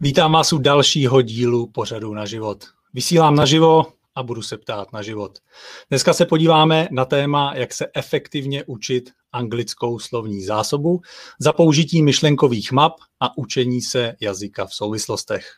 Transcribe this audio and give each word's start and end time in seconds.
Vítám 0.00 0.32
vás 0.32 0.52
u 0.52 0.58
dalšího 0.58 1.22
dílu 1.22 1.66
pořadu 1.66 2.14
na 2.14 2.26
život. 2.26 2.64
Vysílám 2.94 3.36
naživo 3.36 3.84
a 4.14 4.22
budu 4.22 4.42
se 4.42 4.58
ptát 4.58 4.92
na 4.92 5.02
život. 5.02 5.38
Dneska 5.88 6.12
se 6.12 6.26
podíváme 6.26 6.88
na 6.90 7.04
téma, 7.04 7.54
jak 7.54 7.74
se 7.74 7.86
efektivně 7.94 8.64
učit 8.64 9.10
anglickou 9.32 9.98
slovní 9.98 10.44
zásobu 10.44 11.00
za 11.40 11.52
použití 11.52 12.02
myšlenkových 12.02 12.72
map 12.72 12.92
a 13.20 13.38
učení 13.38 13.82
se 13.82 14.16
jazyka 14.20 14.66
v 14.66 14.74
souvislostech. 14.74 15.50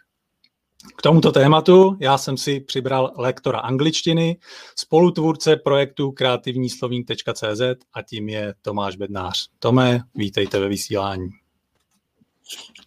K 0.97 1.03
tomuto 1.03 1.33
tématu 1.33 1.97
já 2.01 2.19
jsem 2.19 2.37
si 2.37 2.61
přibral 2.61 3.13
lektora 3.17 3.59
angličtiny, 3.59 4.39
spolutvůrce 4.77 5.57
projektu 5.57 6.13
kreativníslovník.cz 6.13 7.61
a 7.93 8.03
tím 8.03 8.29
je 8.29 8.55
Tomáš 8.63 8.97
Bednář. 8.97 9.49
Tome, 9.59 10.01
vítejte 10.15 10.59
ve 10.59 10.69
vysílání. 10.69 11.29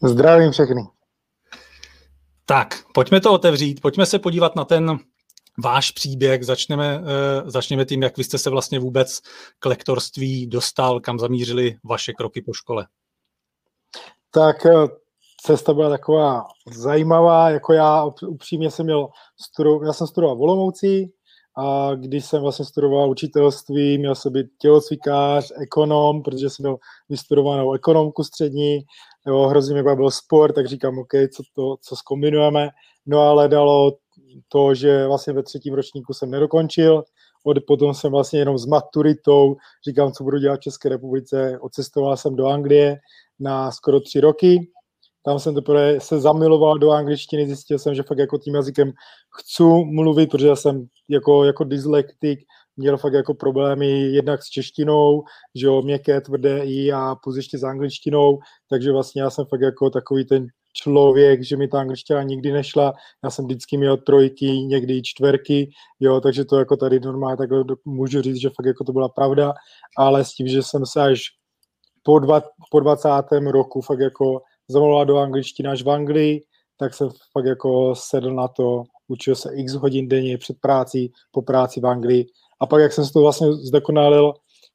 Zdravím 0.04 0.52
všechny. 0.52 1.01
Tak, 2.52 2.76
pojďme 2.94 3.22
to 3.22 3.34
otevřít, 3.34 3.82
pojďme 3.82 4.06
se 4.06 4.20
podívat 4.20 4.56
na 4.56 4.66
ten 4.66 5.00
váš 5.64 5.92
příběh. 5.92 6.46
Začneme, 6.46 7.00
uh, 7.00 7.50
začneme 7.50 7.86
tím, 7.86 8.02
jak 8.02 8.18
vy 8.18 8.24
jste 8.24 8.38
se 8.38 8.50
vlastně 8.50 8.80
vůbec 8.80 9.22
k 9.60 9.66
lektorství 9.66 10.48
dostal, 10.48 11.00
kam 11.00 11.20
zamířili 11.20 11.78
vaše 11.84 12.14
kroky 12.14 12.42
po 12.42 12.54
škole. 12.54 12.88
Tak 14.32 14.66
eh, 14.66 14.88
cesta 15.46 15.74
byla 15.74 15.90
taková 15.90 16.46
zajímavá, 16.72 17.50
jako 17.50 17.74
já 17.74 18.06
upřímně 18.28 18.72
jsem 18.72 18.86
měl, 18.86 19.10
studu, 19.42 19.84
já 19.84 19.94
jsem 19.94 20.08
studoval 20.08 20.36
v 20.36 21.04
a 21.58 21.96
když 21.96 22.26
jsem 22.26 22.42
vlastně 22.42 22.66
studoval 22.66 23.10
učitelství, 23.10 23.98
měl 23.98 24.16
jsem 24.16 24.34
být 24.34 24.48
tělocvikář, 24.58 25.52
ekonom, 25.62 26.24
protože 26.24 26.50
jsem 26.50 26.64
měl 26.64 26.78
vystudovanou 27.10 27.74
ekonomku 27.74 28.24
střední, 28.24 28.80
jo, 29.28 29.48
hrozně 29.48 29.76
mi 29.76 29.96
byl 29.96 30.12
sport, 30.12 30.54
tak 30.54 30.68
říkám, 30.68 31.00
OK, 31.00 31.12
co, 31.36 31.44
to, 31.56 31.76
co 31.82 31.96
zkombinujeme. 31.96 32.70
No 33.06 33.20
ale 33.20 33.48
dalo 33.48 33.98
to, 34.48 34.74
že 34.74 35.08
vlastně 35.08 35.34
ve 35.34 35.44
třetím 35.44 35.74
ročníku 35.74 36.14
jsem 36.14 36.32
nedokončil, 36.32 37.04
od, 37.44 37.58
potom 37.68 37.94
jsem 37.94 38.12
vlastně 38.12 38.40
jenom 38.40 38.58
s 38.58 38.66
maturitou, 38.66 39.56
říkám, 39.88 40.12
co 40.12 40.24
budu 40.24 40.38
dělat 40.38 40.56
v 40.56 40.64
České 40.64 40.90
republice, 40.90 41.58
odcestoval 41.62 42.18
jsem 42.18 42.36
do 42.36 42.48
Anglie 42.48 43.00
na 43.40 43.72
skoro 43.72 44.00
tři 44.00 44.20
roky, 44.20 44.72
tam 45.24 45.40
jsem 45.40 45.56
teprve 45.56 46.00
se 46.00 46.20
zamiloval 46.20 46.78
do 46.78 46.92
angličtiny, 46.92 47.48
zjistil 47.48 47.80
jsem, 47.80 47.96
že 47.96 48.04
fakt 48.04 48.18
jako 48.18 48.38
tím 48.38 48.56
jazykem 48.56 48.92
chci 49.40 49.64
mluvit, 49.86 50.32
protože 50.32 50.56
jsem 50.56 50.88
jako, 51.10 51.44
jako 51.44 51.64
dyslektik 51.64 52.40
měl 52.78 52.98
fakt 52.98 53.14
jako 53.14 53.34
problémy 53.34 54.02
jednak 54.02 54.44
s 54.44 54.50
češtinou, 54.50 55.24
že 55.56 55.68
jo, 55.68 55.82
měkké, 55.82 56.22
tvrdé 56.22 56.66
i 56.66 56.92
a 56.92 57.16
plus 57.24 57.36
ještě 57.36 57.58
s 57.58 57.64
angličtinou, 57.64 58.40
takže 58.70 58.92
vlastně 58.92 59.22
já 59.22 59.30
jsem 59.30 59.46
fakt 59.46 59.62
jako 59.62 59.90
takový 59.90 60.26
ten 60.26 60.48
člověk, 60.74 61.44
že 61.44 61.58
mi 61.58 61.68
ta 61.68 61.80
angličtina 61.80 62.24
nikdy 62.24 62.52
nešla, 62.52 62.94
já 63.24 63.30
jsem 63.30 63.46
vždycky 63.46 63.78
měl 63.78 63.98
trojky, 63.98 64.46
někdy 64.46 64.98
i 64.98 65.02
čtverky, 65.04 65.70
jo, 66.00 66.22
takže 66.22 66.46
to 66.46 66.60
jako 66.60 66.78
tady 66.78 67.00
normálně 67.00 67.38
takhle 67.38 67.64
můžu 67.86 68.22
říct, 68.22 68.42
že 68.42 68.50
fakt 68.50 68.66
jako 68.66 68.84
to 68.84 68.94
byla 68.94 69.10
pravda, 69.10 69.54
ale 69.98 70.26
s 70.26 70.34
tím, 70.34 70.48
že 70.48 70.64
jsem 70.64 70.86
se 70.86 71.02
až 71.02 71.20
po, 72.04 72.20
dva, 72.20 72.42
po 72.72 72.80
20. 72.80 73.10
roku 73.52 73.82
fakt 73.82 74.00
jako 74.00 74.42
zamluvila 74.70 75.04
do 75.04 75.18
angličtiny 75.18 75.70
až 75.70 75.84
v 75.84 75.90
Anglii, 75.90 76.44
tak 76.80 76.94
jsem 76.94 77.10
fakt 77.34 77.46
jako 77.46 77.96
sedl 77.96 78.34
na 78.34 78.48
to, 78.48 78.84
učil 79.08 79.36
se 79.36 79.50
x 79.56 79.74
hodin 79.74 80.08
denně 80.08 80.38
před 80.38 80.58
práci, 80.62 81.10
po 81.32 81.42
práci 81.42 81.80
v 81.80 81.86
Anglii. 81.86 82.26
A 82.62 82.66
pak, 82.66 82.82
jak 82.82 82.94
jsem 82.94 83.06
se 83.06 83.14
to 83.14 83.22
vlastně 83.22 83.54
zdokonalil, 83.54 84.34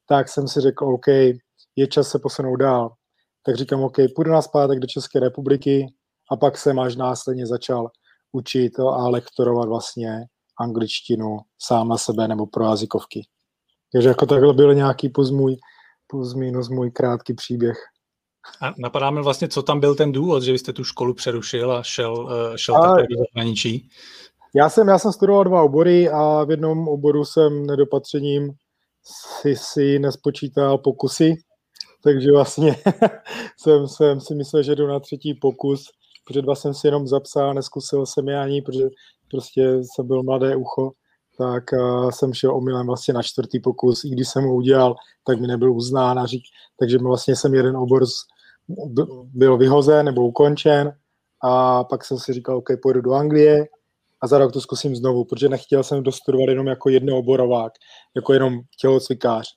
tak 0.09 0.29
jsem 0.29 0.49
si 0.49 0.61
řekl, 0.61 0.85
OK, 0.85 1.07
je 1.77 1.87
čas 1.89 2.09
se 2.09 2.19
posunout 2.19 2.57
dál. 2.57 2.95
Tak 3.47 3.57
říkám, 3.57 3.83
OK, 3.83 3.97
půjdu 4.15 4.31
na 4.31 4.43
zpátek 4.43 4.79
do 4.79 4.87
České 4.87 5.21
republiky 5.21 5.87
a 6.31 6.37
pak 6.37 6.59
jsem 6.59 6.79
až 6.79 6.97
následně 6.97 7.47
začal 7.47 7.91
učit 8.33 8.81
a 8.81 9.09
lektorovat 9.09 9.69
vlastně 9.69 10.25
angličtinu 10.61 11.39
sám 11.63 11.89
na 11.89 11.99
sebe 11.99 12.29
nebo 12.29 12.47
pro 12.47 12.65
jazykovky. 12.65 13.27
Takže 13.93 14.09
jako 14.09 14.27
takhle 14.27 14.55
byl 14.55 14.75
nějaký 14.75 15.09
plus 15.09 15.31
můj, 15.31 15.57
plus 16.07 16.35
minus 16.35 16.69
můj 16.69 16.91
krátký 16.91 17.35
příběh. 17.35 17.77
A 18.61 18.75
napadá 18.79 19.11
mi 19.11 19.23
vlastně, 19.23 19.49
co 19.49 19.63
tam 19.63 19.81
byl 19.81 19.95
ten 19.95 20.13
důvod, 20.13 20.43
že 20.43 20.53
vy 20.53 20.59
jste 20.59 20.73
tu 20.73 20.85
školu 20.85 21.15
přerušil 21.15 21.73
a 21.73 21.83
šel, 21.83 22.31
eh, 22.55 22.59
šel 22.59 22.77
a... 22.77 22.97
do 22.97 23.17
zahraničí? 23.35 23.89
Já 24.57 24.69
jsem, 24.69 24.89
já 24.89 24.99
jsem 24.99 25.13
studoval 25.13 25.45
dva 25.45 25.63
obory 25.63 26.09
a 26.09 26.45
v 26.45 26.51
jednom 26.51 26.89
oboru 26.89 27.25
jsem 27.25 27.67
nedopatřením 27.67 28.53
si, 29.41 29.57
si 29.57 29.99
nespočítal 29.99 30.79
pokusy, 30.79 31.35
takže 32.03 32.33
vlastně 32.33 32.77
jsem, 33.61 33.89
jsem 33.89 34.21
si 34.21 34.35
myslel, 34.35 34.63
že 34.63 34.75
jdu 34.75 34.87
na 34.87 35.01
třetí 35.01 35.35
pokus, 35.35 35.85
protože 36.27 36.43
dva 36.43 36.55
jsem 36.55 36.75
si 36.75 36.87
jenom 36.87 37.07
zapsal, 37.07 37.55
neskusil 37.55 38.07
jsem 38.07 38.29
je 38.29 38.39
ani, 38.39 38.63
protože 38.63 38.89
prostě 39.31 39.79
jsem 39.83 40.07
byl 40.07 40.23
mladé 40.23 40.57
ucho, 40.57 40.93
tak 41.39 41.65
uh, 41.73 42.11
jsem 42.11 42.35
šel 42.35 42.57
omylem 42.57 42.87
vlastně 42.87 43.15
na 43.15 43.23
čtvrtý 43.23 43.61
pokus, 43.61 44.05
i 44.05 44.09
když 44.09 44.29
jsem 44.29 44.45
ho 44.45 44.55
udělal, 44.55 44.95
tak 45.27 45.41
mi 45.41 45.47
nebyl 45.47 45.73
uznán 45.73 46.19
a 46.19 46.27
řík, 46.27 46.43
takže 46.79 46.99
vlastně 46.99 47.37
jsem 47.37 47.55
jeden 47.55 47.77
obor 47.77 48.07
z, 48.07 48.13
byl 49.25 49.57
vyhozen 49.57 50.07
nebo 50.07 50.27
ukončen 50.27 50.93
a 51.43 51.85
pak 51.85 52.05
jsem 52.05 52.19
si 52.19 52.33
říkal, 52.33 52.57
OK, 52.57 52.69
pojdu 52.83 53.01
do 53.01 53.13
Anglie 53.13 53.67
a 54.23 54.27
za 54.27 54.39
rok 54.39 54.53
to 54.53 54.61
zkusím 54.61 54.97
znovu, 54.97 55.25
protože 55.25 55.49
nechtěl 55.49 55.83
jsem 55.83 56.03
dostudovat 56.03 56.49
jenom 56.49 56.67
jako 56.67 56.89
jednooborovák, 56.89 57.73
jako 58.17 58.33
jenom 58.33 58.61
tělocvikář. 58.81 59.49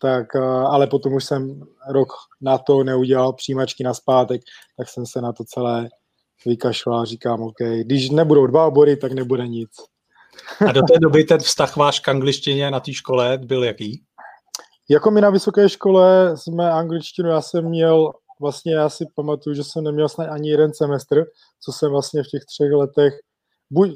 Tak, 0.00 0.36
ale 0.66 0.86
potom 0.86 1.14
už 1.14 1.24
jsem 1.24 1.60
rok 1.88 2.08
na 2.40 2.58
to 2.58 2.84
neudělal 2.84 3.32
přijímačky 3.32 3.84
na 3.84 3.94
zpátek, 3.94 4.40
tak 4.76 4.88
jsem 4.88 5.06
se 5.06 5.20
na 5.20 5.32
to 5.32 5.44
celé 5.44 5.88
vykašlal 6.46 7.00
a 7.00 7.04
říkám, 7.04 7.42
OK, 7.42 7.56
když 7.80 8.10
nebudou 8.10 8.46
dva 8.46 8.66
obory, 8.66 8.96
tak 8.96 9.12
nebude 9.12 9.48
nic. 9.48 9.70
A 10.68 10.72
do 10.72 10.82
té 10.82 10.98
doby 10.98 11.24
ten 11.24 11.38
vztah 11.38 11.76
váš 11.76 12.00
k 12.00 12.08
angličtině 12.08 12.70
na 12.70 12.80
té 12.80 12.92
škole 12.92 13.38
byl 13.38 13.64
jaký? 13.64 14.02
Jako 14.90 15.10
my 15.10 15.20
na 15.20 15.30
vysoké 15.30 15.68
škole 15.68 16.36
jsme 16.36 16.70
angličtinu, 16.70 17.28
já 17.28 17.40
jsem 17.40 17.64
měl 17.64 18.12
vlastně 18.40 18.74
já 18.74 18.88
si 18.88 19.04
pamatuju, 19.14 19.54
že 19.54 19.64
jsem 19.64 19.84
neměl 19.84 20.08
snad 20.08 20.28
ani 20.28 20.50
jeden 20.50 20.74
semestr, 20.74 21.24
co 21.60 21.72
jsem 21.72 21.90
vlastně 21.90 22.22
v 22.22 22.26
těch 22.26 22.44
třech 22.44 22.72
letech, 22.72 23.14
buď, 23.70 23.90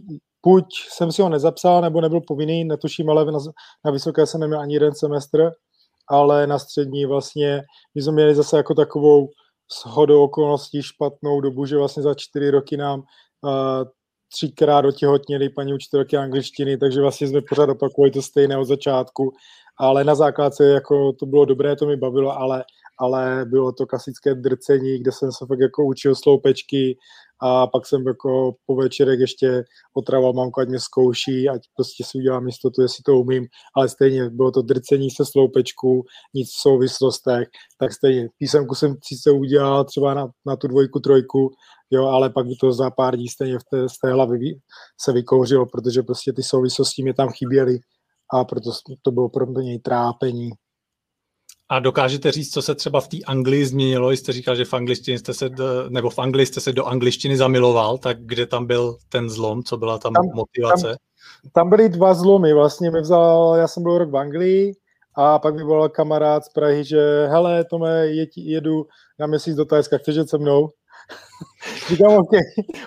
buď 0.47 0.65
jsem 0.91 1.13
si 1.13 1.23
ho 1.23 1.29
nezapsal, 1.29 1.81
nebo 1.81 2.01
nebyl 2.01 2.21
povinný, 2.21 2.65
netuším, 2.65 3.11
ale 3.11 3.25
na, 3.25 3.39
na 3.85 3.91
vysoké 3.91 4.27
jsem 4.27 4.41
neměl 4.41 4.61
ani 4.61 4.75
jeden 4.75 4.95
semestr, 4.95 5.51
ale 6.09 6.47
na 6.47 6.59
střední 6.59 7.07
vlastně, 7.07 7.63
my 7.95 8.03
jsme 8.03 8.13
měli 8.13 8.35
zase 8.35 8.57
jako 8.57 8.75
takovou 8.75 9.29
shodou 9.83 10.25
okolností 10.25 10.83
špatnou 10.83 11.41
dobu, 11.41 11.67
že 11.67 11.77
vlastně 11.77 12.03
za 12.03 12.15
čtyři 12.15 12.51
roky 12.51 12.77
nám 12.77 13.01
uh, 13.01 13.85
třikrát 14.33 14.85
otěhotněli 14.85 15.49
paní 15.49 15.75
učitelky 15.75 16.17
angličtiny, 16.17 16.77
takže 16.77 17.01
vlastně 17.01 17.27
jsme 17.29 17.41
pořád 17.49 17.69
opakovali 17.69 18.11
to 18.11 18.23
stejné 18.23 18.59
od 18.59 18.65
začátku, 18.65 19.33
ale 19.79 20.05
na 20.05 20.15
základce 20.15 20.65
jako 20.65 21.13
to 21.13 21.27
bylo 21.27 21.45
dobré, 21.45 21.77
to 21.77 21.87
mi 21.87 21.97
bavilo, 21.97 22.39
ale 22.39 22.65
ale 23.01 23.45
bylo 23.49 23.73
to 23.73 23.87
klasické 23.87 24.35
drcení, 24.35 24.99
kde 24.99 25.13
jsem 25.13 25.33
se 25.33 25.47
fakt 25.47 25.61
jako 25.61 25.85
učil 25.85 26.15
sloupečky 26.15 26.97
a 27.43 27.67
pak 27.67 27.87
jsem 27.87 28.07
jako 28.07 28.55
po 28.67 28.77
večerek 28.77 29.21
ještě 29.21 29.65
otravoval 29.95 30.33
mamku, 30.33 30.61
ať 30.61 30.69
mě 30.69 30.81
zkouší, 30.81 31.49
ať 31.49 31.63
prostě 31.77 32.05
si 32.05 32.19
udělám 32.19 32.47
jistotu, 32.47 32.83
jestli 32.83 33.03
to 33.03 33.19
umím, 33.19 33.47
ale 33.77 33.89
stejně 33.89 34.31
bylo 34.31 34.51
to 34.51 34.63
drcení 34.63 35.11
se 35.11 35.25
sloupečku, 35.27 36.05
nic 36.35 36.51
v 36.51 36.61
souvislostech, 36.61 37.49
tak 37.79 37.93
stejně 37.93 38.29
písemku 38.39 38.75
jsem 38.75 38.97
sice 39.05 39.31
udělal 39.31 39.85
třeba 39.85 40.15
na, 40.15 40.29
na 40.47 40.57
tu 40.57 40.69
dvojku, 40.69 41.01
trojku, 41.01 41.51
jo, 41.91 42.07
ale 42.07 42.31
pak 42.31 42.47
by 42.47 42.55
to 42.61 42.73
za 42.73 42.91
pár 42.91 43.17
dní 43.17 43.29
stejně 43.29 43.59
v 43.59 43.65
té, 43.71 43.89
z 43.89 43.99
té 43.99 44.13
hlavy 44.13 44.39
se 45.01 45.13
vykouřilo, 45.13 45.67
protože 45.67 46.03
prostě 46.03 46.33
ty 46.33 46.43
souvislosti 46.43 47.03
mě 47.03 47.15
tam 47.15 47.29
chyběly 47.29 47.79
a 48.33 48.45
proto 48.45 48.71
to 49.03 49.11
bylo 49.11 49.29
pro 49.29 49.47
mě 49.47 49.81
trápení. 49.81 50.51
A 51.71 51.79
dokážete 51.79 52.33
říct, 52.33 52.53
co 52.53 52.63
se 52.63 52.75
třeba 52.75 53.01
v 53.01 53.09
té 53.09 53.17
Anglii 53.27 53.67
změnilo? 53.67 54.11
Jste 54.11 54.33
říkal, 54.33 54.57
že 54.57 54.65
v 54.65 54.75
angličtině 54.75 55.19
jste 55.19 55.35
se, 55.35 55.51
nebo 55.89 56.11
v 56.11 56.19
Anglii 56.19 56.47
jste 56.47 56.61
se 56.61 56.73
do 56.73 56.85
angličtiny 56.85 57.37
zamiloval, 57.37 57.99
tak 57.99 58.17
kde 58.21 58.47
tam 58.47 58.67
byl 58.67 58.97
ten 59.09 59.31
zlom, 59.31 59.63
co 59.63 59.77
byla 59.77 59.99
tam, 59.99 60.13
tam 60.13 60.25
motivace? 60.35 60.87
Tam, 60.87 60.97
tam 61.53 61.71
byly 61.71 61.89
dva 61.89 62.15
zlomy, 62.15 62.55
vlastně 62.55 62.91
mi 62.91 63.01
vzal, 63.01 63.55
já 63.57 63.69
jsem 63.69 63.83
byl 63.83 63.99
rok 63.99 64.11
v 64.11 64.17
Anglii 64.17 64.73
a 65.15 65.39
pak 65.39 65.55
mi 65.55 65.63
volal 65.63 65.89
kamarád 65.89 66.45
z 66.45 66.49
Prahy, 66.49 66.85
že 66.85 67.27
hele, 67.27 67.65
Tome, 67.65 68.07
jedu 68.37 68.87
na 69.19 69.27
měsíc 69.27 69.57
do 69.57 69.65
Tajska, 69.65 69.99
chceš 69.99 70.17
jet 70.17 70.29
se 70.29 70.39
mnou? 70.39 70.69
Říkám, 71.89 72.13
OK, 72.13 72.31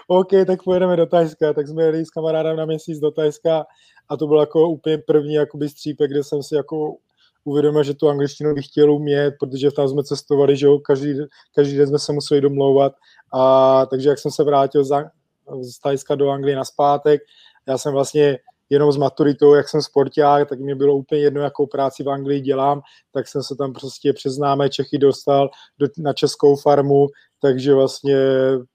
OK, 0.07 0.29
tak 0.47 0.63
pojedeme 0.63 0.95
do 0.95 1.05
Tajska, 1.05 1.53
tak 1.53 1.67
jsme 1.67 1.83
jeli 1.83 2.05
s 2.05 2.09
kamarádem 2.09 2.57
na 2.57 2.65
měsíc 2.65 2.99
do 2.99 3.11
Tajska 3.11 3.65
a 4.09 4.17
to 4.17 4.27
byl 4.27 4.39
jako 4.39 4.69
úplně 4.69 4.97
první 4.97 5.33
jakoby 5.33 5.69
střípek, 5.69 6.11
kde 6.11 6.23
jsem 6.23 6.43
si 6.43 6.55
jako 6.55 6.95
uvědomil, 7.43 7.83
že 7.83 7.93
tu 7.93 8.09
angličtinu 8.09 8.53
bych 8.53 8.65
chtěl 8.65 8.91
umět, 8.91 9.35
protože 9.39 9.71
tam 9.71 9.87
jsme 9.87 10.03
cestovali, 10.03 10.57
že 10.57 10.65
jo, 10.65 10.79
každý, 10.79 11.13
každý 11.55 11.77
den 11.77 11.87
jsme 11.87 11.99
se 11.99 12.13
museli 12.13 12.41
domlouvat. 12.41 12.93
A 13.33 13.85
takže 13.85 14.09
jak 14.09 14.19
jsem 14.19 14.31
se 14.31 14.43
vrátil 14.43 14.83
z, 14.83 15.05
z 15.61 15.79
Tajska 15.79 16.15
do 16.15 16.29
Anglie 16.29 16.55
na 16.55 16.65
zpátek, 16.65 17.21
já 17.67 17.77
jsem 17.77 17.93
vlastně 17.93 18.39
jenom 18.69 18.91
s 18.91 18.97
maturitou, 18.97 19.53
jak 19.53 19.69
jsem 19.69 19.81
sporták, 19.81 20.49
tak 20.49 20.59
mě 20.59 20.75
bylo 20.75 20.95
úplně 20.95 21.21
jedno, 21.21 21.41
jakou 21.41 21.67
práci 21.67 22.03
v 22.03 22.09
Anglii 22.09 22.41
dělám, 22.41 22.81
tak 23.11 23.27
jsem 23.27 23.43
se 23.43 23.55
tam 23.55 23.73
prostě 23.73 24.13
přes 24.13 24.33
známé 24.33 24.69
Čechy 24.69 24.97
dostal 24.97 25.49
do, 25.79 25.87
na 25.97 26.13
českou 26.13 26.55
farmu, 26.55 27.07
takže 27.41 27.73
vlastně 27.73 28.17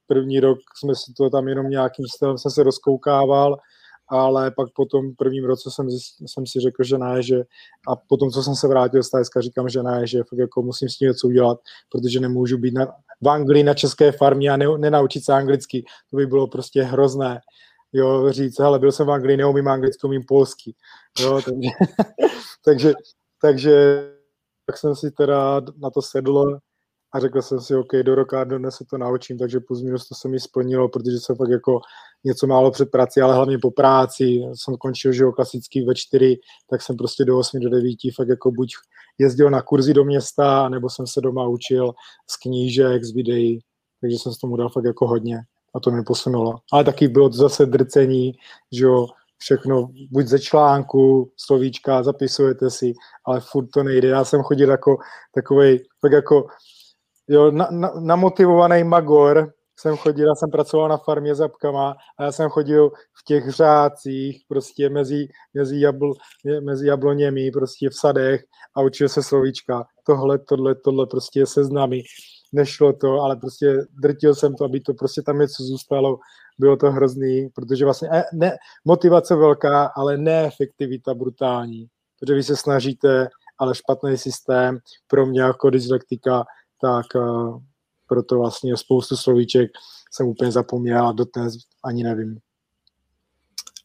první 0.06 0.40
rok 0.40 0.58
jsme 0.76 0.94
si 0.94 1.12
to 1.16 1.30
tam 1.30 1.48
jenom 1.48 1.70
nějakým 1.70 2.06
stylem 2.06 2.38
jsem 2.38 2.50
se 2.50 2.62
rozkoukával, 2.62 3.56
ale 4.10 4.50
pak 4.50 4.68
po 4.74 4.86
tom 4.86 5.14
prvním 5.14 5.44
roce 5.44 5.70
jsem, 5.70 5.86
jsem 6.26 6.46
si 6.46 6.60
řekl, 6.60 6.84
že 6.84 6.98
ne, 6.98 7.22
že 7.22 7.44
a 7.88 7.96
potom, 7.96 8.30
co 8.30 8.42
jsem 8.42 8.54
se 8.54 8.68
vrátil 8.68 9.02
z 9.02 9.10
Tajska, 9.10 9.40
říkám, 9.40 9.68
že 9.68 9.82
ne, 9.82 10.06
že 10.06 10.18
fakt 10.18 10.38
jako 10.38 10.62
musím 10.62 10.88
s 10.88 10.96
tím 10.96 11.08
něco 11.08 11.26
udělat, 11.26 11.58
protože 11.92 12.20
nemůžu 12.20 12.58
být 12.58 12.74
na, 12.74 12.86
v 13.20 13.28
Anglii 13.28 13.64
na 13.64 13.74
české 13.74 14.12
farmě 14.12 14.50
a 14.50 14.56
ne, 14.56 14.66
nenaučit 14.78 15.24
se 15.24 15.32
anglicky. 15.32 15.84
To 16.10 16.16
by 16.16 16.26
bylo 16.26 16.46
prostě 16.46 16.82
hrozné. 16.82 17.40
Jo, 17.92 18.32
říct, 18.32 18.60
ale 18.60 18.78
byl 18.78 18.92
jsem 18.92 19.06
v 19.06 19.10
Anglii, 19.10 19.36
neumím 19.36 19.68
anglicky, 19.68 20.06
umím 20.06 20.22
polsky. 20.28 20.74
Jo, 21.20 21.40
takže, 21.44 21.68
takže, 22.64 22.92
takže 23.42 24.04
tak 24.66 24.78
jsem 24.78 24.96
si 24.96 25.10
teda 25.10 25.60
na 25.78 25.90
to 25.90 26.02
sedl 26.02 26.58
a 27.12 27.20
řekl 27.20 27.42
jsem 27.42 27.60
si, 27.60 27.76
OK, 27.76 27.92
do 28.02 28.14
roka 28.14 28.44
dnes 28.44 28.74
se 28.74 28.84
to 28.90 28.98
naučím, 28.98 29.38
takže 29.38 29.60
plus 29.60 29.82
minus 29.82 30.08
to 30.08 30.14
se 30.14 30.28
mi 30.28 30.40
splnilo, 30.40 30.88
protože 30.88 31.20
jsem 31.20 31.36
fakt 31.36 31.50
jako 31.50 31.80
něco 32.24 32.46
málo 32.46 32.70
před 32.70 32.90
prací, 32.90 33.20
ale 33.20 33.34
hlavně 33.34 33.58
po 33.58 33.70
práci. 33.70 34.42
Jsem 34.54 34.76
končil, 34.76 35.12
že 35.12 35.22
jo, 35.22 35.32
klasicky 35.32 35.84
ve 35.84 35.94
čtyři, 35.94 36.40
tak 36.70 36.82
jsem 36.82 36.96
prostě 36.96 37.24
do 37.24 37.38
8, 37.38 37.60
do 37.60 37.70
9 37.70 37.96
fakt 38.16 38.28
jako 38.28 38.50
buď 38.50 38.68
jezdil 39.18 39.50
na 39.50 39.62
kurzy 39.62 39.94
do 39.94 40.04
města, 40.04 40.68
nebo 40.68 40.90
jsem 40.90 41.06
se 41.06 41.20
doma 41.20 41.48
učil 41.48 41.92
z 42.30 42.36
knížek, 42.36 43.04
z 43.04 43.14
videí, 43.14 43.60
takže 44.00 44.16
jsem 44.18 44.32
s 44.32 44.38
tomu 44.38 44.56
dal 44.56 44.68
fakt 44.68 44.84
jako 44.84 45.06
hodně 45.06 45.40
a 45.74 45.80
to 45.80 45.90
mě 45.90 46.02
posunulo. 46.06 46.54
Ale 46.72 46.84
taky 46.84 47.08
bylo 47.08 47.28
to 47.28 47.36
zase 47.36 47.66
drcení, 47.66 48.32
že 48.72 48.84
jo, 48.84 49.06
všechno, 49.38 49.88
buď 50.10 50.26
ze 50.26 50.38
článku, 50.38 51.32
slovíčka, 51.36 52.02
zapisujete 52.02 52.70
si, 52.70 52.92
ale 53.24 53.40
furt 53.40 53.66
to 53.66 53.82
nejde. 53.82 54.08
Já 54.08 54.24
jsem 54.24 54.42
chodil 54.42 54.70
jako 54.70 54.96
takový, 55.34 55.80
tak 56.02 56.12
jako 56.12 56.46
jo, 57.28 57.50
na, 57.50 57.68
na, 57.70 57.92
namotivovaný 58.00 58.84
magor, 58.84 59.52
jsem 59.80 59.96
chodil, 59.96 60.28
já 60.28 60.34
jsem 60.34 60.50
pracoval 60.50 60.88
na 60.88 60.96
farmě 60.96 61.34
s 61.34 61.40
apkama 61.40 61.96
a 62.18 62.24
já 62.24 62.32
jsem 62.32 62.48
chodil 62.48 62.90
v 62.90 63.24
těch 63.26 63.48
řádcích, 63.48 64.42
prostě 64.48 64.88
mezi, 64.88 65.28
mezi, 65.54 65.80
jabl, 65.80 66.12
mezi 66.60 66.86
jabloněmi, 66.86 67.50
prostě 67.50 67.90
v 67.90 67.94
sadech 67.94 68.44
a 68.76 68.82
učil 68.82 69.08
se 69.08 69.22
slovíčka. 69.22 69.84
Tohle, 70.06 70.38
tohle, 70.38 70.74
tohle, 70.74 71.06
prostě 71.06 71.46
seznamy. 71.46 72.02
Nešlo 72.52 72.92
to, 72.92 73.20
ale 73.20 73.36
prostě 73.36 73.76
drtil 74.02 74.34
jsem 74.34 74.54
to, 74.54 74.64
aby 74.64 74.80
to 74.80 74.94
prostě 74.94 75.22
tam 75.22 75.38
něco 75.38 75.62
zůstalo. 75.62 76.18
Bylo 76.58 76.76
to 76.76 76.90
hrozný, 76.90 77.48
protože 77.54 77.84
vlastně 77.84 78.08
eh, 78.12 78.24
ne, 78.32 78.56
motivace 78.84 79.36
velká, 79.36 79.86
ale 79.96 80.16
neefektivita 80.16 81.14
brutální. 81.14 81.86
Protože 82.20 82.34
vy 82.34 82.42
se 82.42 82.56
snažíte, 82.56 83.28
ale 83.58 83.74
špatný 83.74 84.18
systém 84.18 84.78
pro 85.06 85.26
mě 85.26 85.40
jako 85.40 85.70
dyslektika, 85.70 86.44
tak 86.80 87.06
uh, 87.14 87.58
proto 88.08 88.38
vlastně 88.38 88.76
spoustu 88.76 89.16
slovíček 89.16 89.70
jsem 90.12 90.26
úplně 90.26 90.52
zapomněl 90.52 91.08
a 91.08 91.12
dodnes 91.12 91.54
ani 91.84 92.02
nevím. 92.02 92.38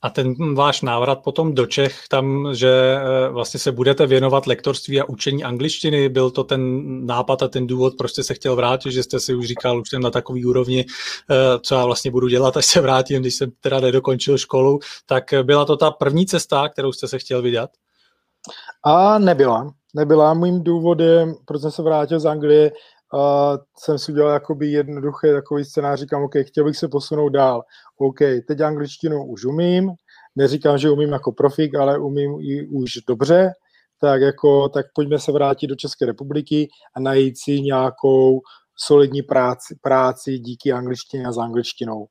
A 0.03 0.09
ten 0.09 0.55
váš 0.55 0.81
návrat 0.81 1.15
potom 1.23 1.55
do 1.55 1.65
Čech, 1.65 2.07
tam, 2.09 2.55
že 2.55 2.69
eh, 2.69 3.29
vlastně 3.29 3.59
se 3.59 3.71
budete 3.71 4.05
věnovat 4.05 4.47
lektorství 4.47 5.01
a 5.01 5.05
učení 5.05 5.43
angličtiny, 5.43 6.09
byl 6.09 6.31
to 6.31 6.43
ten 6.43 6.81
nápad 7.05 7.43
a 7.43 7.47
ten 7.47 7.67
důvod, 7.67 7.93
proč 7.97 8.11
jste 8.11 8.23
se 8.23 8.33
chtěl 8.33 8.55
vrátit, 8.55 8.91
že 8.91 9.03
jste 9.03 9.19
si 9.19 9.35
už 9.35 9.47
říkal, 9.47 9.79
už 9.79 9.89
jsem 9.89 10.01
na 10.01 10.11
takový 10.11 10.45
úrovni, 10.45 10.85
eh, 11.31 11.35
co 11.59 11.75
já 11.75 11.85
vlastně 11.85 12.11
budu 12.11 12.27
dělat, 12.27 12.57
až 12.57 12.65
se 12.65 12.81
vrátím, 12.81 13.21
když 13.21 13.35
jsem 13.35 13.51
teda 13.61 13.79
nedokončil 13.79 14.37
školu, 14.37 14.79
tak 15.05 15.23
byla 15.43 15.65
to 15.65 15.77
ta 15.77 15.91
první 15.91 16.25
cesta, 16.25 16.69
kterou 16.69 16.91
jste 16.91 17.07
se 17.07 17.19
chtěl 17.19 17.41
vydat? 17.41 17.69
A 18.83 19.19
nebyla. 19.19 19.73
Nebyla. 19.93 20.33
Mým 20.33 20.63
důvodem, 20.63 21.35
proč 21.45 21.61
jsem 21.61 21.71
se 21.71 21.81
vrátil 21.81 22.19
z 22.19 22.25
Anglie, 22.25 22.71
a 23.13 23.57
jsem 23.77 23.99
si 23.99 24.11
udělal 24.11 24.31
jakoby 24.31 24.71
jednoduché 24.71 25.33
takový 25.33 25.65
scénář, 25.65 25.99
říkám, 25.99 26.23
OK, 26.23 26.33
chtěl 26.47 26.63
bych 26.63 26.77
se 26.77 26.87
posunout 26.87 27.29
dál. 27.29 27.63
OK, 27.97 28.19
teď 28.47 28.61
angličtinu 28.61 29.25
už 29.25 29.45
umím, 29.45 29.91
neříkám, 30.35 30.77
že 30.77 30.89
umím 30.89 31.11
jako 31.11 31.31
profik, 31.31 31.75
ale 31.75 31.97
umím 31.97 32.39
ji 32.39 32.67
už 32.67 32.91
dobře, 33.07 33.51
tak 34.01 34.21
jako, 34.21 34.69
tak 34.69 34.85
pojďme 34.95 35.19
se 35.19 35.31
vrátit 35.31 35.67
do 35.67 35.75
České 35.75 36.05
republiky 36.05 36.67
a 36.95 36.99
najít 36.99 37.35
si 37.43 37.61
nějakou 37.61 38.41
solidní 38.75 39.21
práci, 39.21 39.75
práci 39.81 40.39
díky 40.39 40.71
angličtině 40.71 41.25
a 41.25 41.31
s 41.31 41.37
angličtinou. 41.37 42.05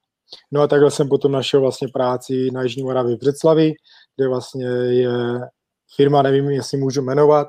No 0.50 0.60
a 0.60 0.66
takhle 0.66 0.90
jsem 0.90 1.08
potom 1.08 1.32
našel 1.32 1.60
vlastně 1.60 1.88
práci 1.88 2.50
na 2.50 2.62
Jižní 2.62 2.82
Moravě 2.82 3.16
v 3.16 3.18
Břeclavi, 3.18 3.72
kde 4.16 4.28
vlastně 4.28 4.66
je 4.66 5.10
firma, 5.96 6.22
nevím, 6.22 6.50
jestli 6.50 6.78
můžu 6.78 7.02
jmenovat, 7.02 7.48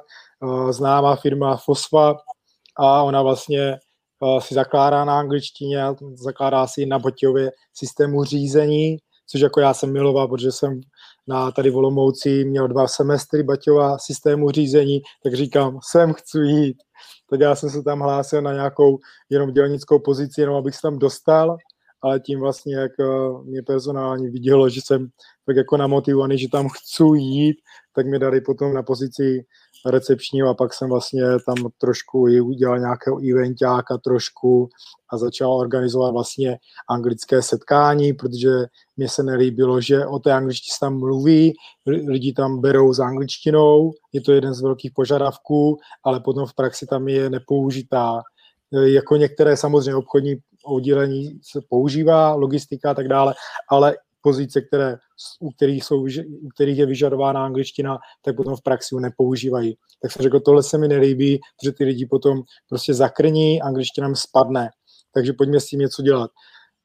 známá 0.72 1.16
firma 1.16 1.58
Fosfa, 1.58 2.16
a 2.78 3.04
ona 3.04 3.22
vlastně 3.22 3.78
uh, 4.20 4.40
si 4.40 4.54
zakládá 4.54 5.06
na 5.06 5.20
angličtině, 5.20 5.86
zakládá 6.14 6.68
si 6.68 6.86
na 6.86 7.00
Botějově 7.00 7.52
systému 7.74 8.24
řízení, 8.24 8.98
což 9.28 9.42
jako 9.42 9.60
já 9.60 9.74
jsem 9.74 9.94
miloval, 9.94 10.28
protože 10.28 10.52
jsem 10.52 10.82
na 11.28 11.52
tady 11.52 11.70
Volomouci 11.70 12.46
měl 12.46 12.68
dva 12.68 12.88
semestry 12.88 13.44
Baťova 13.44 13.98
systému 13.98 14.52
řízení, 14.52 15.02
tak 15.24 15.34
říkám, 15.34 15.80
sem 15.92 16.14
chci 16.14 16.38
jít. 16.38 16.78
Tak 17.30 17.40
já 17.40 17.56
jsem 17.56 17.70
se 17.70 17.84
tam 17.84 18.00
hlásil 18.00 18.42
na 18.42 18.54
nějakou 18.54 18.98
jenom 19.30 19.52
dělnickou 19.52 20.00
pozici, 20.00 20.42
jenom 20.42 20.56
abych 20.56 20.76
se 20.76 20.82
tam 20.82 21.00
dostal, 21.00 21.58
ale 22.04 22.20
tím 22.20 22.40
vlastně, 22.40 22.76
jak 22.76 22.92
uh, 23.00 23.46
mě 23.46 23.62
personálně 23.62 24.30
vidělo, 24.30 24.70
že 24.70 24.82
jsem 24.82 25.08
tak 25.46 25.56
jako 25.56 25.78
namotivovaný, 25.78 26.38
že 26.38 26.48
tam 26.52 26.70
chci 26.70 27.04
jít, 27.16 27.58
tak 27.96 28.06
mi 28.06 28.20
dali 28.20 28.42
potom 28.42 28.74
na 28.74 28.84
pozici 28.84 29.46
recepčního 29.86 30.50
a 30.50 30.54
pak 30.54 30.74
jsem 30.74 30.90
vlastně 30.90 31.22
tam 31.46 31.56
trošku 31.78 32.28
i 32.28 32.42
udělal 32.42 32.80
nějakého 32.80 33.20
eventáka 33.32 33.98
trošku 33.98 34.70
a 35.14 35.18
začal 35.18 35.54
organizovat 35.54 36.12
vlastně 36.12 36.58
anglické 36.90 37.42
setkání, 37.42 38.14
protože 38.14 38.50
mě 38.98 39.10
se 39.10 39.24
nelíbilo, 39.24 39.82
že 39.82 40.06
o 40.06 40.20
té 40.20 40.34
angličtině 40.34 40.74
tam 40.80 41.00
mluví, 41.00 41.54
lidi 41.86 42.34
tam 42.34 42.62
berou 42.62 42.94
s 42.94 43.00
angličtinou, 43.00 43.92
je 44.14 44.22
to 44.22 44.32
jeden 44.32 44.54
z 44.54 44.62
velkých 44.62 44.92
požadavků, 44.96 45.78
ale 46.06 46.20
potom 46.20 46.46
v 46.46 46.54
praxi 46.54 46.86
tam 46.86 47.08
je 47.08 47.30
nepoužitá. 47.30 48.22
Jako 48.84 49.16
některé 49.16 49.58
samozřejmě 49.58 49.96
obchodní 49.96 50.36
oddělení 50.64 51.40
se 51.42 51.60
používá, 51.70 52.34
logistika 52.34 52.92
a 52.92 52.94
tak 52.94 53.08
dále, 53.08 53.34
ale 53.70 53.96
pozice, 54.22 54.62
které, 54.62 54.98
u, 55.40 55.52
kterých 55.52 55.84
jsou, 55.84 56.06
u 56.42 56.50
kterých 56.56 56.78
je 56.78 56.86
vyžadována 56.86 57.46
angličtina, 57.46 57.98
tak 58.22 58.36
potom 58.36 58.56
v 58.56 58.62
praxi 58.62 58.96
ji 58.96 59.02
nepoužívají. 59.02 59.78
Tak 60.02 60.12
jsem 60.12 60.24
řekl, 60.24 60.40
tohle 60.40 60.64
se 60.64 60.78
mi 60.78 60.88
nelíbí, 60.88 61.40
protože 61.60 61.72
ty 61.72 61.84
lidi 61.84 62.06
potom 62.06 62.42
prostě 62.70 62.94
zakrní, 62.94 63.62
angličtina 63.62 64.08
mi 64.08 64.16
spadne. 64.16 64.70
Takže 65.14 65.34
pojďme 65.34 65.60
s 65.60 65.66
tím 65.66 65.80
něco 65.80 66.02
dělat. 66.02 66.32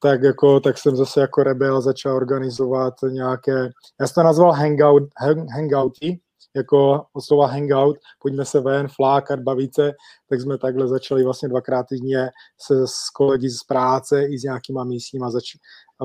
Tak, 0.01 0.23
jako, 0.23 0.59
tak 0.59 0.77
jsem 0.77 0.95
zase 0.95 1.21
jako 1.21 1.43
rebel 1.43 1.81
začal 1.81 2.15
organizovat 2.15 2.93
nějaké, 3.09 3.69
já 3.99 4.07
jsem 4.07 4.13
to 4.13 4.23
nazval 4.23 4.51
hangout, 4.51 5.03
hang, 5.17 5.49
hangouty, 5.51 6.19
jako 6.55 7.05
slova 7.19 7.47
hangout, 7.47 7.97
pojďme 8.21 8.45
se 8.45 8.59
ven, 8.59 8.87
flákat, 8.87 9.39
bavit 9.39 9.75
se, 9.75 9.91
tak 10.29 10.41
jsme 10.41 10.57
takhle 10.57 10.87
začali 10.87 11.23
vlastně 11.23 11.49
dvakrát 11.49 11.85
týdně 11.89 12.29
se 12.61 12.87
s 12.87 13.09
kolegy 13.09 13.49
z 13.49 13.63
práce 13.63 14.25
i 14.25 14.39
s 14.39 14.43
nějakýma 14.43 14.83
místníma 14.83 15.29
zač- 15.29 15.55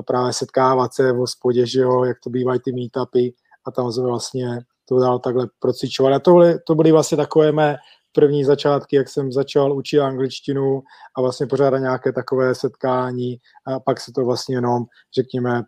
právě 0.07 0.33
setkávat 0.33 0.95
se 0.95 1.13
v 1.13 1.17
hospodě, 1.17 1.67
že 1.67 1.81
jo, 1.81 2.05
jak 2.05 2.17
to 2.25 2.31
bývají 2.31 2.61
ty 2.65 2.73
meetupy 2.73 3.31
a 3.67 3.71
tam 3.71 3.93
jsme 3.93 4.07
vlastně 4.07 4.61
to 4.89 4.99
dál 5.01 5.19
takhle 5.19 5.49
procvičovat. 5.59 6.13
A 6.13 6.19
to 6.19 6.33
byly, 6.33 6.59
to 6.67 6.75
byly 6.75 6.93
vlastně 6.93 7.17
takové 7.17 7.53
mé 7.53 7.77
první 8.13 8.45
začátky, 8.45 8.97
jak 8.97 9.09
jsem 9.09 9.33
začal 9.33 9.77
učit 9.77 10.01
angličtinu 10.01 10.83
a 11.17 11.21
vlastně 11.21 11.47
pořádat 11.47 11.79
nějaké 11.79 12.13
takové 12.13 12.55
setkání 12.55 13.37
a 13.67 13.81
pak 13.81 14.01
se 14.01 14.13
to 14.13 14.25
vlastně 14.25 14.57
jenom, 14.57 14.85
řekněme, 15.15 15.63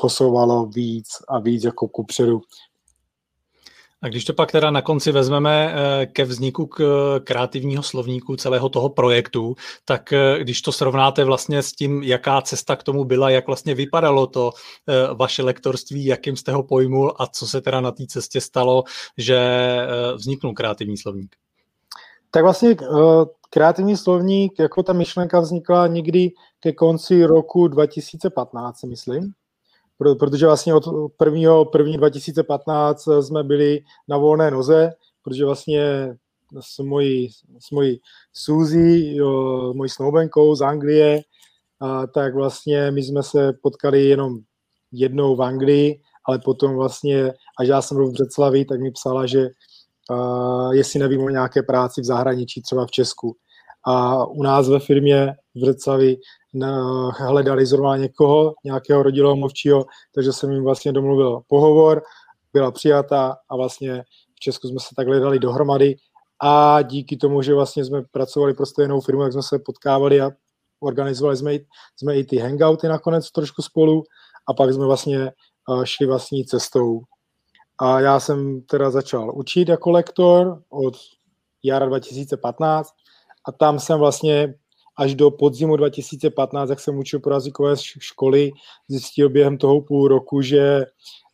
posouvalo 0.00 0.66
víc 0.66 1.08
a 1.28 1.38
víc 1.38 1.64
jako 1.64 1.88
kupředu. 1.88 2.40
A 4.02 4.08
když 4.08 4.24
to 4.24 4.34
pak 4.34 4.52
teda 4.52 4.70
na 4.70 4.82
konci 4.82 5.12
vezmeme 5.12 5.74
eh, 5.74 6.06
ke 6.06 6.24
vzniku 6.24 6.66
k 6.66 6.80
kreativního 7.24 7.82
slovníku 7.82 8.36
celého 8.36 8.68
toho 8.68 8.88
projektu, 8.88 9.54
tak 9.84 10.12
eh, 10.12 10.38
když 10.38 10.62
to 10.62 10.72
srovnáte 10.72 11.24
vlastně 11.24 11.62
s 11.62 11.72
tím, 11.72 12.02
jaká 12.02 12.42
cesta 12.42 12.76
k 12.76 12.82
tomu 12.82 13.04
byla, 13.04 13.30
jak 13.30 13.46
vlastně 13.46 13.74
vypadalo 13.74 14.26
to 14.26 14.50
eh, 14.88 15.14
vaše 15.14 15.42
lektorství, 15.42 16.04
jakým 16.04 16.36
jste 16.36 16.52
ho 16.52 16.62
pojmul 16.62 17.14
a 17.18 17.26
co 17.26 17.46
se 17.46 17.60
teda 17.60 17.80
na 17.80 17.92
té 17.92 18.06
cestě 18.06 18.40
stalo, 18.40 18.84
že 19.18 19.40
vzniknul 20.14 20.54
kreativní 20.54 20.96
slovník? 20.96 21.36
Tak 22.30 22.42
vlastně 22.42 22.76
kreativní 23.50 23.96
slovník, 23.96 24.58
jako 24.58 24.82
ta 24.82 24.92
myšlenka 24.92 25.40
vznikla 25.40 25.86
někdy 25.86 26.30
ke 26.60 26.72
konci 26.72 27.24
roku 27.24 27.68
2015, 27.68 28.82
myslím 28.82 29.34
protože 30.18 30.46
vlastně 30.46 30.74
od 30.74 30.84
1. 31.24 31.40
1. 31.78 31.96
2015 31.96 33.08
jsme 33.20 33.42
byli 33.42 33.80
na 34.08 34.16
volné 34.16 34.50
noze, 34.50 34.90
protože 35.22 35.44
vlastně 35.44 36.14
s 36.60 36.78
mojí, 36.78 37.28
s 37.58 37.70
mojí 37.70 38.00
Suzy, 38.32 39.14
jo, 39.14 39.72
mojí 39.74 39.90
snoubenkou 39.90 40.54
z 40.54 40.62
Anglie, 40.62 41.20
a 41.80 42.06
tak 42.06 42.34
vlastně 42.34 42.90
my 42.90 43.02
jsme 43.02 43.22
se 43.22 43.52
potkali 43.62 44.04
jenom 44.04 44.38
jednou 44.92 45.36
v 45.36 45.42
Anglii 45.42 46.00
ale 46.30 46.38
potom 46.38 46.74
vlastně, 46.74 47.32
až 47.58 47.68
já 47.68 47.82
jsem 47.82 47.96
byl 47.96 48.08
v 48.08 48.12
Břeclavi, 48.12 48.64
tak 48.64 48.80
mi 48.80 48.90
psala, 48.90 49.26
že 49.26 49.48
uh, 50.10 50.74
jestli 50.74 51.00
nevím 51.00 51.22
o 51.22 51.28
nějaké 51.28 51.62
práci 51.62 52.00
v 52.00 52.04
zahraničí, 52.04 52.62
třeba 52.62 52.86
v 52.86 52.90
Česku. 52.90 53.36
A 53.86 54.26
u 54.26 54.42
nás 54.42 54.68
ve 54.68 54.80
firmě 54.80 55.34
v 55.54 55.60
Břeclavi 55.60 56.16
hledali 57.18 57.66
zrovna 57.66 57.96
někoho, 57.96 58.54
nějakého 58.64 59.02
rodilého 59.02 59.36
mluvčího, 59.36 59.84
takže 60.14 60.32
jsem 60.32 60.50
jim 60.50 60.64
vlastně 60.64 60.92
domluvil 60.92 61.40
pohovor, 61.48 62.02
byla 62.52 62.70
přijata 62.70 63.36
a 63.48 63.56
vlastně 63.56 64.02
v 64.36 64.40
Česku 64.40 64.68
jsme 64.68 64.80
se 64.80 64.94
takhle 64.96 65.20
dali 65.20 65.38
dohromady 65.38 65.96
a 66.42 66.82
díky 66.82 67.16
tomu, 67.16 67.42
že 67.42 67.54
vlastně 67.54 67.84
jsme 67.84 68.02
pracovali 68.10 68.54
pro 68.54 68.66
stejnou 68.66 69.00
firmu, 69.00 69.22
tak 69.22 69.32
jsme 69.32 69.42
se 69.42 69.58
potkávali 69.58 70.20
a 70.20 70.30
organizovali 70.80 71.36
jsme, 71.36 71.52
jsme 71.96 72.16
i 72.16 72.24
ty 72.24 72.38
hangouty 72.38 72.88
nakonec 72.88 73.30
trošku 73.30 73.62
spolu 73.62 74.02
a 74.48 74.54
pak 74.54 74.72
jsme 74.72 74.86
vlastně 74.86 75.32
šli 75.84 76.06
vlastní 76.06 76.44
cestou. 76.44 77.00
A 77.78 78.00
já 78.00 78.20
jsem 78.20 78.62
teda 78.62 78.90
začal 78.90 79.38
učit 79.38 79.68
jako 79.68 79.90
lektor 79.90 80.62
od 80.68 80.94
jara 81.62 81.86
2015 81.86 82.90
a 83.48 83.52
tam 83.52 83.78
jsem 83.78 83.98
vlastně 83.98 84.54
až 85.00 85.14
do 85.14 85.30
podzimu 85.30 85.76
2015, 85.76 86.70
jak 86.70 86.80
jsem 86.80 86.98
učil 86.98 87.20
pro 87.20 87.34
jazykové 87.34 87.74
školy, 87.98 88.50
zjistil 88.88 89.30
během 89.30 89.58
toho 89.58 89.80
půl 89.80 90.08
roku, 90.08 90.42
že 90.42 90.84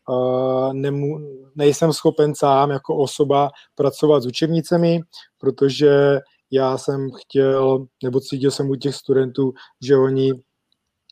uh, 0.09 0.73
nemu, 0.73 1.19
nejsem 1.57 1.93
schopen 1.93 2.35
sám 2.35 2.71
jako 2.71 2.97
osoba 2.97 3.51
pracovat 3.75 4.23
s 4.23 4.27
učebnicemi, 4.27 5.01
protože 5.39 6.21
já 6.51 6.79
jsem 6.79 7.09
chtěl, 7.21 7.87
nebo 8.05 8.21
cítil 8.21 8.51
jsem 8.51 8.71
u 8.71 8.75
těch 8.75 8.95
studentů, 8.95 9.53
že 9.83 9.97
oni 9.97 10.33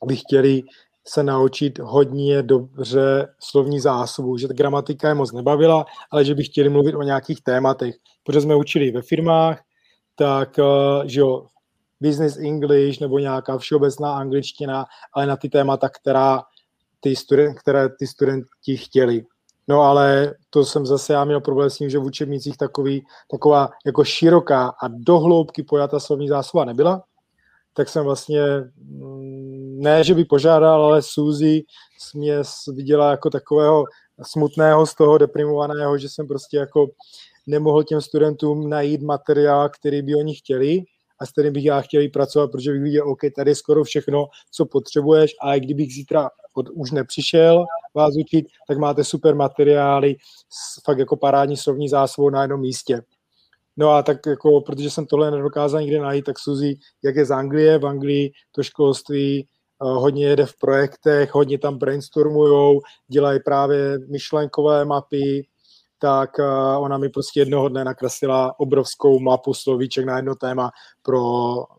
by 0.06 0.16
chtěli 0.16 0.62
se 1.06 1.22
naučit 1.22 1.78
hodně 1.78 2.42
dobře 2.42 3.34
slovní 3.40 3.80
zásobu, 3.80 4.36
že 4.36 4.48
ta 4.48 4.54
gramatika 4.54 5.08
je 5.08 5.14
moc 5.14 5.32
nebavila, 5.32 5.84
ale 6.10 6.24
že 6.24 6.34
by 6.34 6.44
chtěli 6.44 6.68
mluvit 6.68 6.94
o 6.94 7.02
nějakých 7.02 7.42
tématech. 7.42 7.94
Protože 8.24 8.40
jsme 8.40 8.56
učili 8.56 8.90
ve 8.90 9.02
firmách, 9.02 9.62
tak 10.16 10.60
že 11.04 11.20
jo, 11.20 11.46
business 12.04 12.36
English 12.36 13.00
nebo 13.00 13.18
nějaká 13.18 13.58
všeobecná 13.58 14.16
angličtina, 14.16 14.84
ale 15.12 15.26
na 15.26 15.36
ty 15.36 15.48
témata, 15.48 15.88
která 15.88 16.42
ty 17.00 17.16
student, 17.16 17.58
které 17.58 17.88
ty 17.88 18.06
studenti 18.06 18.76
chtěli. 18.76 19.24
No 19.68 19.80
ale 19.80 20.34
to 20.50 20.64
jsem 20.64 20.86
zase 20.86 21.12
já 21.12 21.24
měl 21.24 21.40
problém 21.40 21.70
s 21.70 21.76
tím, 21.76 21.90
že 21.90 21.98
v 21.98 22.04
učebnicích 22.04 22.56
takový, 22.56 23.04
taková 23.30 23.68
jako 23.86 24.04
široká 24.04 24.68
a 24.82 24.88
dohloubky 24.88 25.62
pojata 25.62 26.00
slovní 26.00 26.28
zásoba 26.28 26.64
nebyla, 26.64 27.02
tak 27.74 27.88
jsem 27.88 28.04
vlastně, 28.04 28.42
mm, 28.76 29.80
ne, 29.80 30.04
že 30.04 30.14
by 30.14 30.24
požádal, 30.24 30.84
ale 30.84 31.02
Suzy 31.02 31.62
mě 32.14 32.42
viděla 32.72 33.10
jako 33.10 33.30
takového 33.30 33.84
smutného 34.22 34.86
z 34.86 34.94
toho, 34.94 35.18
deprimovaného, 35.18 35.98
že 35.98 36.08
jsem 36.08 36.28
prostě 36.28 36.56
jako 36.56 36.86
nemohl 37.46 37.84
těm 37.84 38.00
studentům 38.00 38.68
najít 38.68 39.02
materiál, 39.02 39.68
který 39.68 40.02
by 40.02 40.14
oni 40.14 40.34
chtěli 40.34 40.84
a 41.20 41.26
s 41.26 41.32
kterým 41.32 41.52
bych 41.52 41.64
já 41.64 41.80
chtěl 41.80 42.08
pracovat, 42.12 42.50
protože 42.52 42.72
bych 42.72 42.82
viděl, 42.82 43.08
OK, 43.08 43.20
tady 43.36 43.50
je 43.50 43.54
skoro 43.54 43.84
všechno, 43.84 44.26
co 44.50 44.66
potřebuješ 44.66 45.32
a 45.42 45.54
i 45.54 45.60
kdybych 45.60 45.92
zítra 45.92 46.28
od, 46.54 46.68
už 46.68 46.90
nepřišel 46.90 47.64
vás 47.94 48.14
učit, 48.16 48.46
tak 48.68 48.78
máte 48.78 49.04
super 49.04 49.34
materiály, 49.34 50.16
fakt 50.84 50.98
jako 50.98 51.16
parádní 51.16 51.56
slovní 51.56 51.88
zásobou 51.88 52.30
na 52.30 52.42
jednom 52.42 52.60
místě. 52.60 53.02
No 53.76 53.90
a 53.90 54.02
tak 54.02 54.26
jako, 54.26 54.60
protože 54.60 54.90
jsem 54.90 55.06
tohle 55.06 55.30
nedokázal 55.30 55.80
nikde 55.80 56.00
najít, 56.00 56.24
tak 56.24 56.38
Suzy, 56.38 56.74
jak 57.04 57.16
je 57.16 57.24
z 57.24 57.30
Anglie, 57.30 57.78
v 57.78 57.86
Anglii 57.86 58.32
to 58.52 58.62
školství 58.62 59.48
uh, 59.82 59.88
hodně 59.88 60.26
jede 60.26 60.46
v 60.46 60.58
projektech, 60.60 61.34
hodně 61.34 61.58
tam 61.58 61.78
brainstormujou, 61.78 62.80
dělají 63.08 63.40
právě 63.44 63.98
myšlenkové 63.98 64.84
mapy, 64.84 65.46
tak 65.98 66.30
uh, 66.38 66.84
ona 66.84 66.98
mi 66.98 67.08
prostě 67.08 67.40
jednoho 67.40 67.68
dne 67.68 67.84
nakreslila 67.84 68.60
obrovskou 68.60 69.18
mapu 69.18 69.54
slovíček 69.54 70.04
na 70.04 70.16
jedno 70.16 70.34
téma 70.34 70.70
pro, 71.02 71.20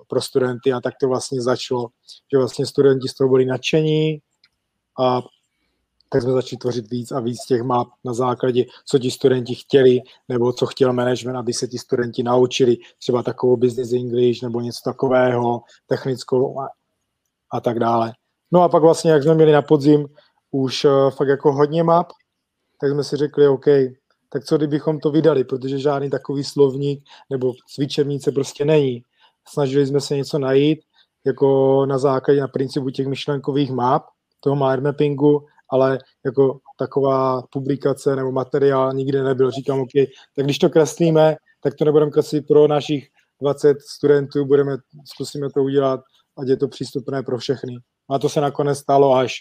pro 0.08 0.22
studenty 0.22 0.74
a 0.74 0.82
tak 0.82 0.94
to 1.02 1.08
vlastně 1.08 1.42
začalo, 1.42 1.88
že 2.32 2.38
vlastně 2.38 2.66
studenti 2.66 3.08
z 3.08 3.14
toho 3.14 3.30
byli 3.30 3.46
nadšení 3.46 4.20
a 5.00 5.22
tak 6.10 6.22
jsme 6.22 6.32
začali 6.32 6.58
tvořit 6.58 6.90
víc 6.90 7.12
a 7.12 7.20
víc 7.20 7.46
těch 7.48 7.62
map 7.62 7.88
na 8.04 8.14
základě, 8.14 8.66
co 8.86 9.00
ti 9.00 9.12
studenti 9.12 9.56
chtěli, 9.56 10.00
nebo 10.30 10.54
co 10.54 10.66
chtěl 10.66 10.94
management, 10.94 11.36
aby 11.36 11.54
se 11.54 11.68
ti 11.68 11.78
studenti 11.78 12.24
naučili, 12.24 12.78
třeba 13.00 13.24
takovou 13.24 13.58
business 13.58 13.94
English 13.94 14.42
nebo 14.42 14.62
něco 14.62 14.82
takového, 14.86 15.62
technickou 15.88 16.60
a, 16.60 16.70
a 17.52 17.62
tak 17.62 17.80
dále. 17.80 18.14
No 18.52 18.62
a 18.62 18.70
pak 18.70 18.84
vlastně, 18.84 19.12
jak 19.12 19.24
jsme 19.24 19.36
měli 19.36 19.52
na 19.52 19.62
podzim 19.62 20.08
už 20.52 20.86
uh, 20.86 21.10
fakt 21.10 21.28
jako 21.28 21.54
hodně 21.54 21.84
map, 21.84 22.08
tak 22.82 22.92
jsme 22.92 23.04
si 23.04 23.16
řekli, 23.16 23.48
OK, 23.48 23.66
tak 24.36 24.44
co 24.44 24.58
kdybychom 24.58 25.00
to 25.00 25.12
vydali, 25.12 25.44
protože 25.44 25.80
žádný 25.80 26.10
takový 26.10 26.44
slovník 26.44 27.04
nebo 27.30 27.54
cvičebnice 27.68 28.32
prostě 28.32 28.66
není. 28.66 29.04
Snažili 29.48 29.88
jsme 29.88 30.02
se 30.02 30.16
něco 30.16 30.40
najít, 30.40 30.80
jako 31.26 31.86
na 31.86 31.98
základě, 31.98 32.42
na 32.42 32.48
principu 32.48 32.90
těch 32.90 33.08
myšlenkových 33.08 33.72
map, 33.72 34.04
toho 34.40 34.56
mind 34.56 34.84
mappingu, 34.84 35.46
ale 35.70 36.00
jako 36.26 36.60
taková 36.78 37.42
publikace 37.42 38.16
nebo 38.16 38.32
materiál 38.32 38.94
nikdy 38.94 39.22
nebyl. 39.22 39.52
Říkám, 39.52 39.80
OK, 39.80 39.92
tak 40.36 40.46
když 40.46 40.60
to 40.60 40.70
kreslíme, 40.70 41.36
tak 41.64 41.76
to 41.76 41.86
nebudeme 41.86 42.12
kreslit 42.12 42.48
pro 42.48 42.68
našich 42.68 43.08
20 43.42 43.82
studentů, 43.82 44.46
budeme, 44.46 44.78
zkusíme 45.06 45.50
to 45.50 45.64
udělat, 45.64 46.00
ať 46.38 46.48
je 46.48 46.58
to 46.58 46.68
přístupné 46.68 47.24
pro 47.24 47.38
všechny. 47.38 47.78
A 48.10 48.20
to 48.20 48.30
se 48.30 48.42
nakonec 48.42 48.78
stalo 48.78 49.14
až 49.14 49.36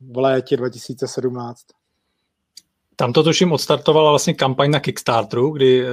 v 0.00 0.18
létě 0.18 0.56
2017. 0.56 1.60
Tam 2.96 3.12
to 3.12 3.22
tuším 3.22 3.52
odstartovala 3.52 4.10
vlastně 4.10 4.34
kampaň 4.34 4.70
na 4.70 4.80
Kickstarteru, 4.80 5.50
kdy 5.50 5.82
uh, 5.82 5.88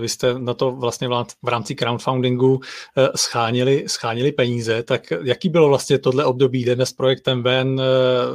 vy 0.00 0.08
jste 0.08 0.38
na 0.38 0.54
to 0.54 0.72
vlastně 0.72 1.08
v 1.42 1.48
rámci 1.48 1.74
crowdfundingu 1.74 2.54
uh, 2.54 2.60
schánili, 3.16 3.84
schánili 3.86 4.32
peníze, 4.32 4.82
tak 4.82 5.12
jaký 5.22 5.48
bylo 5.48 5.68
vlastně 5.68 5.98
tohle 5.98 6.24
období? 6.24 6.64
Jdeme 6.64 6.86
s 6.86 6.92
projektem 6.92 7.42
ven, 7.42 7.68
uh, 7.68 7.84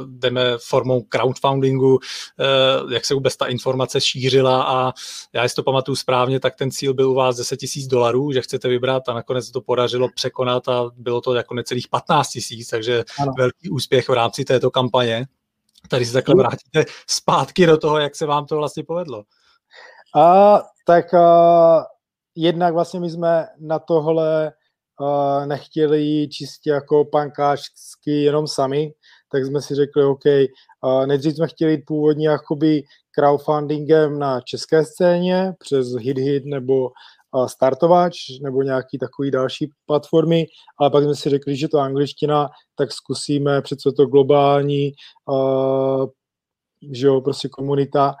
jdeme 0.06 0.54
formou 0.58 1.02
crowdfundingu, 1.02 1.94
uh, 1.94 2.92
jak 2.92 3.04
se 3.04 3.14
vůbec 3.14 3.36
ta 3.36 3.46
informace 3.46 4.00
šířila 4.00 4.62
a 4.62 4.92
já 5.32 5.42
jestli 5.42 5.56
to 5.56 5.62
pamatuju 5.62 5.96
správně, 5.96 6.40
tak 6.40 6.56
ten 6.56 6.70
cíl 6.70 6.94
byl 6.94 7.10
u 7.10 7.14
vás 7.14 7.36
10 7.36 7.56
tisíc 7.56 7.86
dolarů, 7.86 8.32
že 8.32 8.42
chcete 8.42 8.68
vybrat 8.68 9.08
a 9.08 9.14
nakonec 9.14 9.50
to 9.50 9.60
podařilo 9.60 10.08
překonat 10.14 10.68
a 10.68 10.90
bylo 10.96 11.20
to 11.20 11.34
jako 11.34 11.54
necelých 11.54 11.88
15 11.88 12.28
tisíc, 12.28 12.68
takže 12.68 13.04
ano. 13.18 13.32
velký 13.38 13.70
úspěch 13.70 14.08
v 14.08 14.12
rámci 14.12 14.44
této 14.44 14.70
kampaně. 14.70 15.26
Tady 15.88 16.06
se 16.06 16.12
takhle 16.12 16.34
vrátíte 16.34 16.84
zpátky 17.06 17.66
do 17.66 17.78
toho, 17.78 17.98
jak 17.98 18.16
se 18.16 18.26
vám 18.26 18.46
to 18.46 18.56
vlastně 18.56 18.84
povedlo. 18.84 19.24
A, 20.16 20.62
tak 20.86 21.14
a, 21.14 21.86
jednak 22.34 22.74
vlastně 22.74 23.00
my 23.00 23.10
jsme 23.10 23.46
na 23.60 23.78
tohle 23.78 24.52
a, 25.00 25.46
nechtěli 25.46 26.02
jít 26.02 26.30
čistě 26.30 26.70
jako 26.70 27.04
pankáčsky 27.04 28.22
jenom 28.22 28.46
sami, 28.46 28.92
tak 29.32 29.44
jsme 29.44 29.62
si 29.62 29.74
řekli, 29.74 30.04
OK, 30.04 30.26
a, 30.82 31.06
nejdřív 31.06 31.36
jsme 31.36 31.48
chtěli 31.48 31.72
jít 31.72 31.84
původně 31.86 32.28
jakoby 32.28 32.82
crowdfundingem 33.10 34.18
na 34.18 34.40
české 34.40 34.84
scéně 34.84 35.52
přes 35.58 35.86
HitHit 35.88 36.44
nebo 36.46 36.90
startovač 37.46 38.16
nebo 38.42 38.62
nějaký 38.62 38.98
takový 38.98 39.30
další 39.30 39.70
platformy, 39.86 40.46
ale 40.80 40.90
pak 40.90 41.04
jsme 41.04 41.14
si 41.14 41.30
řekli, 41.30 41.56
že 41.56 41.68
to 41.68 41.78
angličtina, 41.78 42.48
tak 42.74 42.92
zkusíme, 42.92 43.62
přece 43.62 43.92
to 43.96 44.06
globální, 44.06 44.92
že 46.92 47.06
jo, 47.06 47.20
prostě 47.20 47.48
komunita, 47.48 48.14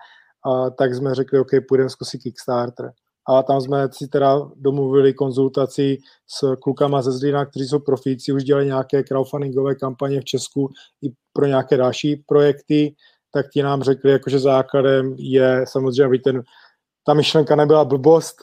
tak 0.78 0.94
jsme 0.94 1.14
řekli, 1.14 1.38
OK, 1.38 1.50
půjdeme 1.68 1.90
zkusit 1.90 2.22
Kickstarter. 2.22 2.90
A 3.28 3.42
tam 3.42 3.60
jsme 3.60 3.88
si 3.92 4.08
teda 4.08 4.40
domluvili 4.56 5.14
konzultaci 5.14 5.98
s 6.26 6.56
klukama 6.56 7.02
ze 7.02 7.12
Zlína, 7.12 7.46
kteří 7.46 7.66
jsou 7.66 7.78
profíci, 7.78 8.32
už 8.32 8.44
dělají 8.44 8.66
nějaké 8.66 9.02
crowdfundingové 9.02 9.74
kampaně 9.74 10.20
v 10.20 10.24
Česku 10.24 10.70
i 11.02 11.08
pro 11.32 11.46
nějaké 11.46 11.76
další 11.76 12.16
projekty, 12.16 12.94
tak 13.32 13.46
ti 13.52 13.62
nám 13.62 13.82
řekli, 13.82 14.10
jakože 14.10 14.38
základem 14.38 15.14
je 15.18 15.64
samozřejmě, 15.68 16.04
aby 16.04 16.18
ten, 16.18 16.42
ta 17.04 17.14
myšlenka 17.14 17.56
nebyla 17.56 17.84
blbost, 17.84 18.36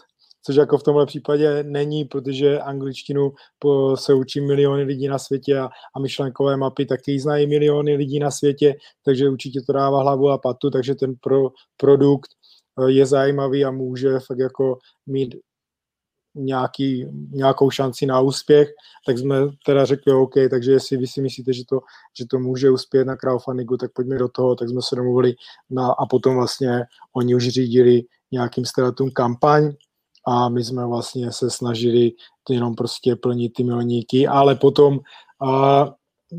což 0.45 0.55
jako 0.55 0.77
v 0.77 0.83
tomhle 0.83 1.05
případě 1.05 1.63
není, 1.63 2.05
protože 2.05 2.59
angličtinu 2.59 3.31
po, 3.59 3.97
se 3.97 4.13
učí 4.13 4.41
miliony 4.41 4.83
lidí 4.83 5.07
na 5.07 5.19
světě 5.19 5.59
a, 5.59 5.69
a 5.95 5.99
myšlenkové 5.99 6.57
mapy 6.57 6.85
taky 6.85 7.19
znají 7.19 7.47
miliony 7.47 7.95
lidí 7.95 8.19
na 8.19 8.31
světě, 8.31 8.75
takže 9.05 9.29
určitě 9.29 9.61
to 9.61 9.73
dává 9.73 10.01
hlavu 10.01 10.29
a 10.29 10.37
patu, 10.37 10.69
takže 10.69 10.95
ten 10.95 11.15
pro, 11.21 11.49
produkt 11.77 12.29
eh, 12.79 12.91
je 12.91 13.05
zajímavý 13.05 13.65
a 13.65 13.71
může 13.71 14.19
fakt 14.19 14.39
jako 14.39 14.77
mít 15.05 15.35
nějaký, 16.35 17.05
nějakou 17.31 17.69
šanci 17.69 18.05
na 18.05 18.19
úspěch, 18.19 18.69
tak 19.07 19.17
jsme 19.17 19.35
teda 19.65 19.85
řekli 19.85 20.13
OK, 20.13 20.33
takže 20.49 20.71
jestli 20.71 20.97
vy 20.97 21.07
si 21.07 21.21
myslíte, 21.21 21.53
že 21.53 21.63
to, 21.69 21.79
že 22.19 22.25
to 22.25 22.39
může 22.39 22.69
uspět 22.69 23.05
na 23.05 23.15
crowdfundingu, 23.15 23.77
tak 23.77 23.91
pojďme 23.93 24.17
do 24.17 24.27
toho, 24.27 24.55
tak 24.55 24.69
jsme 24.69 24.81
se 24.81 24.95
domluvili 24.95 25.33
na, 25.69 25.91
a 25.91 26.05
potom 26.05 26.35
vlastně 26.35 26.81
oni 27.15 27.35
už 27.35 27.47
řídili 27.47 28.01
nějakým 28.31 28.65
stratům 28.65 29.11
kampaň, 29.11 29.71
a 30.27 30.49
my 30.49 30.63
jsme 30.63 30.85
vlastně 30.85 31.31
se 31.31 31.49
snažili 31.49 32.11
jenom 32.49 32.75
prostě 32.75 33.15
plnit 33.15 33.53
ty 33.53 33.63
milníky, 33.63 34.27
ale 34.27 34.55
potom 34.55 34.99
a 35.41 35.85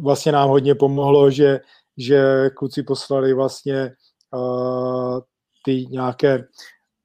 vlastně 0.02 0.32
nám 0.32 0.48
hodně 0.48 0.74
pomohlo, 0.74 1.30
že 1.30 1.60
že 1.96 2.50
kluci 2.54 2.82
poslali 2.82 3.34
vlastně 3.34 3.92
uh, 4.34 5.20
ty 5.64 5.86
nějaké 5.90 6.44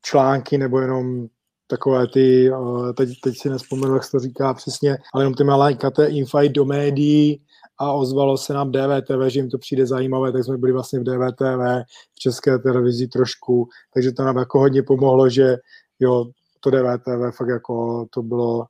články 0.02 0.58
nebo 0.58 0.80
jenom 0.80 1.28
takové 1.68 2.08
ty, 2.08 2.52
teď, 2.98 3.10
teď 3.24 3.38
si 3.38 3.50
nespomenu, 3.50 3.94
jak 3.94 4.04
se 4.04 4.12
to 4.12 4.20
říká 4.20 4.54
přesně, 4.54 4.98
ale 5.14 5.24
jenom 5.24 5.34
ty 5.34 5.44
malinkaté 5.44 6.06
infight 6.06 6.52
do 6.52 6.66
médií 6.66 7.42
a 7.78 7.94
ozvalo 7.94 8.38
se 8.38 8.54
nám 8.54 8.72
DVTV, 8.72 9.28
že 9.28 9.40
jim 9.40 9.50
to 9.50 9.58
přijde 9.58 9.86
zajímavé, 9.86 10.32
tak 10.32 10.44
jsme 10.44 10.58
byli 10.58 10.72
vlastně 10.72 11.00
v 11.00 11.04
DVTV, 11.04 11.86
v 12.14 12.20
české 12.20 12.60
televizi 12.60 13.08
trošku, 13.08 13.68
takže 13.94 14.12
to 14.12 14.24
nám 14.24 14.38
jako 14.38 14.60
hodně 14.60 14.84
pomohlo, 14.84 15.30
že 15.30 15.58
jo, 16.00 16.26
to 16.60 16.72
DVTV 16.72 17.38
fakt 17.38 17.48
jako 17.48 18.06
to 18.10 18.22
bylo 18.22 18.66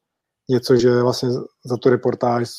něco, 0.50 0.75
že 0.75 1.01
vlastně 1.01 1.29
za 1.65 1.77
tu 1.81 1.89
reportáž 1.89 2.50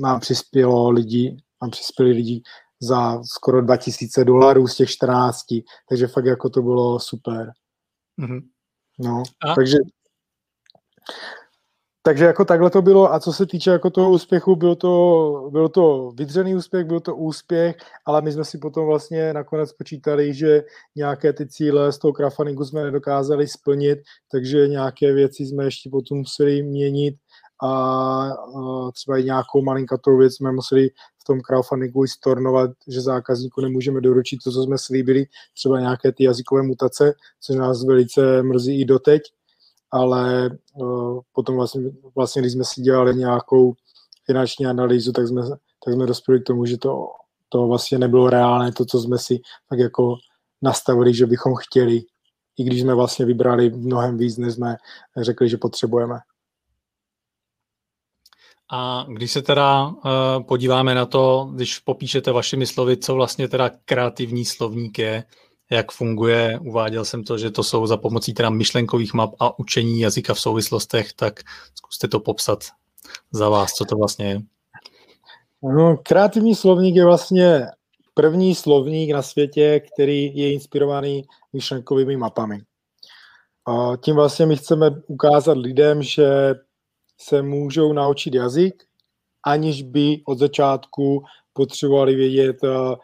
nám 0.00 0.20
přispělo 0.20 0.90
lidi, 0.90 1.36
nám 1.62 1.70
přispěli 1.70 2.12
lidi 2.12 2.42
za 2.82 3.22
skoro 3.22 3.62
2000 3.62 4.24
dolarů 4.24 4.66
z 4.66 4.76
těch 4.76 4.90
14, 4.90 5.38
takže 5.88 6.06
fakt 6.06 6.24
jako 6.24 6.50
to 6.50 6.62
bylo 6.62 7.00
super. 7.00 7.52
Mm-hmm. 8.20 8.40
No, 8.98 9.22
a? 9.48 9.54
takže 9.54 9.76
takže 12.06 12.24
jako 12.24 12.44
takhle 12.44 12.70
to 12.70 12.82
bylo. 12.82 13.12
A 13.12 13.20
co 13.20 13.32
se 13.32 13.46
týče 13.46 13.70
jako 13.70 13.90
toho 13.90 14.10
úspěchu, 14.10 14.56
byl 14.56 14.74
to, 14.74 15.48
byl 15.52 15.68
to 15.68 16.10
vydřený 16.14 16.54
úspěch, 16.54 16.86
byl 16.86 17.00
to 17.00 17.16
úspěch, 17.16 17.76
ale 18.04 18.22
my 18.22 18.32
jsme 18.32 18.44
si 18.44 18.58
potom 18.58 18.86
vlastně 18.86 19.32
nakonec 19.32 19.72
počítali, 19.72 20.34
že 20.34 20.62
nějaké 20.96 21.32
ty 21.32 21.46
cíle 21.46 21.92
z 21.92 21.98
toho 21.98 22.12
crowdfundingu 22.12 22.64
jsme 22.64 22.82
nedokázali 22.84 23.48
splnit, 23.48 23.98
takže 24.32 24.68
nějaké 24.68 25.12
věci 25.12 25.46
jsme 25.46 25.64
ještě 25.64 25.90
potom 25.90 26.18
museli 26.18 26.62
měnit 26.62 27.16
a, 27.62 27.68
a 27.68 28.90
třeba 28.94 29.18
i 29.18 29.24
nějakou 29.24 29.62
malinkatou 29.62 30.16
věc 30.16 30.34
jsme 30.34 30.52
museli 30.52 30.88
v 31.22 31.24
tom 31.26 31.40
crowdfundingu 31.40 32.04
i 32.04 32.08
stornovat, 32.08 32.70
že 32.88 33.00
zákazníku 33.00 33.60
nemůžeme 33.60 34.00
doručit 34.00 34.38
to, 34.44 34.52
co 34.52 34.62
jsme 34.62 34.78
slíbili, 34.78 35.26
třeba 35.54 35.80
nějaké 35.80 36.12
ty 36.12 36.24
jazykové 36.24 36.62
mutace, 36.62 37.12
což 37.40 37.56
nás 37.56 37.84
velice 37.84 38.42
mrzí 38.42 38.80
i 38.80 38.84
doteď, 38.84 39.22
ale 39.92 40.50
uh, 40.74 41.20
potom 41.32 41.56
vlastně, 41.56 41.82
vlastně, 42.14 42.42
když 42.42 42.52
jsme 42.52 42.64
si 42.64 42.80
dělali 42.80 43.16
nějakou 43.16 43.74
finanční 44.26 44.66
analýzu, 44.66 45.12
tak 45.12 45.28
jsme, 45.28 45.42
tak 45.84 45.94
jsme 45.94 46.06
dospěli 46.06 46.40
k 46.40 46.46
tomu, 46.46 46.66
že 46.66 46.78
to, 46.78 47.06
to 47.48 47.66
vlastně 47.66 47.98
nebylo 47.98 48.30
reálné, 48.30 48.72
to, 48.72 48.84
co 48.84 49.00
jsme 49.00 49.18
si 49.18 49.40
tak 49.70 49.78
jako 49.78 50.16
nastavili, 50.62 51.14
že 51.14 51.26
bychom 51.26 51.54
chtěli, 51.54 52.00
i 52.58 52.64
když 52.64 52.80
jsme 52.80 52.94
vlastně 52.94 53.24
vybrali 53.24 53.70
mnohem 53.70 54.18
víc, 54.18 54.36
než 54.36 54.54
jsme 54.54 54.76
řekli, 55.16 55.48
že 55.48 55.56
potřebujeme. 55.56 56.18
A 58.72 59.06
když 59.08 59.32
se 59.32 59.42
teda 59.42 59.86
uh, 59.86 59.92
podíváme 60.48 60.94
na 60.94 61.06
to, 61.06 61.50
když 61.54 61.78
popíšete 61.78 62.32
vašimi 62.32 62.66
slovy, 62.66 62.96
co 62.96 63.14
vlastně 63.14 63.48
teda 63.48 63.70
kreativní 63.84 64.44
slovník 64.44 64.98
je, 64.98 65.24
jak 65.70 65.92
funguje, 65.92 66.58
uváděl 66.58 67.04
jsem 67.04 67.24
to, 67.24 67.38
že 67.38 67.50
to 67.50 67.62
jsou 67.62 67.86
za 67.86 67.96
pomocí 67.96 68.34
teda 68.34 68.50
myšlenkových 68.50 69.14
map 69.14 69.34
a 69.40 69.58
učení 69.58 70.00
jazyka 70.00 70.34
v 70.34 70.40
souvislostech, 70.40 71.12
tak 71.12 71.40
zkuste 71.74 72.08
to 72.08 72.20
popsat 72.20 72.64
za 73.32 73.48
vás, 73.48 73.72
co 73.72 73.84
to 73.84 73.96
vlastně 73.96 74.26
je. 74.26 74.40
No, 75.62 75.96
kreativní 75.96 76.54
slovník 76.54 76.96
je 76.96 77.04
vlastně 77.04 77.66
první 78.14 78.54
slovník 78.54 79.10
na 79.10 79.22
světě, 79.22 79.80
který 79.94 80.36
je 80.36 80.52
inspirovaný 80.52 81.24
myšlenkovými 81.52 82.16
mapami. 82.16 82.62
A 83.66 83.96
tím 83.96 84.14
vlastně 84.14 84.46
my 84.46 84.56
chceme 84.56 84.90
ukázat 85.06 85.58
lidem, 85.58 86.02
že 86.02 86.54
se 87.20 87.42
můžou 87.42 87.92
naučit 87.92 88.34
jazyk, 88.34 88.84
aniž 89.46 89.82
by 89.82 90.22
od 90.26 90.38
začátku 90.38 91.24
potřebovali 91.52 92.14
vědět 92.14 92.56
eh, 92.64 92.96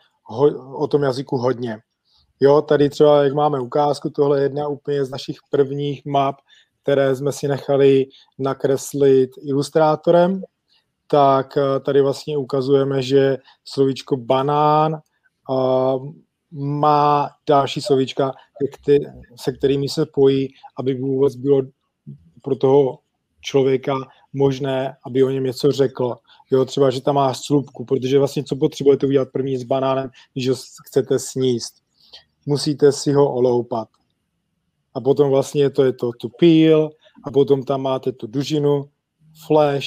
o 0.76 0.86
tom 0.86 1.02
jazyku 1.02 1.36
hodně. 1.36 1.78
Jo, 2.42 2.62
tady 2.62 2.88
třeba, 2.88 3.24
jak 3.24 3.34
máme 3.34 3.60
ukázku, 3.60 4.10
tohle 4.10 4.38
je 4.38 4.42
jedna 4.42 4.68
úplně 4.68 5.04
z 5.04 5.10
našich 5.10 5.36
prvních 5.50 6.04
map, 6.04 6.36
které 6.82 7.16
jsme 7.16 7.32
si 7.32 7.48
nechali 7.48 8.06
nakreslit 8.38 9.30
ilustrátorem, 9.42 10.42
tak 11.06 11.56
eh, 11.56 11.80
tady 11.80 12.02
vlastně 12.02 12.36
ukazujeme, 12.36 13.02
že 13.02 13.36
slovíčko 13.64 14.16
banán 14.16 15.00
uh, 15.48 16.12
má 16.50 17.30
další 17.48 17.80
slovíčka, 17.80 18.32
se 19.36 19.52
kterými 19.52 19.88
se 19.88 20.06
pojí, 20.06 20.48
aby 20.78 20.94
vůbec 20.94 21.36
bylo 21.36 21.62
pro 22.42 22.56
toho 22.56 22.98
člověka 23.40 23.94
možné, 24.32 24.96
aby 25.06 25.22
o 25.22 25.30
něm 25.30 25.44
něco 25.44 25.72
řekl. 25.72 26.14
Jo, 26.50 26.64
třeba, 26.64 26.90
že 26.90 27.02
tam 27.02 27.14
má 27.14 27.34
slupku, 27.34 27.84
protože 27.84 28.18
vlastně 28.18 28.44
co 28.44 28.56
potřebujete 28.56 29.06
udělat 29.06 29.28
první 29.32 29.56
s 29.56 29.64
banánem, 29.64 30.10
když 30.32 30.48
ho 30.48 30.56
chcete 30.86 31.18
sníst. 31.18 31.82
Musíte 32.46 32.92
si 32.92 33.12
ho 33.12 33.34
oloupat. 33.34 33.88
A 34.94 35.00
potom 35.00 35.30
vlastně 35.30 35.70
to 35.70 35.84
je 35.84 35.92
to 35.92 36.10
tu 36.12 36.28
peel, 36.28 36.90
a 37.24 37.30
potom 37.30 37.62
tam 37.62 37.82
máte 37.82 38.12
tu 38.12 38.26
dužinu, 38.26 38.88
flash, 39.46 39.86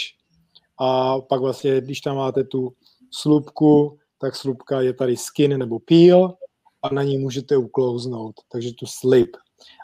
a 0.79 1.21
pak 1.21 1.41
vlastně, 1.41 1.81
když 1.81 2.01
tam 2.01 2.15
máte 2.15 2.43
tu 2.43 2.73
slupku, 3.11 3.97
tak 4.17 4.35
slupka 4.35 4.81
je 4.81 4.93
tady 4.93 5.17
skin 5.17 5.57
nebo 5.57 5.79
peel 5.79 6.33
a 6.81 6.93
na 6.93 7.03
ní 7.03 7.17
můžete 7.17 7.57
uklouznout, 7.57 8.35
takže 8.51 8.73
tu 8.73 8.85
slip 8.85 9.29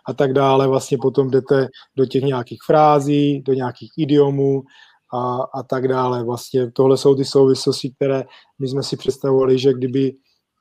a 0.08 0.14
tak 0.14 0.34
dále. 0.34 0.68
Vlastně 0.68 0.98
potom 0.98 1.30
jdete 1.30 1.68
do 1.96 2.06
těch 2.06 2.24
nějakých 2.24 2.60
frází, 2.66 3.42
do 3.42 3.54
nějakých 3.54 3.92
idiomů 3.98 4.64
a, 5.14 5.42
a 5.54 5.64
tak 5.64 5.88
dále. 5.88 6.24
Vlastně 6.24 6.72
tohle 6.72 6.98
jsou 6.98 7.16
ty 7.16 7.26
souvislosti, 7.26 7.92
které 7.92 8.24
my 8.60 8.68
jsme 8.68 8.84
si 8.84 8.98
představovali, 8.98 9.60
že 9.60 9.74
kdyby 9.74 10.14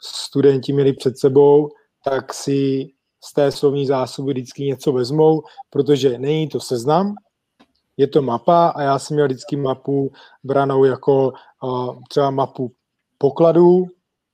studenti 0.02 0.72
měli 0.72 0.92
před 0.92 1.18
sebou, 1.18 1.68
tak 2.04 2.34
si 2.34 2.90
z 3.24 3.32
té 3.32 3.52
slovní 3.52 3.86
zásoby 3.86 4.32
vždycky 4.32 4.64
něco 4.64 4.92
vezmou, 4.92 5.42
protože 5.70 6.18
není 6.18 6.48
to 6.48 6.60
seznam, 6.60 7.14
je 7.96 8.06
to 8.06 8.22
mapa 8.22 8.68
a 8.68 8.82
já 8.82 8.98
jsem 8.98 9.14
měl 9.14 9.26
vždycky 9.26 9.56
mapu 9.56 10.12
branou 10.44 10.84
jako 10.84 11.32
uh, 11.62 11.96
třeba 12.08 12.30
mapu 12.30 12.72
pokladů, 13.18 13.86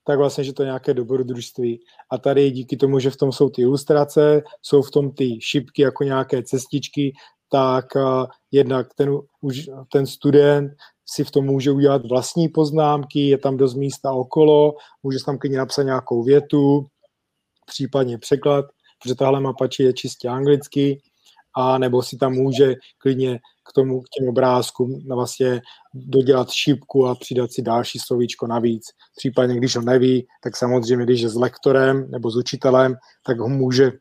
tak 0.05 0.19
vlastně, 0.19 0.45
že 0.45 0.53
to 0.53 0.63
je 0.63 0.67
nějaké 0.67 0.95
dobrodružství. 0.95 1.81
A 2.11 2.19
tady 2.19 2.51
díky 2.51 2.77
tomu, 2.77 2.99
že 2.99 3.11
v 3.11 3.17
tom 3.17 3.33
jsou 3.33 3.51
ty 3.51 3.63
ilustrace, 3.63 4.43
jsou 4.63 4.83
v 4.83 4.91
tom 4.91 5.11
ty 5.11 5.41
šipky 5.41 5.83
jako 5.83 6.05
nějaké 6.05 6.43
cestičky, 6.43 7.13
tak 7.51 7.85
uh, 7.97 8.27
jednak 8.51 8.95
ten, 8.95 9.19
už, 9.41 9.71
ten 9.93 10.07
student 10.07 10.73
si 11.07 11.25
v 11.25 11.31
tom 11.31 11.45
může 11.45 11.71
udělat 11.71 12.07
vlastní 12.07 12.49
poznámky, 12.49 13.29
je 13.29 13.39
tam 13.39 13.57
dost 13.57 13.75
místa 13.75 14.13
okolo, 14.13 14.75
může 15.03 15.19
tam 15.27 15.39
klidně 15.39 15.59
napsat 15.59 15.83
nějakou 15.83 16.23
větu, 16.23 16.87
případně 17.67 18.19
překlad, 18.19 18.65
protože 19.03 19.15
tahle 19.15 19.41
mapači 19.41 19.83
je 19.83 19.93
čistě 19.93 20.29
anglicky, 20.29 21.03
a 21.57 21.79
nebo 21.79 22.03
si 22.03 22.17
tam 22.17 22.33
může 22.33 22.75
klidně 22.99 23.39
k 23.69 23.73
tomu, 23.73 24.01
k 24.01 24.09
těm 24.09 24.29
obrázkům 24.29 25.01
vlastně 25.09 25.63
dodělat 25.95 26.51
šípku 26.51 27.07
a 27.07 27.15
přidat 27.15 27.53
si 27.53 27.63
další 27.63 27.99
slovíčko 27.99 28.47
navíc. 28.47 28.85
Případně, 29.17 29.57
když 29.57 29.77
ho 29.77 29.83
neví, 29.83 30.27
tak 30.43 30.57
samozřejmě, 30.57 31.05
když 31.05 31.21
je 31.21 31.29
s 31.29 31.35
lektorem 31.35 32.11
nebo 32.11 32.31
s 32.31 32.37
učitelem, 32.37 32.95
tak 33.27 33.39
ho 33.39 33.49
může 33.49 33.93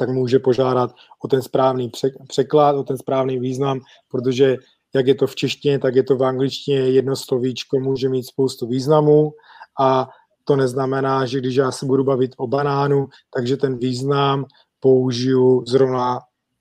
tak 0.00 0.08
může 0.08 0.38
požádat 0.38 0.90
o 1.24 1.28
ten 1.28 1.42
správný 1.42 1.90
překlad, 2.28 2.76
o 2.76 2.82
ten 2.82 2.98
správný 2.98 3.38
význam, 3.38 3.80
protože 4.08 4.56
jak 4.94 5.06
je 5.06 5.14
to 5.14 5.26
v 5.26 5.34
češtině, 5.34 5.78
tak 5.78 5.94
je 5.94 6.02
to 6.02 6.16
v 6.16 6.24
angličtině, 6.24 6.78
jedno 6.78 7.16
slovíčko 7.16 7.80
může 7.80 8.08
mít 8.08 8.26
spoustu 8.26 8.66
významů 8.66 9.32
a 9.80 10.08
to 10.48 10.56
neznamená, 10.56 11.26
že 11.26 11.38
když 11.38 11.56
já 11.56 11.72
se 11.72 11.86
budu 11.86 12.04
bavit 12.04 12.30
o 12.36 12.46
banánu, 12.46 13.08
takže 13.36 13.56
ten 13.56 13.78
význam 13.78 14.44
použiju 14.80 15.64
zrovna 15.66 16.20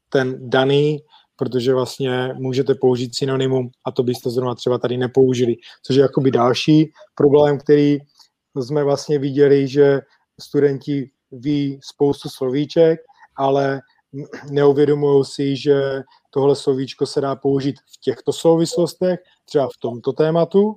ten 0.10 0.50
daný, 0.50 1.00
protože 1.36 1.74
vlastně 1.74 2.34
můžete 2.36 2.76
použít 2.76 3.16
synonymum 3.16 3.70
a 3.86 3.92
to 3.92 4.04
byste 4.04 4.30
zrovna 4.30 4.56
třeba 4.56 4.78
tady 4.78 4.98
nepoužili. 4.98 5.56
Což 5.84 5.96
je 5.96 6.02
jakoby 6.02 6.32
další 6.32 6.92
problém, 7.16 7.60
který 7.60 7.98
jsme 8.56 8.84
vlastně 8.84 9.20
viděli, 9.20 9.68
že 9.68 10.02
studenti 10.42 11.10
ví 11.32 11.80
spoustu 11.84 12.30
slovíček, 12.30 13.00
ale 13.36 13.82
neuvědomují 14.52 15.26
si, 15.26 15.56
že 15.56 16.04
tohle 16.30 16.56
slovíčko 16.56 17.06
se 17.06 17.22
dá 17.22 17.36
použít 17.36 17.76
v 17.80 18.02
těchto 18.02 18.34
souvislostech, 18.34 19.20
třeba 19.46 19.68
v 19.68 19.78
tomto 19.80 20.14
tématu, 20.14 20.76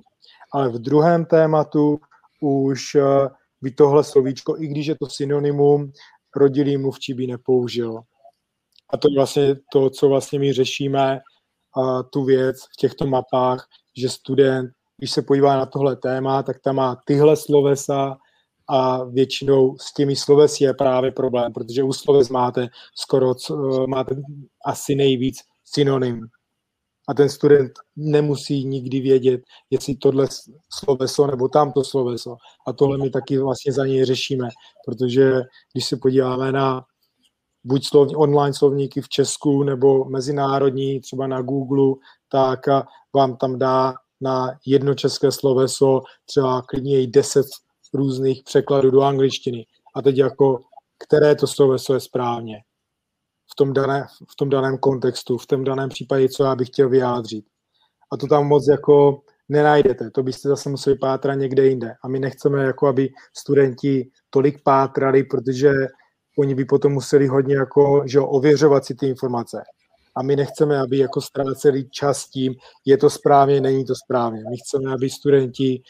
ale 0.53 0.69
v 0.69 0.79
druhém 0.79 1.25
tématu 1.25 1.99
už 2.41 2.95
eh, 2.95 3.27
by 3.61 3.71
tohle 3.71 4.03
slovíčko, 4.03 4.61
i 4.61 4.67
když 4.67 4.87
je 4.87 4.95
to 4.95 5.09
synonymum, 5.09 5.91
rodilý 6.35 6.77
mluvčí 6.77 7.13
by 7.13 7.27
nepoužil. 7.27 7.99
A 8.89 8.97
to 8.97 9.07
je 9.11 9.15
vlastně 9.15 9.55
to, 9.71 9.89
co 9.89 10.09
vlastně 10.09 10.39
my 10.39 10.53
řešíme, 10.53 11.19
a 11.77 12.03
tu 12.03 12.23
věc 12.23 12.63
v 12.63 12.75
těchto 12.77 13.07
mapách, 13.07 13.67
že 13.97 14.09
student, 14.09 14.71
když 14.97 15.11
se 15.11 15.21
podívá 15.21 15.57
na 15.57 15.65
tohle 15.65 15.95
téma, 15.95 16.43
tak 16.43 16.59
tam 16.59 16.75
má 16.75 17.01
tyhle 17.05 17.35
slovesa 17.35 18.17
a 18.69 19.03
většinou 19.03 19.77
s 19.77 19.93
těmi 19.93 20.15
slovesy 20.15 20.63
je 20.63 20.73
právě 20.73 21.11
problém, 21.11 21.53
protože 21.53 21.83
u 21.83 21.93
sloves 21.93 22.29
máte 22.29 22.67
skoro, 22.95 23.33
máte 23.87 24.15
asi 24.65 24.95
nejvíc 24.95 25.37
synonym. 25.65 26.27
A 27.09 27.13
ten 27.13 27.29
student 27.29 27.71
nemusí 27.95 28.65
nikdy 28.65 28.99
vědět, 28.99 29.41
jestli 29.69 29.95
tohle 29.95 30.27
sloveso 30.73 31.27
nebo 31.27 31.47
tamto 31.47 31.83
sloveso. 31.83 32.35
A 32.67 32.73
tohle 32.73 32.97
my 32.97 33.09
taky 33.09 33.37
vlastně 33.37 33.73
za 33.73 33.85
něj 33.85 34.05
řešíme, 34.05 34.49
protože 34.85 35.41
když 35.73 35.85
se 35.85 35.97
podíváme 35.97 36.51
na 36.51 36.85
buď 37.63 37.85
slovní, 37.85 38.15
online 38.15 38.53
slovníky 38.53 39.01
v 39.01 39.09
Česku 39.09 39.63
nebo 39.63 40.05
mezinárodní, 40.05 40.99
třeba 40.99 41.27
na 41.27 41.41
Google, 41.41 41.93
tak 42.29 42.59
vám 43.15 43.37
tam 43.37 43.59
dá 43.59 43.93
na 44.21 44.51
jedno 44.65 44.93
české 44.93 45.31
sloveso 45.31 46.01
třeba 46.25 46.61
klidně 46.61 47.01
i 47.01 47.07
deset 47.07 47.45
různých 47.93 48.43
překladů 48.43 48.91
do 48.91 49.01
angličtiny. 49.01 49.65
A 49.95 50.01
teď 50.01 50.17
jako, 50.17 50.59
které 50.97 51.35
to 51.35 51.47
sloveso 51.47 51.93
je 51.93 51.99
správně 51.99 52.63
v 53.51 53.55
tom, 53.55 53.73
dané, 53.73 54.05
v 54.31 54.35
tom 54.35 54.49
daném 54.49 54.77
kontextu, 54.77 55.37
v 55.37 55.47
tom 55.47 55.63
daném 55.63 55.89
případě, 55.89 56.29
co 56.29 56.43
já 56.43 56.55
bych 56.55 56.67
chtěl 56.67 56.89
vyjádřit. 56.89 57.45
A 58.11 58.17
to 58.17 58.27
tam 58.27 58.47
moc 58.47 58.67
jako 58.67 59.21
nenajdete, 59.49 60.11
to 60.11 60.23
byste 60.23 60.49
zase 60.49 60.69
museli 60.69 60.97
pátrat 60.97 61.39
někde 61.39 61.65
jinde. 61.65 61.93
A 62.03 62.07
my 62.07 62.19
nechceme, 62.19 62.63
jako 62.63 62.87
aby 62.87 63.09
studenti 63.37 64.09
tolik 64.29 64.63
pátrali, 64.63 65.23
protože 65.23 65.71
oni 66.37 66.55
by 66.55 66.65
potom 66.65 66.91
museli 66.91 67.27
hodně 67.27 67.55
jako, 67.55 68.03
že 68.05 68.19
ověřovat 68.19 68.85
si 68.85 68.95
ty 68.95 69.07
informace. 69.07 69.63
A 70.15 70.23
my 70.23 70.35
nechceme, 70.35 70.79
aby 70.79 70.97
jako 70.97 71.21
ztráceli 71.21 71.89
čas 71.89 72.29
tím, 72.29 72.55
je 72.85 72.97
to 72.97 73.09
správně, 73.09 73.61
není 73.61 73.85
to 73.85 73.95
správně. 73.95 74.43
My 74.49 74.57
chceme, 74.57 74.93
aby 74.93 75.09
studenti 75.09 75.81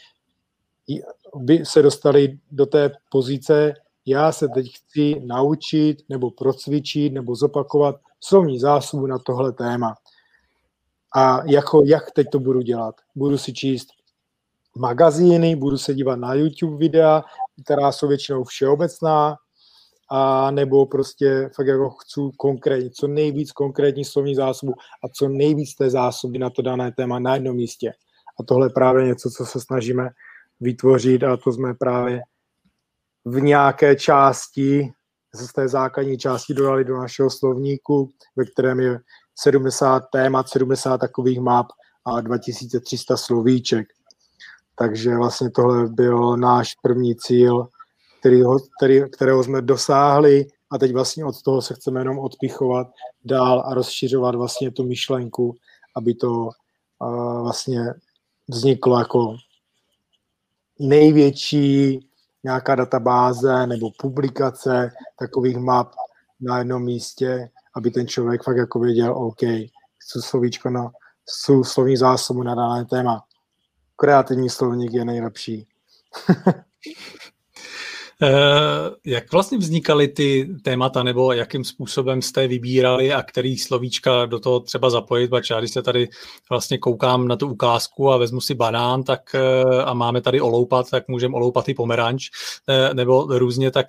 by 1.36 1.64
se 1.66 1.82
dostali 1.82 2.38
do 2.50 2.66
té 2.66 2.90
pozice, 3.10 3.74
já 4.06 4.32
se 4.32 4.48
teď 4.48 4.66
chci 4.76 5.20
naučit 5.26 5.96
nebo 6.08 6.30
procvičit 6.30 7.12
nebo 7.12 7.34
zopakovat 7.34 7.96
slovní 8.20 8.58
zásobu 8.60 9.06
na 9.06 9.18
tohle 9.18 9.52
téma. 9.52 9.94
A 11.16 11.42
jako, 11.46 11.82
jak 11.84 12.10
teď 12.10 12.26
to 12.32 12.38
budu 12.38 12.60
dělat? 12.60 12.94
Budu 13.14 13.38
si 13.38 13.52
číst 13.52 13.88
magazíny, 14.76 15.56
budu 15.56 15.78
se 15.78 15.94
dívat 15.94 16.16
na 16.16 16.34
YouTube 16.34 16.76
videa, 16.76 17.24
která 17.64 17.92
jsou 17.92 18.08
většinou 18.08 18.44
všeobecná, 18.44 19.36
a 20.14 20.50
nebo 20.50 20.86
prostě 20.86 21.50
fakt 21.56 21.66
jako 21.66 21.90
chci 21.90 22.20
konkrétně, 22.36 22.90
co 22.90 23.06
nejvíc 23.06 23.52
konkrétní 23.52 24.04
slovní 24.04 24.34
zásobu 24.34 24.72
a 25.04 25.08
co 25.08 25.28
nejvíc 25.28 25.74
té 25.74 25.90
zásoby 25.90 26.38
na 26.38 26.50
to 26.50 26.62
dané 26.62 26.92
téma 26.92 27.18
na 27.18 27.34
jednom 27.34 27.56
místě. 27.56 27.92
A 28.40 28.42
tohle 28.42 28.66
je 28.66 28.70
právě 28.70 29.04
něco, 29.06 29.30
co 29.30 29.46
se 29.46 29.60
snažíme 29.60 30.08
vytvořit 30.60 31.24
a 31.24 31.36
to 31.36 31.52
jsme 31.52 31.74
právě 31.74 32.20
v 33.24 33.40
nějaké 33.40 33.96
části, 33.96 34.92
z 35.34 35.52
té 35.52 35.68
základní 35.68 36.18
části 36.18 36.54
dodali 36.54 36.84
do 36.84 36.96
našeho 36.96 37.30
slovníku, 37.30 38.10
ve 38.36 38.44
kterém 38.44 38.80
je 38.80 39.00
70 39.34 40.02
témat, 40.12 40.48
70 40.48 40.98
takových 40.98 41.40
map 41.40 41.66
a 42.04 42.20
2300 42.20 43.16
slovíček. 43.16 43.86
Takže 44.78 45.16
vlastně 45.16 45.50
tohle 45.50 45.88
byl 45.88 46.36
náš 46.36 46.74
první 46.82 47.16
cíl, 47.16 47.68
kterýho, 48.20 48.58
který, 48.78 49.00
kterého 49.10 49.44
jsme 49.44 49.62
dosáhli 49.62 50.46
a 50.70 50.78
teď 50.78 50.92
vlastně 50.92 51.24
od 51.24 51.42
toho 51.42 51.62
se 51.62 51.74
chceme 51.74 52.00
jenom 52.00 52.18
odpichovat 52.18 52.86
dál 53.24 53.62
a 53.66 53.74
rozšiřovat 53.74 54.34
vlastně 54.34 54.70
tu 54.70 54.84
myšlenku, 54.84 55.56
aby 55.96 56.14
to 56.14 56.48
uh, 56.98 57.42
vlastně 57.42 57.80
vzniklo 58.48 58.98
jako 58.98 59.36
největší 60.78 62.00
nějaká 62.44 62.74
databáze 62.74 63.66
nebo 63.66 63.90
publikace 63.98 64.92
takových 65.18 65.56
map 65.56 65.92
na 66.40 66.58
jednom 66.58 66.84
místě, 66.84 67.50
aby 67.76 67.90
ten 67.90 68.08
člověk 68.08 68.42
fakt 68.42 68.56
jako 68.56 68.78
věděl, 68.78 69.16
OK, 69.16 69.40
chci 69.98 70.20
slovíčko 70.20 70.70
na 70.70 70.92
slovní 71.64 71.96
zásobu 71.96 72.42
na 72.42 72.54
dané 72.54 72.84
téma. 72.84 73.24
Kreativní 73.96 74.50
slovník 74.50 74.92
je 74.92 75.04
nejlepší. 75.04 75.68
Eh, 78.22 78.90
jak 79.04 79.32
vlastně 79.32 79.58
vznikaly 79.58 80.08
ty 80.08 80.48
témata, 80.62 81.02
nebo 81.02 81.32
jakým 81.32 81.64
způsobem 81.64 82.22
jste 82.22 82.46
vybírali 82.46 83.12
a 83.12 83.22
který 83.22 83.58
slovíčka 83.58 84.26
do 84.26 84.38
toho 84.38 84.60
třeba 84.60 84.90
zapojit, 84.90 85.28
protože 85.28 85.54
já 85.54 85.60
když 85.60 85.72
se 85.72 85.82
tady 85.82 86.08
vlastně 86.50 86.78
koukám 86.78 87.28
na 87.28 87.36
tu 87.36 87.48
ukázku 87.48 88.10
a 88.10 88.16
vezmu 88.16 88.40
si 88.40 88.54
banán 88.54 89.02
tak, 89.02 89.34
eh, 89.34 89.82
a 89.84 89.94
máme 89.94 90.20
tady 90.20 90.40
oloupat, 90.40 90.90
tak 90.90 91.08
můžeme 91.08 91.34
oloupat 91.34 91.68
i 91.68 91.74
pomeranč, 91.74 92.30
eh, 92.68 92.94
nebo 92.94 93.38
různě, 93.38 93.70
tak 93.70 93.86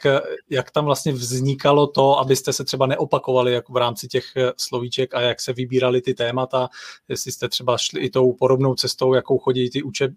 jak 0.50 0.72
tam 0.72 0.86
vlastně 0.86 1.12
vznikalo 1.12 1.88
to, 1.88 2.20
abyste 2.20 2.54
se 2.54 2.64
třeba 2.64 2.86
neopakovali 2.86 3.54
jako 3.54 3.74
v 3.74 3.78
rámci 3.78 4.08
těch 4.08 4.26
slovíček 4.58 5.14
a 5.14 5.22
jak 5.22 5.42
se 5.42 5.54
vybírali 5.54 6.02
ty 6.02 6.14
témata, 6.14 6.70
jestli 7.10 7.32
jste 7.32 7.50
třeba 7.50 7.78
šli 7.78 8.02
i 8.02 8.10
tou 8.10 8.34
podobnou 8.34 8.76
cestou, 8.76 9.14
jakou 9.14 9.38
chodí 9.38 9.70
ty 9.70 9.84
učeb, 9.84 10.12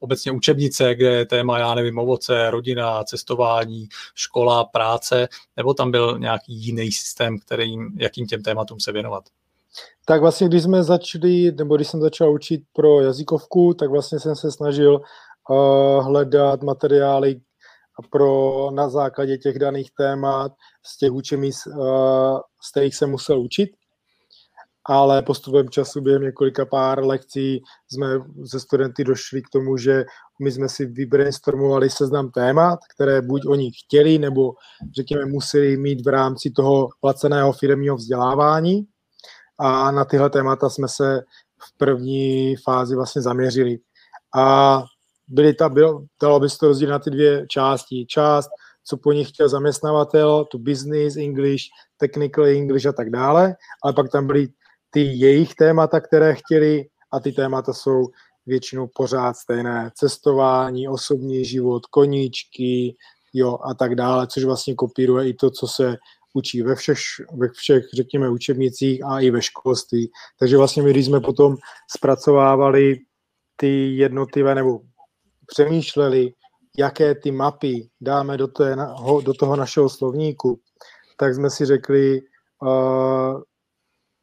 obecně 0.00 0.32
učebnice, 0.32 0.94
kde 0.94 1.10
je 1.10 1.26
téma, 1.26 1.58
já 1.58 1.74
nevím, 1.74 1.98
ovoce, 1.98 2.50
rodina, 2.50 3.04
cestování, 3.04 3.55
vzdělávání, 3.56 3.88
škola, 4.14 4.64
práce, 4.64 5.28
nebo 5.56 5.74
tam 5.74 5.90
byl 5.90 6.18
nějaký 6.18 6.52
jiný 6.52 6.92
systém, 6.92 7.38
kterým, 7.38 7.96
jakým 7.98 8.26
těm 8.26 8.42
tématům 8.42 8.80
se 8.80 8.92
věnovat? 8.92 9.24
Tak 10.06 10.20
vlastně, 10.20 10.48
když 10.48 10.62
jsme 10.62 10.82
začali, 10.82 11.52
nebo 11.52 11.76
když 11.76 11.88
jsem 11.88 12.00
začal 12.00 12.32
učit 12.32 12.62
pro 12.72 13.00
jazykovku, 13.00 13.74
tak 13.74 13.90
vlastně 13.90 14.20
jsem 14.20 14.36
se 14.36 14.52
snažil 14.52 15.00
uh, 15.50 16.04
hledat 16.04 16.62
materiály 16.62 17.40
pro 18.10 18.70
na 18.70 18.88
základě 18.88 19.38
těch 19.38 19.58
daných 19.58 19.90
témat 19.90 20.52
z 20.86 20.98
těch 20.98 21.12
učení, 21.12 21.50
uh, 21.66 22.38
z 22.62 22.70
kterých 22.70 22.94
jsem 22.94 23.10
musel 23.10 23.40
učit 23.40 23.70
ale 24.88 25.22
postupem 25.22 25.68
času 25.68 26.00
během 26.00 26.22
několika 26.22 26.66
pár 26.66 27.04
lekcí 27.04 27.62
jsme 27.92 28.06
ze 28.42 28.60
studenty 28.60 29.04
došli 29.04 29.42
k 29.42 29.48
tomu, 29.52 29.76
že 29.76 30.04
my 30.42 30.52
jsme 30.52 30.68
si 30.68 30.86
vybrainstormovali 30.86 31.90
seznam 31.90 32.30
témat, 32.30 32.78
které 32.94 33.22
buď 33.22 33.46
oni 33.46 33.70
chtěli, 33.84 34.18
nebo 34.18 34.54
řekněme 34.96 35.26
museli 35.26 35.76
mít 35.76 36.04
v 36.04 36.08
rámci 36.08 36.50
toho 36.50 36.88
placeného 37.00 37.52
firmního 37.52 37.96
vzdělávání 37.96 38.86
a 39.58 39.90
na 39.90 40.04
tyhle 40.04 40.30
témata 40.30 40.70
jsme 40.70 40.88
se 40.88 41.22
v 41.58 41.78
první 41.78 42.56
fázi 42.56 42.96
vlastně 42.96 43.22
zaměřili. 43.22 43.78
A 44.36 44.82
byly 45.28 45.54
ta, 45.54 45.68
bylo, 45.68 46.02
dalo 46.22 46.40
by 46.40 46.50
se 46.50 46.58
to 46.58 46.68
rozdělit 46.68 46.90
na 46.90 46.98
ty 46.98 47.10
dvě 47.10 47.46
části. 47.48 48.06
Část, 48.06 48.48
co 48.84 48.96
po 48.96 49.12
nich 49.12 49.28
chtěl 49.28 49.48
zaměstnavatel, 49.48 50.44
tu 50.44 50.58
business 50.58 51.16
English, 51.16 51.62
technical 51.96 52.44
English 52.44 52.86
a 52.86 52.92
tak 52.92 53.10
dále, 53.10 53.54
ale 53.84 53.92
pak 53.92 54.10
tam 54.10 54.26
byly 54.26 54.48
ty 54.96 55.02
jejich 55.02 55.54
témata, 55.54 56.00
které 56.00 56.34
chtěli 56.34 56.84
a 57.12 57.20
ty 57.20 57.32
témata 57.32 57.72
jsou 57.72 58.06
většinou 58.46 58.88
pořád 58.96 59.36
stejné. 59.36 59.90
Cestování, 59.94 60.88
osobní 60.88 61.44
život, 61.44 61.86
koníčky, 61.86 62.96
jo, 63.32 63.58
a 63.64 63.74
tak 63.74 63.94
dále, 63.94 64.26
což 64.26 64.44
vlastně 64.44 64.74
kopíruje 64.74 65.28
i 65.28 65.34
to, 65.34 65.50
co 65.50 65.66
se 65.68 65.96
učí 66.34 66.62
ve 66.62 66.74
všech, 66.74 66.98
ve 67.32 67.48
všech, 67.48 67.84
řekněme, 67.94 68.30
učebnicích 68.30 69.04
a 69.04 69.20
i 69.20 69.30
ve 69.30 69.42
školství. 69.42 70.10
Takže 70.38 70.56
vlastně 70.56 70.82
my, 70.82 70.90
když 70.90 71.06
jsme 71.06 71.20
potom 71.20 71.56
zpracovávali 71.96 72.98
ty 73.56 73.96
jednotlivé, 73.96 74.54
nebo 74.54 74.80
přemýšleli, 75.46 76.32
jaké 76.78 77.14
ty 77.14 77.30
mapy 77.30 77.88
dáme 78.00 78.36
do, 78.36 78.46
té, 78.46 78.76
do 79.24 79.34
toho 79.34 79.56
našeho 79.56 79.88
slovníku, 79.88 80.60
tak 81.16 81.34
jsme 81.34 81.50
si 81.50 81.64
řekli, 81.64 82.20
uh, 82.62 83.42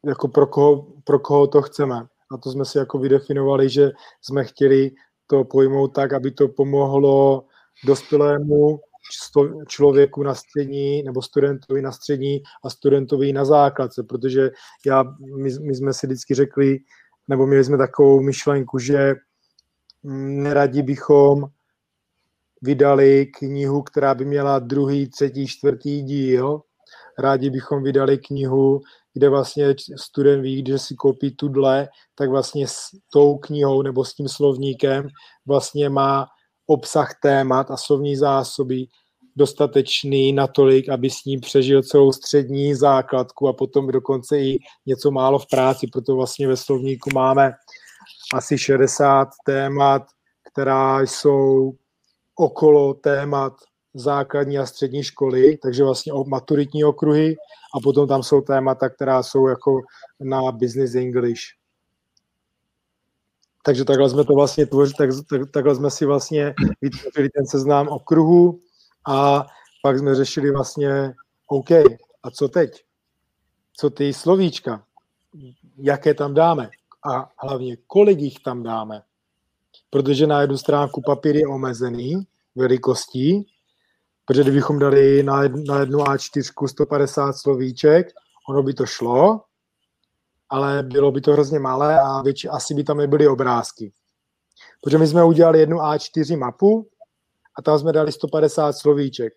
jako 0.06 0.28
pro 0.28 0.46
koho, 0.46 0.86
pro 1.04 1.18
koho 1.18 1.46
to 1.46 1.62
chceme. 1.62 2.06
A 2.30 2.36
to 2.36 2.50
jsme 2.50 2.64
si 2.64 2.78
jako 2.78 2.98
vydefinovali, 2.98 3.68
že 3.68 3.90
jsme 4.22 4.44
chtěli 4.44 4.90
to 5.26 5.44
pojmout 5.44 5.88
tak, 5.88 6.12
aby 6.12 6.30
to 6.30 6.48
pomohlo 6.48 7.44
dospělému 7.86 8.80
člověku 9.68 10.22
na 10.22 10.34
střední 10.34 11.02
nebo 11.02 11.22
studentovi 11.22 11.82
na 11.82 11.92
střední 11.92 12.42
a 12.64 12.70
studentovi 12.70 13.32
na 13.32 13.44
základce, 13.44 14.02
protože 14.02 14.50
já, 14.86 15.04
my, 15.36 15.50
my 15.60 15.74
jsme 15.74 15.92
si 15.92 16.06
vždycky 16.06 16.34
řekli, 16.34 16.78
nebo 17.28 17.46
měli 17.46 17.64
jsme 17.64 17.78
takovou 17.78 18.20
myšlenku, 18.20 18.78
že 18.78 19.14
neradi 20.42 20.82
bychom 20.82 21.44
vydali 22.62 23.26
knihu, 23.26 23.82
která 23.82 24.14
by 24.14 24.24
měla 24.24 24.58
druhý, 24.58 25.08
třetí, 25.08 25.46
čtvrtý 25.46 26.02
díl. 26.02 26.60
Rádi 27.18 27.50
bychom 27.50 27.82
vydali 27.82 28.18
knihu, 28.18 28.80
kde 29.14 29.28
vlastně 29.28 29.74
student 29.96 30.42
ví, 30.42 30.64
že 30.66 30.78
si 30.78 30.94
koupí 30.94 31.36
tudle, 31.36 31.88
tak 32.14 32.30
vlastně 32.30 32.68
s 32.68 32.88
tou 33.12 33.38
knihou 33.38 33.82
nebo 33.82 34.04
s 34.04 34.14
tím 34.14 34.28
slovníkem 34.28 35.08
vlastně 35.46 35.88
má 35.88 36.26
obsah 36.66 37.14
témat 37.22 37.70
a 37.70 37.76
slovní 37.76 38.16
zásoby 38.16 38.86
dostatečný 39.36 40.32
natolik, 40.32 40.88
aby 40.88 41.10
s 41.10 41.24
ním 41.24 41.40
přežil 41.40 41.82
celou 41.82 42.12
střední 42.12 42.74
základku 42.74 43.48
a 43.48 43.52
potom 43.52 43.86
dokonce 43.86 44.40
i 44.40 44.58
něco 44.86 45.10
málo 45.10 45.38
v 45.38 45.46
práci, 45.46 45.86
proto 45.92 46.16
vlastně 46.16 46.48
ve 46.48 46.56
slovníku 46.56 47.10
máme 47.14 47.52
asi 48.34 48.58
60 48.58 49.28
témat, 49.46 50.02
která 50.52 51.00
jsou 51.00 51.72
okolo 52.36 52.94
témat 52.94 53.52
základní 53.94 54.58
a 54.58 54.66
střední 54.66 55.02
školy, 55.02 55.56
takže 55.56 55.84
vlastně 55.84 56.12
o 56.12 56.24
maturitní 56.24 56.84
okruhy 56.84 57.36
a 57.76 57.80
potom 57.82 58.08
tam 58.08 58.22
jsou 58.22 58.40
témata, 58.40 58.88
která 58.88 59.22
jsou 59.22 59.48
jako 59.48 59.80
na 60.20 60.52
business 60.52 60.94
English. 60.94 61.40
Takže 63.64 63.84
takhle 63.84 64.10
jsme 64.10 64.24
to 64.24 64.34
vlastně 64.34 64.66
tvořili, 64.66 64.94
tak, 64.98 65.10
tak, 65.30 65.50
takhle 65.50 65.74
jsme 65.74 65.90
si 65.90 66.06
vlastně 66.06 66.54
vytvořili 66.80 67.30
ten 67.30 67.46
seznam 67.46 67.88
okruhu 67.88 68.60
a 69.06 69.46
pak 69.82 69.98
jsme 69.98 70.14
řešili 70.14 70.50
vlastně, 70.50 71.14
OK, 71.46 71.70
a 72.22 72.30
co 72.30 72.48
teď? 72.48 72.84
Co 73.76 73.90
ty 73.90 74.12
slovíčka? 74.12 74.84
Jaké 75.76 76.14
tam 76.14 76.34
dáme? 76.34 76.70
A 77.12 77.30
hlavně, 77.38 77.76
kolik 77.86 78.18
jich 78.18 78.40
tam 78.40 78.62
dáme? 78.62 79.02
Protože 79.90 80.26
na 80.26 80.40
jednu 80.40 80.58
stránku 80.58 81.02
papír 81.06 81.36
je 81.36 81.46
omezený 81.46 82.26
velikostí, 82.54 83.46
protože 84.24 84.42
kdybychom 84.42 84.78
dali 84.78 85.22
na 85.22 85.42
jednu, 85.42 85.64
na 85.68 85.80
jednu 85.80 85.98
A4 85.98 86.66
150 86.66 87.32
slovíček, 87.32 88.06
ono 88.48 88.62
by 88.62 88.74
to 88.74 88.86
šlo, 88.86 89.40
ale 90.48 90.82
bylo 90.82 91.12
by 91.12 91.20
to 91.20 91.32
hrozně 91.32 91.58
malé 91.58 92.00
a 92.00 92.22
větši, 92.22 92.48
asi 92.48 92.74
by 92.74 92.84
tam 92.84 92.98
nebyly 92.98 93.28
obrázky. 93.28 93.92
Protože 94.80 94.98
my 94.98 95.06
jsme 95.06 95.24
udělali 95.24 95.58
jednu 95.58 95.76
A4 95.76 96.38
mapu 96.38 96.88
a 97.58 97.62
tam 97.62 97.78
jsme 97.78 97.92
dali 97.92 98.12
150 98.12 98.72
slovíček. 98.72 99.32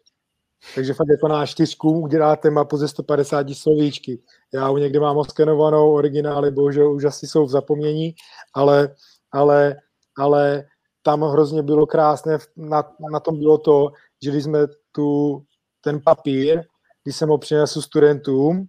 Takže 0.75 0.93
fakt 0.93 1.07
jako 1.09 1.27
na 1.27 1.45
A4 1.45 2.03
uděláte 2.03 2.49
mapu 2.49 2.77
ze 2.77 2.87
150 2.87 3.47
slovíčky. 3.53 4.19
Já 4.53 4.69
u 4.69 4.77
někde 4.77 4.99
mám 4.99 5.17
oskenovanou 5.17 5.93
originály, 5.93 6.51
bohužel 6.51 6.93
už 6.93 7.03
asi 7.03 7.27
jsou 7.27 7.45
v 7.45 7.49
zapomnění, 7.49 8.15
ale, 8.53 8.95
ale, 9.31 9.75
ale 10.17 10.63
tam 11.03 11.21
hrozně 11.21 11.63
bylo 11.63 11.85
krásné, 11.85 12.37
na, 12.57 12.83
na 13.11 13.19
tom 13.19 13.39
bylo 13.39 13.57
to, 13.57 13.91
že 14.23 14.31
když 14.31 14.43
jsme 14.43 14.59
tu, 14.91 15.41
ten 15.81 16.01
papír, 16.01 16.63
když 17.03 17.15
jsem 17.15 17.29
ho 17.29 17.37
přinesl 17.37 17.81
studentům, 17.81 18.67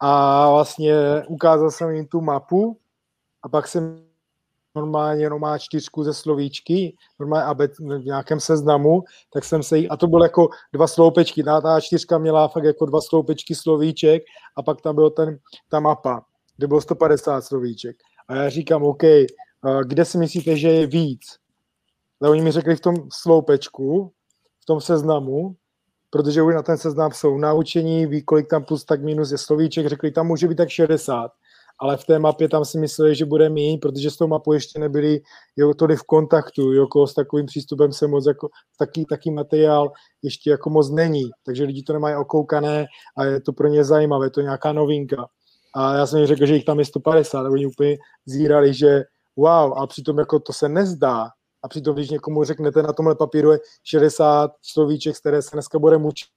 a 0.00 0.50
vlastně 0.50 0.94
ukázal 1.28 1.70
jsem 1.70 1.90
jim 1.90 2.06
tu 2.06 2.20
mapu 2.20 2.78
a 3.42 3.48
pak 3.48 3.68
jsem 3.68 4.06
normálně 4.74 5.24
jenom 5.24 5.40
má 5.40 5.58
čtyřku 5.58 6.04
ze 6.04 6.14
slovíčky, 6.14 6.96
normálně 7.18 7.44
a 7.44 7.54
v 7.98 8.04
nějakém 8.04 8.40
seznamu, 8.40 9.02
tak 9.32 9.44
jsem 9.44 9.62
se 9.62 9.78
jí, 9.78 9.88
a 9.88 9.96
to 9.96 10.06
bylo 10.06 10.24
jako 10.24 10.48
dva 10.72 10.86
sloupečky, 10.86 11.42
ta, 11.42 11.60
ta 11.60 11.80
čtyřka 11.80 12.18
měla 12.18 12.48
fakt 12.48 12.64
jako 12.64 12.86
dva 12.86 13.00
sloupečky 13.00 13.54
slovíček 13.54 14.22
a 14.56 14.62
pak 14.62 14.80
tam 14.80 14.94
byl 14.94 15.10
ten, 15.10 15.38
ta 15.68 15.80
mapa, 15.80 16.24
kde 16.56 16.66
bylo 16.66 16.80
150 16.80 17.40
slovíček. 17.40 17.96
A 18.28 18.34
já 18.34 18.48
říkám, 18.48 18.82
OK, 18.82 19.02
kde 19.84 20.04
si 20.04 20.18
myslíte, 20.18 20.56
že 20.56 20.68
je 20.68 20.86
víc? 20.86 21.20
A 22.22 22.28
oni 22.28 22.42
mi 22.42 22.52
řekli 22.52 22.76
v 22.76 22.80
tom 22.80 22.94
sloupečku, 23.12 24.12
tom 24.66 24.80
seznamu, 24.80 25.56
protože 26.10 26.42
už 26.42 26.54
na 26.54 26.62
ten 26.62 26.78
seznam 26.78 27.12
jsou 27.12 27.38
naučení, 27.38 28.06
ví, 28.06 28.22
kolik 28.22 28.48
tam 28.48 28.64
plus 28.64 28.84
tak 28.84 29.02
minus 29.02 29.30
je 29.30 29.38
slovíček, 29.38 29.86
řekli, 29.86 30.10
tam 30.10 30.26
může 30.26 30.48
být 30.48 30.56
tak 30.56 30.68
60, 30.68 31.30
ale 31.78 31.96
v 31.96 32.04
té 32.04 32.18
mapě 32.18 32.48
tam 32.48 32.64
si 32.64 32.78
mysleli, 32.78 33.14
že 33.14 33.24
bude 33.24 33.48
méně, 33.48 33.78
protože 33.78 34.10
s 34.10 34.16
tou 34.16 34.26
mapou 34.26 34.52
ještě 34.52 34.78
nebyli 34.78 35.20
jo, 35.56 35.74
tolik 35.74 35.98
v 35.98 36.06
kontaktu, 36.06 36.72
jako 36.72 37.06
s 37.06 37.14
takovým 37.14 37.46
přístupem 37.46 37.92
se 37.92 38.06
moc 38.06 38.26
jako, 38.26 38.48
taký, 38.78 39.04
taký 39.04 39.30
materiál 39.30 39.92
ještě 40.22 40.50
jako 40.50 40.70
moc 40.70 40.90
není, 40.90 41.30
takže 41.46 41.64
lidi 41.64 41.82
to 41.82 41.92
nemají 41.92 42.16
okoukané 42.16 42.86
a 43.16 43.24
je 43.24 43.40
to 43.40 43.52
pro 43.52 43.68
ně 43.68 43.84
zajímavé, 43.84 44.26
je 44.26 44.30
to 44.30 44.40
nějaká 44.40 44.72
novinka. 44.72 45.26
A 45.74 45.94
já 45.94 46.06
jsem 46.06 46.18
jim 46.18 46.26
řekl, 46.26 46.46
že 46.46 46.54
jich 46.54 46.64
tam 46.64 46.78
je 46.78 46.84
150, 46.84 47.46
a 47.46 47.50
oni 47.50 47.66
úplně 47.66 47.96
zírali, 48.26 48.74
že 48.74 49.04
wow, 49.36 49.78
a 49.78 49.86
přitom 49.86 50.18
jako 50.18 50.40
to 50.40 50.52
se 50.52 50.68
nezdá, 50.68 51.28
a 51.66 51.68
přitom, 51.68 51.94
když 51.94 52.10
někomu 52.10 52.44
řeknete, 52.44 52.82
na 52.82 52.92
tomhle 52.92 53.14
papíru 53.14 53.52
je 53.52 53.58
60 53.84 54.50
slovíček, 54.62 55.18
které 55.18 55.42
se 55.42 55.50
dneska 55.52 55.78
bude 55.78 55.98
mučit, 55.98 56.28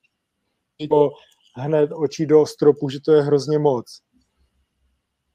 hned 1.55 1.89
očí 1.93 2.25
do 2.25 2.45
stropu, 2.45 2.89
že 2.89 2.99
to 2.99 3.11
je 3.11 3.21
hrozně 3.21 3.59
moc. 3.59 4.01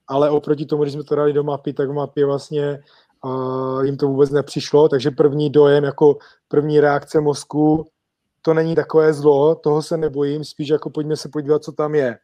Ale 0.07 0.31
oproti 0.31 0.67
tomu, 0.67 0.83
když 0.83 0.95
jsme 0.95 1.05
to 1.05 1.15
dali 1.15 1.33
do 1.33 1.45
mapy, 1.45 1.73
tak 1.73 1.91
v 1.91 1.93
mapě 1.93 2.27
vlastně 2.27 2.83
uh, 3.25 3.85
jim 3.85 3.97
to 3.97 4.07
vůbec 4.09 4.31
nepřišlo, 4.31 4.89
takže 4.89 5.11
první 5.11 5.51
dojem, 5.51 5.85
jako 5.85 6.19
první 6.49 6.81
reakce 6.81 7.21
mozku, 7.21 7.87
to 8.43 8.55
není 8.55 8.75
takové 8.75 9.15
zlo, 9.15 9.55
toho 9.55 9.83
se 9.83 9.97
nebojím, 9.97 10.45
spíš 10.45 10.69
jako 10.69 10.91
pojďme 10.91 11.17
se 11.17 11.29
podívat, 11.29 11.65
co 11.65 11.73
tam 11.73 11.95
je. 11.95 12.19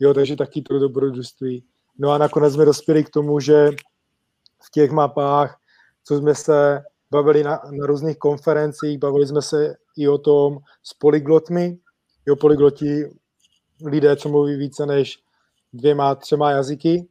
Jo, 0.00 0.14
takže 0.14 0.36
taky 0.36 0.62
to 0.62 0.78
dobrodružství. 0.78 1.64
No 1.98 2.10
a 2.10 2.18
nakonec 2.18 2.54
jsme 2.54 2.64
dospěli 2.64 3.04
k 3.04 3.10
tomu, 3.10 3.40
že 3.40 3.70
v 4.62 4.70
těch 4.70 4.90
mapách 4.90 5.63
co 6.04 6.18
jsme 6.18 6.34
se 6.34 6.82
bavili 7.10 7.42
na, 7.42 7.60
na 7.70 7.86
různých 7.86 8.18
konferencích, 8.18 8.98
bavili 8.98 9.26
jsme 9.26 9.42
se 9.42 9.74
i 9.96 10.08
o 10.08 10.18
tom 10.18 10.58
s 10.82 10.94
polyglotmi. 10.94 11.78
Jo, 12.26 12.36
polygloti, 12.36 13.04
lidé, 13.86 14.16
co 14.16 14.28
mluví 14.28 14.56
více 14.56 14.86
než 14.86 15.18
dvěma, 15.72 16.14
třema 16.14 16.50
jazyky, 16.50 17.08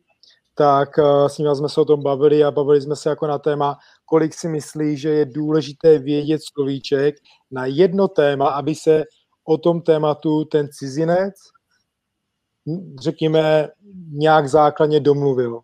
tak 0.55 0.97
uh, 0.97 1.27
s 1.27 1.37
nimi 1.37 1.55
jsme 1.55 1.69
se 1.69 1.81
o 1.81 1.85
tom 1.85 2.03
bavili 2.03 2.43
a 2.43 2.51
bavili 2.51 2.81
jsme 2.81 2.95
se 2.95 3.09
jako 3.09 3.27
na 3.27 3.39
téma, 3.39 3.77
kolik 4.05 4.33
si 4.33 4.47
myslí, 4.47 4.97
že 4.97 5.09
je 5.09 5.25
důležité 5.25 5.99
vědět 5.99 6.41
slovíček 6.53 7.15
na 7.51 7.65
jedno 7.65 8.07
téma, 8.07 8.49
aby 8.49 8.75
se 8.75 9.03
o 9.43 9.57
tom 9.57 9.81
tématu 9.81 10.45
ten 10.45 10.67
cizinec, 10.71 11.33
řekněme, 13.01 13.69
nějak 14.11 14.49
základně 14.49 14.99
domluvil. 14.99 15.59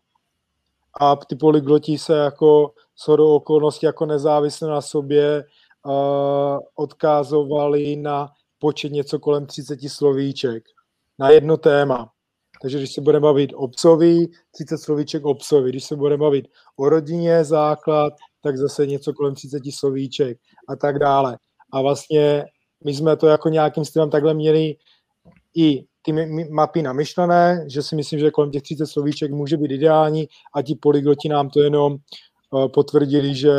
A 1.01 1.15
ty 1.15 1.35
polygloti 1.35 1.97
se 1.97 2.17
jako 2.17 2.73
shodou 3.05 3.35
okolností 3.35 3.85
jako 3.85 4.05
nezávisle 4.05 4.69
na 4.69 4.81
sobě 4.81 5.43
uh, 5.85 6.59
odkázovali 6.75 7.95
na 7.95 8.29
počet 8.59 8.91
něco 8.91 9.19
kolem 9.19 9.45
30 9.45 9.79
slovíček 9.87 10.63
na 11.19 11.29
jedno 11.29 11.57
téma. 11.57 12.09
Takže 12.61 12.77
když 12.77 12.93
se 12.93 13.01
budeme 13.01 13.23
bavit 13.23 13.51
o 13.55 13.67
psovi, 13.67 14.25
30 14.51 14.77
slovíček 14.77 15.25
o 15.25 15.33
psovi. 15.33 15.69
Když 15.69 15.83
se 15.83 15.95
budeme 15.95 16.21
bavit 16.21 16.47
o 16.77 16.89
rodině, 16.89 17.43
základ, 17.43 18.13
tak 18.43 18.57
zase 18.57 18.87
něco 18.87 19.13
kolem 19.13 19.35
30 19.35 19.61
slovíček 19.71 20.37
a 20.69 20.75
tak 20.75 20.99
dále. 20.99 21.37
A 21.73 21.81
vlastně 21.81 22.45
my 22.85 22.93
jsme 22.93 23.15
to 23.15 23.27
jako 23.27 23.49
nějakým 23.49 23.85
stylem 23.85 24.09
takhle 24.09 24.33
měli 24.33 24.75
i 25.55 25.85
ty 26.01 26.11
mapy 26.51 26.81
namyšlené, 26.81 27.65
že 27.67 27.83
si 27.83 27.95
myslím, 27.95 28.19
že 28.19 28.31
kolem 28.31 28.51
těch 28.51 28.61
30 28.61 28.85
slovíček 28.85 29.31
může 29.31 29.57
být 29.57 29.71
ideální 29.71 30.27
a 30.55 30.61
ti 30.61 30.75
polygloti 30.75 31.29
nám 31.29 31.49
to 31.49 31.61
jenom 31.61 31.97
potvrdili, 32.73 33.35
že 33.35 33.51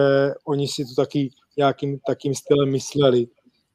oni 0.44 0.68
si 0.68 0.84
to 0.84 1.02
taky 1.02 1.30
nějakým 1.56 1.98
takým 2.06 2.34
stylem 2.34 2.70
mysleli, 2.70 3.26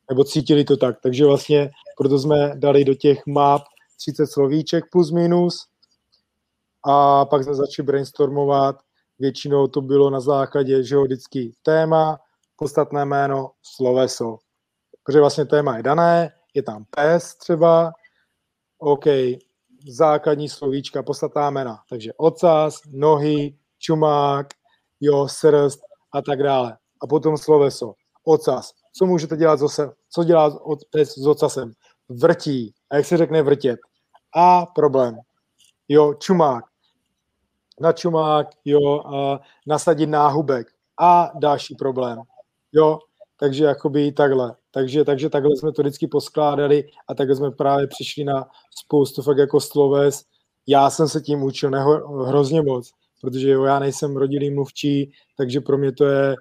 nebo 0.10 0.24
cítili 0.24 0.64
to 0.64 0.78
tak. 0.78 1.02
Takže 1.04 1.26
vlastně 1.26 1.72
proto 1.98 2.20
jsme 2.20 2.54
dali 2.56 2.86
do 2.86 2.94
těch 2.94 3.26
map 3.28 3.62
30 3.98 4.28
slovíček 4.28 4.84
plus 4.92 5.12
minus 5.12 5.68
a 6.88 7.26
pak 7.26 7.44
jsme 7.44 7.56
začali 7.56 7.86
brainstormovat. 7.86 8.76
Většinou 9.20 9.68
to 9.68 9.82
bylo 9.82 10.10
na 10.10 10.20
základě, 10.20 10.84
že 10.84 10.98
vždycky 10.98 11.56
téma, 11.64 12.20
podstatné 12.56 13.06
jméno, 13.06 13.52
sloveso. 13.62 14.38
Protože 15.04 15.20
vlastně 15.20 15.46
téma 15.46 15.78
je 15.78 15.84
dané, 15.84 16.32
je 16.54 16.64
tam 16.64 16.86
pes 16.90 17.36
třeba, 17.36 17.92
OK, 18.78 19.06
základní 19.88 20.50
slovíčka, 20.50 21.04
podstatná 21.04 21.50
jména. 21.50 21.80
Takže 21.90 22.14
ocas, 22.18 22.82
nohy, 22.92 23.58
čumák, 23.80 24.48
jo, 25.02 25.28
srst 25.28 25.80
a 26.14 26.22
tak 26.22 26.44
dále. 26.44 26.78
A 27.02 27.08
potom 27.08 27.38
sloveso, 27.38 27.94
ocas. 28.24 28.72
Co 28.94 29.06
můžete 29.06 29.38
dělat 29.38 29.60
zase? 29.60 29.92
Co 30.10 30.24
dělá 30.24 30.60
pes 30.90 31.14
s 31.18 31.28
ocasem? 31.28 31.72
Vrtí. 32.10 32.74
A 32.90 32.96
jak 32.96 33.06
se 33.06 33.18
řekne 33.18 33.42
vrtět? 33.42 33.80
A 34.36 34.66
problém. 34.66 35.18
Jo, 35.88 36.14
čumák. 36.14 36.64
Na 37.80 37.94
čumák, 37.94 38.48
jo, 38.66 39.00
a 39.00 39.40
nasadit 39.68 40.08
náhubek. 40.08 40.68
A 41.02 41.32
další 41.40 41.76
problém. 41.76 42.22
Jo, 42.72 43.00
takže 43.40 43.64
jakoby 43.64 44.12
takhle. 44.12 44.56
Takže, 44.72 45.04
takže 45.04 45.30
takhle 45.30 45.56
jsme 45.56 45.72
to 45.72 45.82
vždycky 45.82 46.08
poskládali 46.08 46.84
a 47.08 47.14
takhle 47.14 47.36
jsme 47.36 47.52
právě 47.52 47.88
přišli 47.88 48.24
na 48.24 48.48
spoustu 48.80 49.22
fakt 49.22 49.38
jako 49.38 49.60
sloves. 49.60 50.24
Já 50.68 50.90
jsem 50.90 51.10
se 51.10 51.22
tím 51.22 51.44
učil 51.44 51.70
neho, 51.70 52.24
hrozně 52.24 52.62
moc 52.62 52.92
protože 53.26 53.50
jo, 53.50 53.64
já 53.64 53.80
nejsem 53.80 54.18
rodilý 54.18 54.54
mluvčí, 54.54 55.12
takže 55.38 55.62
pro 55.62 55.78
mě 55.78 55.92
to 55.92 56.06
je 56.06 56.36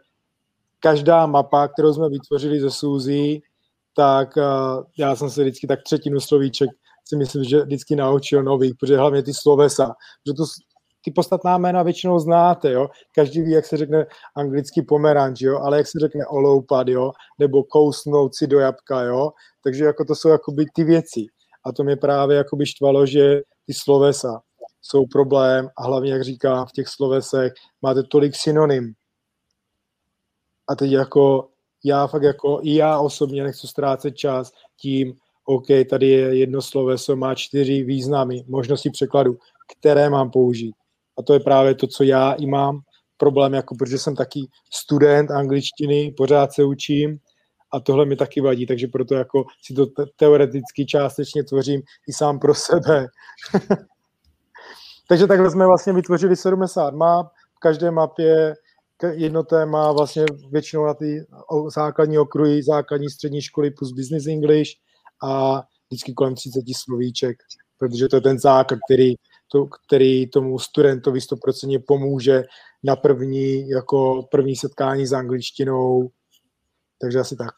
každá 0.81 1.27
mapa, 1.27 1.69
kterou 1.69 1.95
jsme 1.95 2.09
vytvořili 2.09 2.61
ze 2.61 2.71
Suzy, 2.71 3.41
tak 3.97 4.37
uh, 4.37 4.85
já 4.99 5.17
jsem 5.17 5.31
se 5.31 5.43
vždycky 5.43 5.67
tak 5.67 5.83
třetinu 5.83 6.21
slovíček 6.21 6.71
si 7.09 7.17
myslím, 7.17 7.45
že 7.45 7.63
vždycky 7.63 7.97
naučil 7.97 8.43
nových, 8.43 8.75
protože 8.81 8.97
hlavně 8.97 9.23
ty 9.23 9.35
slovesa, 9.35 9.95
že 10.27 10.33
to, 10.33 10.45
ty 11.05 11.11
podstatná 11.11 11.59
jména 11.59 11.83
většinou 11.83 12.19
znáte, 12.19 12.73
jo. 12.73 12.89
Každý 13.15 13.43
ví, 13.43 13.51
jak 13.51 13.67
se 13.67 13.77
řekne 13.77 14.07
anglicky 14.37 14.83
pomeranč, 14.83 15.41
jo, 15.41 15.59
ale 15.59 15.77
jak 15.77 15.87
se 15.87 15.99
řekne 16.01 16.27
oloupat, 16.27 16.89
jo, 16.89 17.13
nebo 17.39 17.65
kousnout 17.65 18.35
si 18.35 18.47
do 18.47 18.59
jabka, 18.59 19.03
jo. 19.03 19.31
Takže 19.65 19.85
jako 19.85 20.05
to 20.05 20.15
jsou 20.15 20.29
jakoby 20.29 20.67
ty 20.75 20.85
věci. 20.85 21.27
A 21.67 21.73
to 21.73 21.85
mě 21.85 21.97
právě 21.97 22.37
jakoby 22.37 22.67
štvalo, 22.67 23.07
že 23.07 23.41
ty 23.67 23.75
slovesa 23.75 24.41
jsou 24.85 25.07
problém 25.07 25.69
a 25.77 25.83
hlavně, 25.85 26.13
jak 26.13 26.23
říká 26.23 26.65
v 26.65 26.73
těch 26.73 26.89
slovesech, 26.89 27.53
máte 27.83 28.03
tolik 28.03 28.37
synonym. 28.37 28.93
A 30.69 30.75
teď 30.75 30.91
jako 30.91 31.49
já 31.85 32.07
fakt 32.07 32.23
jako, 32.23 32.61
i 32.63 32.75
já 32.75 32.99
osobně 32.99 33.43
nechci 33.43 33.67
ztrácet 33.67 34.17
čas 34.17 34.53
tím, 34.81 35.15
OK, 35.45 35.67
tady 35.91 36.09
je 36.09 36.39
jedno 36.39 36.63
sloveso, 36.63 37.17
má 37.17 37.35
čtyři 37.35 37.83
významy, 37.83 38.45
možnosti 38.49 38.91
překladu, 38.91 39.39
které 39.79 40.11
mám 40.11 40.31
použít. 40.31 40.75
A 41.19 41.23
to 41.23 41.35
je 41.35 41.41
právě 41.41 41.75
to, 41.75 41.87
co 41.87 42.05
já 42.05 42.33
i 42.33 42.47
mám 42.47 42.81
problém, 43.17 43.55
jako 43.55 43.75
protože 43.75 43.99
jsem 43.99 44.17
taky 44.17 44.41
student 44.73 45.31
angličtiny, 45.31 46.15
pořád 46.17 46.53
se 46.53 46.65
učím 46.65 47.19
a 47.73 47.81
tohle 47.81 48.07
mi 48.07 48.17
taky 48.17 48.41
vadí, 48.41 48.67
takže 48.67 48.87
proto 48.87 49.15
jako 49.15 49.45
si 49.63 49.75
to 49.75 49.87
te- 49.87 50.07
teoreticky 50.17 50.87
částečně 50.87 51.45
tvořím 51.45 51.83
i 52.09 52.13
sám 52.13 52.39
pro 52.39 52.55
sebe. 52.55 53.07
takže 55.09 55.27
takhle 55.27 55.51
jsme 55.51 55.67
vlastně 55.67 55.93
vytvořili 55.93 56.37
70 56.37 56.95
map, 56.95 57.27
v 57.57 57.59
každé 57.61 57.91
mapě 57.91 58.55
jedno 59.13 59.43
téma 59.43 59.93
vlastně 59.93 60.25
většinou 60.51 60.87
na 60.87 60.95
ty 60.95 61.27
základní 61.75 62.19
okruhy, 62.19 62.63
základní 62.63 63.11
střední 63.11 63.43
školy 63.43 63.71
plus 63.71 63.93
business 63.93 64.27
English 64.27 64.71
a 65.23 65.63
vždycky 65.89 66.13
kolem 66.13 66.35
30 66.35 66.61
slovíček, 66.77 67.37
protože 67.79 68.09
to 68.09 68.17
je 68.17 68.21
ten 68.21 68.39
základ, 68.39 68.79
který, 68.89 69.15
to, 69.53 69.67
který 69.87 70.31
tomu 70.31 70.59
studentovi 70.59 71.21
100% 71.21 71.83
pomůže 71.87 72.43
na 72.83 72.97
první, 72.97 73.69
jako 73.69 74.23
první 74.31 74.57
setkání 74.57 75.07
s 75.07 75.13
angličtinou, 75.13 76.11
takže 77.01 77.19
asi 77.19 77.37
tak. 77.37 77.53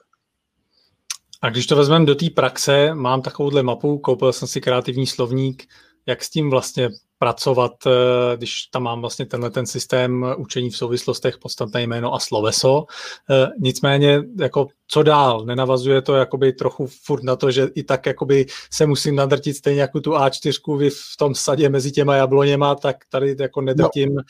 A 1.42 1.50
když 1.50 1.66
to 1.66 1.76
vezmeme 1.76 2.06
do 2.06 2.14
té 2.14 2.26
praxe, 2.30 2.94
mám 2.94 3.22
takovouhle 3.22 3.62
mapu, 3.62 3.98
koupil 3.98 4.32
jsem 4.32 4.48
si 4.48 4.61
kreativní 4.61 5.06
slovník, 5.06 5.64
jak 6.06 6.24
s 6.24 6.30
tím 6.30 6.50
vlastně 6.50 6.90
pracovat, 7.18 7.72
eh, 7.87 8.37
když 8.37 8.66
tam 8.66 8.83
mám 8.83 9.00
vlastně 9.00 9.26
tenhle 9.26 9.50
ten 9.50 9.66
systém 9.66 10.26
učení 10.37 10.70
v 10.70 10.76
souvislostech, 10.76 11.38
podstatné 11.38 11.83
jméno 11.83 12.14
a 12.14 12.18
sloveso. 12.18 12.85
Eh, 13.31 13.48
nicméně, 13.61 14.22
jako 14.40 14.66
co 14.88 15.02
dál? 15.02 15.44
Nenavazuje 15.44 16.02
to 16.02 16.14
jakoby 16.14 16.52
trochu 16.52 16.87
furt 16.87 17.22
na 17.22 17.37
to, 17.37 17.50
že 17.50 17.68
i 17.74 17.83
tak 17.83 18.07
jakoby 18.07 18.46
se 18.70 18.87
musím 18.87 19.16
nadrtit 19.16 19.57
stejně 19.57 19.81
jako 19.81 20.00
tu 20.00 20.11
A4 20.12 20.90
v 20.90 21.16
tom 21.16 21.35
sadě 21.35 21.68
mezi 21.68 21.92
těma 21.92 22.16
jabloněma, 22.16 22.74
tak 22.74 22.96
tady 23.11 23.37
jako 23.40 23.61
nedrtím, 23.61 24.14
no. 24.14 24.22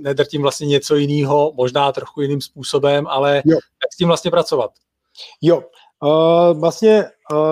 nedrtím 0.00 0.42
vlastně 0.42 0.66
něco 0.66 0.96
jiného, 0.96 1.52
možná 1.56 1.92
trochu 1.92 2.20
jiným 2.20 2.40
způsobem, 2.40 3.06
ale 3.06 3.42
jo. 3.44 3.54
jak 3.54 3.92
s 3.92 3.96
tím 3.96 4.08
vlastně 4.08 4.30
pracovat? 4.30 4.70
Jo, 5.40 5.62
Uh, 6.02 6.60
vlastně 6.60 7.04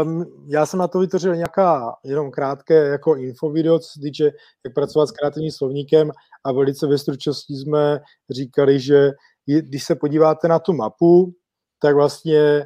um, 0.02 0.24
já 0.48 0.66
jsem 0.66 0.78
na 0.78 0.88
to 0.88 0.98
vytvořil 0.98 1.36
nějaká 1.36 1.96
jenom 2.04 2.30
krátké 2.30 2.74
jako 2.74 3.16
infovideo, 3.16 3.78
co 3.78 3.88
se 3.92 4.00
týče, 4.00 4.24
jak 4.64 4.74
pracovat 4.74 5.06
s 5.06 5.12
kreativním 5.12 5.52
slovníkem 5.52 6.10
a 6.44 6.52
velice 6.52 6.86
ve 6.86 6.98
stručnosti 6.98 7.54
jsme 7.54 8.00
říkali, 8.30 8.80
že 8.80 9.10
když 9.46 9.84
se 9.84 9.94
podíváte 9.94 10.48
na 10.48 10.58
tu 10.58 10.72
mapu, 10.72 11.32
tak 11.78 11.94
vlastně 11.94 12.64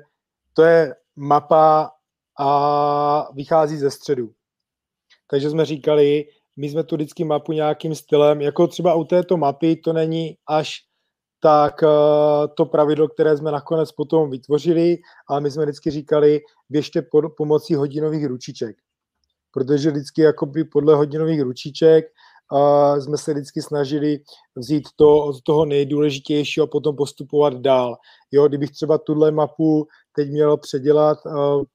to 0.53 0.63
je 0.63 0.95
mapa 1.17 1.91
a 2.39 3.33
vychází 3.35 3.77
ze 3.77 3.91
středu. 3.91 4.31
Takže 5.31 5.51
jsme 5.51 5.65
říkali, 5.65 6.25
my 6.57 6.69
jsme 6.69 6.85
tu 6.85 6.97
vždycky 6.97 7.25
mapu 7.25 7.53
nějakým 7.53 7.95
stylem, 7.95 8.41
jako 8.41 8.67
třeba 8.67 8.95
u 8.95 9.05
této 9.05 9.37
mapy 9.37 9.77
to 9.77 9.93
není 9.93 10.37
až 10.47 10.88
tak 11.41 11.83
eh, 11.83 12.49
to 12.57 12.67
pravidlo, 12.67 13.09
které 13.09 13.37
jsme 13.37 13.51
nakonec 13.53 13.93
potom 13.93 14.31
vytvořili, 14.31 14.97
a 15.31 15.41
my 15.41 15.51
jsme 15.51 15.65
vždycky 15.65 15.91
říkali, 15.91 16.41
běžte 16.69 17.03
pomocí 17.37 17.75
hodinových 17.75 18.27
ručiček. 18.27 18.77
Protože 19.53 19.91
vždycky 19.91 20.23
jakoby 20.23 20.65
podle 20.65 20.95
hodinových 20.95 21.43
ručiček 21.43 22.05
uh, 22.53 22.99
jsme 22.99 23.19
se 23.19 23.33
vždycky 23.33 23.63
snažili 23.63 24.19
vzít 24.57 24.89
to 24.97 25.25
od 25.25 25.43
toho 25.43 25.65
nejdůležitějšího 25.65 26.65
a 26.65 26.67
potom 26.67 26.97
postupovat 26.97 27.55
dál. 27.55 27.97
Jo, 28.31 28.49
kdybych 28.49 28.71
třeba 28.71 28.99
tuhle 28.99 29.31
mapu 29.31 29.87
teď 30.13 30.29
měl 30.29 30.57
předělat 30.57 31.19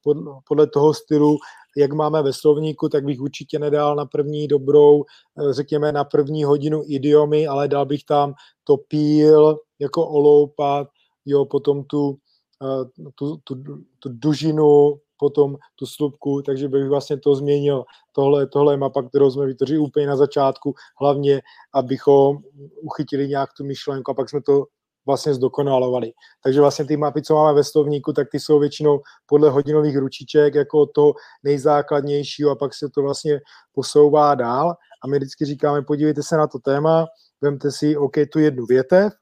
pod, 0.02 0.16
podle 0.48 0.66
toho 0.66 0.94
stylu, 0.94 1.38
jak 1.76 1.92
máme 1.92 2.22
ve 2.22 2.32
slovníku, 2.32 2.88
tak 2.88 3.04
bych 3.04 3.20
určitě 3.20 3.58
nedal 3.58 3.96
na 3.96 4.06
první 4.06 4.48
dobrou, 4.48 5.04
eh, 5.04 5.52
řekněme 5.52 5.92
na 5.92 6.04
první 6.04 6.44
hodinu 6.44 6.82
idiomy, 6.86 7.46
ale 7.46 7.68
dal 7.68 7.86
bych 7.86 8.04
tam 8.04 8.34
to 8.64 8.76
píl, 8.76 9.58
jako 9.78 10.08
oloupat, 10.08 10.88
jo, 11.26 11.44
potom 11.44 11.84
tu, 11.84 12.16
eh, 12.62 13.10
tu, 13.14 13.36
tu, 13.44 13.54
tu 13.98 14.08
dužinu, 14.08 14.98
potom 15.16 15.56
tu 15.76 15.86
slupku, 15.86 16.42
takže 16.42 16.68
bych 16.68 16.88
vlastně 16.88 17.16
to 17.20 17.34
změnil. 17.34 17.84
Tohle, 18.12 18.46
tohle 18.46 18.72
je 18.72 18.76
mapa, 18.76 19.02
kterou 19.02 19.30
jsme 19.30 19.46
vytvořili 19.46 19.78
úplně 19.78 20.06
na 20.06 20.16
začátku, 20.16 20.74
hlavně, 21.00 21.42
abychom 21.74 22.38
uchytili 22.82 23.28
nějak 23.28 23.50
tu 23.56 23.64
myšlenku 23.64 24.10
a 24.10 24.14
pak 24.14 24.30
jsme 24.30 24.42
to 24.42 24.64
vlastně 25.06 25.34
zdokonalovali. 25.34 26.12
Takže 26.42 26.60
vlastně 26.60 26.84
ty 26.84 26.96
mapy, 26.96 27.22
co 27.22 27.34
máme 27.34 27.52
ve 27.52 27.64
slovníku, 27.64 28.12
tak 28.12 28.28
ty 28.30 28.40
jsou 28.40 28.58
většinou 28.58 29.00
podle 29.26 29.50
hodinových 29.50 29.96
ručiček 29.96 30.54
jako 30.54 30.86
to 30.86 31.12
nejzákladnějšího 31.42 32.50
a 32.50 32.56
pak 32.56 32.74
se 32.74 32.88
to 32.94 33.02
vlastně 33.02 33.40
posouvá 33.72 34.34
dál 34.34 34.74
a 35.04 35.06
my 35.06 35.16
vždycky 35.16 35.44
říkáme, 35.44 35.82
podívejte 35.82 36.22
se 36.22 36.36
na 36.36 36.46
to 36.46 36.58
téma, 36.58 37.06
vemte 37.40 37.70
si, 37.70 37.96
OK, 37.96 38.14
tu 38.32 38.38
jednu 38.38 38.66
větev, 38.66 39.12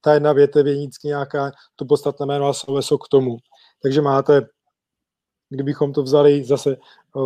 ta 0.00 0.14
jedna 0.14 0.32
větev 0.32 0.66
je 0.66 0.74
vždycky 0.74 1.08
nějaká, 1.08 1.52
to 1.76 1.84
podstatné 1.84 2.26
jméno 2.26 2.46
a 2.46 2.52
sloveso 2.52 2.98
k 2.98 3.08
tomu. 3.08 3.36
Takže 3.82 4.02
máte, 4.02 4.42
kdybychom 5.48 5.92
to 5.92 6.02
vzali 6.02 6.44
zase 6.44 6.76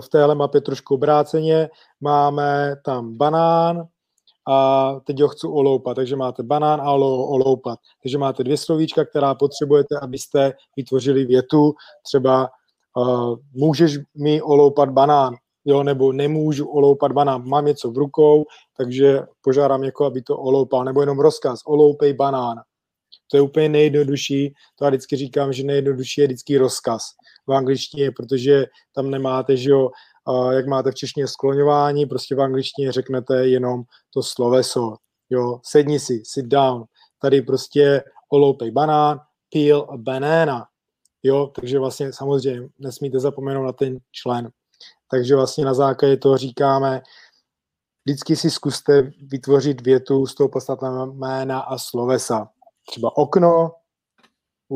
v 0.00 0.08
téhle 0.08 0.34
mapě 0.34 0.60
trošku 0.60 0.94
obráceně, 0.94 1.70
máme 2.00 2.76
tam 2.84 3.16
banán, 3.16 3.88
a 4.48 4.96
teď 5.04 5.20
ho 5.20 5.28
chci 5.28 5.46
oloupat. 5.46 5.94
Takže 5.94 6.16
máte 6.16 6.42
banán 6.42 6.80
a 6.80 6.92
oloupat. 6.92 7.78
Takže 8.02 8.18
máte 8.18 8.44
dvě 8.44 8.56
slovíčka, 8.56 9.04
která 9.04 9.34
potřebujete, 9.34 9.98
abyste 10.02 10.52
vytvořili 10.76 11.24
větu. 11.24 11.74
Třeba 12.06 12.48
uh, 12.96 13.36
můžeš 13.52 13.98
mi 14.16 14.42
oloupat 14.42 14.90
banán, 14.90 15.34
jo, 15.64 15.82
nebo 15.82 16.12
nemůžu 16.12 16.66
oloupat 16.66 17.12
banán, 17.12 17.48
mám 17.48 17.66
něco 17.66 17.90
v 17.90 17.98
rukou, 17.98 18.44
takže 18.76 19.20
požádám 19.40 19.82
někoho, 19.82 20.06
aby 20.06 20.22
to 20.22 20.38
oloupal, 20.38 20.84
nebo 20.84 21.00
jenom 21.00 21.18
rozkaz, 21.18 21.60
oloupej 21.66 22.12
banán. 22.12 22.56
To 23.30 23.36
je 23.36 23.40
úplně 23.40 23.68
nejjednodušší, 23.68 24.54
to 24.78 24.84
já 24.84 24.90
vždycky 24.90 25.16
říkám, 25.16 25.52
že 25.52 25.64
nejjednodušší 25.64 26.20
je 26.20 26.26
vždycky 26.26 26.58
rozkaz 26.58 27.02
v 27.46 27.52
angličtině, 27.52 28.10
protože 28.10 28.66
tam 28.94 29.10
nemáte, 29.10 29.56
že 29.56 29.70
jo, 29.70 29.90
jak 30.52 30.66
máte 30.66 30.90
v 30.90 30.94
češtině 30.94 31.28
skloňování, 31.28 32.06
prostě 32.06 32.34
v 32.34 32.40
angličtině 32.40 32.92
řeknete 32.92 33.48
jenom 33.48 33.82
to 34.14 34.22
sloveso. 34.22 34.94
Jo, 35.30 35.60
sedni 35.64 36.00
si, 36.00 36.22
sit 36.24 36.46
down. 36.46 36.84
Tady 37.22 37.42
prostě 37.42 38.02
oloupej 38.32 38.70
banán, 38.70 39.20
peel 39.52 39.86
a 39.90 39.96
banana. 39.96 40.66
Jo, 41.22 41.46
takže 41.46 41.78
vlastně 41.78 42.12
samozřejmě 42.12 42.68
nesmíte 42.78 43.20
zapomenout 43.20 43.64
na 43.64 43.72
ten 43.72 43.98
člen. 44.12 44.50
Takže 45.10 45.36
vlastně 45.36 45.64
na 45.64 45.74
základě 45.74 46.16
toho 46.16 46.36
říkáme, 46.36 47.02
vždycky 48.04 48.36
si 48.36 48.50
zkuste 48.50 49.12
vytvořit 49.22 49.80
větu 49.80 50.26
z 50.26 50.34
toho 50.34 50.48
podstatného 50.48 51.06
jména 51.06 51.60
a 51.60 51.78
slovesa. 51.78 52.48
Třeba 52.88 53.16
okno, 53.16 53.72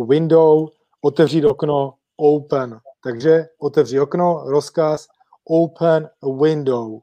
window, 0.09 0.69
otevřít 1.01 1.45
okno, 1.45 1.95
open. 2.17 2.81
Takže 3.05 3.47
otevři 3.59 4.01
okno, 4.01 4.43
rozkaz, 4.47 5.07
open 5.45 6.09
window. 6.41 7.01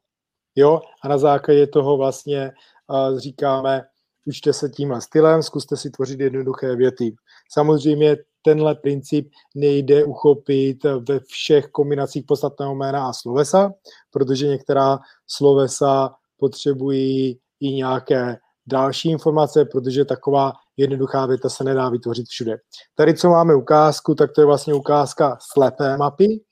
Jo? 0.55 0.81
A 1.03 1.07
na 1.07 1.17
základě 1.17 1.67
toho 1.67 1.97
vlastně 1.97 2.51
uh, 2.87 3.19
říkáme, 3.19 3.83
učte 4.25 4.53
se 4.53 4.69
tímhle 4.69 5.01
stylem, 5.01 5.43
zkuste 5.43 5.77
si 5.77 5.89
tvořit 5.89 6.19
jednoduché 6.19 6.75
věty. 6.75 7.15
Samozřejmě 7.51 8.17
tenhle 8.41 8.75
princip 8.75 9.31
nejde 9.55 10.03
uchopit 10.03 10.83
ve 10.83 11.19
všech 11.19 11.67
kombinacích 11.67 12.25
podstatného 12.25 12.75
jména 12.75 13.07
a 13.07 13.13
slovesa, 13.13 13.73
protože 14.11 14.47
některá 14.47 14.99
slovesa 15.27 16.15
potřebují 16.37 17.39
i 17.59 17.71
nějaké 17.73 18.37
další 18.67 19.09
informace, 19.09 19.65
protože 19.65 20.05
taková 20.05 20.53
jednoduchá 20.77 21.25
věta 21.25 21.49
se 21.49 21.63
nedá 21.63 21.89
vytvořit 21.89 22.27
všude. 22.27 22.57
Tady, 22.95 23.13
co 23.13 23.29
máme 23.29 23.55
ukázku, 23.55 24.15
tak 24.15 24.31
to 24.31 24.41
je 24.41 24.45
vlastně 24.45 24.73
ukázka 24.73 25.37
slepé 25.41 25.97
mapy, 25.97 26.43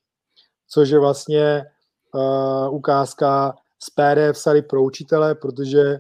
což 0.68 0.90
je 0.90 1.00
vlastně 1.00 1.66
uh, 2.14 2.74
ukázka 2.74 3.56
z 3.80 3.90
PDF 3.90 4.38
sady 4.38 4.62
pro 4.62 4.84
učitele, 4.84 5.36
protože 5.36 6.00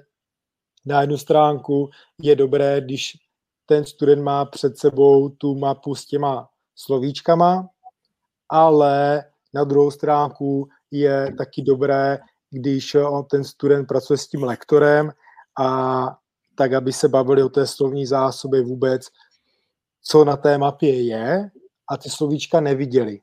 na 0.86 1.02
jednu 1.02 1.17
stránku 1.17 1.89
je 2.22 2.36
dobré, 2.36 2.82
když 2.82 3.17
ten 3.65 3.86
student 3.86 4.22
má 4.22 4.45
před 4.45 4.78
sebou 4.78 5.30
tu 5.30 5.56
mapu 5.56 5.95
s 5.95 6.06
těma 6.06 6.50
slovíčkama, 6.76 7.69
ale 8.50 9.24
na 9.54 9.63
druhou 9.63 9.91
stránku 9.91 10.69
je 10.91 11.34
taky 11.38 11.62
dobré, 11.62 12.19
když 12.52 12.95
ten 13.30 13.43
student 13.43 13.88
pracuje 13.88 14.18
s 14.18 14.28
tím 14.28 14.43
lektorem 14.43 15.12
a 15.60 16.20
tak, 16.55 16.74
aby 16.74 16.93
se 16.93 17.07
bavili 17.07 17.43
o 17.43 17.49
té 17.49 17.68
slovní 17.68 18.05
zásobě 18.05 18.62
vůbec, 18.62 19.01
co 20.01 20.26
na 20.26 20.38
té 20.38 20.57
mapě 20.57 21.03
je 21.03 21.51
a 21.89 21.97
ty 21.97 22.10
slovíčka 22.10 22.62
neviděli. 22.62 23.22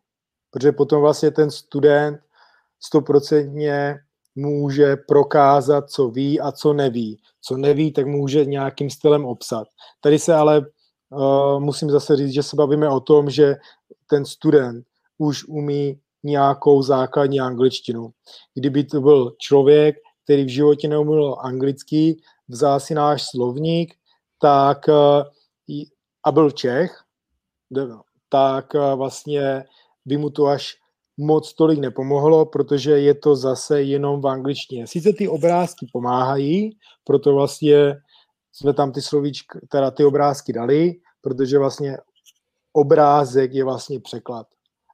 Protože 0.50 0.72
potom 0.72 1.00
vlastně 1.00 1.30
ten 1.30 1.50
student 1.50 2.20
stoprocentně 2.80 3.94
může 4.34 4.96
prokázat, 4.96 5.90
co 5.90 6.08
ví 6.08 6.40
a 6.40 6.52
co 6.52 6.72
neví. 6.72 7.20
Co 7.40 7.56
neví, 7.56 7.92
tak 7.92 8.06
může 8.06 8.44
nějakým 8.44 8.90
stylem 8.90 9.24
obsat. 9.24 9.68
Tady 10.00 10.18
se 10.18 10.34
ale 10.34 10.60
uh, 11.10 11.60
musím 11.60 11.90
zase 11.90 12.16
říct, 12.16 12.32
že 12.32 12.42
se 12.42 12.56
bavíme 12.56 12.88
o 12.88 13.00
tom, 13.00 13.30
že 13.30 13.56
ten 14.06 14.24
student 14.24 14.86
už 15.18 15.44
umí 15.44 16.00
nějakou 16.22 16.82
základní 16.82 17.40
angličtinu. 17.40 18.10
Kdyby 18.54 18.84
to 18.84 19.00
byl 19.00 19.32
člověk, 19.38 19.96
který 20.24 20.44
v 20.44 20.48
životě 20.48 20.88
neuměl 20.88 21.36
anglicky, 21.40 22.16
vzal 22.48 22.80
si 22.80 22.94
náš 22.94 23.22
slovník, 23.30 23.94
tak 24.40 24.88
a 26.24 26.32
byl 26.32 26.50
Čech, 26.50 27.00
tak 28.28 28.74
vlastně 28.74 29.64
by 30.04 30.16
mu 30.16 30.30
to 30.30 30.46
až 30.46 30.76
moc 31.18 31.54
tolik 31.54 31.78
nepomohlo, 31.78 32.46
protože 32.46 32.90
je 32.90 33.14
to 33.14 33.36
zase 33.36 33.82
jenom 33.82 34.20
v 34.20 34.26
angličtině. 34.26 34.86
Sice 34.86 35.12
ty 35.12 35.28
obrázky 35.28 35.86
pomáhají, 35.92 36.76
proto 37.04 37.34
vlastně 37.34 37.96
jsme 38.52 38.72
tam 38.72 38.92
ty 38.92 39.02
slovíčky, 39.02 39.58
teda 39.68 39.90
ty 39.90 40.04
obrázky 40.04 40.52
dali, 40.52 40.94
protože 41.20 41.58
vlastně 41.58 41.96
obrázek 42.72 43.54
je 43.54 43.64
vlastně 43.64 44.00
překlad. 44.00 44.46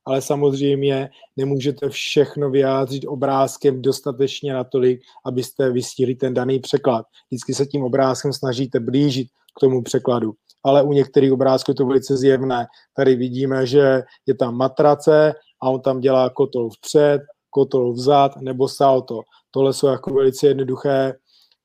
Ale 0.05 0.23
samozřejmě 0.23 1.11
nemůžete 1.37 1.89
všechno 1.89 2.51
vyjádřit 2.51 3.05
obrázkem 3.07 3.83
dostatečně 3.83 4.55
natolik, 4.55 5.01
abyste 5.25 5.70
vystihli 5.70 6.14
ten 6.14 6.35
daný 6.35 6.59
překlad. 6.59 7.07
Vždycky 7.31 7.55
se 7.55 7.66
tím 7.66 7.85
obrázkem 7.85 8.33
snažíte 8.33 8.81
blížit 8.81 9.29
k 9.29 9.61
tomu 9.61 9.83
překladu. 9.83 10.33
Ale 10.64 10.83
u 10.83 10.93
některých 10.93 11.33
obrázků 11.33 11.70
je 11.70 11.75
to 11.75 11.87
velice 11.87 12.16
zjevné. 12.16 12.66
Tady 12.97 13.16
vidíme, 13.16 13.66
že 13.66 14.03
je 14.27 14.35
tam 14.35 14.57
matrace 14.57 15.35
a 15.62 15.70
on 15.70 15.80
tam 15.80 16.00
dělá 16.00 16.30
kotol 16.30 16.70
vpřed, 16.70 17.22
kotol 17.50 17.92
vzad 17.92 18.36
nebo 18.36 18.68
salto. 18.68 19.20
Tohle 19.50 19.72
jsou 19.72 19.86
jako 19.86 20.14
velice 20.14 20.46
jednoduché 20.46 21.14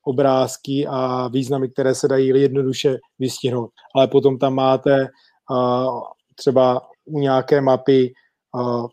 obrázky 0.05 0.87
a 0.89 1.27
významy, 1.27 1.69
které 1.69 1.95
se 1.95 2.07
dají 2.07 2.41
jednoduše 2.41 2.97
vystihnout. 3.19 3.69
Ale 3.95 4.07
potom 4.07 4.37
tam 4.37 4.53
máte 4.53 5.07
uh, 5.51 6.01
třeba 6.35 6.81
u 7.05 7.19
nějaké 7.19 7.61
mapy 7.61 8.13
uh, 8.55 8.87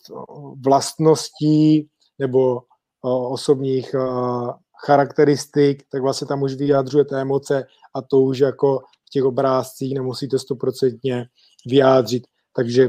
vlastností 0.64 1.88
nebo 2.18 2.54
uh, 2.54 3.32
osobních 3.32 3.94
uh, 3.94 4.50
charakteristik, 4.86 5.82
tak 5.92 6.02
vlastně 6.02 6.26
tam 6.26 6.42
už 6.42 6.54
vyjadřujete 6.54 7.20
emoce 7.20 7.66
a 7.94 8.02
to 8.02 8.20
už 8.20 8.38
jako 8.38 8.78
v 8.78 9.10
těch 9.10 9.24
obrázcích 9.24 9.94
nemusíte 9.94 10.38
stoprocentně 10.38 11.26
vyjádřit. 11.66 12.22
Takže 12.56 12.88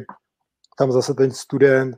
tam 0.78 0.91
zase 0.91 1.13
ten 1.13 1.32
student 1.32 1.95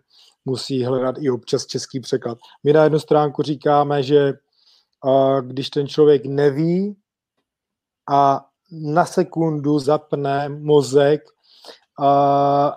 musí 0.48 0.84
hledat 0.84 1.16
i 1.20 1.30
občas 1.30 1.66
český 1.66 2.00
překlad. 2.00 2.38
My 2.64 2.74
na 2.74 2.84
jednu 2.84 3.00
stránku 3.00 3.42
říkáme, 3.42 4.04
že 4.04 4.34
když 5.42 5.70
ten 5.70 5.88
člověk 5.88 6.26
neví 6.26 6.96
a 8.10 8.46
na 8.72 9.06
sekundu 9.06 9.80
zapne 9.80 10.50
mozek, 10.50 11.22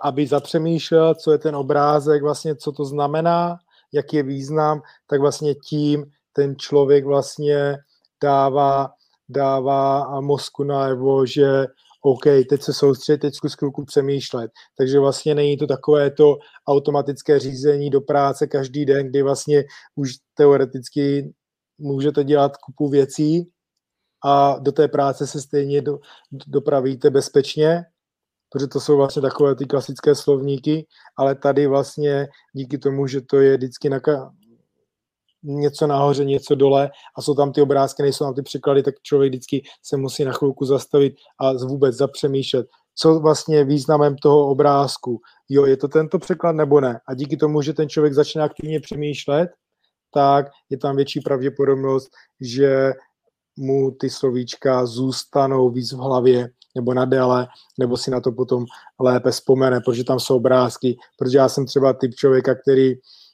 aby 0.01 0.27
zapřemýšlel, 0.27 1.15
co 1.15 1.31
je 1.31 1.37
ten 1.37 1.55
obrázek, 1.55 2.23
vlastně 2.23 2.55
co 2.55 2.71
to 2.71 2.85
znamená, 2.85 3.57
jaký 3.93 4.15
je 4.17 4.23
význam, 4.23 4.81
tak 5.07 5.21
vlastně 5.21 5.55
tím 5.55 6.05
ten 6.33 6.55
člověk 6.55 7.05
vlastně 7.05 7.77
dává, 8.23 8.91
dává 9.29 10.21
mozku 10.21 10.63
najevo, 10.63 11.25
že 11.25 11.65
OK, 12.01 12.23
teď 12.49 12.61
se 12.61 12.73
soustředit, 12.73 13.17
teď 13.17 13.35
zkus 13.35 13.53
chvilku 13.53 13.85
přemýšlet. 13.85 14.51
Takže 14.77 14.99
vlastně 14.99 15.35
není 15.35 15.57
to 15.57 15.67
takové 15.67 16.11
to 16.11 16.37
automatické 16.67 17.39
řízení 17.39 17.89
do 17.89 18.01
práce 18.01 18.47
každý 18.47 18.85
den, 18.85 19.09
kdy 19.09 19.21
vlastně 19.21 19.63
už 19.95 20.11
teoreticky 20.33 21.33
můžete 21.77 22.23
dělat 22.23 22.57
kupu 22.57 22.89
věcí 22.89 23.49
a 24.25 24.59
do 24.59 24.71
té 24.71 24.87
práce 24.87 25.27
se 25.27 25.41
stejně 25.41 25.81
do, 25.81 25.99
dopravíte 26.31 27.09
bezpečně, 27.09 27.83
protože 28.49 28.67
to 28.67 28.79
jsou 28.79 28.97
vlastně 28.97 29.21
takové 29.21 29.55
ty 29.55 29.65
klasické 29.65 30.15
slovníky, 30.15 30.87
ale 31.17 31.35
tady 31.35 31.67
vlastně 31.67 32.27
díky 32.53 32.77
tomu, 32.77 33.07
že 33.07 33.21
to 33.21 33.39
je 33.39 33.57
vždycky 33.57 33.89
na, 33.89 33.99
něco 35.43 35.87
nahoře, 35.87 36.25
něco 36.25 36.55
dole 36.55 36.89
a 37.17 37.21
jsou 37.21 37.35
tam 37.35 37.51
ty 37.51 37.61
obrázky, 37.61 38.01
nejsou 38.01 38.25
tam 38.25 38.33
ty 38.33 38.41
překlady, 38.41 38.83
tak 38.83 38.95
člověk 39.03 39.31
vždycky 39.31 39.63
se 39.83 39.97
musí 39.97 40.25
na 40.25 40.31
chvilku 40.31 40.65
zastavit 40.65 41.13
a 41.39 41.53
vůbec 41.53 41.95
zapřemýšlet, 41.95 42.67
co 42.95 43.19
vlastně 43.19 43.57
je 43.57 43.65
významem 43.65 44.15
toho 44.15 44.47
obrázku. 44.47 45.19
Jo, 45.49 45.65
je 45.65 45.77
to 45.77 45.87
tento 45.87 46.19
překlad 46.19 46.51
nebo 46.51 46.81
ne? 46.81 46.99
A 47.07 47.13
díky 47.13 47.37
tomu, 47.37 47.61
že 47.61 47.73
ten 47.73 47.89
člověk 47.89 48.13
začne 48.13 48.43
aktivně 48.43 48.79
přemýšlet, 48.79 49.49
tak 50.13 50.45
je 50.69 50.77
tam 50.77 50.95
větší 50.95 51.19
pravděpodobnost, 51.19 52.09
že 52.41 52.91
mu 53.57 53.91
ty 53.91 54.09
slovíčka 54.09 54.85
zůstanou 54.85 55.69
víc 55.69 55.93
v 55.93 55.97
hlavě 55.97 56.49
nebo 56.75 56.93
nadéle, 56.93 57.47
nebo 57.79 57.97
si 57.97 58.11
na 58.11 58.21
to 58.21 58.31
potom 58.31 58.65
lépe 58.99 59.31
vzpomene, 59.31 59.79
protože 59.79 60.03
tam 60.03 60.19
jsou 60.19 60.35
obrázky, 60.35 60.97
protože 61.17 61.37
já 61.37 61.49
jsem 61.49 61.65
třeba 61.65 61.93
typ 61.93 62.15
člověka, 62.15 62.55
který 62.55 62.93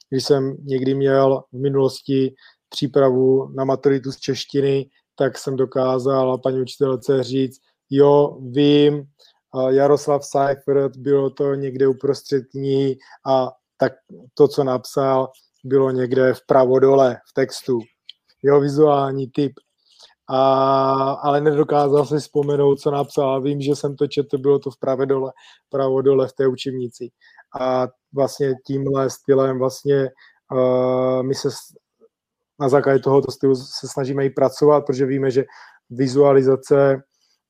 když 0.10 0.26
jsem 0.26 0.58
někdy 0.64 0.96
měl 0.96 1.44
v 1.52 1.62
minulosti 1.62 2.36
přípravu 2.70 3.50
na 3.56 3.66
maturitu 3.66 4.12
z 4.12 4.18
češtiny, 4.18 4.90
tak 5.16 5.38
jsem 5.38 5.56
dokázal 5.56 6.38
paní 6.38 6.62
učitelce 6.62 7.24
říct, 7.24 7.60
jo, 7.90 8.38
vím, 8.52 9.04
Jaroslav 9.70 10.26
Seifert, 10.26 10.98
bylo 10.98 11.30
to 11.30 11.54
někde 11.54 11.88
uprostřed 11.88 12.46
knihy 12.52 12.98
a 13.28 13.52
tak 13.78 13.94
to, 14.34 14.48
co 14.48 14.64
napsal, 14.64 15.30
bylo 15.66 15.92
někde 15.92 16.34
vpravo 16.34 16.80
dole 16.80 17.18
v 17.30 17.34
textu. 17.34 17.80
Jeho 18.44 18.62
vizuální 18.62 19.28
typ. 19.28 19.52
A, 20.30 21.12
ale 21.12 21.42
nedokázal 21.42 22.06
si 22.06 22.20
vzpomenout, 22.20 22.80
co 22.80 22.92
napsal. 22.92 23.42
Vím, 23.42 23.62
že 23.62 23.76
jsem 23.76 23.96
to 23.96 24.08
četl, 24.08 24.38
bylo 24.38 24.60
to 24.60 24.72
vpravo 24.72 25.06
dole, 25.06 25.32
vpravo 25.68 26.02
dole 26.02 26.28
v 26.28 26.34
té 26.34 26.48
učebnici 26.48 27.10
a 27.60 27.88
vlastně 28.14 28.56
tímhle 28.66 29.10
stylem 29.10 29.60
vlastně 29.60 30.10
uh, 30.52 31.24
my 31.24 31.36
se 31.36 31.50
na 32.60 32.70
základě 32.70 33.00
tohoto 33.00 33.32
stylu 33.32 33.56
se 33.56 33.88
snažíme 33.88 34.26
i 34.26 34.30
pracovat, 34.30 34.82
protože 34.86 35.06
víme, 35.06 35.32
že 35.32 35.46
vizualizace 35.90 37.04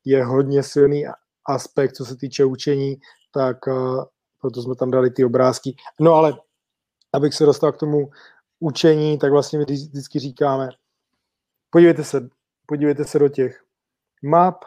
je 0.05 0.25
hodně 0.25 0.63
silný 0.63 1.03
aspekt, 1.49 1.93
co 1.93 2.05
se 2.05 2.15
týče 2.15 2.45
učení, 2.45 2.95
tak 3.31 3.67
uh, 3.67 4.03
proto 4.41 4.61
jsme 4.61 4.75
tam 4.75 4.91
dali 4.91 5.11
ty 5.11 5.25
obrázky. 5.25 5.75
No 5.99 6.13
ale 6.13 6.33
abych 7.13 7.33
se 7.33 7.45
dostal 7.45 7.71
k 7.71 7.77
tomu 7.77 8.09
učení, 8.59 9.17
tak 9.17 9.31
vlastně 9.31 9.59
my 9.59 9.65
vždycky 9.65 10.19
říkáme, 10.19 10.69
podívejte 11.69 12.03
se, 12.03 12.29
podívejte 12.65 13.05
se 13.05 13.19
do 13.19 13.29
těch 13.29 13.63
map, 14.23 14.65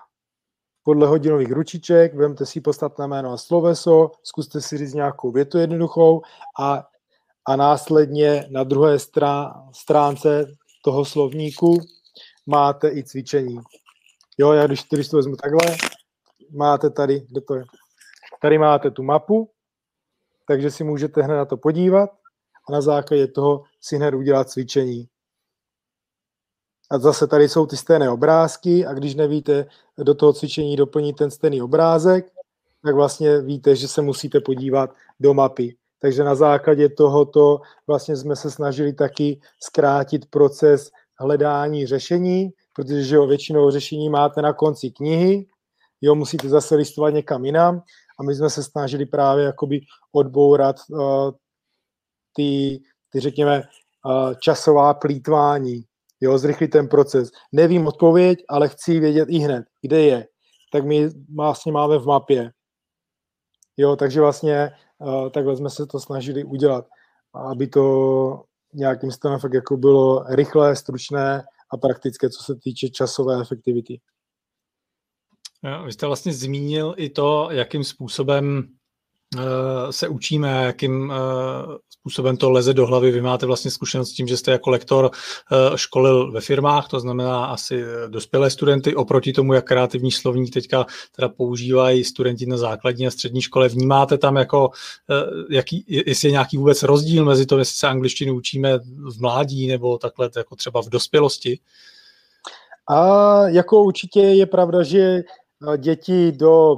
podle 0.83 1.07
hodinových 1.07 1.53
ručiček, 1.53 2.15
vemte 2.15 2.47
si 2.47 2.61
podstatné 2.61 3.07
jméno 3.07 3.33
a 3.33 3.37
sloveso, 3.37 4.11
zkuste 4.23 4.61
si 4.61 4.79
říct 4.79 4.95
nějakou 4.95 5.33
větu 5.33 5.59
jednoduchou 5.59 6.23
a, 6.61 6.87
a 7.49 7.57
následně 7.57 8.47
na 8.51 8.65
druhé 8.65 8.99
strá, 8.99 9.65
stránce 9.73 10.47
toho 10.85 11.05
slovníku 11.05 11.79
máte 12.47 12.89
i 12.89 13.05
cvičení. 13.05 13.61
Jo, 14.39 14.53
já 14.53 14.67
když, 14.67 14.85
když 14.91 15.09
to 15.09 15.17
vezmu 15.17 15.37
takhle, 15.37 15.77
máte 16.51 16.91
tady, 16.91 17.21
kde 17.21 17.41
to 17.41 17.55
je? 17.55 17.65
Tady 18.43 18.59
máte 18.59 18.91
tu 18.91 19.03
mapu, 19.03 19.51
takže 20.47 20.71
si 20.71 20.85
můžete 20.85 21.23
hned 21.23 21.37
na 21.37 21.45
to 21.45 21.57
podívat 21.57 22.11
a 22.69 22.73
na 22.73 22.81
základě 22.81 23.27
toho 23.27 23.63
si 23.81 23.97
hned 23.97 24.15
udělat 24.15 24.51
cvičení. 24.51 25.09
A 26.91 26.99
zase 26.99 27.27
tady 27.27 27.49
jsou 27.49 27.67
ty 27.67 27.77
stejné 27.77 28.11
obrázky 28.11 28.87
a 28.87 28.95
když 28.95 29.15
nevíte 29.15 29.67
do 29.99 30.15
toho 30.15 30.33
cvičení 30.33 30.77
doplnit 30.77 31.17
ten 31.17 31.31
stejný 31.31 31.63
obrázek, 31.63 32.33
tak 32.85 32.95
vlastně 32.95 33.41
víte, 33.41 33.77
že 33.77 33.89
se 33.89 34.03
musíte 34.03 34.41
podívat 34.41 34.91
do 35.21 35.35
mapy. 35.35 35.77
Takže 36.01 36.25
na 36.25 36.35
základě 36.35 36.89
tohoto 36.89 37.61
vlastně 37.87 38.17
jsme 38.17 38.37
se 38.37 38.51
snažili 38.51 38.93
taky 38.93 39.41
zkrátit 39.63 40.27
proces 40.27 40.91
hledání 41.19 41.87
řešení, 41.87 42.51
protože 42.75 43.15
jo, 43.15 43.27
většinou 43.27 43.71
řešení 43.71 44.09
máte 44.09 44.43
na 44.43 44.53
konci 44.53 44.91
knihy, 44.91 45.47
jo, 46.01 46.15
musíte 46.15 46.49
zase 46.49 46.75
listovat 46.75 47.15
někam 47.15 47.45
jinam 47.45 47.83
a 48.21 48.23
my 48.23 48.35
jsme 48.35 48.51
se 48.51 48.63
snažili 48.63 49.07
právě 49.07 49.45
jakoby 49.45 49.81
odbourat 50.13 50.77
uh, 50.91 51.31
ty, 52.33 52.81
ty, 53.13 53.21
řekněme, 53.21 53.63
uh, 54.05 54.35
časová 54.35 54.95
plítvání, 54.95 55.85
jo, 56.21 56.39
zrychlit 56.39 56.69
ten 56.69 56.89
proces. 56.89 57.31
Nevím 57.53 57.87
odpověď, 57.87 58.39
ale 58.49 58.69
chci 58.69 59.01
vědět 59.01 59.29
i 59.29 59.39
hned, 59.39 59.65
kde 59.83 60.01
je. 60.01 60.27
Tak 60.73 60.85
my 60.85 61.09
vlastně 61.37 61.73
máme 61.73 61.99
v 61.99 62.07
mapě. 62.07 62.53
Jo, 63.77 63.97
takže 63.97 64.21
vlastně 64.21 64.71
uh, 64.99 65.31
takhle 65.31 65.57
jsme 65.57 65.71
se 65.71 65.87
to 65.87 66.01
snažili 66.01 66.45
udělat, 66.45 66.87
aby 67.51 67.67
to 67.67 68.45
nějakým 68.75 69.11
stylem 69.11 69.39
fakt 69.39 69.55
jako 69.55 69.77
bylo 69.77 70.25
rychlé, 70.29 70.77
stručné 70.77 71.45
a 71.73 71.77
praktické, 71.77 72.31
co 72.31 72.43
se 72.43 72.55
týče 72.55 72.89
časové 72.89 73.41
efektivity. 73.41 74.01
Vy 75.85 75.93
jste 75.93 76.07
vlastně 76.07 76.33
zmínil 76.33 76.95
i 76.97 77.11
to, 77.11 77.49
jakým 77.51 77.85
způsobem 77.85 78.69
se 79.91 80.09
učíme, 80.09 80.65
jakým 80.65 81.13
eh, 81.13 81.17
způsobem 81.91 82.37
to 82.37 82.51
leze 82.51 82.75
do 82.75 82.87
hlavy. 82.87 83.11
Vy 83.11 83.21
máte 83.21 83.47
vlastně 83.47 83.71
zkušenost 83.71 84.11
s 84.11 84.13
tím, 84.13 84.27
že 84.27 84.37
jste 84.37 84.51
jako 84.51 84.71
lektor 84.71 85.11
eh, 85.13 85.79
školil 85.79 86.33
ve 86.33 86.41
firmách, 86.41 86.89
to 86.89 87.01
znamená 87.01 87.45
asi 87.45 87.85
dospělé 88.09 88.51
studenty, 88.51 88.95
oproti 88.95 89.33
tomu, 89.33 89.55
jak 89.55 89.65
kreativní 89.65 90.13
slovník 90.13 90.55
teďka 90.55 90.87
teda 91.17 91.29
používají 91.29 92.05
studenti 92.05 92.47
na 92.47 92.57
základní 92.57 93.07
a 93.07 93.11
střední 93.11 93.43
škole. 93.43 93.69
Vnímáte 93.69 94.19
tam 94.19 94.37
jako, 94.37 94.71
jaký, 95.51 95.85
jestli 96.07 96.29
je 96.29 96.33
nějaký 96.33 96.57
vůbec 96.57 96.83
rozdíl 96.83 97.25
mezi 97.25 97.47
to, 97.47 97.59
jestli 97.59 97.77
se 97.77 97.89
angličtinu 97.89 98.35
učíme 98.35 98.79
v 98.79 99.21
mládí 99.21 99.67
nebo 99.67 99.99
takhle 99.99 100.31
jako 100.37 100.57
třeba 100.57 100.83
v 100.83 100.89
dospělosti? 100.89 101.61
A 102.89 103.49
jako 103.49 103.85
určitě 103.85 104.21
je 104.21 104.47
pravda, 104.47 104.83
že 104.83 105.23
děti 105.77 106.33
do 106.33 106.77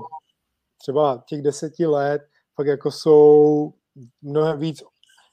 třeba 0.82 1.22
těch 1.26 1.42
deseti 1.42 1.86
let 1.86 2.22
fakt 2.56 2.66
jako 2.66 2.90
jsou 2.90 3.72
mnohem 4.22 4.58
víc 4.58 4.82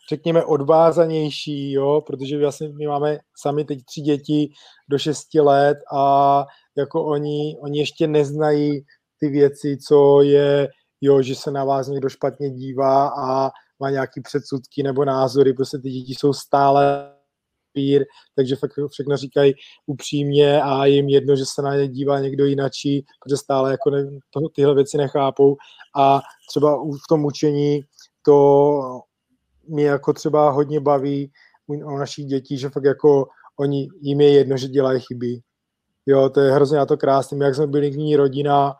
řekněme, 0.10 0.46
odvázanější, 0.46 1.72
jo, 1.72 2.02
protože 2.08 2.40
vlastně 2.40 2.70
my 2.70 2.88
máme 2.88 3.18
sami 3.38 3.66
teď 3.66 3.80
tři 3.86 4.02
děti 4.02 4.52
do 4.90 4.98
šesti 4.98 5.42
let 5.42 5.78
a 5.94 6.46
jako 6.78 7.06
oni, 7.06 7.58
oni 7.62 7.80
ještě 7.80 8.08
neznají 8.08 8.86
ty 9.20 9.30
věci, 9.30 9.78
co 9.88 10.22
je, 10.22 10.68
jo, 11.02 11.22
že 11.22 11.36
se 11.36 11.52
na 11.52 11.66
vás 11.66 11.88
někdo 11.88 12.10
špatně 12.10 12.50
dívá 12.50 13.08
a 13.08 13.52
má 13.80 13.90
nějaký 13.90 14.22
předsudky 14.22 14.84
nebo 14.84 15.06
názory, 15.06 15.54
prostě 15.54 15.78
ty 15.78 15.90
děti 15.90 16.16
jsou 16.16 16.34
stále 16.34 17.14
pír, 17.74 18.06
takže 18.36 18.56
fakt 18.56 18.72
všechno 18.92 19.18
říkají 19.18 19.54
upřímně 19.86 20.62
a 20.62 20.86
jim 20.86 21.10
jedno, 21.10 21.36
že 21.36 21.44
se 21.46 21.62
na 21.62 21.76
ně 21.76 21.88
dívá 21.88 22.20
někdo 22.20 22.46
jinačí, 22.46 23.06
protože 23.24 23.38
stále 23.38 23.72
jako 23.72 23.90
ne, 23.90 24.06
to, 24.30 24.50
tyhle 24.56 24.76
věci 24.76 24.98
nechápou 24.98 25.56
a 25.98 26.22
třeba 26.50 26.76
v 26.76 27.08
tom 27.10 27.26
učení 27.26 27.82
to 28.26 28.80
mě 29.68 29.86
jako 29.86 30.14
třeba 30.14 30.50
hodně 30.50 30.80
baví 30.80 31.32
u 31.68 31.98
našich 31.98 32.26
dětí, 32.26 32.58
že 32.58 32.70
fakt 32.70 32.84
jako 32.84 33.28
oni, 33.60 33.88
jim 34.02 34.22
je 34.22 34.34
jedno, 34.34 34.58
že 34.58 34.68
dělají 34.68 35.02
chyby. 35.02 35.40
Jo, 36.06 36.30
to 36.30 36.40
je 36.40 36.52
hrozně 36.52 36.78
na 36.78 36.86
to 36.86 36.98
krásné. 36.98 37.46
Jak 37.46 37.56
jsme 37.56 37.68
byli 37.68 37.92
ní 37.92 38.16
rodina, 38.16 38.74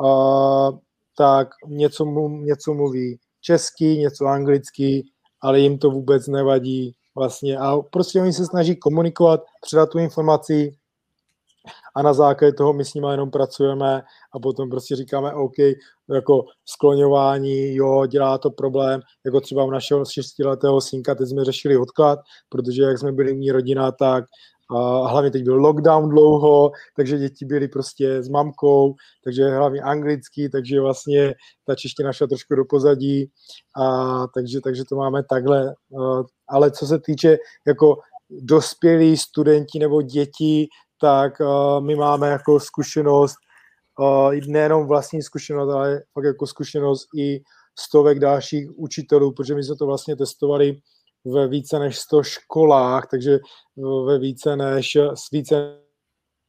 uh, 0.00 0.78
tak 1.16 1.48
něco, 1.68 2.04
mu, 2.04 2.28
něco 2.28 2.74
mluví 2.74 3.18
česky, 3.40 3.84
něco 3.84 4.26
anglicky, 4.26 5.02
ale 5.40 5.60
jim 5.60 5.78
to 5.78 5.90
vůbec 5.90 6.26
nevadí 6.26 6.94
vlastně. 7.14 7.58
A 7.58 7.76
prostě 7.76 8.20
oni 8.20 8.32
se 8.32 8.46
snaží 8.46 8.76
komunikovat, 8.76 9.40
předat 9.60 9.90
tu 9.90 9.98
informaci 9.98 10.76
a 11.94 12.02
na 12.02 12.12
základě 12.12 12.52
toho 12.52 12.72
my 12.72 12.84
s 12.84 12.94
nimi 12.94 13.06
jenom 13.10 13.30
pracujeme 13.30 14.02
a 14.34 14.38
potom 14.38 14.70
prostě 14.70 14.96
říkáme 14.96 15.32
OK, 15.32 15.54
jako 16.14 16.44
skloňování, 16.64 17.74
jo, 17.74 18.06
dělá 18.06 18.38
to 18.38 18.50
problém, 18.50 19.00
jako 19.24 19.40
třeba 19.40 19.64
u 19.64 19.70
našeho 19.70 20.04
šestiletého 20.04 20.80
synka, 20.80 21.14
teď 21.14 21.28
jsme 21.28 21.44
řešili 21.44 21.76
odklad, 21.76 22.18
protože 22.48 22.82
jak 22.82 22.98
jsme 22.98 23.12
byli 23.12 23.34
mý 23.34 23.50
rodina, 23.50 23.92
tak 23.92 24.24
a 24.70 25.08
hlavně 25.08 25.30
teď 25.30 25.44
byl 25.44 25.56
lockdown 25.56 26.08
dlouho, 26.08 26.70
takže 26.96 27.18
děti 27.18 27.44
byly 27.44 27.68
prostě 27.68 28.22
s 28.22 28.28
mamkou, 28.28 28.94
takže 29.24 29.48
hlavně 29.48 29.80
anglicky, 29.80 30.48
takže 30.48 30.80
vlastně 30.80 31.34
ta 31.66 31.74
čeština 31.74 32.12
šla 32.12 32.26
trošku 32.26 32.54
do 32.54 32.64
pozadí, 32.64 33.30
a 33.76 34.26
takže, 34.34 34.60
takže 34.60 34.82
to 34.88 34.96
máme 34.96 35.22
takhle. 35.30 35.74
Ale 36.48 36.70
co 36.70 36.86
se 36.86 36.98
týče 36.98 37.36
jako 37.66 37.96
dospělí 38.30 39.16
studenti 39.16 39.78
nebo 39.78 40.02
děti, 40.02 40.68
tak 41.00 41.32
my 41.80 41.94
máme 41.94 42.28
jako 42.28 42.60
zkušenost, 42.60 43.36
nejenom 44.46 44.86
vlastní 44.86 45.22
zkušenost, 45.22 45.70
ale 45.70 46.02
fakt 46.14 46.24
jako 46.24 46.46
zkušenost 46.46 47.06
i 47.18 47.40
stovek 47.78 48.18
dalších 48.18 48.78
učitelů, 48.78 49.32
protože 49.32 49.54
my 49.54 49.64
jsme 49.64 49.76
to 49.76 49.86
vlastně 49.86 50.16
testovali 50.16 50.76
ve 51.24 51.48
více 51.48 51.78
než 51.78 51.98
100 51.98 52.22
školách, 52.22 53.08
takže 53.10 53.38
ve 54.06 54.18
více 54.18 54.56
než 54.56 54.96
s 55.14 55.30
více 55.30 55.78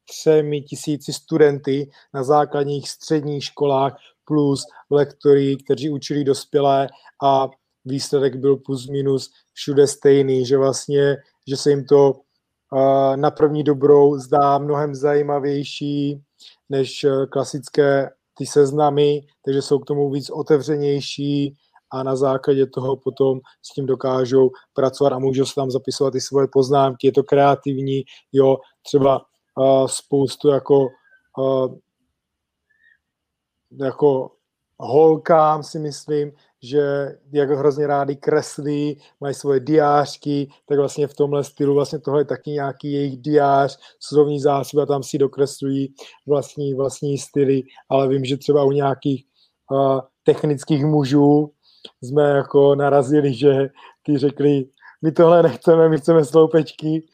třemi 0.09 0.61
tisíci 0.61 1.13
studenty 1.13 1.89
na 2.13 2.23
základních 2.23 2.89
středních 2.89 3.43
školách 3.43 3.95
plus 4.25 4.65
lektory, 4.89 5.57
kteří 5.57 5.89
učili 5.89 6.23
dospělé 6.23 6.87
a 7.23 7.49
výsledek 7.85 8.35
byl 8.35 8.57
plus 8.57 8.87
minus 8.87 9.31
všude 9.53 9.87
stejný, 9.87 10.45
že 10.45 10.57
vlastně, 10.57 11.17
že 11.47 11.57
se 11.57 11.69
jim 11.69 11.85
to 11.85 12.13
na 13.15 13.31
první 13.31 13.63
dobrou 13.63 14.17
zdá 14.17 14.57
mnohem 14.57 14.95
zajímavější 14.95 16.21
než 16.69 17.03
eh, 17.03 17.25
klasické 17.29 18.09
ty 18.37 18.45
seznamy, 18.45 19.21
takže 19.45 19.61
jsou 19.61 19.79
k 19.79 19.85
tomu 19.85 20.11
víc 20.11 20.29
otevřenější 20.29 21.57
a 21.93 22.03
na 22.03 22.15
základě 22.15 22.67
toho 22.67 22.97
potom 22.97 23.39
s 23.61 23.73
tím 23.73 23.85
dokážou 23.85 24.49
pracovat 24.73 25.13
a 25.13 25.19
můžou 25.19 25.45
se 25.45 25.55
tam 25.55 25.71
zapisovat 25.71 26.15
i 26.15 26.21
svoje 26.21 26.47
poznámky, 26.47 27.07
je 27.07 27.11
to 27.11 27.23
kreativní, 27.23 28.03
jo, 28.31 28.57
třeba 28.81 29.21
uh, 29.57 29.87
spoustu 29.87 30.49
jako 30.49 30.87
uh, 31.37 31.75
jako 33.79 34.31
holkám 34.79 35.63
si 35.63 35.79
myslím, 35.79 36.31
že 36.63 36.81
jak 37.31 37.49
hrozně 37.49 37.87
rádi 37.87 38.15
kreslí, 38.15 39.01
mají 39.21 39.35
svoje 39.35 39.59
diářky, 39.59 40.47
tak 40.65 40.77
vlastně 40.77 41.07
v 41.07 41.13
tomhle 41.13 41.43
stylu 41.43 41.73
vlastně 41.73 41.99
tohle 41.99 42.21
je 42.21 42.25
taky 42.25 42.51
nějaký 42.51 42.93
jejich 42.93 43.17
diář, 43.17 43.79
slovní 43.99 44.39
zásoby 44.39 44.83
a 44.83 44.85
tam 44.85 45.03
si 45.03 45.17
dokreslují 45.17 45.93
vlastní, 46.27 46.73
vlastní 46.73 47.17
styly, 47.17 47.63
ale 47.89 48.07
vím, 48.07 48.25
že 48.25 48.37
třeba 48.37 48.63
u 48.63 48.71
nějakých 48.71 49.25
uh, 49.71 49.99
technických 50.23 50.85
mužů 50.85 51.51
jsme 52.01 52.23
jako 52.23 52.75
narazili, 52.75 53.33
že 53.33 53.69
ty 54.03 54.17
řekli, 54.17 54.65
my 55.03 55.11
tohle 55.11 55.43
nechceme, 55.43 55.89
my 55.89 55.97
chceme 55.97 56.25
sloupečky, 56.25 57.05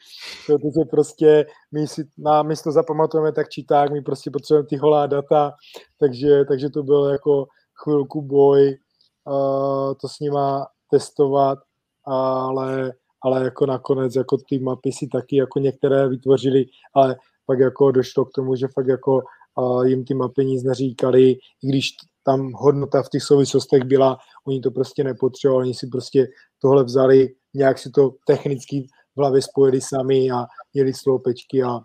protože 0.46 0.84
prostě 0.90 1.46
my 1.72 1.86
si 1.86 2.08
na 2.18 2.42
místo 2.42 2.72
zapamatujeme 2.72 3.32
tak 3.32 3.48
či 3.48 3.62
tak, 3.62 3.92
my 3.92 4.02
prostě 4.02 4.30
potřebujeme 4.30 4.66
ty 4.66 4.76
holá 4.76 5.06
data, 5.06 5.52
takže, 5.98 6.44
takže 6.44 6.70
to 6.70 6.82
byl 6.82 7.04
jako 7.04 7.46
chvilku 7.82 8.22
boj, 8.22 8.78
uh, 9.24 9.94
to 10.00 10.08
s 10.08 10.20
nima 10.20 10.66
testovat, 10.90 11.58
ale, 12.04 12.92
ale 13.22 13.44
jako 13.44 13.66
nakonec 13.66 14.16
jako 14.16 14.36
ty 14.48 14.58
mapy 14.58 14.92
si 14.92 15.08
taky 15.08 15.36
jako 15.36 15.58
některé 15.58 16.08
vytvořili, 16.08 16.64
ale 16.94 17.16
pak 17.46 17.58
jako 17.58 17.90
došlo 17.90 18.24
k 18.24 18.32
tomu, 18.34 18.56
že 18.56 18.68
fakt 18.68 18.88
jako 18.88 19.22
uh, 19.56 19.86
jim 19.86 20.04
ty 20.04 20.14
mapy 20.14 20.44
nic 20.44 20.62
neříkali, 20.62 21.30
i 21.62 21.68
když 21.68 21.90
tam 22.22 22.52
hodnota 22.52 23.02
v 23.02 23.08
těch 23.08 23.22
souvislostech 23.22 23.82
byla, 23.84 24.18
oni 24.46 24.60
to 24.60 24.70
prostě 24.70 25.04
nepotřebovali, 25.04 25.64
oni 25.64 25.74
si 25.74 25.86
prostě 25.86 26.28
tohle 26.62 26.84
vzali, 26.84 27.28
nějak 27.54 27.78
si 27.78 27.90
to 27.90 28.10
technicky 28.26 28.86
v 29.16 29.20
hlavě 29.20 29.42
spojili 29.42 29.80
sami 29.80 30.30
a 30.30 30.46
měli 30.74 30.94
sloupečky 30.94 31.62
a 31.62 31.80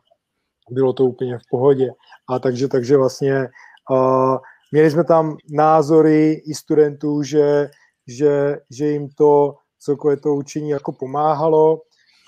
bylo 0.71 0.93
to 0.93 1.05
úplně 1.05 1.37
v 1.37 1.41
pohodě. 1.49 1.89
A 2.29 2.39
takže, 2.39 2.67
takže 2.67 2.97
vlastně 2.97 3.47
uh, 3.91 4.37
Měli 4.75 4.91
jsme 4.91 5.03
tam 5.03 5.37
názory 5.49 6.33
i 6.33 6.53
studentů, 6.53 7.23
že, 7.23 7.69
že, 8.07 8.57
že 8.71 8.87
jim 8.87 9.09
to 9.09 9.55
celkově 9.79 10.17
to 10.17 10.35
učení 10.35 10.69
jako 10.69 10.91
pomáhalo 10.91 11.81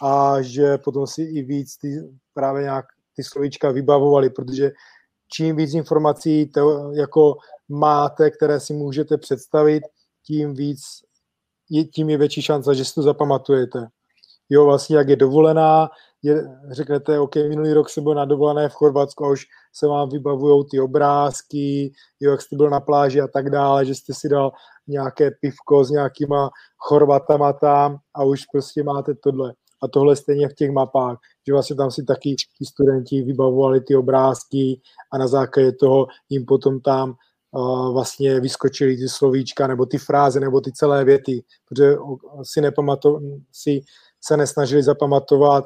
a 0.04 0.42
že 0.42 0.78
potom 0.78 1.08
si 1.08 1.22
i 1.22 1.42
víc 1.42 1.78
ty, 1.78 1.88
právě 2.34 2.64
nějak 2.64 2.86
ty 3.16 3.24
slovíčka 3.24 3.72
vybavovali, 3.72 4.30
protože 4.30 4.72
čím 5.28 5.56
víc 5.56 5.74
informací 5.74 6.52
to, 6.52 6.92
jako 6.92 7.38
máte, 7.70 8.32
které 8.32 8.60
si 8.60 8.74
můžete 8.74 9.18
představit, 9.18 9.84
tím 10.28 10.54
víc, 10.54 10.82
tím 11.94 12.10
je 12.10 12.18
větší 12.18 12.42
šance, 12.42 12.76
že 12.76 12.86
si 12.86 12.94
to 12.94 13.02
zapamatujete. 13.02 13.88
Jo, 14.50 14.66
vlastně 14.66 14.98
jak 14.98 15.10
je 15.10 15.16
dovolená, 15.16 15.90
je, 16.24 16.44
řeknete, 16.72 17.20
OK, 17.20 17.36
minulý 17.36 17.74
rok 17.74 17.90
jsem 17.90 18.04
byl 18.04 18.14
na 18.14 18.26
dovolené 18.26 18.70
v 18.70 18.74
Chorvatsku 18.74 19.26
a 19.26 19.30
už 19.30 19.46
se 19.74 19.88
vám 19.88 20.10
vybavují 20.10 20.66
ty 20.72 20.80
obrázky, 20.80 21.94
jo, 22.20 22.32
jak 22.32 22.42
jste 22.42 22.56
byl 22.56 22.70
na 22.70 22.80
pláži 22.80 23.22
a 23.22 23.28
tak 23.28 23.50
dále, 23.50 23.86
že 23.86 23.96
jste 23.96 24.14
si 24.14 24.30
dal 24.30 24.52
nějaké 24.88 25.32
pivko 25.32 25.84
s 25.84 25.90
nějakýma 25.90 26.50
Chorvatama 26.78 27.54
tam 27.54 27.98
a 28.16 28.24
už 28.24 28.46
prostě 28.46 28.84
máte 28.84 29.16
tohle. 29.16 29.54
A 29.84 29.88
tohle 29.88 30.16
stejně 30.16 30.50
v 30.50 30.54
těch 30.54 30.72
mapách, 30.72 31.18
že 31.48 31.54
vlastně 31.54 31.76
tam 31.76 31.92
si 31.92 32.04
taky 32.04 32.36
ti 32.36 32.66
studenti 32.66 33.22
vybavovali 33.22 33.82
ty 33.82 33.96
obrázky 33.96 34.82
a 35.12 35.18
na 35.18 35.28
základě 35.28 35.72
toho 35.72 36.08
jim 36.30 36.46
potom 36.46 36.82
tam 36.82 37.14
uh, 37.52 37.94
vlastně 37.94 38.40
vyskočili 38.40 38.98
ty 38.98 39.10
slovíčka 39.10 39.68
nebo 39.68 39.86
ty 39.86 39.98
fráze 39.98 40.40
nebo 40.40 40.62
ty 40.62 40.72
celé 40.72 41.06
věty, 41.06 41.44
protože 41.70 41.96
si, 42.44 42.62
nepamato, 42.62 43.20
si 43.52 43.82
se 44.22 44.38
nesnažili 44.38 44.84
zapamatovat 44.84 45.66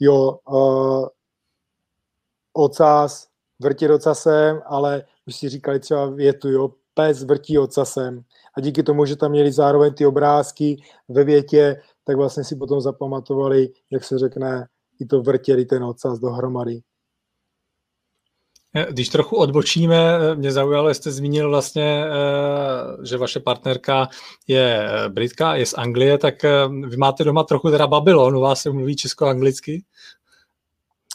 jo, 0.00 0.38
uh, 0.50 1.06
ocas, 2.52 3.26
vrtět 3.62 3.90
ocasem, 3.90 4.60
ale 4.66 5.04
už 5.26 5.36
si 5.36 5.48
říkali 5.48 5.80
třeba 5.80 6.06
větu, 6.06 6.48
jo, 6.48 6.70
pes 6.94 7.22
vrtí 7.22 7.58
ocasem. 7.58 8.22
A 8.56 8.60
díky 8.60 8.82
tomu, 8.82 9.04
že 9.04 9.16
tam 9.16 9.30
měli 9.30 9.52
zároveň 9.52 9.94
ty 9.94 10.06
obrázky 10.06 10.82
ve 11.08 11.24
větě, 11.24 11.82
tak 12.04 12.16
vlastně 12.16 12.44
si 12.44 12.56
potom 12.56 12.80
zapamatovali, 12.80 13.68
jak 13.90 14.04
se 14.04 14.18
řekne, 14.18 14.66
i 15.00 15.06
to 15.06 15.22
vrtěli 15.22 15.64
ten 15.64 15.84
ocas 15.84 16.18
dohromady. 16.18 16.80
Když 18.90 19.08
trochu 19.08 19.36
odbočíme, 19.36 20.18
mě 20.34 20.52
zaujalo, 20.52 20.94
jste 20.94 21.10
zmínil 21.10 21.48
vlastně, 21.48 22.04
eh, 22.04 23.06
že 23.06 23.16
vaše 23.16 23.40
partnerka 23.40 24.08
je 24.48 24.88
eh, 24.88 25.08
Britka, 25.08 25.54
je 25.54 25.66
z 25.66 25.74
Anglie, 25.74 26.18
tak 26.18 26.44
eh, 26.44 26.68
vy 26.86 26.96
máte 26.96 27.24
doma 27.24 27.42
trochu 27.42 27.70
teda 27.70 27.86
Babylon, 27.86 28.36
u 28.36 28.40
vás 28.40 28.60
se 28.60 28.70
mluví 28.70 28.96
česko-anglicky? 28.96 29.84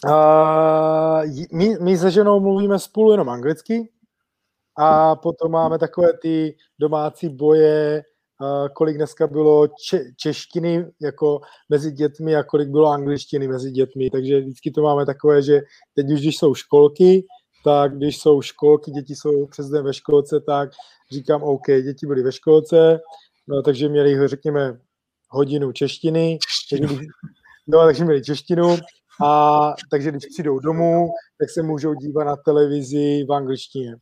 Uh, 0.05 1.45
my, 1.53 1.77
my 1.81 1.97
se 1.97 2.11
ženou 2.11 2.39
mluvíme 2.39 2.79
spolu 2.79 3.11
jenom 3.11 3.29
anglicky 3.29 3.89
a 4.78 5.15
potom 5.15 5.51
máme 5.51 5.80
takové 5.80 6.07
ty 6.21 6.55
domácí 6.80 7.30
boje, 7.30 8.03
kolik 8.73 8.97
dneska 8.97 9.28
bylo 9.28 9.67
če, 9.67 10.03
češtiny 10.17 10.86
jako 11.01 11.41
mezi 11.69 11.91
dětmi 11.91 12.36
a 12.36 12.43
kolik 12.43 12.69
bylo 12.69 12.88
angličtiny 12.88 13.47
mezi 13.47 13.71
dětmi. 13.71 14.09
Takže 14.09 14.39
vždycky 14.39 14.71
to 14.71 14.82
máme 14.82 15.05
takové, 15.05 15.41
že 15.41 15.61
teď 15.95 16.05
už 16.11 16.19
když 16.19 16.38
jsou 16.38 16.55
školky, 16.55 17.26
tak 17.63 17.97
když 17.97 18.17
jsou 18.17 18.41
školky, 18.41 18.91
děti 18.91 19.15
jsou 19.15 19.45
přes 19.45 19.69
den 19.69 19.86
ve 19.86 19.93
školce, 19.93 20.39
tak 20.39 20.69
říkám, 21.11 21.43
OK, 21.43 21.65
děti 21.65 22.07
byly 22.07 22.23
ve 22.23 22.32
školce, 22.32 22.99
no, 23.47 23.61
takže 23.61 23.89
měli, 23.89 24.28
řekněme, 24.28 24.80
hodinu 25.30 25.71
češtiny, 25.71 26.39
no, 27.67 27.86
takže 27.86 28.03
měli 28.03 28.23
češtinu 28.23 28.78
a 29.23 29.73
takže 29.91 30.11
když 30.11 30.26
přijdou 30.34 30.59
domů, 30.59 31.09
tak 31.39 31.49
se 31.49 31.63
můžou 31.63 31.93
dívat 31.93 32.23
na 32.23 32.36
televizi 32.36 33.26
v 33.30 33.34
angličtině. 33.34 33.95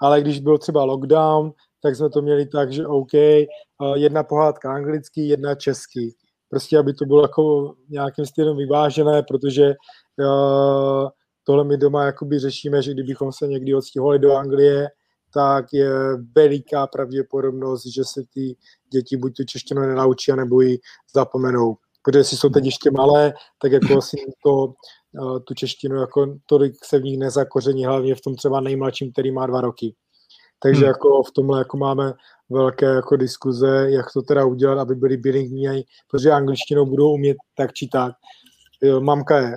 Ale 0.00 0.20
když 0.20 0.40
byl 0.40 0.58
třeba 0.58 0.84
lockdown, 0.84 1.52
tak 1.82 1.96
jsme 1.96 2.10
to 2.10 2.22
měli 2.22 2.46
tak, 2.46 2.72
že 2.72 2.86
OK, 2.86 3.12
jedna 3.94 4.22
pohádka 4.22 4.72
anglicky, 4.74 5.20
jedna 5.20 5.54
český. 5.54 6.14
Prostě, 6.48 6.78
aby 6.78 6.92
to 6.92 7.04
bylo 7.04 7.22
jako 7.22 7.74
nějakým 7.88 8.26
stylem 8.26 8.56
vyvážené, 8.56 9.22
protože 9.22 9.74
uh, 10.18 11.08
tohle 11.44 11.64
my 11.64 11.76
doma 11.76 12.04
jakoby 12.04 12.38
řešíme, 12.38 12.82
že 12.82 12.92
kdybychom 12.94 13.32
se 13.32 13.46
někdy 13.46 13.74
odstěhovali 13.74 14.18
do 14.18 14.36
Anglie, 14.36 14.88
tak 15.34 15.64
je 15.72 15.90
veliká 16.36 16.86
pravděpodobnost, 16.86 17.86
že 17.86 18.04
se 18.04 18.22
ty 18.34 18.56
děti 18.92 19.16
buď 19.16 19.36
tu 19.36 19.44
češtinu 19.44 19.80
nenaučí, 19.80 20.32
nebo 20.32 20.60
ji 20.60 20.78
zapomenou. 21.14 21.76
Protože 22.02 22.18
jestli 22.18 22.36
jsou 22.36 22.48
teď 22.48 22.64
ještě 22.64 22.90
malé, 22.90 23.34
tak 23.62 23.72
jako 23.72 23.98
asi 23.98 24.16
to, 24.44 24.66
eh, 24.68 24.72
tu 25.44 25.54
češtinu 25.54 25.96
jako 25.96 26.36
tolik 26.46 26.84
se 26.84 26.98
v 26.98 27.02
nich 27.02 27.18
nezakoření, 27.18 27.86
hlavně 27.86 28.14
v 28.14 28.20
tom 28.20 28.36
třeba 28.36 28.60
nejmladším, 28.60 29.12
který 29.12 29.30
má 29.30 29.46
dva 29.46 29.60
roky. 29.60 29.94
Takže 30.62 30.80
hmm. 30.80 30.88
jako 30.88 31.22
v 31.22 31.30
tomhle 31.30 31.58
jako 31.58 31.76
máme 31.76 32.12
velké 32.50 32.86
jako 32.86 33.16
diskuze, 33.16 33.86
jak 33.90 34.12
to 34.12 34.22
teda 34.22 34.44
udělat, 34.44 34.78
aby 34.78 34.94
byli 34.94 35.16
bilingvní, 35.16 35.82
protože 36.10 36.30
angličtinou 36.30 36.86
budou 36.86 37.12
umět 37.12 37.36
tak 37.56 37.72
či 37.72 37.88
tak. 37.88 38.14
Mamka 39.00 39.38
je 39.38 39.56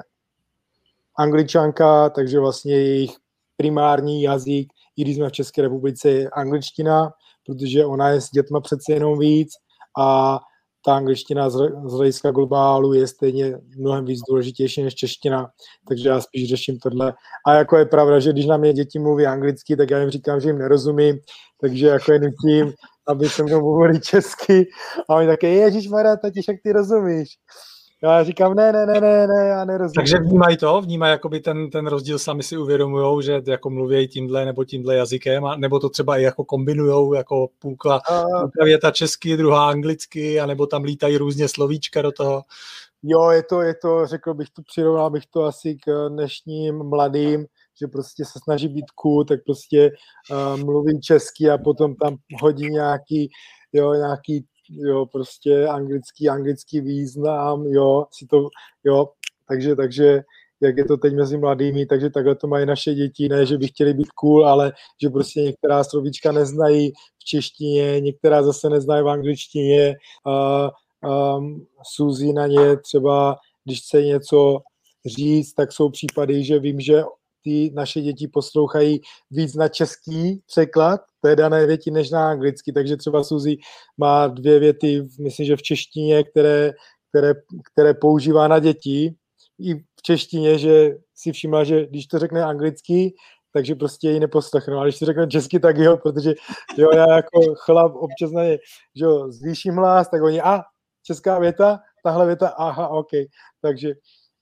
angličanka, 1.18 2.10
takže 2.10 2.39
vlastně 2.39 2.74
jejich 2.74 3.12
primární 3.57 4.24
jazyk, 4.24 4.74
i 4.97 5.01
když 5.01 5.16
jsme 5.16 5.30
v 5.30 5.32
České 5.32 5.62
republice, 5.62 6.10
je 6.10 6.30
angličtina, 6.30 7.12
protože 7.45 7.86
ona 7.86 8.10
je 8.10 8.22
s 8.22 8.30
dětma 8.30 8.62
přece 8.62 8.93
jenom 8.93 9.20
víc 9.20 9.49
a 9.99 10.39
ta 10.86 10.96
angličtina 10.96 11.50
z 11.50 11.92
hlediska 11.92 12.32
globálu 12.32 12.94
je 12.94 13.08
stejně 13.08 13.58
mnohem 13.78 14.06
víc 14.06 14.20
důležitější 14.30 14.84
než 14.84 14.96
čeština, 14.96 15.50
takže 15.88 16.10
já 16.10 16.22
spíš 16.22 16.50
řeším 16.50 16.80
tohle. 16.80 17.14
A 17.48 17.54
jako 17.54 17.78
je 17.78 17.86
pravda, 17.86 18.20
že 18.20 18.32
když 18.32 18.46
na 18.46 18.58
mě 18.58 18.74
děti 18.74 19.00
mluví 19.00 19.26
anglicky, 19.26 19.76
tak 19.78 19.90
já 19.90 20.00
jim 20.00 20.10
říkám, 20.10 20.40
že 20.40 20.50
jim 20.50 20.58
nerozumím, 20.58 21.18
takže 21.62 21.88
jako 21.88 22.12
je 22.12 22.20
nutím, 22.20 22.74
aby 23.08 23.30
se 23.30 23.44
mnou 23.44 23.60
mluvili 23.60 24.00
česky 24.00 24.68
a 25.10 25.16
oni 25.16 25.28
také, 25.28 25.48
Ježíš 25.50 25.88
Maria, 25.88 26.16
tati, 26.16 26.42
jak 26.48 26.58
ty 26.64 26.72
rozumíš. 26.72 27.30
Já 28.04 28.24
říkám, 28.24 28.54
ne, 28.54 28.72
ne, 28.72 28.86
ne, 28.86 29.02
ne, 29.02 29.28
ne, 29.28 29.47
já 29.47 29.66
nerozumím. 29.66 29.93
Takže 29.93 30.18
vnímají 30.18 30.58
to, 30.58 30.82
vnímají 30.82 31.12
jakoby 31.12 31.39
ten, 31.39 31.70
ten 31.70 31.88
rozdíl, 31.88 32.20
sami 32.20 32.43
si 32.43 32.58
uvědomují, 32.58 33.24
že 33.24 33.41
jako 33.47 33.70
mluví 33.70 34.08
tímhle 34.08 34.45
nebo 34.45 34.64
tímhle 34.64 34.95
jazykem, 34.95 35.45
a, 35.45 35.56
nebo 35.56 35.80
to 35.80 35.89
třeba 35.89 36.18
i 36.18 36.24
jako 36.24 36.45
kombinujou, 36.45 37.14
jako 37.14 37.47
půlka, 37.60 38.00
půlka 38.41 38.64
věta 38.64 38.91
česky, 38.91 39.38
druhá 39.38 39.70
anglicky, 39.70 40.39
anebo 40.39 40.68
tam 40.68 40.84
lítají 40.84 41.18
různě 41.18 41.47
slovíčka 41.47 42.02
do 42.02 42.12
toho. 42.12 42.43
Jo, 43.04 43.30
je 43.30 43.43
to, 43.43 43.62
je 43.62 43.76
to, 43.76 44.08
řekl 44.08 44.34
bych 44.34 44.50
to, 44.50 44.62
přirovnal 44.62 45.10
bych 45.10 45.26
to 45.26 45.43
asi 45.43 45.76
k 45.76 46.10
dnešním 46.10 46.84
mladým, 46.84 47.45
že 47.82 47.88
prostě 47.88 48.26
se 48.26 48.39
snaží 48.43 48.68
být 48.68 48.91
cool, 48.95 49.26
tak 49.26 49.39
prostě 49.45 49.91
uh, 50.32 50.64
mluví 50.66 51.00
česky 51.02 51.50
a 51.50 51.58
potom 51.58 51.95
tam 51.95 52.16
hodí 52.41 52.70
nějaký, 52.70 53.30
jo, 53.74 53.93
nějaký 53.93 54.45
jo, 54.70 55.05
prostě 55.05 55.67
anglický, 55.67 56.30
anglický 56.30 56.82
význam, 56.82 57.65
jo, 57.65 58.05
si 58.11 58.26
to, 58.26 58.49
jo, 58.84 59.09
takže, 59.47 59.76
takže 59.76 60.22
jak 60.61 60.78
je 60.78 60.86
to 60.86 60.97
teď 60.97 61.13
mezi 61.15 61.38
mladými, 61.38 61.86
takže 61.86 62.09
takhle 62.09 62.36
to 62.36 62.47
mají 62.47 62.65
naše 62.65 62.93
děti, 62.93 63.30
ne, 63.30 63.45
že 63.45 63.57
by 63.57 63.67
chtěli 63.67 63.93
být 63.93 64.11
cool, 64.11 64.47
ale 64.47 64.74
že 65.01 65.09
prostě 65.09 65.41
některá 65.41 65.84
slovíčka 65.84 66.32
neznají 66.32 66.91
v 67.20 67.26
češtině, 67.26 67.99
některá 67.99 68.43
zase 68.43 68.70
neznají 68.70 69.03
v 69.03 69.09
angličtině, 69.09 69.95
a, 70.26 70.72
um, 71.38 71.65
Suzy 71.84 72.34
na 72.34 72.47
ně 72.47 72.78
třeba, 72.78 73.38
když 73.65 73.82
chce 73.82 74.01
něco 74.01 74.59
říct, 75.05 75.53
tak 75.53 75.72
jsou 75.72 75.89
případy, 75.89 76.43
že 76.43 76.59
vím, 76.59 76.80
že 76.80 77.03
ty 77.44 77.72
naše 77.76 78.02
děti 78.02 78.28
poslouchají 78.28 79.02
víc 79.32 79.56
na 79.56 79.68
český 79.68 80.42
překlad 80.48 81.02
té 81.22 81.36
dané 81.36 81.66
věti 81.66 81.92
než 81.92 82.10
na 82.10 82.30
anglicky, 82.30 82.74
takže 82.74 82.98
třeba 82.98 83.24
Suzy 83.24 83.58
má 83.98 84.28
dvě 84.28 84.60
věty, 84.60 85.08
myslím, 85.20 85.46
že 85.46 85.56
v 85.56 85.62
češtině, 85.62 86.24
které, 86.24 86.72
které, 87.10 87.34
které 87.74 87.94
používá 87.94 88.48
na 88.48 88.60
děti, 88.60 89.16
i 89.60 89.76
v 89.76 90.02
češtině, 90.02 90.58
že 90.58 90.96
si 91.16 91.32
všimla, 91.32 91.64
že 91.64 91.86
když 91.86 92.08
to 92.08 92.20
řekne 92.20 92.44
anglicky, 92.44 93.14
takže 93.54 93.76
prostě 93.76 94.10
ji 94.10 94.20
neposlechnu. 94.20 94.78
Ale 94.78 94.88
když 94.88 95.00
to 95.00 95.06
řekne 95.06 95.28
česky, 95.28 95.60
tak 95.60 95.78
jo, 95.78 95.98
protože 95.98 96.34
jo, 96.78 96.90
já 96.96 97.16
jako 97.16 97.56
chlap 97.56 97.96
občas 97.96 98.32
na 98.32 98.44
ně, 98.44 98.58
že 98.96 99.06
jo, 99.06 99.32
zvýším 99.32 99.76
hlas, 99.76 100.10
tak 100.10 100.24
oni, 100.24 100.42
a, 100.42 100.62
česká 101.04 101.40
věta, 101.40 101.80
tahle 102.04 102.26
věta, 102.26 102.48
aha, 102.48 102.88
OK. 102.88 103.10
Takže, 103.62 103.94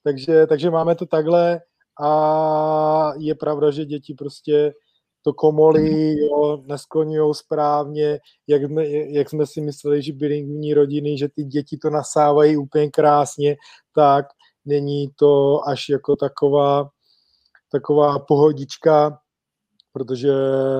takže, 0.03 0.47
takže 0.47 0.69
máme 0.69 0.95
to 0.95 1.05
takhle 1.05 1.61
a 2.03 3.13
je 3.17 3.35
pravda, 3.35 3.71
že 3.71 3.85
děti 3.85 4.13
prostě 4.13 4.73
to 5.21 5.33
komolí, 5.33 6.19
jo, 6.19 6.63
neskloňují 6.65 7.35
správně, 7.35 8.19
jak 8.47 8.63
jsme, 8.63 8.87
jak 8.87 9.29
jsme 9.29 9.45
si 9.45 9.61
mysleli, 9.61 10.01
že 10.01 10.13
bilingvní 10.13 10.73
rodiny, 10.73 11.17
že 11.17 11.29
ty 11.29 11.43
děti 11.43 11.77
to 11.77 11.89
nasávají 11.89 12.57
úplně 12.57 12.89
krásně, 12.89 13.55
tak 13.95 14.25
není 14.65 15.07
to 15.15 15.61
až 15.67 15.89
jako 15.89 16.15
taková, 16.15 16.89
taková 17.71 18.19
pohodička, 18.19 19.19
protože 19.93 20.33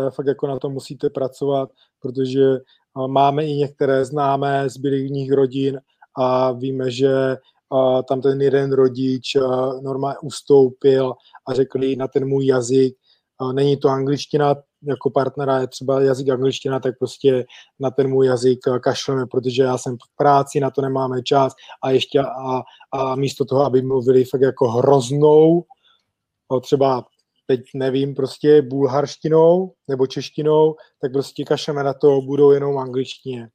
fakt 0.10 0.28
jako 0.28 0.48
na 0.48 0.60
to 0.60 0.70
musíte 0.70 1.10
pracovat, 1.10 1.70
protože 2.00 2.42
máme 3.08 3.46
i 3.46 3.54
některé 3.54 4.06
známé 4.06 4.70
z 4.70 4.78
bilingvních 4.78 5.32
rodin 5.32 5.82
a 6.16 6.52
víme, 6.52 6.92
že 6.92 7.38
a 7.72 8.04
tam 8.04 8.22
ten 8.22 8.42
jeden 8.42 8.74
rodič 8.74 9.36
normálně 9.82 10.18
ustoupil 10.24 11.14
a 11.48 11.54
řekl 11.54 11.80
na 11.98 12.08
ten 12.08 12.28
můj 12.28 12.46
jazyk, 12.46 12.96
není 13.54 13.78
to 13.78 13.90
angličtina, 13.90 14.56
jako 14.84 15.10
partnera 15.10 15.60
je 15.60 15.68
třeba 15.68 16.02
jazyk 16.02 16.30
angličtina, 16.30 16.80
tak 16.80 16.98
prostě 17.00 17.46
na 17.80 17.92
ten 17.92 18.10
můj 18.10 18.26
jazyk 18.26 18.60
kašleme, 18.82 19.26
protože 19.26 19.64
já 19.64 19.78
jsem 19.78 19.96
v 19.96 20.16
práci, 20.16 20.60
na 20.60 20.72
to 20.72 20.82
nemáme 20.82 21.24
čas 21.24 21.54
a 21.84 21.90
ještě 21.92 22.20
a, 22.20 22.62
a 22.92 23.16
místo 23.16 23.46
toho, 23.46 23.66
aby 23.66 23.82
mluvili 23.82 24.26
fakt 24.26 24.42
jako 24.42 24.68
hroznou, 24.68 25.64
třeba 26.62 27.06
teď 27.48 27.62
nevím, 27.76 28.16
prostě 28.16 28.62
bulharštinou 28.62 29.74
nebo 29.88 30.08
češtinou, 30.08 30.76
tak 31.02 31.12
prostě 31.12 31.44
kašleme 31.44 31.84
na 31.84 31.94
to, 31.94 32.22
budou 32.22 32.52
jenom 32.52 32.78
angličtině. 32.78 33.50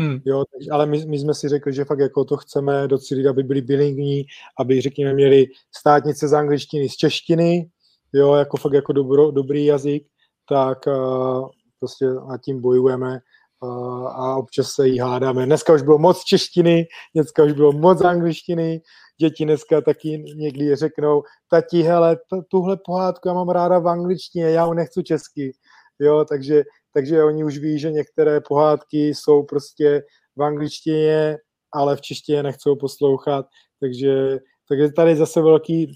Hmm. 0.00 0.20
Jo, 0.24 0.44
ale 0.70 0.86
my, 0.86 1.06
my, 1.06 1.18
jsme 1.18 1.34
si 1.34 1.48
řekli, 1.48 1.72
že 1.72 1.84
fakt 1.84 1.98
jako 1.98 2.24
to 2.24 2.36
chceme 2.36 2.88
docílit, 2.88 3.26
aby 3.26 3.42
byli 3.42 3.60
bilingní, 3.60 4.24
aby, 4.58 4.80
řekněme, 4.80 5.14
měli 5.14 5.46
státnice 5.76 6.28
z 6.28 6.34
angličtiny, 6.34 6.88
z 6.88 6.96
češtiny, 6.96 7.70
jo, 8.12 8.34
jako 8.34 8.56
fakt 8.56 8.72
jako 8.72 8.92
dobro, 8.92 9.30
dobrý 9.30 9.64
jazyk, 9.64 10.06
tak 10.48 10.78
uh, 10.86 11.48
prostě 11.78 12.06
nad 12.06 12.40
tím 12.40 12.60
bojujeme 12.60 13.18
uh, 13.62 14.08
a 14.08 14.36
občas 14.36 14.70
se 14.70 14.88
jí 14.88 14.98
hádáme. 14.98 15.46
Dneska 15.46 15.74
už 15.74 15.82
bylo 15.82 15.98
moc 15.98 16.24
češtiny, 16.24 16.86
dneska 17.14 17.44
už 17.44 17.52
bylo 17.52 17.72
moc 17.72 18.04
angličtiny, 18.04 18.80
děti 19.20 19.44
dneska 19.44 19.80
taky 19.80 20.24
někdy 20.36 20.76
řeknou, 20.76 21.22
tati, 21.50 21.82
hele, 21.82 22.16
tuhle 22.48 22.76
pohádku 22.84 23.28
já 23.28 23.34
mám 23.34 23.48
ráda 23.48 23.78
v 23.78 23.88
angličtině, 23.88 24.50
já 24.50 24.64
ho 24.64 24.74
nechci 24.74 25.02
česky. 25.02 25.52
Jo, 25.98 26.24
takže 26.28 26.62
takže 26.94 27.24
oni 27.24 27.44
už 27.44 27.58
ví, 27.58 27.78
že 27.78 27.90
některé 27.90 28.40
pohádky 28.40 29.08
jsou 29.08 29.42
prostě 29.42 30.02
v 30.36 30.42
angličtině, 30.42 31.36
ale 31.72 31.96
v 31.96 32.00
češtině 32.00 32.42
nechcou 32.42 32.76
poslouchat, 32.76 33.46
takže, 33.80 34.38
takže 34.68 34.92
tady 34.92 35.16
zase 35.16 35.42
velký, 35.42 35.92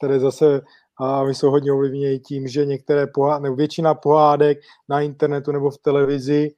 tady 0.00 0.20
zase 0.20 0.60
a 1.00 1.24
my 1.24 1.34
jsou 1.34 1.50
hodně 1.50 1.72
ovlivněni 1.72 2.18
tím, 2.18 2.48
že 2.48 2.66
některé 2.66 3.06
pohádky, 3.06 3.42
nebo 3.42 3.56
většina 3.56 3.94
pohádek 3.94 4.58
na 4.88 5.00
internetu 5.00 5.52
nebo 5.52 5.70
v 5.70 5.78
televizi, 5.78 6.54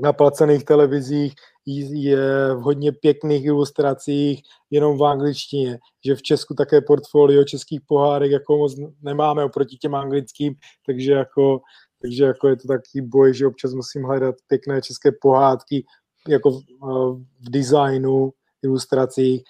na 0.00 0.12
placených 0.12 0.64
televizích 0.64 1.34
je 1.66 2.54
v 2.54 2.58
hodně 2.58 2.92
pěkných 2.92 3.44
ilustracích 3.44 4.42
jenom 4.70 4.98
v 4.98 5.04
angličtině, 5.04 5.78
že 6.04 6.14
v 6.14 6.22
Česku 6.22 6.54
také 6.54 6.80
portfolio 6.80 7.44
českých 7.44 7.80
pohádek 7.86 8.30
jako 8.30 8.56
moc 8.56 8.76
nemáme 9.02 9.44
oproti 9.44 9.76
těm 9.76 9.94
anglickým, 9.94 10.54
takže 10.86 11.12
jako 11.12 11.60
takže 12.02 12.24
jako 12.24 12.48
je 12.48 12.56
to 12.56 12.68
takový 12.68 13.00
boj, 13.00 13.34
že 13.34 13.46
občas 13.46 13.74
musím 13.74 14.02
hledat 14.02 14.34
pěkné 14.46 14.82
české 14.82 15.12
pohádky 15.12 15.84
jako 16.28 16.50
v, 16.50 16.56
eh, 16.58 17.24
v 17.40 17.50
designu, 17.50 18.32
ilustracích, 18.62 19.42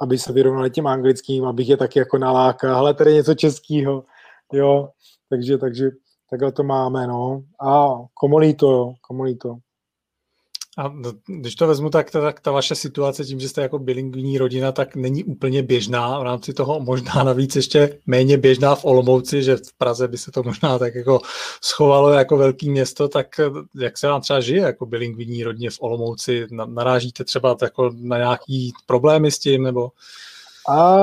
aby 0.00 0.18
se 0.18 0.32
vyrovnali 0.32 0.70
těm 0.70 0.86
anglickým, 0.86 1.44
abych 1.44 1.68
je 1.68 1.76
taky 1.76 1.98
jako 1.98 2.18
nalákal, 2.18 2.76
ale 2.76 2.94
tady 2.94 3.14
něco 3.14 3.34
českého, 3.34 4.04
jo, 4.52 4.90
takže, 5.28 5.58
takže, 5.58 5.90
takhle 6.30 6.52
to 6.52 6.62
máme, 6.62 7.06
no. 7.06 7.42
A 7.60 7.94
komunito, 8.14 8.94
komunito. 9.00 9.56
A 10.78 10.92
když 11.26 11.54
to 11.54 11.66
vezmu, 11.66 11.90
tak 11.90 12.10
ta, 12.10 12.20
tak 12.20 12.40
ta 12.40 12.50
vaše 12.50 12.74
situace 12.74 13.24
tím, 13.24 13.40
že 13.40 13.48
jste 13.48 13.62
jako 13.62 13.78
bilingvní 13.78 14.38
rodina, 14.38 14.72
tak 14.72 14.96
není 14.96 15.24
úplně 15.24 15.62
běžná 15.62 16.18
v 16.18 16.22
rámci 16.22 16.52
toho, 16.52 16.80
možná 16.80 17.24
navíc 17.24 17.56
ještě 17.56 17.98
méně 18.06 18.38
běžná 18.38 18.74
v 18.74 18.84
Olomouci, 18.84 19.42
že 19.42 19.56
v 19.56 19.72
Praze 19.78 20.08
by 20.08 20.18
se 20.18 20.30
to 20.30 20.42
možná 20.42 20.78
tak 20.78 20.94
jako 20.94 21.20
schovalo 21.62 22.10
jako 22.10 22.36
velký 22.36 22.70
město, 22.70 23.08
tak 23.08 23.26
jak 23.80 23.98
se 23.98 24.08
vám 24.08 24.20
třeba 24.20 24.40
žije 24.40 24.62
jako 24.62 24.86
bilingvní 24.86 25.44
rodině 25.44 25.70
v 25.70 25.78
Olomouci? 25.80 26.46
Narážíte 26.66 27.24
třeba 27.24 27.56
jako 27.62 27.90
na 27.94 28.16
nějaký 28.16 28.72
problémy 28.86 29.30
s 29.30 29.38
tím, 29.38 29.62
nebo? 29.62 29.88
A 30.70 30.98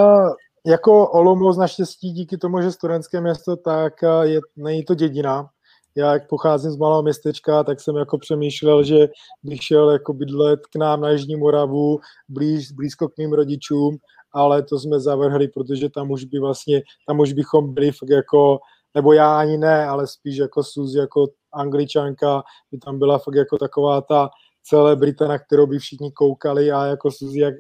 jako 0.66 1.08
Olomouc 1.08 1.58
naštěstí 1.58 2.12
díky 2.12 2.38
tomu, 2.38 2.62
že 2.62 2.72
studentské 2.72 3.22
město, 3.22 3.56
tak 3.56 3.94
je, 4.24 4.40
není 4.56 4.84
to 4.84 4.96
dědina, 4.96 5.50
já 5.96 6.14
jak 6.14 6.28
pocházím 6.28 6.72
z 6.72 6.78
malého 6.78 7.02
městečka, 7.02 7.64
tak 7.64 7.80
jsem 7.80 7.96
jako 7.96 8.18
přemýšlel, 8.18 8.84
že 8.84 9.08
bych 9.44 9.64
šel 9.64 9.90
jako 9.90 10.14
bydlet 10.14 10.60
k 10.68 10.76
nám 10.76 11.02
na 11.02 11.10
Jižní 11.10 11.36
Moravu, 11.36 12.00
blíž, 12.30 12.72
blízko 12.72 13.10
k 13.10 13.18
mým 13.18 13.34
rodičům, 13.34 13.98
ale 14.34 14.64
to 14.64 14.80
jsme 14.80 15.00
zavrhli, 15.00 15.48
protože 15.48 15.90
tam 15.90 16.12
už 16.12 16.26
by 16.26 16.40
vlastně, 16.40 16.82
tam 17.08 17.20
už 17.20 17.34
bychom 17.34 17.74
byli 17.74 17.92
jako, 18.10 18.60
nebo 18.96 19.14
já 19.14 19.40
ani 19.40 19.58
ne, 19.58 19.86
ale 19.86 20.08
spíš 20.08 20.38
jako 20.38 20.64
Suzy, 20.64 21.00
jako 21.00 21.28
angličanka, 21.54 22.44
by 22.72 22.78
tam 22.78 23.00
byla 23.00 23.18
fakt 23.18 23.36
jako 23.36 23.58
taková 23.58 24.02
ta 24.02 24.30
celebrita, 24.64 25.28
na 25.28 25.40
kterou 25.40 25.68
by 25.68 25.80
všichni 25.80 26.12
koukali 26.12 26.72
a 26.72 26.86
jako 26.86 27.12
Suzy, 27.12 27.40
jak 27.40 27.54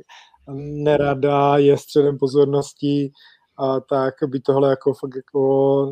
nerada 0.58 1.58
je 1.58 1.78
středem 1.78 2.18
pozornosti, 2.18 3.12
a 3.58 3.80
tak 3.80 4.14
by 4.28 4.40
tohle 4.40 4.70
jako 4.70 4.94
fakt 4.94 5.16
jako 5.16 5.92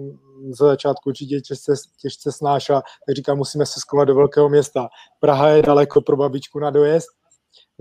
za 0.50 0.66
začátku 0.66 1.10
určitě 1.10 1.42
těžce, 1.42 1.74
těžce 2.02 2.32
snáša, 2.32 2.82
tak 3.08 3.16
říkám, 3.16 3.38
musíme 3.38 3.66
se 3.66 3.80
skovat 3.80 4.06
do 4.06 4.16
velkého 4.16 4.50
města. 4.50 4.88
Praha 5.20 5.50
je 5.50 5.62
daleko 5.62 6.02
pro 6.02 6.18
babičku 6.18 6.60
na 6.60 6.70
dojezd, 6.70 7.08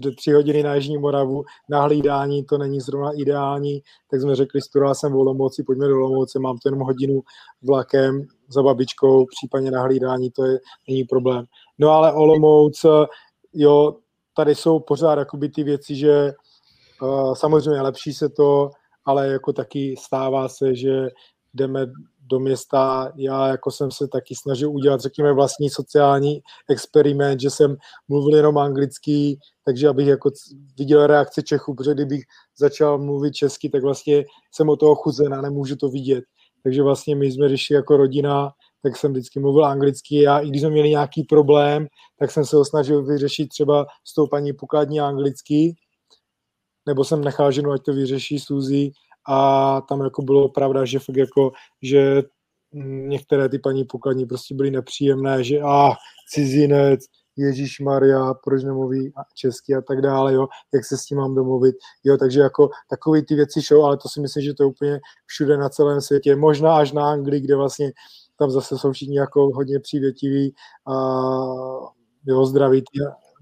že 0.04 0.11
tři 0.11 0.32
hodiny 0.32 0.62
na 0.62 0.74
Jižní 0.74 0.98
Moravu, 0.98 1.44
na 1.70 1.82
hlídání 1.82 2.44
to 2.44 2.59
není 2.59 2.80
zrovna 2.80 3.11
ideální, 3.12 3.82
tak 4.11 4.20
jsme 4.20 4.36
řekli, 4.36 4.62
studoval 4.62 4.94
jsem 4.94 5.12
v 5.12 5.16
Olomouci, 5.16 5.62
pojďme 5.62 5.88
do 5.88 5.96
Olomouce, 5.96 6.38
mám 6.38 6.59
to 6.59 6.68
jenom 6.68 6.80
hodinu 6.80 7.20
vlakem 7.62 8.26
za 8.48 8.62
babičkou, 8.62 9.26
případně 9.26 9.70
na 9.70 9.82
hlídání, 9.82 10.30
to 10.30 10.44
je, 10.44 10.59
není 10.88 11.04
problém. 11.04 11.44
No 11.78 11.90
ale 11.90 12.12
Olomouc, 12.12 12.86
jo, 13.52 13.96
tady 14.36 14.54
jsou 14.54 14.80
pořád 14.80 15.18
jakoby 15.18 15.48
ty 15.48 15.62
věci, 15.62 15.96
že 15.96 16.32
uh, 17.02 17.34
samozřejmě 17.34 17.82
lepší 17.82 18.12
se 18.12 18.28
to, 18.28 18.70
ale 19.04 19.28
jako 19.28 19.52
taky 19.52 19.94
stává 19.98 20.48
se, 20.48 20.74
že 20.74 21.09
jdeme 21.54 21.86
do 22.30 22.40
města. 22.40 23.12
Já 23.16 23.46
jako 23.46 23.70
jsem 23.70 23.90
se 23.90 24.08
taky 24.08 24.34
snažil 24.34 24.70
udělat, 24.70 25.00
řekněme, 25.00 25.32
vlastní 25.32 25.70
sociální 25.70 26.40
experiment, 26.70 27.40
že 27.40 27.50
jsem 27.50 27.76
mluvil 28.08 28.36
jenom 28.36 28.58
anglicky, 28.58 29.38
takže 29.64 29.88
abych 29.88 30.06
jako 30.06 30.30
viděl 30.78 31.06
reakce 31.06 31.42
Čechů, 31.42 31.74
protože 31.74 31.94
kdybych 31.94 32.24
začal 32.58 32.98
mluvit 32.98 33.34
česky, 33.34 33.68
tak 33.68 33.82
vlastně 33.82 34.24
jsem 34.54 34.68
o 34.68 34.76
toho 34.76 34.94
chuzen 34.94 35.34
a 35.34 35.40
nemůžu 35.40 35.76
to 35.76 35.88
vidět. 35.88 36.24
Takže 36.62 36.82
vlastně 36.82 37.16
my 37.16 37.32
jsme 37.32 37.48
řešili 37.48 37.76
jako 37.76 37.96
rodina, 37.96 38.50
tak 38.82 38.96
jsem 38.96 39.12
vždycky 39.12 39.40
mluvil 39.40 39.64
anglicky. 39.64 40.22
Já, 40.22 40.38
i 40.38 40.48
když 40.48 40.60
jsme 40.62 40.70
měli 40.70 40.90
nějaký 40.90 41.22
problém, 41.22 41.86
tak 42.18 42.30
jsem 42.30 42.44
se 42.44 42.56
ho 42.56 42.64
snažil 42.64 43.04
vyřešit 43.04 43.48
třeba 43.48 43.86
s 44.04 44.14
tou 44.14 44.26
paní 44.26 44.52
pokladní 44.52 45.00
anglicky, 45.00 45.74
nebo 46.86 47.04
jsem 47.04 47.24
nechal 47.24 47.52
ženu, 47.52 47.72
ať 47.72 47.82
to 47.82 47.92
vyřeší 47.92 48.38
Suzy 48.38 48.90
a 49.28 49.80
tam 49.88 50.00
jako 50.00 50.22
bylo 50.22 50.48
pravda, 50.48 50.84
že 50.84 50.98
fakt 50.98 51.16
jako, 51.16 51.52
že 51.82 52.22
některé 53.08 53.48
ty 53.48 53.58
paní 53.58 53.84
pokladní 53.84 54.26
prostě 54.26 54.54
byly 54.54 54.70
nepříjemné, 54.70 55.44
že 55.44 55.60
a 55.60 55.88
ah, 55.88 55.94
cizinec, 56.32 57.00
Ježíš 57.36 57.80
Maria, 57.80 58.34
proč 58.44 58.64
nemluví 58.64 59.12
česky 59.34 59.74
a 59.74 59.80
tak 59.80 60.00
dále, 60.00 60.34
jo, 60.34 60.46
jak 60.74 60.84
se 60.84 60.98
s 60.98 61.04
tím 61.04 61.18
mám 61.18 61.34
domluvit, 61.34 61.76
jo, 62.04 62.16
takže 62.16 62.40
jako 62.40 62.68
takové 62.90 63.22
ty 63.22 63.34
věci 63.34 63.62
šou, 63.62 63.82
ale 63.82 63.96
to 63.96 64.08
si 64.08 64.20
myslím, 64.20 64.44
že 64.44 64.54
to 64.54 64.62
je 64.62 64.66
úplně 64.66 65.00
všude 65.26 65.56
na 65.56 65.68
celém 65.68 66.00
světě, 66.00 66.36
možná 66.36 66.76
až 66.76 66.92
na 66.92 67.10
Anglii, 67.10 67.40
kde 67.40 67.56
vlastně 67.56 67.92
tam 68.38 68.50
zase 68.50 68.78
jsou 68.78 68.92
všichni 68.92 69.18
jako 69.18 69.50
hodně 69.54 69.80
přívětiví 69.80 70.54
a 70.86 70.94
jo, 72.26 72.46
zdraví, 72.46 72.82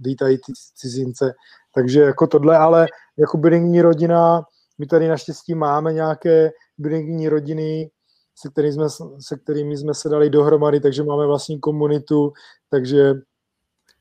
vítají 0.01 0.37
ty 0.37 0.53
cizince, 0.75 1.33
takže 1.75 2.01
jako 2.01 2.27
tohle, 2.27 2.59
ale 2.59 2.87
jako 3.19 3.39
bilingní 3.39 3.83
rodina, 3.83 4.43
my 4.79 4.87
tady 4.87 5.09
naštěstí 5.09 5.55
máme 5.55 5.93
nějaké 5.93 6.51
bilingní 6.79 7.29
rodiny, 7.29 7.91
se, 8.35 8.51
který 8.51 8.73
jsme, 8.73 8.87
se 9.19 9.37
kterými 9.43 9.77
jsme 9.77 9.95
se 9.95 10.09
dali 10.09 10.31
dohromady, 10.31 10.81
takže 10.81 11.03
máme 11.03 11.27
vlastní 11.27 11.61
komunitu, 11.61 12.33
takže 12.71 13.15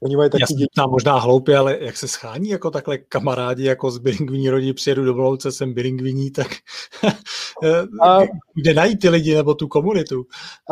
oni 0.03 0.15
mají 0.15 0.29
taky 0.29 0.53
děti. 0.53 0.65
Tam 0.75 0.89
možná 0.89 1.19
hloupě, 1.19 1.57
ale 1.57 1.77
jak 1.81 1.97
se 1.97 2.07
schání 2.07 2.49
jako 2.49 2.71
takhle 2.71 2.97
kamarádi, 2.97 3.63
jako 3.63 3.91
z 3.91 3.97
bilingvní 3.97 4.49
rodiny, 4.49 4.73
přijedu 4.73 5.05
do 5.05 5.13
Blouce, 5.13 5.51
jsem 5.51 5.73
bilingvní, 5.73 6.31
tak 6.31 6.47
a, 8.03 8.19
kde 8.61 8.73
najít 8.73 8.99
ty 8.99 9.09
lidi 9.09 9.35
nebo 9.35 9.53
tu 9.53 9.67
komunitu? 9.67 10.25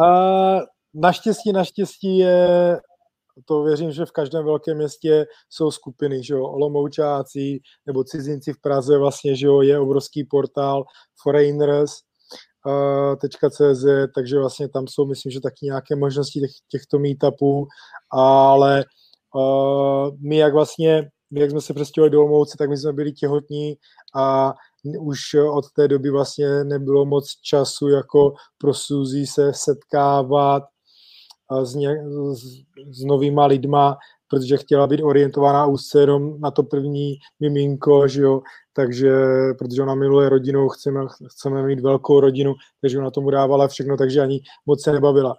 A, 0.06 0.60
naštěstí, 0.93 1.51
naštěstí 1.51 2.18
je 2.18 2.80
to 3.46 3.64
věřím, 3.64 3.92
že 3.92 4.06
v 4.06 4.12
každém 4.12 4.46
velkém 4.46 4.78
městě 4.78 5.26
jsou 5.50 5.72
skupiny, 5.72 6.24
že 6.24 6.34
jo, 6.34 6.44
Olomoučáci 6.44 7.60
nebo 7.86 8.04
cizinci 8.04 8.54
v 8.54 8.62
Praze 8.62 8.98
vlastně, 8.98 9.36
že 9.36 9.46
jo, 9.46 9.62
je 9.62 9.80
obrovský 9.80 10.24
portál 10.24 10.84
Foreigners, 11.24 11.92
.cz, 13.50 13.86
takže 14.16 14.40
vlastně 14.40 14.70
tam 14.70 14.88
jsou, 14.88 15.06
myslím, 15.06 15.32
že 15.32 15.42
taky 15.42 15.66
nějaké 15.66 15.96
možnosti 15.96 16.40
těch, 16.40 16.52
těchto 16.72 17.00
meetupů, 17.00 17.68
ale 18.12 18.86
uh, 19.36 20.10
my 20.28 20.38
jak 20.38 20.54
vlastně, 20.54 21.10
my 21.32 21.40
jak 21.40 21.52
jsme 21.52 21.62
se 21.62 21.74
přestěhovali 21.74 22.10
do 22.10 22.20
Olomouce, 22.20 22.58
tak 22.58 22.70
my 22.70 22.78
jsme 22.78 22.94
byli 22.94 23.12
těhotní 23.12 23.76
a 24.16 24.54
už 25.00 25.20
od 25.34 25.66
té 25.76 25.88
doby 25.88 26.10
vlastně 26.10 26.64
nebylo 26.64 27.06
moc 27.06 27.30
času 27.44 27.90
jako 27.90 28.34
pro 28.58 28.74
Suzy 28.74 29.28
se 29.28 29.52
setkávat 29.54 30.64
s, 31.64 31.76
ně, 31.76 32.04
s, 32.34 32.44
s 32.91 33.04
novýma 33.04 33.46
lidma, 33.46 33.98
protože 34.30 34.58
chtěla 34.58 34.88
být 34.88 35.04
orientovaná 35.04 35.66
úzce 35.66 36.00
jenom 36.00 36.41
na 36.41 36.52
to 36.52 36.64
první 36.64 37.18
miminko, 37.39 38.08
že 38.08 38.22
jo, 38.22 38.41
takže, 38.74 39.14
protože 39.58 39.82
ona 39.82 39.96
miluje 39.96 40.30
rodinu, 40.30 40.70
chceme, 40.70 41.02
chceme 41.28 41.64
mít 41.64 41.80
velkou 41.80 42.20
rodinu, 42.20 42.54
takže 42.82 43.00
ona 43.00 43.12
tomu 43.12 43.30
dávala 43.30 43.68
všechno, 43.68 43.98
takže 43.98 44.22
ani 44.22 44.39
moc 44.66 44.84
se 44.84 44.91
nebavila, 44.91 45.36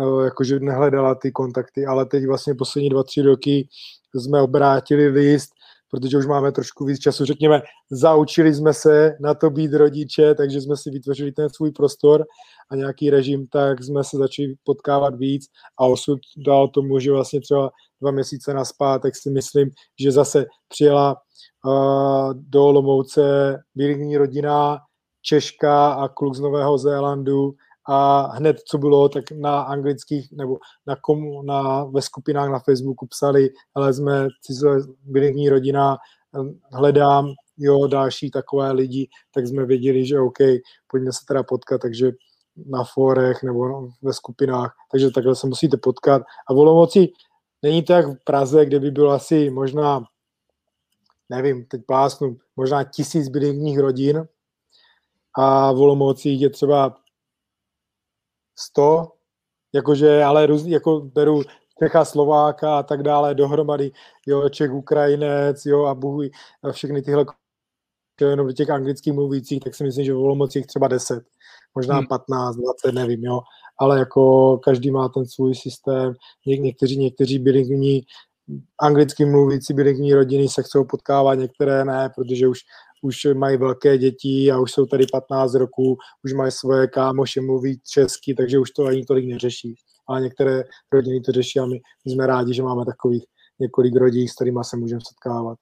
e, 0.00 0.24
jakože 0.24 0.60
nehledala 0.60 1.14
ty 1.14 1.32
kontakty, 1.32 1.86
ale 1.86 2.06
teď 2.06 2.26
vlastně 2.26 2.54
poslední 2.54 2.90
dva, 2.90 3.02
tři 3.02 3.22
roky 3.22 3.68
jsme 4.14 4.40
obrátili 4.40 5.08
list, 5.08 5.50
protože 5.94 6.18
už 6.18 6.26
máme 6.26 6.52
trošku 6.52 6.84
víc 6.84 6.98
času, 6.98 7.24
řekněme, 7.24 7.62
zaučili 7.90 8.54
jsme 8.54 8.72
se 8.72 9.16
na 9.20 9.34
to 9.34 9.50
být 9.50 9.72
rodiče, 9.72 10.34
takže 10.34 10.60
jsme 10.60 10.76
si 10.76 10.90
vytvořili 10.90 11.32
ten 11.32 11.48
svůj 11.50 11.70
prostor 11.70 12.24
a 12.70 12.76
nějaký 12.76 13.10
režim, 13.10 13.46
tak 13.46 13.82
jsme 13.82 14.04
se 14.04 14.16
začali 14.16 14.54
potkávat 14.64 15.14
víc 15.14 15.46
a 15.80 15.86
osud 15.86 16.18
dal 16.46 16.68
tomu, 16.68 16.98
že 16.98 17.12
vlastně 17.12 17.40
třeba 17.40 17.70
dva 18.00 18.10
měsíce 18.10 18.54
na 18.54 18.62
tak 19.02 19.16
si 19.16 19.30
myslím, 19.30 19.70
že 20.00 20.12
zase 20.12 20.46
přijela 20.68 21.16
uh, 21.66 22.34
do 22.34 22.64
Olomouce 22.64 23.56
bilingní 23.74 24.16
rodina, 24.16 24.78
Češka 25.22 25.92
a 25.92 26.08
kluk 26.08 26.34
z 26.34 26.40
Nového 26.40 26.78
Zélandu 26.78 27.54
a 27.86 28.26
hned, 28.36 28.60
co 28.60 28.78
bylo, 28.78 29.08
tak 29.08 29.30
na 29.30 29.60
anglických 29.60 30.32
nebo 30.32 30.58
na, 30.86 30.96
komu, 30.96 31.42
na 31.42 31.84
ve 31.84 32.02
skupinách 32.02 32.50
na 32.50 32.58
Facebooku 32.58 33.06
psali, 33.06 33.50
ale 33.74 33.94
jsme 33.94 34.28
cizové 34.42 34.78
bilingní 35.04 35.48
rodina, 35.48 35.96
hledám 36.72 37.32
jo, 37.58 37.86
další 37.86 38.30
takové 38.30 38.72
lidi, 38.72 39.08
tak 39.34 39.46
jsme 39.46 39.66
věděli, 39.66 40.06
že 40.06 40.20
OK, 40.20 40.38
pojďme 40.86 41.12
se 41.12 41.18
teda 41.28 41.42
potkat, 41.42 41.80
takže 41.80 42.12
na 42.66 42.84
fórech 42.84 43.42
nebo 43.42 43.88
ve 44.02 44.12
skupinách, 44.12 44.74
takže 44.92 45.10
takhle 45.10 45.36
se 45.36 45.46
musíte 45.46 45.76
potkat. 45.76 46.22
A 46.48 46.54
v 46.54 46.58
Olomouci 46.58 47.08
není 47.62 47.82
to 47.82 47.92
jak 47.92 48.06
v 48.06 48.24
Praze, 48.24 48.66
kde 48.66 48.80
by 48.80 48.90
bylo 48.90 49.10
asi 49.10 49.50
možná, 49.50 50.04
nevím, 51.28 51.66
teď 51.66 51.80
plásnu, 51.86 52.36
možná 52.56 52.84
tisíc 52.84 53.28
bilingních 53.28 53.78
rodin. 53.78 54.28
A 55.38 55.72
v 55.72 55.80
Olomouci 55.80 56.28
je 56.28 56.50
třeba 56.50 56.96
100, 58.56 59.12
jakože, 59.72 60.24
ale 60.24 60.46
růz, 60.46 60.66
jako 60.66 61.00
beru 61.00 61.42
Čecha, 61.78 62.04
Slováka 62.04 62.78
a 62.78 62.82
tak 62.82 63.02
dále 63.02 63.34
dohromady, 63.34 63.90
jo, 64.26 64.48
Čech, 64.48 64.72
Ukrajinec, 64.72 65.66
jo, 65.66 65.84
a 65.84 65.94
Bůh, 65.94 66.24
a 66.62 66.72
všechny 66.72 67.02
tyhle 67.02 67.24
jenom 68.20 68.46
do 68.46 68.52
těch 68.52 68.70
anglických 68.70 69.12
mluvících, 69.12 69.60
tak 69.60 69.74
si 69.74 69.84
myslím, 69.84 70.04
že 70.04 70.14
v 70.14 70.18
Olomouci 70.18 70.58
jich 70.58 70.66
třeba 70.66 70.88
10, 70.88 71.24
možná 71.74 71.96
hmm. 71.96 72.06
15, 72.06 72.56
20, 72.56 72.92
nevím, 72.92 73.24
jo, 73.24 73.40
ale 73.78 73.98
jako 73.98 74.58
každý 74.58 74.90
má 74.90 75.08
ten 75.08 75.26
svůj 75.26 75.54
systém, 75.54 76.14
Něk, 76.46 76.60
někteří, 76.60 76.98
někteří 76.98 77.38
bilingní, 77.38 78.02
anglicky 78.80 79.24
mluvící 79.24 79.74
bilingní 79.74 80.14
rodiny 80.14 80.48
se 80.48 80.62
chcou 80.62 80.84
potkávat, 80.84 81.38
některé 81.38 81.84
ne, 81.84 82.10
protože 82.14 82.48
už 82.48 82.60
už 83.04 83.16
mají 83.34 83.56
velké 83.56 83.98
děti 83.98 84.50
a 84.50 84.60
už 84.60 84.72
jsou 84.72 84.86
tady 84.86 85.06
15 85.12 85.54
roků, 85.54 85.96
už 86.24 86.32
mají 86.32 86.52
svoje 86.52 86.86
kámoše, 86.86 87.40
mluví 87.40 87.80
česky, 87.92 88.34
takže 88.34 88.58
už 88.58 88.70
to 88.70 88.84
ani 88.84 89.04
tolik 89.04 89.26
neřeší. 89.26 89.74
Ale 90.08 90.20
některé 90.20 90.62
rodiny 90.92 91.20
to 91.20 91.32
řeší 91.32 91.58
a 91.60 91.66
my, 91.66 91.80
jsme 92.06 92.26
rádi, 92.26 92.54
že 92.54 92.62
máme 92.62 92.84
takových 92.84 93.24
několik 93.60 93.96
rodin, 93.96 94.28
s 94.28 94.34
kterými 94.34 94.60
se 94.62 94.76
můžeme 94.76 95.00
setkávat. 95.08 95.58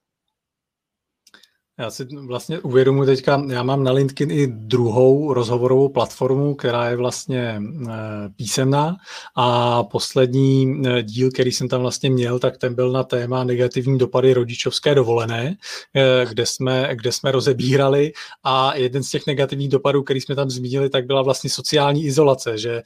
Já 1.78 1.90
si 1.90 2.06
vlastně 2.26 2.58
uvědomuji 2.58 3.06
teďka, 3.06 3.42
já 3.48 3.62
mám 3.62 3.84
na 3.84 3.92
LinkedIn 3.92 4.38
i 4.38 4.46
druhou 4.46 5.32
rozhovorovou 5.34 5.88
platformu, 5.88 6.54
která 6.54 6.88
je 6.90 6.96
vlastně 6.96 7.62
eh, 7.88 7.92
písemná. 8.36 8.96
A 9.36 9.82
poslední 9.82 10.82
eh, 10.86 11.02
díl, 11.02 11.30
který 11.30 11.52
jsem 11.52 11.68
tam 11.68 11.80
vlastně 11.80 12.10
měl, 12.10 12.38
tak 12.38 12.58
ten 12.58 12.74
byl 12.74 12.92
na 12.92 13.04
téma 13.04 13.44
negativní 13.44 13.98
dopady 13.98 14.34
rodičovské 14.34 14.94
dovolené, 14.94 15.56
eh, 15.94 16.26
kde 16.28 16.46
jsme, 16.46 16.88
kde 16.94 17.12
jsme 17.12 17.32
rozebírali. 17.32 18.12
A 18.44 18.74
jeden 18.74 19.02
z 19.02 19.10
těch 19.10 19.26
negativních 19.26 19.68
dopadů, 19.68 20.02
který 20.02 20.20
jsme 20.20 20.34
tam 20.34 20.50
zmínili, 20.50 20.90
tak 20.90 21.06
byla 21.06 21.22
vlastně 21.22 21.50
sociální 21.50 22.04
izolace, 22.04 22.58
že 22.58 22.82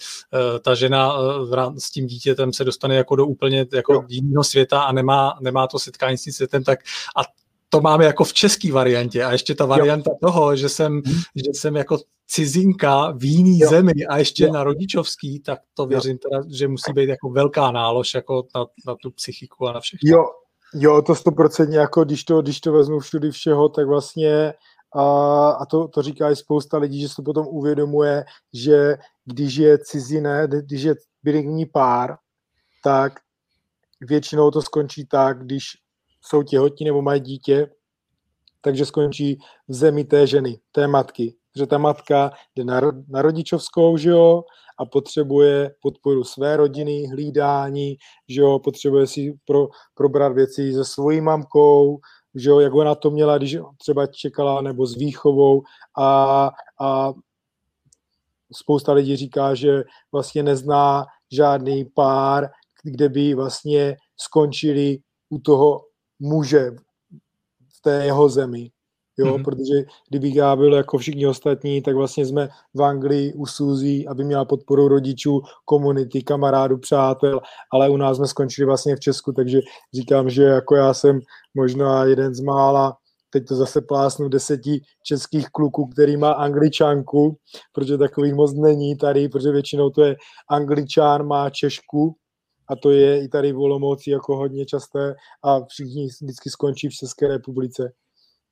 ta 0.61 0.74
žena 0.74 1.16
s 1.78 1.91
tím 1.91 2.07
dítětem 2.07 2.53
se 2.53 2.64
dostane 2.64 2.97
jako 2.97 3.16
do 3.16 3.26
úplně 3.26 3.66
jako 3.72 4.05
jiného 4.09 4.45
světa 4.45 4.80
a 4.80 4.93
nemá, 4.93 5.39
nemá 5.41 5.66
to 5.66 5.78
setkání 5.78 6.18
s 6.18 6.22
tím 6.22 6.32
světem, 6.32 6.64
tak 6.64 6.78
a 7.16 7.45
to 7.69 7.81
máme 7.81 8.05
jako 8.05 8.25
v 8.25 8.33
české 8.33 8.73
variantě 8.73 9.25
a 9.25 9.33
ještě 9.33 9.55
ta 9.55 9.67
varianta 9.67 10.11
jo. 10.11 10.17
toho, 10.21 10.57
že 10.57 10.69
jsem, 10.69 10.93
hmm. 10.93 11.21
že 11.35 11.51
jsem 11.55 11.77
jako 11.77 11.99
cizinka 12.27 13.11
v 13.11 13.25
jiný 13.25 13.59
jo. 13.59 13.71
zemi 13.71 14.07
a 14.09 14.19
ještě 14.19 14.45
jo. 14.45 14.53
na 14.53 14.64
rodičovský, 14.64 15.41
tak 15.41 15.59
to 15.75 15.87
věřím 15.87 16.19
teda, 16.19 16.43
že 16.49 16.69
musí 16.69 16.93
být 16.93 17.09
jako 17.09 17.31
velká 17.31 17.71
nálož 17.71 18.14
jako 18.14 18.47
na, 18.55 18.67
na 18.87 18.95
tu 19.03 19.11
psychiku 19.11 19.69
a 19.69 19.73
na 19.73 19.81
všechno. 19.81 20.11
Jo, 20.11 20.25
jo 20.75 21.03
to 21.03 21.14
stoprocentně, 21.14 21.79
jako 21.79 22.05
když 22.05 22.25
to, 22.25 22.43
když 22.43 22.61
to 22.61 22.73
vezmu 22.73 23.01
všudy 23.01 23.31
všeho, 23.31 23.69
tak 23.69 23.87
vlastně 23.87 24.55
a, 24.95 25.51
a 25.51 25.67
to, 25.67 25.89
to 25.89 26.03
říká 26.03 26.31
i 26.31 26.37
spousta 26.37 26.79
lidí, 26.79 27.01
že 27.01 27.09
se 27.09 27.17
to 27.17 27.23
potom 27.23 27.47
uvědomuje, 27.47 28.25
že 28.53 28.97
když 29.25 29.55
je 29.55 29.79
ciziné, 29.79 30.49
když 30.61 30.83
je 30.83 30.95
bilingvní 31.23 31.67
pár, 31.67 32.17
tak 32.85 33.12
většinou 34.01 34.51
to 34.51 34.62
skončí 34.62 35.07
tak, 35.07 35.45
když 35.45 35.62
jsou 36.27 36.43
těhotní 36.43 36.87
nebo 36.87 37.03
mají 37.03 37.20
dítě, 37.20 37.70
takže 38.61 38.87
skončí 38.87 39.39
v 39.68 39.74
zemi 39.74 40.05
té 40.05 40.27
ženy, 40.27 40.59
té 40.72 40.89
matky. 40.89 41.35
Že 41.57 41.66
ta 41.66 41.79
matka 41.79 42.31
jde 42.57 42.64
na, 42.64 42.81
na 43.09 43.22
rodičovskou, 43.22 43.97
že 43.97 44.11
jo, 44.11 44.43
a 44.79 44.85
potřebuje 44.85 45.74
podporu 45.83 46.24
své 46.24 46.57
rodiny, 46.57 47.07
hlídání, 47.07 47.97
že 48.29 48.41
jo, 48.41 48.59
potřebuje 48.59 49.07
si 49.07 49.39
pro, 49.47 49.68
probrat 49.95 50.33
věci 50.33 50.72
se 50.72 50.85
svojí 50.85 51.20
mamkou, 51.20 51.99
že 52.35 52.51
jo, 52.51 52.61
jak 52.61 52.74
ona 52.74 52.95
to 52.95 53.11
měla, 53.11 53.39
když 53.39 53.57
třeba 53.79 54.07
čekala, 54.07 54.61
nebo 54.61 54.87
s 54.87 54.97
výchovou 54.97 55.62
a, 55.99 56.51
a 56.81 57.12
spousta 58.53 58.93
lidí 58.93 59.16
říká, 59.16 59.55
že 59.55 59.85
vlastně 60.12 60.43
nezná 60.43 61.05
žádný 61.33 61.85
pár, 61.85 62.49
kde 62.83 63.09
by 63.09 63.35
vlastně 63.35 63.97
skončili 64.16 64.99
u 65.31 65.39
toho 65.39 65.81
muže 66.19 66.71
v 67.77 67.83
té 67.83 68.05
jeho 68.05 68.29
zemi. 68.29 68.71
Jo, 69.19 69.27
mm-hmm. 69.27 69.45
protože 69.45 69.75
kdybych 70.09 70.35
já 70.35 70.57
byl 70.57 70.75
jako 70.75 70.99
všichni 70.99 71.27
ostatní, 71.27 71.83
tak 71.83 71.95
vlastně 71.97 72.27
jsme 72.27 72.49
v 72.75 72.83
Anglii 72.83 73.33
u 73.33 73.47
Suzy, 73.47 74.07
aby 74.07 74.25
měla 74.25 74.45
podporu 74.45 74.89
rodičů, 74.89 75.41
komunity, 75.64 76.23
kamarádů, 76.23 76.79
přátel, 76.79 77.41
ale 77.73 77.89
u 77.89 77.97
nás 77.97 78.17
jsme 78.17 78.27
skončili 78.27 78.67
vlastně 78.67 78.97
v 78.97 79.01
Česku, 79.01 79.33
takže 79.33 79.61
říkám, 79.95 80.31
že 80.31 80.43
jako 80.43 80.77
já 80.77 80.95
jsem 80.95 81.21
možná 81.55 82.05
jeden 82.05 82.35
z 82.35 82.41
mála, 82.41 82.97
teď 83.31 83.47
to 83.49 83.57
zase 83.57 83.81
plásnu 83.81 84.29
deseti 84.29 84.81
českých 85.03 85.49
kluků, 85.49 85.87
který 85.87 86.17
má 86.17 86.33
angličanku, 86.33 87.37
protože 87.73 87.99
takových 87.99 88.35
moc 88.35 88.55
není 88.55 88.97
tady, 88.97 89.29
protože 89.29 89.51
většinou 89.51 89.91
to 89.91 90.03
je 90.03 90.17
angličán, 90.51 91.27
má 91.27 91.51
češku, 91.51 92.17
a 92.69 92.77
to 92.77 92.91
je 92.91 93.25
i 93.25 93.29
tady 93.29 93.53
v 93.53 93.59
Olomouci 93.59 94.11
jako 94.11 94.37
hodně 94.37 94.67
časté 94.67 95.14
a 95.43 95.64
všichni 95.64 96.09
vždycky 96.23 96.51
skončí 96.51 96.89
v 96.89 96.95
České 96.95 97.29
republice. 97.29 97.93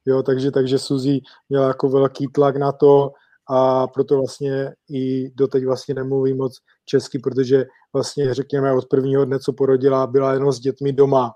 Jo, 0.06 0.22
takže, 0.22 0.50
takže 0.50 0.78
Suzy 0.78 1.20
měla 1.48 1.68
jako 1.68 1.88
velký 1.88 2.26
tlak 2.34 2.56
na 2.56 2.72
to 2.72 3.12
a 3.50 3.86
proto 3.86 4.16
vlastně 4.16 4.72
i 4.90 5.30
doteď 5.34 5.64
vlastně 5.64 5.94
nemluví 5.94 6.34
moc 6.34 6.58
česky, 6.84 7.18
protože 7.18 7.64
vlastně 7.92 8.34
řekněme 8.34 8.72
od 8.72 8.88
prvního 8.88 9.24
dne, 9.24 9.38
co 9.38 9.52
porodila, 9.52 10.06
byla 10.06 10.32
jenom 10.32 10.52
s 10.52 10.60
dětmi 10.60 10.92
doma. 10.92 11.32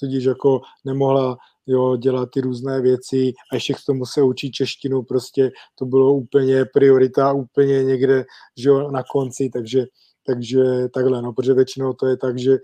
Tudíž 0.00 0.24
jako 0.24 0.60
nemohla 0.84 1.36
jo, 1.66 1.96
dělat 1.96 2.28
ty 2.32 2.40
různé 2.40 2.80
věci 2.80 3.32
a 3.52 3.54
ještě 3.54 3.74
k 3.74 3.84
tomu 3.86 4.06
se 4.06 4.22
učí 4.22 4.50
češtinu, 4.50 5.02
prostě 5.02 5.50
to 5.74 5.84
bylo 5.86 6.14
úplně 6.14 6.64
priorita, 6.64 7.32
úplně 7.32 7.84
někde, 7.84 8.24
že 8.56 8.68
jo, 8.68 8.90
na 8.90 9.02
konci, 9.12 9.50
takže 9.52 9.84
takže 10.26 10.88
takhle, 10.94 11.22
no, 11.22 11.32
protože 11.32 11.54
většinou 11.54 11.92
to 11.92 12.06
je 12.06 12.16
tak, 12.16 12.38
že, 12.38 12.58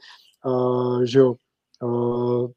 uh, 0.46 1.02
že 1.02 1.18
jo, 1.18 1.34
uh, 1.82 2.50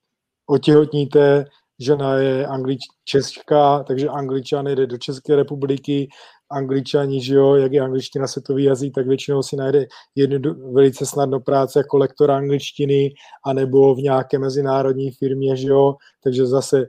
otěhotníte, 0.49 1.45
žena 1.79 2.15
je 2.15 2.47
anglič, 2.47 2.79
česká, 3.05 3.83
takže 3.83 4.09
angličan 4.09 4.67
jde 4.67 4.87
do 4.87 4.97
České 4.97 5.35
republiky, 5.35 6.09
angličani, 6.51 7.23
že 7.23 7.35
jo, 7.35 7.55
jak 7.55 7.73
je 7.73 7.81
angličtina 7.81 8.27
světový 8.27 8.63
jazyk, 8.63 8.93
tak 8.95 9.07
většinou 9.07 9.43
si 9.43 9.55
najde 9.55 9.85
jednu 10.15 10.73
velice 10.73 11.05
snadno 11.05 11.39
práce 11.39 11.79
jako 11.79 11.97
lektor 11.97 12.31
angličtiny, 12.31 13.13
anebo 13.45 13.95
v 13.95 13.97
nějaké 13.97 14.39
mezinárodní 14.39 15.11
firmě, 15.11 15.55
že 15.55 15.67
jo, 15.67 15.95
takže 16.23 16.45
zase 16.45 16.85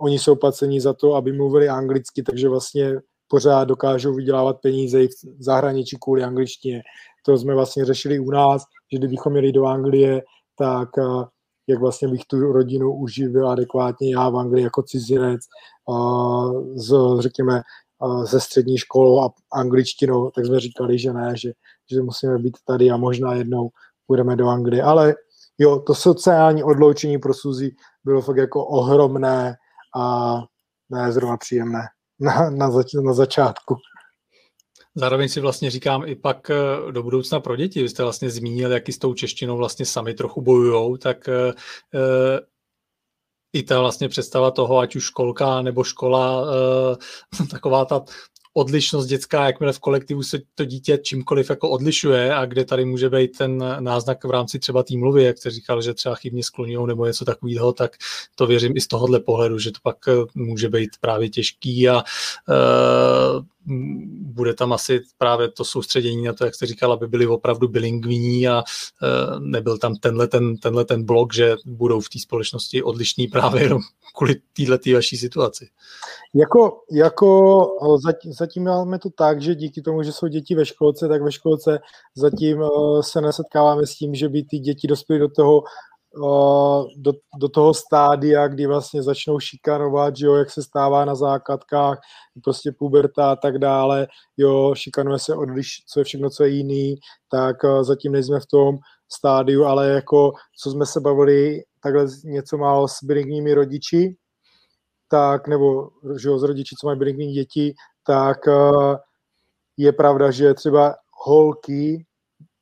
oni 0.00 0.18
jsou 0.18 0.36
placení 0.36 0.80
za 0.80 0.92
to, 0.94 1.14
aby 1.14 1.32
mluvili 1.32 1.68
anglicky, 1.68 2.22
takže 2.22 2.48
vlastně 2.48 3.00
pořád 3.28 3.64
dokážou 3.64 4.14
vydělávat 4.14 4.56
peníze 4.62 5.02
i 5.02 5.08
v 5.08 5.42
zahraničí 5.42 5.96
kvůli 6.00 6.22
angličtině. 6.22 6.82
To 7.26 7.38
jsme 7.38 7.54
vlastně 7.54 7.84
řešili 7.84 8.18
u 8.18 8.30
nás, 8.30 8.62
že 8.92 8.98
kdybychom 8.98 9.32
měli 9.32 9.52
do 9.52 9.64
Anglie, 9.66 10.22
tak 10.58 10.88
eh, 10.98 11.24
jak 11.66 11.80
vlastně 11.80 12.08
bych 12.08 12.24
tu 12.24 12.52
rodinu 12.52 12.94
uživil 12.94 13.48
adekvátně 13.48 14.14
já 14.14 14.28
v 14.28 14.36
Anglii 14.36 14.64
jako 14.64 14.82
cizinec, 14.82 15.40
z, 16.74 16.94
řekněme, 17.18 17.62
ze 18.24 18.40
střední 18.40 18.78
školou 18.78 19.20
a 19.20 19.32
angličtinou, 19.52 20.30
tak 20.30 20.46
jsme 20.46 20.60
říkali, 20.60 20.98
že 20.98 21.12
ne, 21.12 21.32
že, 21.36 21.52
že 21.92 22.02
musíme 22.02 22.38
být 22.38 22.56
tady 22.64 22.90
a 22.90 22.96
možná 22.96 23.34
jednou 23.34 23.70
půjdeme 24.06 24.36
do 24.36 24.48
Anglie. 24.48 24.82
Ale 24.82 25.14
jo, 25.58 25.78
to 25.78 25.94
sociální 25.94 26.62
odloučení 26.62 27.18
pro 27.18 27.34
Suzy 27.34 27.70
bylo 28.04 28.22
fakt 28.22 28.36
jako 28.36 28.66
ohromné 28.66 29.56
a 29.96 30.36
ne 30.90 31.12
zrovna 31.12 31.36
příjemné 31.36 31.82
na, 32.20 32.50
na, 32.50 32.70
zač, 32.70 32.92
na 33.04 33.12
začátku. 33.12 33.76
Zároveň 34.96 35.28
si 35.28 35.40
vlastně 35.40 35.70
říkám 35.70 36.08
i 36.08 36.14
pak 36.14 36.50
eh, 36.50 36.92
do 36.92 37.02
budoucna 37.02 37.40
pro 37.40 37.56
děti. 37.56 37.82
Vy 37.82 37.88
jste 37.88 38.02
vlastně 38.02 38.30
zmínil, 38.30 38.72
jak 38.72 38.88
i 38.88 38.92
s 38.92 38.98
tou 38.98 39.14
češtinou 39.14 39.56
vlastně 39.56 39.86
sami 39.86 40.14
trochu 40.14 40.42
bojujou, 40.42 40.96
tak 40.96 41.28
eh, 41.28 41.52
eh, 41.94 42.40
i 43.52 43.62
ta 43.62 43.80
vlastně 43.80 44.08
představa 44.08 44.50
toho, 44.50 44.78
ať 44.78 44.96
už 44.96 45.04
školka 45.04 45.62
nebo 45.62 45.84
škola, 45.84 46.46
taková 47.50 47.84
ta 47.84 48.04
odlišnost 48.54 49.06
dětská, 49.06 49.46
jakmile 49.46 49.72
v 49.72 49.78
kolektivu 49.78 50.22
se 50.22 50.38
to 50.54 50.64
dítě 50.64 50.98
čímkoliv 50.98 51.50
jako 51.50 51.70
odlišuje 51.70 52.34
a 52.34 52.46
kde 52.46 52.64
tady 52.64 52.84
může 52.84 53.10
být 53.10 53.38
ten 53.38 53.64
náznak 53.80 54.24
v 54.24 54.30
rámci 54.30 54.58
třeba 54.58 54.82
té 54.82 54.96
mluvy, 54.96 55.24
jak 55.24 55.38
jste 55.38 55.50
říkal, 55.50 55.82
že 55.82 55.94
třeba 55.94 56.14
chybně 56.14 56.42
skloňují 56.42 56.86
nebo 56.86 57.06
něco 57.06 57.24
takového, 57.24 57.72
tak 57.72 57.96
to 58.34 58.46
věřím 58.46 58.76
i 58.76 58.80
z 58.80 58.88
tohohle 58.88 59.20
pohledu, 59.20 59.58
že 59.58 59.70
to 59.70 59.78
pak 59.82 59.96
může 60.34 60.68
být 60.68 60.90
právě 61.00 61.28
těžký 61.28 61.88
a 61.88 62.02
bude 63.66 64.54
tam 64.54 64.72
asi 64.72 65.00
právě 65.18 65.48
to 65.48 65.64
soustředění 65.64 66.24
na 66.24 66.32
to, 66.32 66.44
jak 66.44 66.54
jste 66.54 66.66
říkal, 66.66 66.92
aby 66.92 67.08
byli 67.08 67.26
opravdu 67.26 67.68
bilingvní 67.68 68.48
a 68.48 68.62
uh, 68.62 69.40
nebyl 69.40 69.78
tam 69.78 69.96
tenhle 69.96 70.28
ten, 70.28 70.56
tenhle 70.56 70.84
ten 70.84 71.04
blok, 71.04 71.34
že 71.34 71.56
budou 71.66 72.00
v 72.00 72.08
té 72.08 72.18
společnosti 72.18 72.82
odlišní 72.82 73.26
právě 73.26 73.62
jenom 73.62 73.82
kvůli 74.16 74.34
této 74.56 74.94
vaší 74.94 75.16
situaci. 75.16 75.68
Jako, 76.34 76.80
jako 76.92 77.98
zatím, 78.02 78.32
zatím 78.32 78.64
máme 78.64 78.98
to 78.98 79.10
tak, 79.10 79.42
že 79.42 79.54
díky 79.54 79.82
tomu, 79.82 80.02
že 80.02 80.12
jsou 80.12 80.26
děti 80.26 80.54
ve 80.54 80.66
školce, 80.66 81.08
tak 81.08 81.22
ve 81.22 81.32
školce 81.32 81.78
zatím 82.14 82.62
se 83.00 83.20
nesetkáváme 83.20 83.86
s 83.86 83.94
tím, 83.94 84.14
že 84.14 84.28
by 84.28 84.42
ty 84.42 84.58
děti 84.58 84.88
dospěly 84.88 85.20
do 85.20 85.28
toho, 85.28 85.62
do, 86.96 87.12
do 87.40 87.48
toho 87.48 87.74
stádia, 87.74 88.48
kdy 88.48 88.66
vlastně 88.66 89.02
začnou 89.02 89.40
šikanovat, 89.40 90.16
že 90.16 90.26
jo, 90.26 90.34
jak 90.34 90.50
se 90.50 90.62
stává 90.62 91.04
na 91.04 91.14
základkách, 91.14 92.00
prostě 92.44 92.72
puberta 92.78 93.30
a 93.30 93.36
tak 93.36 93.58
dále, 93.58 94.06
jo, 94.36 94.74
šikanuje 94.74 95.18
se 95.18 95.34
odliš, 95.34 95.68
co 95.92 96.00
je 96.00 96.04
všechno, 96.04 96.30
co 96.30 96.44
je 96.44 96.50
jiný, 96.50 96.94
tak 97.30 97.56
zatím 97.80 98.12
nejsme 98.12 98.40
v 98.40 98.46
tom 98.46 98.76
stádiu, 99.12 99.64
ale 99.64 99.88
jako, 99.88 100.32
co 100.62 100.70
jsme 100.70 100.86
se 100.86 101.00
bavili 101.00 101.62
takhle 101.82 102.06
něco 102.24 102.58
málo 102.58 102.88
s 102.88 103.02
bilingvními 103.02 103.54
rodiči, 103.54 104.16
tak, 105.08 105.48
nebo 105.48 105.88
že 106.20 106.28
jo, 106.28 106.38
z 106.38 106.42
rodiči, 106.42 106.76
co 106.80 106.86
mají 106.86 106.98
bilingvní 106.98 107.32
děti, 107.32 107.74
tak 108.06 108.38
je 109.76 109.92
pravda, 109.92 110.30
že 110.30 110.54
třeba 110.54 110.94
holky, 111.24 112.06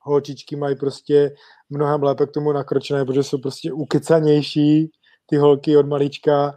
holčičky 0.03 0.57
mají 0.57 0.77
prostě 0.77 1.35
mnohem 1.71 2.03
lépe 2.03 2.27
k 2.27 2.31
tomu 2.31 2.53
nakročené, 2.53 3.05
protože 3.05 3.23
jsou 3.23 3.39
prostě 3.39 3.73
ukecanější 3.73 4.91
ty 5.27 5.37
holky 5.37 5.77
od 5.77 5.87
malička 5.87 6.55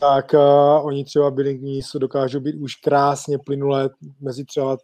tak 0.00 0.34
uh, 0.34 0.86
oni 0.86 1.04
třeba 1.04 1.30
bilingní 1.30 1.80
dokážou 1.98 2.40
být 2.40 2.54
už 2.54 2.74
krásně 2.74 3.38
plynulé 3.38 3.90
mezi 4.20 4.44
třeba 4.44 4.76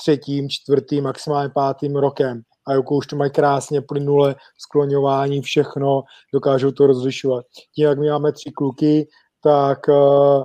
třetím, 0.00 0.48
čtvrtým, 0.48 1.04
maximálně 1.04 1.50
pátým 1.54 1.96
rokem. 1.96 2.40
A 2.66 2.72
jako 2.72 2.94
už 2.94 3.06
to 3.06 3.16
mají 3.16 3.30
krásně 3.30 3.80
plynule, 3.80 4.34
skloňování, 4.58 5.42
všechno, 5.42 6.02
dokážou 6.34 6.70
to 6.70 6.86
rozlišovat. 6.86 7.44
Tím, 7.74 7.84
jak 7.84 7.98
my 7.98 8.10
máme 8.10 8.32
tři 8.32 8.50
kluky, 8.50 9.08
tak 9.42 9.78
uh, 9.88 10.44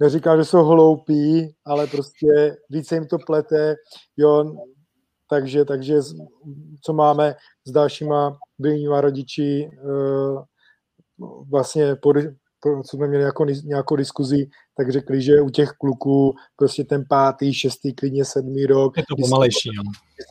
neříkám, 0.00 0.38
že 0.38 0.44
jsou 0.44 0.64
hloupí, 0.64 1.54
ale 1.66 1.86
prostě 1.86 2.56
více 2.70 2.94
jim 2.94 3.06
to 3.06 3.18
plete, 3.26 3.74
jo, 4.16 4.44
takže, 5.32 5.64
takže 5.64 5.94
co 6.84 6.92
máme 6.92 7.34
s 7.64 7.70
dalšíma 7.72 8.38
bylýma 8.58 9.00
rodiči, 9.00 9.70
uh, 9.84 10.42
vlastně 11.50 11.96
pod, 11.96 12.16
co 12.62 12.96
jsme 12.96 13.08
měli 13.08 13.24
jako, 13.24 13.44
nějakou 13.44 13.96
diskuzi, 13.96 14.46
tak 14.76 14.92
řekli, 14.92 15.22
že 15.22 15.40
u 15.40 15.50
těch 15.50 15.70
kluků 15.70 16.34
prostě 16.56 16.84
ten 16.84 17.04
pátý, 17.08 17.54
šestý, 17.54 17.94
klidně 17.94 18.24
sedmý 18.24 18.66
rok. 18.66 18.96
Je 18.96 19.02
to 19.08 19.16
pomalejší, 19.20 19.68
jo. 19.68 19.82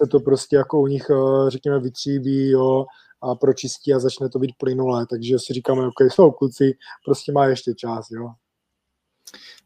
Se 0.03 0.09
to 0.09 0.19
prostě 0.19 0.55
jako 0.55 0.81
u 0.81 0.87
nich, 0.87 1.09
eh, 1.09 1.49
řekněme, 1.49 1.79
vytříbí, 1.79 2.49
jo, 2.49 2.85
a 3.21 3.35
pročistí 3.35 3.93
a 3.93 3.99
začne 3.99 4.29
to 4.29 4.39
být 4.39 4.55
plynulé. 4.57 5.05
Takže 5.09 5.39
si 5.39 5.53
říkáme, 5.53 5.87
ok, 5.87 6.01
jsou 6.11 6.31
kluci, 6.31 6.73
prostě 7.05 7.31
má 7.31 7.45
ještě 7.45 7.73
čas, 7.73 8.05
jo. 8.11 8.29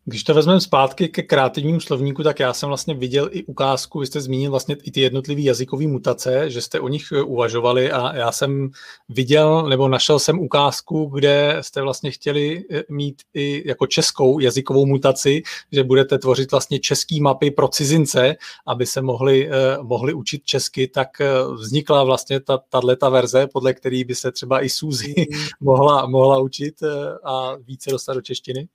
Když 0.08 0.24
to 0.24 0.34
vezmeme 0.34 0.62
zpátky 0.62 1.08
ke 1.08 1.24
kreativnímu 1.24 1.80
slovníku, 1.80 2.24
tak 2.24 2.40
já 2.40 2.54
jsem 2.54 2.68
vlastně 2.68 2.94
viděl 2.94 3.30
i 3.32 3.44
ukázku, 3.44 4.00
vy 4.00 4.06
jste 4.06 4.22
zmínil 4.22 4.52
vlastně 4.52 4.76
i 4.84 4.92
ty 4.92 5.02
jednotlivé 5.02 5.42
jazykové 5.42 5.88
mutace, 5.88 6.50
že 6.50 6.62
jste 6.62 6.80
o 6.80 6.88
nich 6.88 7.12
eh, 7.12 7.22
uvažovali 7.22 7.92
a 7.92 8.16
já 8.16 8.32
jsem 8.32 8.70
viděl 9.10 9.70
nebo 9.70 9.88
našel 9.88 10.20
jsem 10.20 10.40
ukázku, 10.40 11.06
kde 11.06 11.58
jste 11.62 11.82
vlastně 11.82 12.12
chtěli 12.12 12.66
eh, 12.72 12.84
mít 12.90 13.22
i 13.34 13.64
jako 13.66 13.88
českou 13.88 14.40
jazykovou 14.40 14.86
mutaci, 14.86 15.44
že 15.72 15.84
budete 15.84 16.18
tvořit 16.18 16.52
vlastně 16.52 16.80
český 16.80 17.22
mapy 17.22 17.52
pro 17.52 17.68
cizince, 17.68 18.36
aby 18.68 18.86
se 18.86 19.02
mohli, 19.02 19.50
eh, 19.50 19.78
mohli 19.82 20.14
učit 20.14 20.46
česky, 20.46 20.88
tak 20.88 21.10
vznikla 21.56 22.04
vlastně 22.04 22.40
ta, 22.40 22.58
tato 22.58 23.12
verze, 23.12 23.48
podle 23.54 23.74
který 23.74 24.04
by 24.04 24.16
se 24.16 24.32
třeba 24.32 24.64
i 24.64 24.70
Suzy 24.70 25.16
mm. 25.18 25.40
mohla, 25.60 26.06
mohla 26.06 26.40
učit 26.40 26.76
a 27.24 27.56
více 27.56 27.92
dostat 27.92 28.14
do 28.14 28.22
češtiny. 28.22 28.68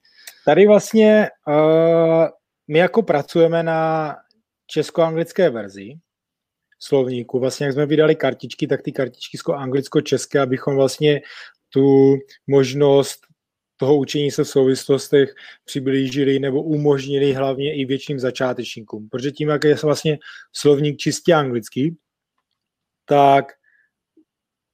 Tady 0.45 0.67
vlastně 0.67 1.29
uh, 1.47 2.27
my 2.67 2.79
jako 2.79 3.01
pracujeme 3.01 3.63
na 3.63 4.15
česko-anglické 4.67 5.49
verzi 5.49 5.93
slovníku. 6.79 7.39
Vlastně 7.39 7.65
jak 7.65 7.73
jsme 7.73 7.85
vydali 7.85 8.15
kartičky, 8.15 8.67
tak 8.67 8.81
ty 8.81 8.91
kartičky 8.91 9.37
anglicko-české, 9.55 10.39
abychom 10.39 10.75
vlastně 10.75 11.21
tu 11.69 12.15
možnost 12.47 13.19
toho 13.77 13.97
učení 13.97 14.31
se 14.31 14.43
v 14.43 14.47
souvislostech 14.47 15.33
přiblížili 15.65 16.39
nebo 16.39 16.63
umožnili 16.63 17.33
hlavně 17.33 17.75
i 17.75 17.85
větším 17.85 18.19
začátečníkům. 18.19 19.09
Protože 19.09 19.31
tím, 19.31 19.49
jak 19.49 19.63
je 19.63 19.75
vlastně 19.75 20.19
slovník 20.53 20.97
čistě 20.97 21.33
anglický, 21.33 21.97
tak 23.05 23.45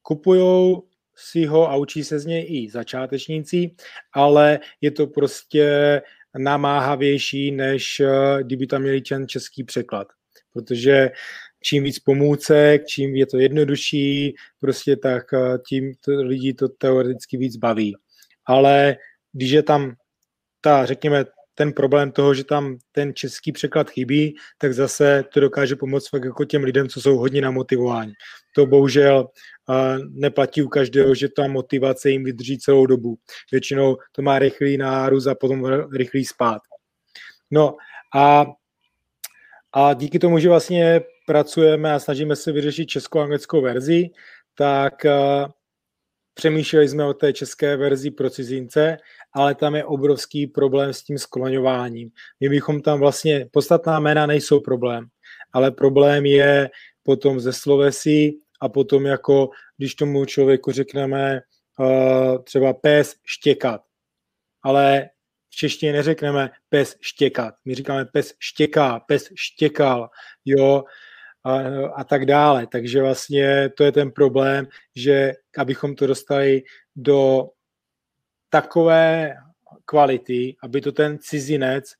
kupují 0.01 0.77
si 1.17 1.45
ho 1.45 1.69
a 1.71 1.75
učí 1.75 2.03
se 2.03 2.19
z 2.19 2.25
něj 2.25 2.45
i 2.49 2.69
začátečníci, 2.69 3.71
ale 4.13 4.59
je 4.81 4.91
to 4.91 5.07
prostě 5.07 6.01
namáhavější, 6.37 7.51
než 7.51 7.99
eh, 7.99 8.43
kdyby 8.43 8.67
tam 8.67 8.81
měli 8.81 9.01
ten 9.01 9.27
český 9.27 9.63
překlad. 9.63 10.07
Protože 10.53 11.11
čím 11.63 11.83
víc 11.83 11.99
pomůcek, 11.99 12.85
čím 12.85 13.15
je 13.15 13.25
to 13.25 13.37
jednodušší, 13.37 14.35
prostě 14.59 14.95
tak 14.95 15.33
eh, 15.33 15.57
tím 15.69 15.93
to, 16.01 16.11
lidi 16.11 16.53
to 16.53 16.69
teoreticky 16.69 17.37
víc 17.37 17.57
baví. 17.57 17.95
Ale 18.45 18.97
když 19.33 19.51
je 19.51 19.63
tam 19.63 19.95
ta, 20.61 20.85
řekněme, 20.85 21.25
ten 21.57 21.73
problém 21.73 22.11
toho, 22.11 22.33
že 22.33 22.43
tam 22.43 22.77
ten 22.91 23.13
český 23.13 23.51
překlad 23.51 23.89
chybí, 23.89 24.35
tak 24.57 24.73
zase 24.73 25.23
to 25.33 25.39
dokáže 25.39 25.75
pomoct 25.75 26.09
fakt 26.09 26.23
jako 26.23 26.45
těm 26.45 26.63
lidem, 26.63 26.89
co 26.89 27.01
jsou 27.01 27.17
hodně 27.17 27.41
namotivováni. 27.41 28.13
To 28.55 28.65
bohužel 28.65 29.27
neplatí 30.09 30.61
u 30.61 30.67
každého, 30.67 31.15
že 31.15 31.29
ta 31.29 31.47
motivace 31.47 32.09
jim 32.09 32.23
vydrží 32.23 32.57
celou 32.57 32.85
dobu. 32.85 33.17
Většinou 33.51 33.97
to 34.11 34.21
má 34.21 34.39
rychlý 34.39 34.77
nárůst 34.77 35.27
a 35.27 35.35
potom 35.35 35.65
rychlý 35.93 36.25
spát. 36.25 36.61
No 37.51 37.75
a, 38.15 38.45
a 39.73 39.93
díky 39.93 40.19
tomu, 40.19 40.39
že 40.39 40.49
vlastně 40.49 41.01
pracujeme 41.27 41.93
a 41.93 41.99
snažíme 41.99 42.35
se 42.35 42.51
vyřešit 42.51 42.85
česko-anglickou 42.85 43.61
verzi, 43.61 44.09
tak 44.55 45.05
přemýšleli 46.37 46.89
jsme 46.89 47.05
o 47.05 47.13
té 47.13 47.33
české 47.33 47.77
verzi 47.77 48.11
pro 48.11 48.29
cizince, 48.29 48.97
ale 49.33 49.55
tam 49.55 49.75
je 49.75 49.85
obrovský 49.85 50.47
problém 50.47 50.93
s 50.93 51.03
tím 51.03 51.17
skloňováním. 51.17 52.09
My 52.39 52.49
bychom 52.49 52.81
tam 52.81 52.99
vlastně, 52.99 53.49
podstatná 53.51 53.99
jména 53.99 54.25
nejsou 54.25 54.59
problém, 54.59 55.05
ale 55.53 55.71
problém 55.71 56.25
je 56.25 56.69
potom 57.03 57.39
ze 57.39 57.53
slovesí 57.53 58.39
a 58.61 58.69
potom 58.69 59.05
jako, 59.05 59.49
když 59.77 59.95
tomu 59.95 60.25
člověku 60.25 60.71
řekneme 60.71 61.41
uh, 61.79 62.43
třeba 62.43 62.73
pes 62.73 63.15
štěkat, 63.25 63.81
ale 64.63 65.09
v 65.49 65.55
češtině 65.55 65.93
neřekneme 65.93 66.49
pes 66.69 66.97
štěkat, 67.01 67.53
my 67.65 67.75
říkáme 67.75 68.05
pes 68.05 68.33
štěká, 68.39 68.99
pes 68.99 69.29
štěkal, 69.35 70.09
jo, 70.45 70.83
a, 71.43 71.59
a 71.95 72.03
tak 72.03 72.25
dále. 72.25 72.67
Takže 72.67 73.01
vlastně 73.01 73.69
to 73.77 73.83
je 73.83 73.91
ten 73.91 74.11
problém, 74.11 74.67
že 74.95 75.33
abychom 75.57 75.95
to 75.95 76.07
dostali 76.07 76.63
do 76.95 77.49
takové 78.49 79.35
kvality, 79.85 80.55
aby 80.63 80.81
to 80.81 80.91
ten 80.91 81.17
cizinec 81.21 81.93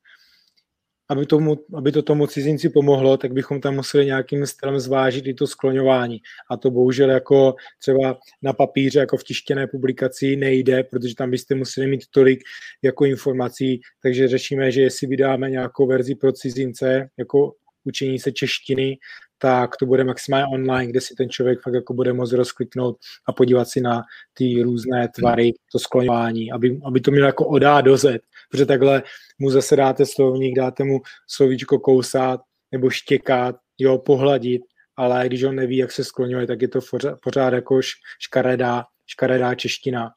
aby, 1.09 1.25
tomu, 1.25 1.57
aby 1.73 1.91
to 1.91 2.01
tomu 2.01 2.27
cizinci 2.27 2.69
pomohlo, 2.69 3.17
tak 3.17 3.33
bychom 3.33 3.61
tam 3.61 3.75
museli 3.75 4.05
nějakým 4.05 4.45
stylem 4.45 4.79
zvážit 4.79 5.27
i 5.27 5.33
to 5.33 5.47
skloňování. 5.47 6.21
A 6.51 6.57
to 6.57 6.71
bohužel 6.71 7.09
jako 7.09 7.55
třeba 7.79 8.19
na 8.41 8.53
papíře, 8.53 8.99
jako 8.99 9.17
v 9.17 9.23
tištěné 9.23 9.67
publikaci 9.67 10.35
nejde, 10.35 10.83
protože 10.83 11.15
tam 11.15 11.31
byste 11.31 11.55
museli 11.55 11.87
mít 11.87 12.07
tolik 12.11 12.39
jako 12.81 13.05
informací, 13.05 13.81
takže 14.03 14.27
řešíme, 14.27 14.71
že 14.71 14.81
jestli 14.81 15.07
vydáme 15.07 15.49
nějakou 15.49 15.87
verzi 15.87 16.15
pro 16.15 16.31
cizince, 16.31 17.09
jako 17.17 17.53
učení 17.83 18.19
se 18.19 18.31
češtiny, 18.31 18.97
tak 19.37 19.77
to 19.77 19.85
bude 19.85 20.03
maximálně 20.03 20.45
online, 20.53 20.87
kde 20.87 21.01
si 21.01 21.15
ten 21.15 21.29
člověk 21.29 21.61
fakt 21.61 21.73
jako 21.73 21.93
bude 21.93 22.13
moct 22.13 22.31
rozkliknout 22.31 22.97
a 23.25 23.33
podívat 23.33 23.69
si 23.69 23.81
na 23.81 24.03
ty 24.33 24.63
různé 24.63 25.09
tvary, 25.15 25.53
to 25.71 25.79
skloňování, 25.79 26.51
aby, 26.51 26.79
aby 26.85 27.01
to 27.01 27.11
mělo 27.11 27.25
jako 27.25 27.47
od 27.47 27.63
A 27.63 27.81
do 27.81 27.97
Z, 27.97 28.21
protože 28.51 28.65
takhle 28.65 29.03
mu 29.39 29.49
zase 29.49 29.75
dáte 29.75 30.05
slovník, 30.05 30.55
dáte 30.55 30.83
mu 30.83 30.99
slovíčko 31.27 31.79
kousat 31.79 32.41
nebo 32.71 32.89
štěkat, 32.89 33.55
jo, 33.77 33.97
pohladit, 33.97 34.61
ale 34.95 35.27
když 35.27 35.43
on 35.43 35.55
neví, 35.55 35.77
jak 35.77 35.91
se 35.91 36.03
skloňuje, 36.03 36.47
tak 36.47 36.61
je 36.61 36.67
to 36.67 36.79
pořád, 36.89 37.17
pořád 37.23 37.53
jako 37.53 37.81
škaredá, 38.19 38.85
škaredá 39.05 39.55
čeština. 39.55 40.11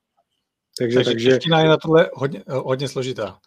Takže, 0.79 0.97
takže, 0.97 1.11
takže 1.11 1.31
čeština 1.31 1.61
je 1.61 1.69
na 1.69 1.77
tohle 1.77 2.11
hodně, 2.15 2.43
hodně 2.47 2.89
složitá. 2.89 3.39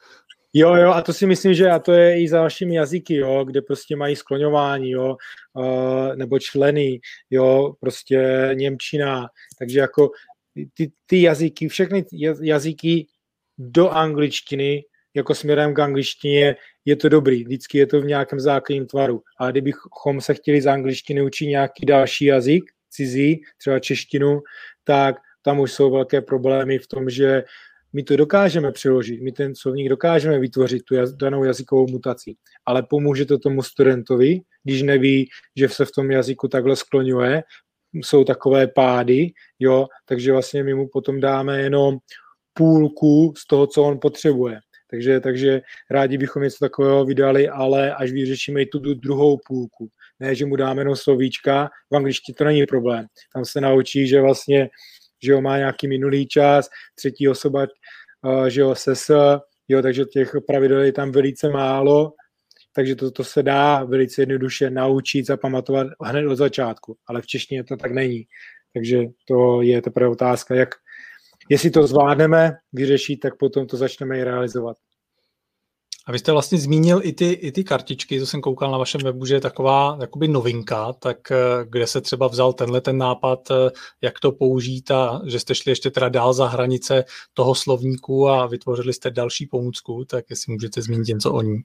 Jo, 0.56 0.76
jo, 0.76 0.89
a 0.89 1.01
to 1.01 1.14
si 1.14 1.28
myslím, 1.28 1.54
že 1.54 1.70
a 1.70 1.80
to 1.80 1.91
je 1.91 2.22
i 2.22 2.28
za 2.28 2.41
vašimi 2.41 2.76
jazyky, 2.76 3.16
jo, 3.16 3.43
kde 3.45 3.62
prostě 3.62 3.95
mají 3.95 4.16
skloňování, 4.16 4.91
jo, 4.91 5.16
uh, 5.54 6.16
nebo 6.16 6.39
členy, 6.39 6.99
jo, 7.30 7.74
prostě 7.80 8.49
Němčina, 8.54 9.28
takže 9.60 9.80
jako 9.80 10.10
ty, 10.74 10.91
ty 11.06 11.22
jazyky, 11.22 11.68
všechny 11.68 12.06
jazyky 12.41 13.08
do 13.58 13.89
angličtiny, 13.89 14.86
jako 15.14 15.36
směrem 15.36 15.74
k 15.74 15.80
angličtině, 15.80 16.56
je 16.86 16.95
to 16.95 17.10
dobrý, 17.10 17.43
vždycky 17.43 17.78
je 17.78 17.88
to 17.88 18.01
v 18.01 18.06
nějakém 18.06 18.39
základním 18.39 18.88
tvaru. 18.88 19.22
A 19.39 19.51
kdybychom 19.51 20.22
se 20.22 20.34
chtěli 20.34 20.62
z 20.62 20.68
angličtiny 20.68 21.22
učit 21.22 21.47
nějaký 21.47 21.86
další 21.86 22.26
jazyk, 22.26 22.64
cizí, 22.89 23.41
třeba 23.58 23.80
češtinu, 23.80 24.41
tak 24.84 25.16
tam 25.41 25.60
už 25.60 25.72
jsou 25.72 25.91
velké 25.91 26.22
problémy 26.22 26.80
v 26.80 26.88
tom, 26.88 27.10
že 27.10 27.43
my 27.93 28.03
to 28.03 28.15
dokážeme 28.15 28.71
přeložit, 28.71 29.21
my 29.21 29.31
ten 29.31 29.55
slovník 29.55 29.89
dokážeme 29.89 30.39
vytvořit 30.39 30.83
tu 30.83 30.95
jaz, 30.95 31.13
danou 31.13 31.43
jazykovou 31.43 31.87
mutaci, 31.87 32.35
ale 32.65 32.83
pomůže 32.83 33.25
to 33.25 33.39
tomu 33.39 33.63
studentovi, 33.63 34.39
když 34.63 34.81
neví, 34.81 35.29
že 35.57 35.69
se 35.69 35.85
v 35.85 35.91
tom 35.91 36.11
jazyku 36.11 36.47
takhle 36.47 36.75
skloňuje, 36.75 37.43
jsou 37.93 38.23
takové 38.23 38.67
pády, 38.67 39.31
jo, 39.59 39.87
takže 40.05 40.31
vlastně 40.31 40.63
my 40.63 40.73
mu 40.73 40.87
potom 40.87 41.19
dáme 41.19 41.61
jenom 41.61 41.97
půlku 42.53 43.33
z 43.37 43.47
toho, 43.47 43.67
co 43.67 43.83
on 43.83 43.99
potřebuje. 43.99 44.59
Takže, 44.91 45.19
takže 45.19 45.61
rádi 45.91 46.17
bychom 46.17 46.43
něco 46.43 46.57
takového 46.59 47.05
vydali, 47.05 47.49
ale 47.49 47.95
až 47.95 48.11
vyřešíme 48.11 48.61
i 48.61 48.65
tu 48.65 48.79
druhou 48.79 49.39
půlku. 49.47 49.89
Ne, 50.19 50.35
že 50.35 50.45
mu 50.45 50.55
dáme 50.55 50.81
jenom 50.81 50.95
slovíčka, 50.95 51.69
v 51.91 51.95
angličtině 51.95 52.35
to 52.35 52.43
není 52.43 52.65
problém. 52.65 53.05
Tam 53.33 53.45
se 53.45 53.61
naučí, 53.61 54.07
že 54.07 54.21
vlastně 54.21 54.69
že 55.24 55.32
jo, 55.32 55.41
má 55.41 55.57
nějaký 55.57 55.88
minulý 55.88 56.28
čas, 56.28 56.69
třetí 56.95 57.30
osoba, 57.30 57.67
uh, 58.26 58.45
že 58.45 58.61
jo, 58.61 58.76
ses, 58.76 59.11
jo, 59.67 59.82
takže 59.82 60.05
těch 60.05 60.32
pravidel 60.47 60.82
je 60.82 60.91
tam 60.91 61.11
velice 61.11 61.49
málo, 61.49 62.13
takže 62.76 62.95
to, 62.95 63.11
to 63.11 63.24
se 63.24 63.43
dá 63.43 63.84
velice 63.84 64.21
jednoduše 64.21 64.69
naučit, 64.69 65.26
zapamatovat 65.26 65.88
hned 66.03 66.28
od 66.28 66.36
začátku, 66.36 66.97
ale 67.07 67.21
v 67.21 67.28
češtině 67.28 67.63
to 67.63 67.78
tak 67.78 67.91
není. 67.91 68.24
Takže 68.74 69.03
to 69.28 69.61
je 69.61 69.82
teprve 69.82 70.07
otázka, 70.07 70.55
jak, 70.55 70.69
jestli 71.49 71.71
to 71.71 71.88
zvládneme 71.88 72.51
vyřešit, 72.74 73.17
tak 73.17 73.38
potom 73.38 73.67
to 73.67 73.78
začneme 73.78 74.19
i 74.19 74.24
realizovat. 74.24 74.78
A 76.06 76.12
vy 76.12 76.20
jste 76.20 76.32
vlastně 76.32 76.58
zmínil 76.58 76.99
i 77.04 77.14
ty, 77.14 77.32
i 77.32 77.51
ty 77.51 77.64
kartičky, 77.64 78.20
to 78.20 78.26
jsem 78.26 78.41
koukal 78.41 78.72
na 78.72 78.78
vašem 78.78 79.01
webu, 79.04 79.26
že 79.26 79.36
je 79.36 79.41
taková 79.41 79.97
jakoby 80.01 80.28
novinka, 80.28 80.93
tak 80.93 81.32
eh, 81.32 81.36
kde 81.70 81.88
se 81.88 82.01
třeba 82.01 82.28
vzal 82.28 82.54
tenhle 82.54 82.82
ten 82.82 82.97
nápad, 82.97 83.51
eh, 83.51 83.70
jak 84.01 84.20
to 84.20 84.32
použít 84.32 84.91
a 84.91 85.22
že 85.26 85.39
jste 85.39 85.56
šli 85.56 85.72
ještě 85.72 85.91
teda 85.91 86.10
dál 86.10 86.34
za 86.34 86.47
hranice 86.47 87.04
toho 87.34 87.56
slovníku 87.56 88.30
a 88.30 88.47
vytvořili 88.47 88.93
jste 88.93 89.12
další 89.12 89.45
pomůcku, 89.45 90.06
tak 90.06 90.26
jestli 90.30 90.54
můžete 90.54 90.82
zmínit 90.82 91.08
něco 91.08 91.34
o 91.34 91.41
ní. 91.41 91.62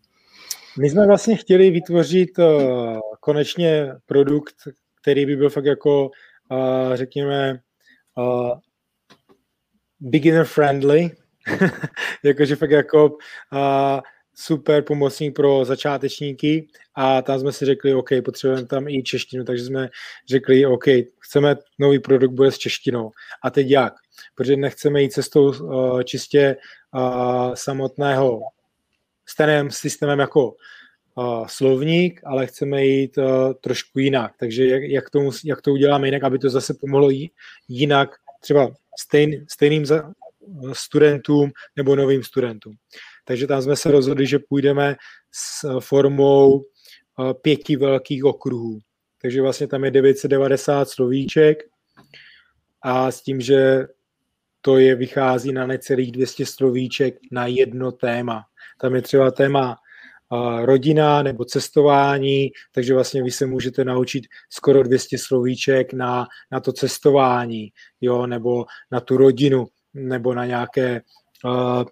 My 0.78 0.90
jsme 0.90 1.06
vlastně 1.06 1.36
chtěli 1.36 1.70
vytvořit 1.70 2.38
uh, 2.38 2.98
konečně 3.20 3.92
produkt, 4.06 4.54
který 5.00 5.26
by 5.26 5.36
byl 5.36 5.50
fakt 5.50 5.64
jako, 5.64 6.10
řekněme, 6.94 7.60
beginner 10.00 10.44
friendly, 10.44 11.10
jakože 12.24 12.56
fakt 12.56 12.70
jako 12.70 13.06
uh, 13.06 14.00
super 14.40 14.82
pomocník 14.82 15.34
pro 15.34 15.64
začátečníky 15.64 16.68
a 16.94 17.22
tam 17.22 17.40
jsme 17.40 17.52
si 17.52 17.64
řekli, 17.64 17.94
OK, 17.94 18.08
potřebujeme 18.24 18.66
tam 18.66 18.88
i 18.88 19.02
češtinu, 19.02 19.44
takže 19.44 19.64
jsme 19.64 19.88
řekli, 20.28 20.66
OK, 20.66 20.84
chceme 21.18 21.56
nový 21.78 21.98
produkt, 21.98 22.32
bude 22.32 22.52
s 22.52 22.58
češtinou. 22.58 23.10
A 23.42 23.50
teď 23.50 23.70
jak? 23.70 23.94
Protože 24.34 24.56
nechceme 24.56 25.02
jít 25.02 25.12
cestou 25.12 25.44
uh, 25.44 26.02
čistě 26.02 26.56
uh, 26.94 27.54
samotného 27.54 28.40
stejným 29.26 29.70
systémem 29.70 30.18
jako 30.18 30.54
uh, 31.14 31.46
slovník, 31.46 32.20
ale 32.24 32.46
chceme 32.46 32.84
jít 32.84 33.18
uh, 33.18 33.24
trošku 33.60 33.98
jinak. 33.98 34.32
Takže 34.38 34.66
jak, 34.66 34.82
jak, 34.82 35.10
tomu, 35.10 35.30
jak 35.44 35.62
to 35.62 35.72
uděláme 35.72 36.06
jinak, 36.08 36.24
aby 36.24 36.38
to 36.38 36.50
zase 36.50 36.74
pomohlo 36.74 37.08
jinak 37.68 38.10
třeba 38.40 38.70
stejn, 38.98 39.46
stejným 39.48 39.86
za, 39.86 40.12
studentům 40.72 41.50
nebo 41.76 41.96
novým 41.96 42.22
studentům. 42.22 42.74
Takže 43.28 43.46
tam 43.46 43.62
jsme 43.62 43.76
se 43.76 43.90
rozhodli, 43.90 44.26
že 44.26 44.38
půjdeme 44.38 44.96
s 45.32 45.78
formou 45.80 46.60
eh, 46.60 47.34
pěti 47.34 47.76
velkých 47.76 48.24
okruhů. 48.24 48.78
Takže 49.22 49.42
vlastně 49.42 49.66
tam 49.66 49.84
je 49.84 49.90
990 49.90 50.88
slovíček 50.88 51.58
a 52.82 53.10
s 53.10 53.22
tím, 53.22 53.40
že 53.40 53.86
to 54.60 54.78
je 54.78 54.94
vychází 54.94 55.52
na 55.52 55.66
necelých 55.66 56.12
200 56.12 56.46
slovíček 56.46 57.14
na 57.32 57.46
jedno 57.46 57.92
téma. 57.92 58.44
Tam 58.80 58.94
je 58.94 59.02
třeba 59.02 59.30
téma 59.30 59.76
eh, 60.32 60.66
rodina 60.66 61.22
nebo 61.22 61.44
cestování, 61.44 62.50
takže 62.72 62.94
vlastně 62.94 63.22
vy 63.22 63.30
se 63.30 63.46
můžete 63.46 63.84
naučit 63.84 64.24
skoro 64.50 64.82
200 64.82 65.18
slovíček 65.18 65.92
na, 65.92 66.26
na 66.52 66.60
to 66.60 66.72
cestování, 66.72 67.72
jo, 68.00 68.26
nebo 68.26 68.64
na 68.90 69.00
tu 69.00 69.16
rodinu, 69.16 69.66
nebo 69.94 70.34
na 70.34 70.46
nějaké 70.46 71.00
uh, 71.44 71.84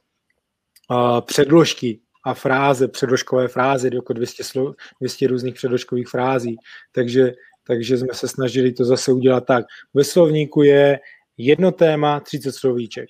předložky 1.21 2.01
a 2.25 2.35
fráze, 2.35 2.89
předložkové 2.89 3.49
fráze, 3.49 3.91
jako 3.93 4.13
200, 4.13 4.45
slo, 4.45 4.75
200 5.01 5.27
různých 5.27 5.55
předložkových 5.55 6.09
frází. 6.09 6.57
Takže, 6.93 7.33
takže 7.67 7.99
jsme 7.99 8.15
se 8.15 8.29
snažili 8.29 8.73
to 8.73 8.85
zase 8.85 9.13
udělat 9.13 9.47
tak. 9.47 9.65
Ve 9.95 10.05
slovníku 10.05 10.63
je 10.63 11.01
jedno 11.37 11.73
téma, 11.73 12.21
30 12.21 12.53
slovíček. 12.53 13.09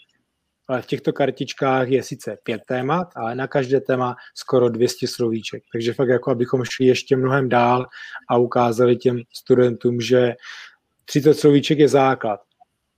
Ale 0.68 0.82
v 0.82 0.86
těchto 0.86 1.12
kartičkách 1.12 1.88
je 1.88 2.02
sice 2.02 2.38
pět 2.42 2.62
témat, 2.68 3.08
ale 3.16 3.34
na 3.34 3.46
každé 3.46 3.80
téma 3.80 4.16
skoro 4.34 4.68
200 4.68 5.08
slovíček. 5.08 5.62
Takže 5.72 5.92
fakt 5.92 6.08
jako 6.08 6.30
abychom 6.30 6.64
šli 6.64 6.86
ještě 6.86 7.16
mnohem 7.16 7.48
dál 7.48 7.86
a 8.28 8.36
ukázali 8.36 8.96
těm 8.96 9.20
studentům, 9.34 10.00
že 10.00 10.34
30 11.04 11.34
slovíček 11.34 11.78
je 11.78 11.88
základ, 11.88 12.40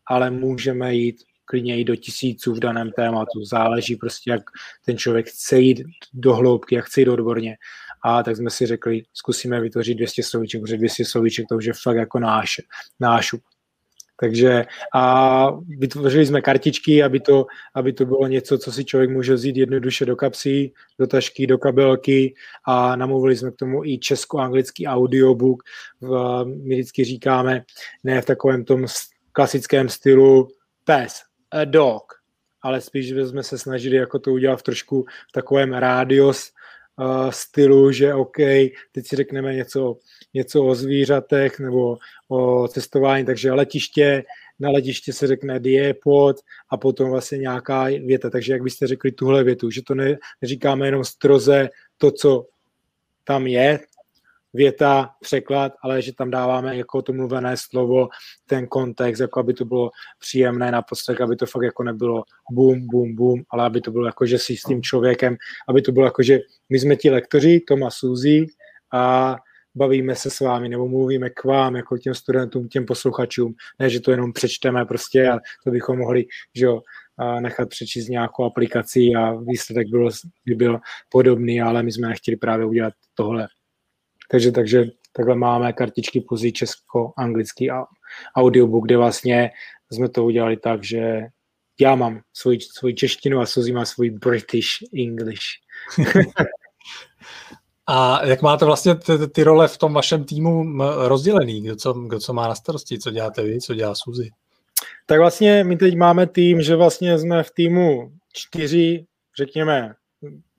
ale 0.07 0.31
můžeme 0.31 0.95
jít 0.95 1.17
klidně 1.49 1.81
i 1.81 1.85
do 1.85 1.97
tisíců 1.97 2.55
v 2.55 2.59
daném 2.59 2.93
tématu. 2.93 3.45
Záleží 3.45 3.97
prostě, 3.97 4.31
jak 4.31 4.43
ten 4.87 4.99
člověk 4.99 5.29
chce 5.29 5.59
jít 5.59 5.83
do 6.13 6.35
hloubky, 6.35 6.75
jak 6.75 6.85
chce 6.85 7.01
jít 7.01 7.09
odborně. 7.09 7.57
A 8.05 8.23
tak 8.23 8.37
jsme 8.37 8.51
si 8.51 8.67
řekli, 8.67 9.03
zkusíme 9.13 9.61
vytvořit 9.61 9.95
200 9.95 10.23
slovíček, 10.23 10.61
protože 10.61 10.77
200 10.77 11.05
slovíček 11.05 11.47
to 11.49 11.57
už 11.57 11.65
je 11.65 11.73
fakt 11.83 11.97
jako 11.97 12.19
náš, 12.19 12.61
nášup. 13.01 13.41
Takže 14.21 14.65
a 14.95 15.51
vytvořili 15.79 16.27
jsme 16.27 16.41
kartičky, 16.43 17.03
aby 17.03 17.21
to, 17.21 17.47
aby 17.75 17.93
to 17.93 18.07
bylo 18.07 18.27
něco, 18.27 18.59
co 18.59 18.73
si 18.73 18.85
člověk 18.85 19.11
může 19.11 19.35
vzít 19.35 19.57
jednoduše 19.57 20.07
do 20.07 20.17
kapsy, 20.17 20.73
do 20.99 21.07
tašky, 21.07 21.47
do 21.47 21.59
kabelky 21.59 22.35
a 22.67 22.97
namluvili 22.97 23.37
jsme 23.37 23.51
k 23.51 23.57
tomu 23.57 23.85
i 23.85 23.99
česko-anglický 23.99 24.87
audiobook. 24.87 25.63
My 26.45 26.75
vždycky 26.75 27.05
říkáme, 27.05 27.65
ne 28.05 28.23
v 28.23 28.27
takovém 28.27 28.65
tom 28.65 28.87
klasickém 29.33 29.89
stylu 29.89 30.49
pes, 30.85 31.28
dog, 31.65 32.13
ale 32.63 32.81
spíš 32.81 33.11
jsme 33.11 33.43
se 33.43 33.59
snažili 33.59 33.97
jako 33.97 34.19
to 34.19 34.33
udělat 34.33 34.57
v 34.57 34.63
trošku 34.63 35.07
v 35.29 35.33
takovém 35.33 35.73
rádios 35.73 36.53
uh, 36.97 37.31
stylu, 37.31 37.93
že 37.93 38.15
OK, 38.15 38.37
teď 38.93 39.07
si 39.07 39.17
řekneme 39.17 39.55
něco, 39.55 39.97
něco 40.35 40.65
o 40.65 40.75
zvířatech 40.75 41.61
nebo 41.61 41.99
o 42.29 42.69
cestování, 42.69 43.27
takže 43.27 43.53
letiště, 43.53 44.25
na 44.61 44.71
letiště 44.71 45.13
se 45.13 45.27
řekne 45.27 45.61
diepod 45.61 46.37
a 46.71 46.77
potom 46.77 47.11
vlastně 47.11 47.39
nějaká 47.39 47.85
věta. 47.85 48.31
Takže 48.31 48.53
jak 48.53 48.63
byste 48.63 48.87
řekli 48.87 49.13
tuhle 49.13 49.45
větu, 49.45 49.71
že 49.71 49.83
to 49.83 49.95
ne, 49.95 50.19
neříkáme 50.43 50.87
jenom 50.87 51.05
stroze 51.05 51.69
to, 51.99 52.11
co 52.11 52.47
tam 53.25 53.47
je, 53.47 53.81
věta, 54.55 55.11
překlad, 55.21 55.73
ale 55.83 56.03
že 56.03 56.15
tam 56.15 56.31
dáváme 56.31 56.77
jako 56.77 57.03
to 57.03 57.13
mluvené 57.13 57.57
slovo, 57.57 58.09
ten 58.47 58.67
kontext, 58.67 59.21
jako 59.21 59.41
aby 59.41 59.55
to 59.55 59.65
bylo 59.65 59.91
příjemné 60.19 60.71
na 60.71 60.83
poslech, 60.83 61.21
aby 61.21 61.37
to 61.37 61.47
fakt 61.47 61.63
jako 61.63 61.83
nebylo 61.83 62.23
bum, 62.51 62.87
bum, 62.87 63.15
bum, 63.15 63.43
ale 63.51 63.65
aby 63.65 63.81
to 63.81 63.91
bylo 63.91 64.07
jako, 64.07 64.27
že 64.27 64.39
si 64.39 64.57
s 64.57 64.63
tím 64.63 64.83
člověkem, 64.83 65.37
aby 65.69 65.83
to 65.83 65.93
bylo 65.93 66.05
jako, 66.05 66.23
že 66.23 66.39
my 66.69 66.79
jsme 66.79 66.97
ti 66.97 67.11
lektoři, 67.11 67.61
Toma 67.69 67.91
Suzy 67.91 68.47
a 68.93 69.37
bavíme 69.75 70.15
se 70.15 70.31
s 70.31 70.41
vámi 70.41 70.69
nebo 70.69 70.89
mluvíme 70.89 71.31
k 71.31 71.45
vám, 71.45 71.77
jako 71.77 71.99
těm 71.99 72.15
studentům, 72.15 72.69
těm 72.69 72.87
posluchačům, 72.87 73.55
ne, 73.79 73.91
že 73.91 74.01
to 74.01 74.11
jenom 74.11 74.33
přečteme 74.33 74.85
prostě 74.85 75.29
a 75.29 75.39
to 75.65 75.71
bychom 75.71 75.99
mohli, 75.99 76.25
že 76.55 76.65
jo, 76.65 76.81
nechat 77.41 77.69
přečíst 77.69 78.09
nějakou 78.09 78.45
aplikaci 78.45 79.01
a 79.19 79.33
výsledek 79.35 79.89
byl, 79.91 80.09
by 80.47 80.55
byl 80.55 80.79
podobný, 81.09 81.61
ale 81.61 81.83
my 81.83 81.93
jsme 81.93 82.09
nechtěli 82.09 82.37
právě 82.37 82.67
udělat 82.67 82.95
tohle. 83.15 83.49
Takže, 84.29 84.53
takže 84.53 84.85
takhle 85.13 85.35
máme 85.35 85.73
kartičky 85.73 86.21
pozí 86.21 86.53
česko-anglický 86.53 87.71
audiobook, 88.37 88.85
kde 88.85 88.97
vlastně 88.97 89.51
jsme 89.93 90.09
to 90.09 90.25
udělali 90.25 90.57
tak, 90.57 90.85
že 90.85 91.21
já 91.81 91.95
mám 91.95 92.21
svůj, 92.33 92.59
svůj 92.61 92.95
češtinu 92.95 93.41
a 93.41 93.47
Suzy 93.47 93.73
má 93.73 93.85
svůj 93.85 94.11
British 94.11 94.69
English. 94.99 95.45
a 97.87 98.27
jak 98.27 98.43
máte 98.43 98.65
vlastně 98.65 98.95
ty, 98.95 99.13
ty 99.29 99.43
role 99.43 99.69
v 99.69 99.79
tom 99.79 99.93
vašem 99.93 100.25
týmu 100.25 100.65
rozdělený? 101.07 101.63
Kdo 101.63 101.77
co, 101.77 101.93
kdo 101.93 102.21
co 102.21 102.33
má 102.33 102.49
na 102.49 102.55
starosti? 102.55 102.99
Co 102.99 103.11
děláte 103.11 103.43
vy, 103.43 103.61
co 103.61 103.75
dělá 103.75 103.95
Suzy? 103.95 104.31
Tak 105.07 105.19
vlastně 105.19 105.65
my 105.65 105.77
teď 105.77 105.97
máme 105.97 106.27
tým, 106.27 106.63
že 106.63 106.77
vlastně 106.77 107.19
jsme 107.19 107.43
v 107.43 107.51
týmu 107.51 108.13
čtyři, 108.33 109.07
řekněme, 109.37 109.95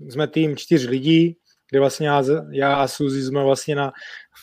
jsme 0.10 0.28
tým 0.28 0.58
čtyř 0.58 0.88
lidí, 0.88 1.38
kde 1.70 1.80
vlastně 1.80 2.08
já, 2.08 2.24
já 2.52 2.76
a 2.76 2.88
Suzy 2.88 3.24
jsme 3.24 3.44
vlastně 3.44 3.76
na, 3.76 3.92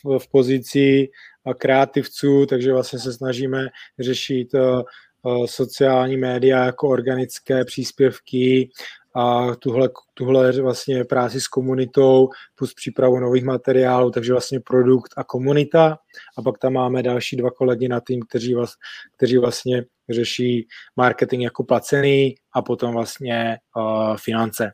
v, 0.04 0.18
v 0.18 0.28
pozici 0.28 1.08
kreativců, 1.54 2.46
takže 2.46 2.72
vlastně 2.72 2.98
se 2.98 3.12
snažíme 3.12 3.66
řešit 3.98 4.54
uh, 4.54 4.82
uh, 5.22 5.46
sociální 5.46 6.16
média 6.16 6.64
jako 6.64 6.88
organické 6.88 7.64
příspěvky 7.64 8.70
a 9.14 9.54
tuhle, 9.54 9.90
tuhle 10.14 10.61
vlastně 10.61 11.04
práci 11.04 11.40
s 11.40 11.48
komunitou 11.48 12.28
plus 12.54 12.74
přípravu 12.74 13.18
nových 13.18 13.44
materiálů, 13.44 14.11
takže 14.11 14.32
vlastně 14.32 14.61
produkt 14.61 15.12
a 15.16 15.24
komunita. 15.24 15.98
A 16.38 16.42
pak 16.42 16.58
tam 16.58 16.72
máme 16.72 17.03
další 17.03 17.36
dva 17.36 17.50
kolegy 17.50 17.88
na 17.88 18.00
tým, 18.00 18.20
kteří, 18.28 18.54
vás, 18.54 18.72
kteří 19.16 19.38
vlastně 19.38 19.84
řeší 20.11 20.66
marketing 20.96 21.42
jako 21.42 21.64
placený 21.64 22.34
a 22.53 22.62
potom 22.62 22.92
vlastně 22.94 23.58
uh, 23.76 24.16
finance. 24.16 24.72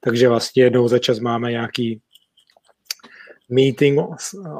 Takže 0.00 0.28
vlastně 0.28 0.62
jednou 0.62 0.88
za 0.88 0.98
čas 0.98 1.18
máme 1.18 1.50
nějaký 1.50 2.00
meeting 3.48 3.98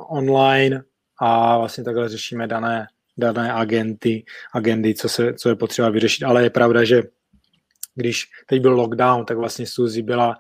online 0.09 0.83
a 1.21 1.59
vlastně 1.59 1.85
takhle 1.85 2.09
řešíme 2.09 2.47
dané, 2.47 2.87
dané 3.19 3.53
agenty, 3.53 4.25
agendy, 4.53 4.95
co, 4.95 5.09
se, 5.09 5.35
co 5.35 5.49
je 5.49 5.55
potřeba 5.55 5.89
vyřešit. 5.89 6.25
Ale 6.25 6.43
je 6.43 6.51
pravda, 6.51 6.85
že 6.85 7.03
když 7.95 8.27
teď 8.47 8.62
byl 8.62 8.73
lockdown, 8.73 9.25
tak 9.25 9.37
vlastně 9.37 9.67
Suzy 9.67 10.03
byla 10.03 10.37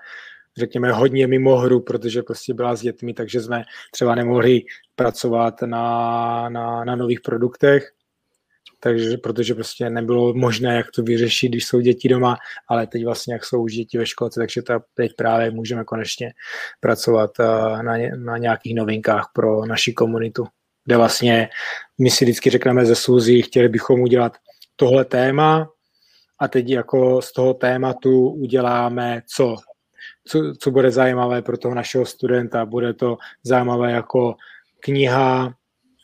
řekněme, 0.56 0.92
hodně 0.92 1.26
mimo 1.26 1.56
hru, 1.56 1.80
protože 1.80 2.22
prostě 2.22 2.54
byla 2.54 2.76
s 2.76 2.80
dětmi, 2.80 3.14
takže 3.14 3.40
jsme 3.40 3.64
třeba 3.90 4.14
nemohli 4.14 4.62
pracovat 4.96 5.62
na, 5.62 6.48
na, 6.48 6.84
na 6.84 6.96
nových 6.96 7.20
produktech, 7.20 7.92
takže, 8.80 9.16
protože 9.16 9.54
prostě 9.54 9.90
nebylo 9.90 10.34
možné, 10.34 10.76
jak 10.76 10.90
to 10.90 11.02
vyřešit, 11.02 11.48
když 11.48 11.66
jsou 11.66 11.80
děti 11.80 12.08
doma, 12.08 12.36
ale 12.68 12.86
teď 12.86 13.04
vlastně, 13.04 13.34
jak 13.34 13.44
jsou 13.44 13.62
už 13.62 13.72
děti 13.72 13.98
ve 13.98 14.06
školce, 14.06 14.40
takže 14.40 14.62
ta, 14.62 14.80
teď 14.94 15.12
právě 15.16 15.50
můžeme 15.50 15.84
konečně 15.84 16.32
pracovat 16.80 17.30
uh, 17.38 17.82
na, 17.82 17.94
na 18.16 18.38
nějakých 18.38 18.74
novinkách 18.74 19.30
pro 19.34 19.66
naši 19.66 19.92
komunitu, 19.92 20.46
kde 20.84 20.96
vlastně 20.96 21.48
my 21.98 22.10
si 22.10 22.24
vždycky 22.24 22.50
řekneme 22.50 22.86
ze 22.86 22.94
Suzy, 22.94 23.42
chtěli 23.42 23.68
bychom 23.68 24.00
udělat 24.00 24.36
tohle 24.76 25.04
téma 25.04 25.68
a 26.38 26.48
teď 26.48 26.68
jako 26.68 27.22
z 27.22 27.32
toho 27.32 27.54
tématu 27.54 28.28
uděláme 28.28 29.22
co? 29.26 29.56
Co, 30.24 30.52
co 30.58 30.70
bude 30.70 30.90
zajímavé 30.90 31.42
pro 31.42 31.58
toho 31.58 31.74
našeho 31.74 32.06
studenta? 32.06 32.66
Bude 32.66 32.94
to 32.94 33.16
zajímavé 33.42 33.92
jako 33.92 34.34
kniha, 34.80 35.54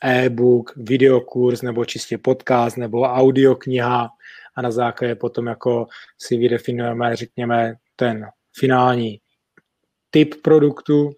e-book, 0.03 0.73
videokurs 0.75 1.61
nebo 1.61 1.85
čistě 1.85 2.17
podcast 2.17 2.77
nebo 2.77 3.01
audiokniha 3.01 4.09
a 4.55 4.61
na 4.61 4.71
základě 4.71 5.15
potom 5.15 5.47
jako 5.47 5.87
si 6.17 6.37
vydefinujeme, 6.37 7.15
řekněme, 7.15 7.73
ten 7.95 8.25
finální 8.59 9.19
typ 10.09 10.35
produktu 10.41 11.11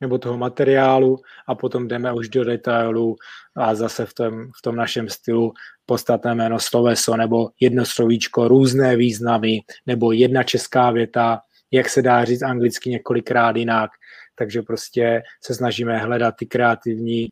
nebo 0.00 0.18
toho 0.18 0.38
materiálu 0.38 1.18
a 1.46 1.54
potom 1.54 1.88
jdeme 1.88 2.12
už 2.12 2.28
do 2.28 2.44
detailů 2.44 3.16
a 3.56 3.74
zase 3.74 4.06
v 4.06 4.14
tom, 4.14 4.44
v 4.58 4.62
tom 4.62 4.76
našem 4.76 5.08
stylu 5.08 5.52
podstatné 5.86 6.34
jméno 6.34 6.58
sloveso 6.58 7.16
nebo 7.16 7.50
jedno 7.60 7.86
slovíčko, 7.86 8.48
různé 8.48 8.96
významy 8.96 9.60
nebo 9.86 10.12
jedna 10.12 10.42
česká 10.42 10.90
věta, 10.90 11.40
jak 11.70 11.88
se 11.88 12.02
dá 12.02 12.24
říct 12.24 12.42
anglicky 12.42 12.90
několikrát 12.90 13.56
jinak. 13.56 13.90
Takže 14.34 14.62
prostě 14.62 15.22
se 15.44 15.54
snažíme 15.54 15.98
hledat 15.98 16.34
ty 16.38 16.46
kreativní 16.46 17.28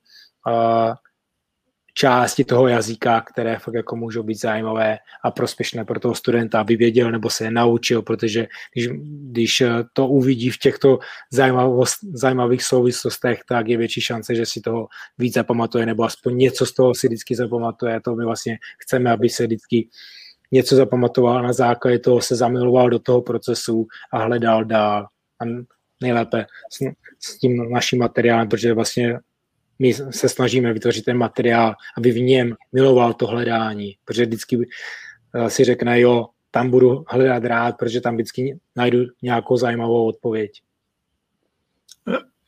části 1.95 2.45
toho 2.45 2.69
jazyka, 2.69 3.21
které 3.21 3.59
fakt 3.59 3.75
jako 3.75 3.97
můžou 3.97 4.23
být 4.23 4.41
zajímavé 4.41 4.99
a 5.25 5.31
prospěšné 5.31 5.85
pro 5.85 6.01
toho 6.01 6.15
studenta, 6.15 6.61
aby 6.61 6.77
věděl 6.77 7.11
nebo 7.11 7.31
se 7.31 7.45
je 7.45 7.51
naučil, 7.51 8.03
protože 8.03 8.47
když, 8.75 8.89
když 9.31 9.63
to 9.93 10.07
uvidí 10.07 10.51
v 10.51 10.59
těchto 10.59 10.99
zajímavých 12.13 12.65
souvislostech, 12.65 13.41
tak 13.49 13.69
je 13.69 13.77
větší 13.77 14.01
šance, 14.01 14.35
že 14.35 14.47
si 14.47 14.61
toho 14.61 14.89
víc 15.19 15.35
zapamatuje, 15.35 15.87
nebo 15.87 16.05
aspoň 16.05 16.37
něco 16.37 16.67
z 16.67 16.73
toho 16.75 16.95
si 16.95 17.07
vždycky 17.07 17.35
zapamatuje. 17.35 18.01
To 18.01 18.15
my 18.15 18.25
vlastně 18.25 18.59
chceme, 18.79 19.11
aby 19.11 19.29
se 19.29 19.47
vždycky 19.47 19.89
něco 20.53 20.77
zapamatoval, 20.77 21.43
na 21.43 21.53
základě 21.53 21.99
toho 21.99 22.21
se 22.21 22.37
zamiloval 22.37 22.91
do 22.91 22.99
toho 22.99 23.23
procesu 23.23 23.87
a 24.13 24.19
hledal 24.19 24.65
dál. 24.65 25.07
A 25.43 25.45
nejlépe 26.03 26.47
s, 26.73 26.79
s 27.19 27.39
tím 27.39 27.71
naším 27.73 27.99
materiálem, 27.99 28.49
protože 28.49 28.75
vlastně 28.75 29.19
my 29.79 29.95
se 29.95 30.29
snažíme 30.29 30.73
vytvořit 30.73 31.05
ten 31.05 31.17
materiál, 31.17 31.75
aby 31.97 32.11
v 32.11 32.21
něm 32.21 32.55
miloval 32.73 33.15
to 33.15 33.27
hledání, 33.27 33.97
protože 34.05 34.27
vždycky 34.27 34.59
eh, 35.35 35.51
si 35.51 35.65
řekne, 35.65 36.01
jo, 36.01 36.27
tam 36.51 36.71
budu 36.71 37.05
hledat 37.09 37.45
rád, 37.45 37.77
protože 37.79 38.01
tam 38.01 38.15
vždycky 38.15 38.59
najdu 38.77 38.99
nějakou 39.23 39.57
zajímavou 39.57 40.07
odpověď. 40.07 40.51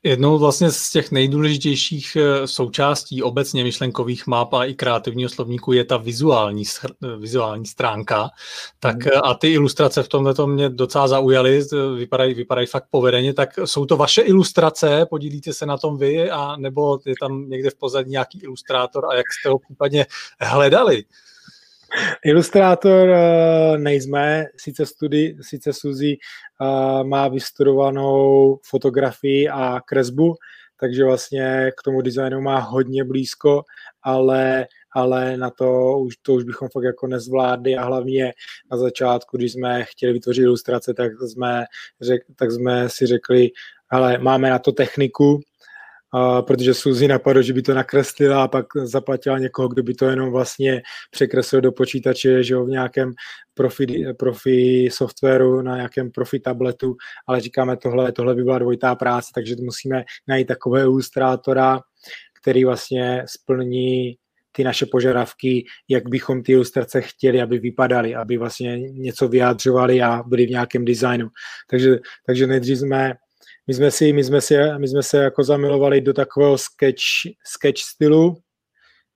Jednou 0.03 0.39
vlastně 0.39 0.71
z 0.71 0.91
těch 0.91 1.11
nejdůležitějších 1.11 2.17
eh, 2.17 2.47
součástí 2.47 3.23
obecně 3.23 3.65
myšlenkových 3.65 4.27
map 4.27 4.55
a 4.55 4.65
i 4.65 4.75
kreativního 4.75 5.31
slovníku 5.31 5.73
je 5.73 5.85
ta 5.85 5.97
vizuální, 5.97 6.65
eh, 6.85 7.17
vizuální 7.17 7.67
stránka. 7.67 8.31
Tak 8.79 8.97
mhm. 8.97 9.09
eh, 9.15 9.21
a 9.21 9.35
ty 9.35 9.53
ilustrace 9.53 10.03
v 10.03 10.09
tomhle 10.09 10.35
mě 10.47 10.69
docela 10.69 11.09
zaujaly, 11.09 11.63
vypadají, 11.97 12.35
vypadají 12.35 12.67
fakt 12.67 12.87
povedeně, 12.91 13.35
tak 13.35 13.59
jsou 13.65 13.87
to 13.87 13.97
vaše 13.97 14.23
ilustrace, 14.23 15.07
podílíte 15.11 15.53
se 15.53 15.67
na 15.67 15.79
tom 15.79 15.99
vy, 15.99 16.31
a 16.31 16.57
nebo 16.57 16.99
je 17.07 17.15
tam 17.21 17.49
někde 17.49 17.71
v 17.71 17.75
pozadí 17.75 18.11
nějaký 18.11 18.41
ilustrátor 18.43 19.07
a 19.11 19.15
jak 19.15 19.27
jste 19.33 19.49
ho 19.49 19.59
případně 19.59 20.07
hledali? 20.41 21.05
Ilustrátor 22.25 23.09
uh, 23.09 23.79
nejsme, 23.79 24.45
sice, 24.57 24.87
studi, 24.87 25.37
sice 25.41 25.73
Suzy 25.73 26.17
uh, 26.61 27.05
má 27.05 27.29
vystudovanou 27.29 28.59
fotografii 28.65 29.49
a 29.49 29.81
kresbu, 29.81 30.35
takže 30.81 31.05
vlastně 31.05 31.73
k 31.79 31.83
tomu 31.83 32.03
designu 32.03 32.41
má 32.41 32.59
hodně 32.59 33.05
blízko, 33.05 33.63
ale, 34.03 34.67
ale 34.93 35.37
na 35.37 35.51
to 35.51 35.99
už, 35.99 36.17
to 36.23 36.35
už 36.35 36.45
bychom 36.45 36.69
fakt 36.73 36.85
jako 36.85 37.07
nezvládli 37.07 37.77
a 37.77 37.85
hlavně 37.85 38.33
na 38.71 38.77
začátku, 38.77 39.37
když 39.37 39.53
jsme 39.53 39.85
chtěli 39.85 40.13
vytvořit 40.13 40.43
ilustrace, 40.43 40.95
tak 40.95 41.13
jsme, 41.23 41.65
řek, 42.01 42.23
tak 42.37 42.53
jsme 42.53 42.89
si 42.89 43.07
řekli, 43.07 43.49
ale 43.91 44.19
máme 44.19 44.51
na 44.51 44.59
to 44.59 44.73
techniku, 44.73 45.41
a 46.13 46.43
protože 46.43 46.75
Suzy 46.75 47.09
napadlo, 47.09 47.43
že 47.43 47.53
by 47.53 47.63
to 47.63 47.75
nakreslila 47.75 48.45
a 48.45 48.49
pak 48.49 48.67
zaplatila 48.83 49.39
někoho, 49.39 49.69
kdo 49.69 49.83
by 49.83 49.95
to 49.95 50.05
jenom 50.05 50.31
vlastně 50.31 50.83
překreslil 51.11 51.61
do 51.61 51.73
počítače, 51.73 52.45
že 52.45 52.55
jo, 52.55 52.65
v 52.65 52.69
nějakém 52.69 53.13
profi, 53.55 54.05
profi 54.19 54.89
softwaru, 54.93 55.63
na 55.63 55.77
nějakém 55.77 56.11
profi 56.11 56.41
tabletu, 56.41 56.97
ale 57.27 57.41
říkáme 57.41 57.77
tohle, 57.77 58.13
tohle 58.13 58.35
by 58.35 58.45
byla 58.45 58.59
dvojitá 58.59 58.95
práce, 58.95 59.31
takže 59.35 59.57
musíme 59.61 60.05
najít 60.29 60.49
takového 60.49 60.91
ilustrátora, 60.91 61.81
který 62.43 62.65
vlastně 62.65 63.25
splní 63.27 64.17
ty 64.53 64.65
naše 64.65 64.87
požadavky, 64.87 65.65
jak 65.89 66.09
bychom 66.09 66.43
ty 66.43 66.53
ilustrace 66.53 67.01
chtěli, 67.01 67.43
aby 67.43 67.59
vypadaly, 67.59 68.15
aby 68.15 68.37
vlastně 68.37 68.81
něco 68.81 69.29
vyjádřovali 69.29 70.03
a 70.03 70.23
byli 70.27 70.47
v 70.47 70.51
nějakém 70.51 70.85
designu. 70.85 71.29
Takže, 71.71 71.99
takže 72.27 72.47
nejdřív 72.47 72.79
jsme 72.79 73.15
my 73.71 73.75
jsme, 73.75 73.91
si, 73.91 74.13
my, 74.13 74.25
jsme 74.25 74.41
si, 74.41 74.55
my 74.79 74.89
jsme 74.89 75.03
se 75.03 75.17
jako 75.17 75.45
zamilovali 75.45 76.01
do 76.01 76.13
takového 76.13 76.59
sketch, 76.59 77.03
sketch 77.45 77.79
stylu, 77.79 78.37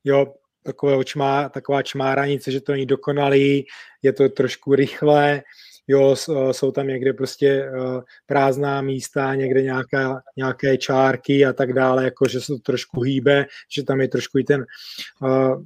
jo, 0.05 0.35
takového 0.63 1.05
čmá, 1.05 1.49
taková 1.49 1.83
čmáranice, 1.83 2.51
že 2.51 2.61
to 2.61 2.73
není 2.73 2.87
dokonalý, 2.87 3.67
je 4.03 4.13
to 4.13 4.29
trošku 4.29 4.75
rychlé, 4.75 5.43
jo, 5.89 6.17
jsou 6.53 6.71
tam 6.71 6.87
někde 6.87 7.13
prostě 7.13 7.49
eh, 7.49 8.01
prázdná 8.27 8.83
místa, 8.83 9.35
někde 9.35 9.63
nějaká, 9.63 10.23
nějaké 10.37 10.79
čárky 10.79 11.47
a 11.47 11.53
tak 11.53 11.73
dále, 11.73 12.05
jako 12.05 12.29
že 12.29 12.41
se 12.41 12.47
to 12.47 12.59
trošku 12.59 13.01
hýbe, 13.01 13.47
že 13.73 13.83
tam 13.83 14.01
je 14.01 14.09
trošku 14.09 14.39
i 14.39 14.45
ten 14.45 14.65
uh, 15.23 15.63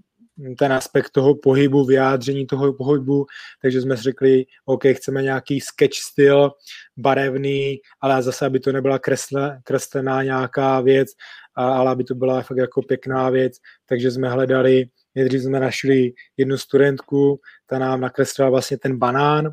ten 0.58 0.72
aspekt 0.72 1.10
toho 1.10 1.34
pohybu, 1.34 1.84
vyjádření 1.84 2.46
toho 2.46 2.72
pohybu, 2.72 3.26
takže 3.62 3.80
jsme 3.80 3.96
řekli, 3.96 4.44
OK, 4.64 4.82
chceme 4.92 5.22
nějaký 5.22 5.60
sketch 5.60 5.94
styl, 5.94 6.50
barevný, 6.96 7.80
ale 8.00 8.22
zase, 8.22 8.46
aby 8.46 8.60
to 8.60 8.72
nebyla 8.72 8.98
kresle, 8.98 9.60
kreslená 9.64 10.22
nějaká 10.22 10.80
věc, 10.80 11.08
ale 11.54 11.90
aby 11.90 12.04
to 12.04 12.14
byla 12.14 12.42
fakt 12.42 12.56
jako 12.56 12.82
pěkná 12.82 13.30
věc, 13.30 13.52
takže 13.86 14.10
jsme 14.10 14.28
hledali, 14.28 14.84
nejdřív 15.14 15.42
jsme 15.42 15.60
našli 15.60 16.12
jednu 16.36 16.58
studentku, 16.58 17.40
ta 17.66 17.78
nám 17.78 18.00
nakreslila 18.00 18.50
vlastně 18.50 18.78
ten 18.78 18.98
banán, 18.98 19.50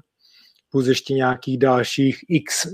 plus 0.71 0.87
ještě 0.87 1.13
nějakých 1.13 1.57
dalších 1.57 2.19
x 2.29 2.67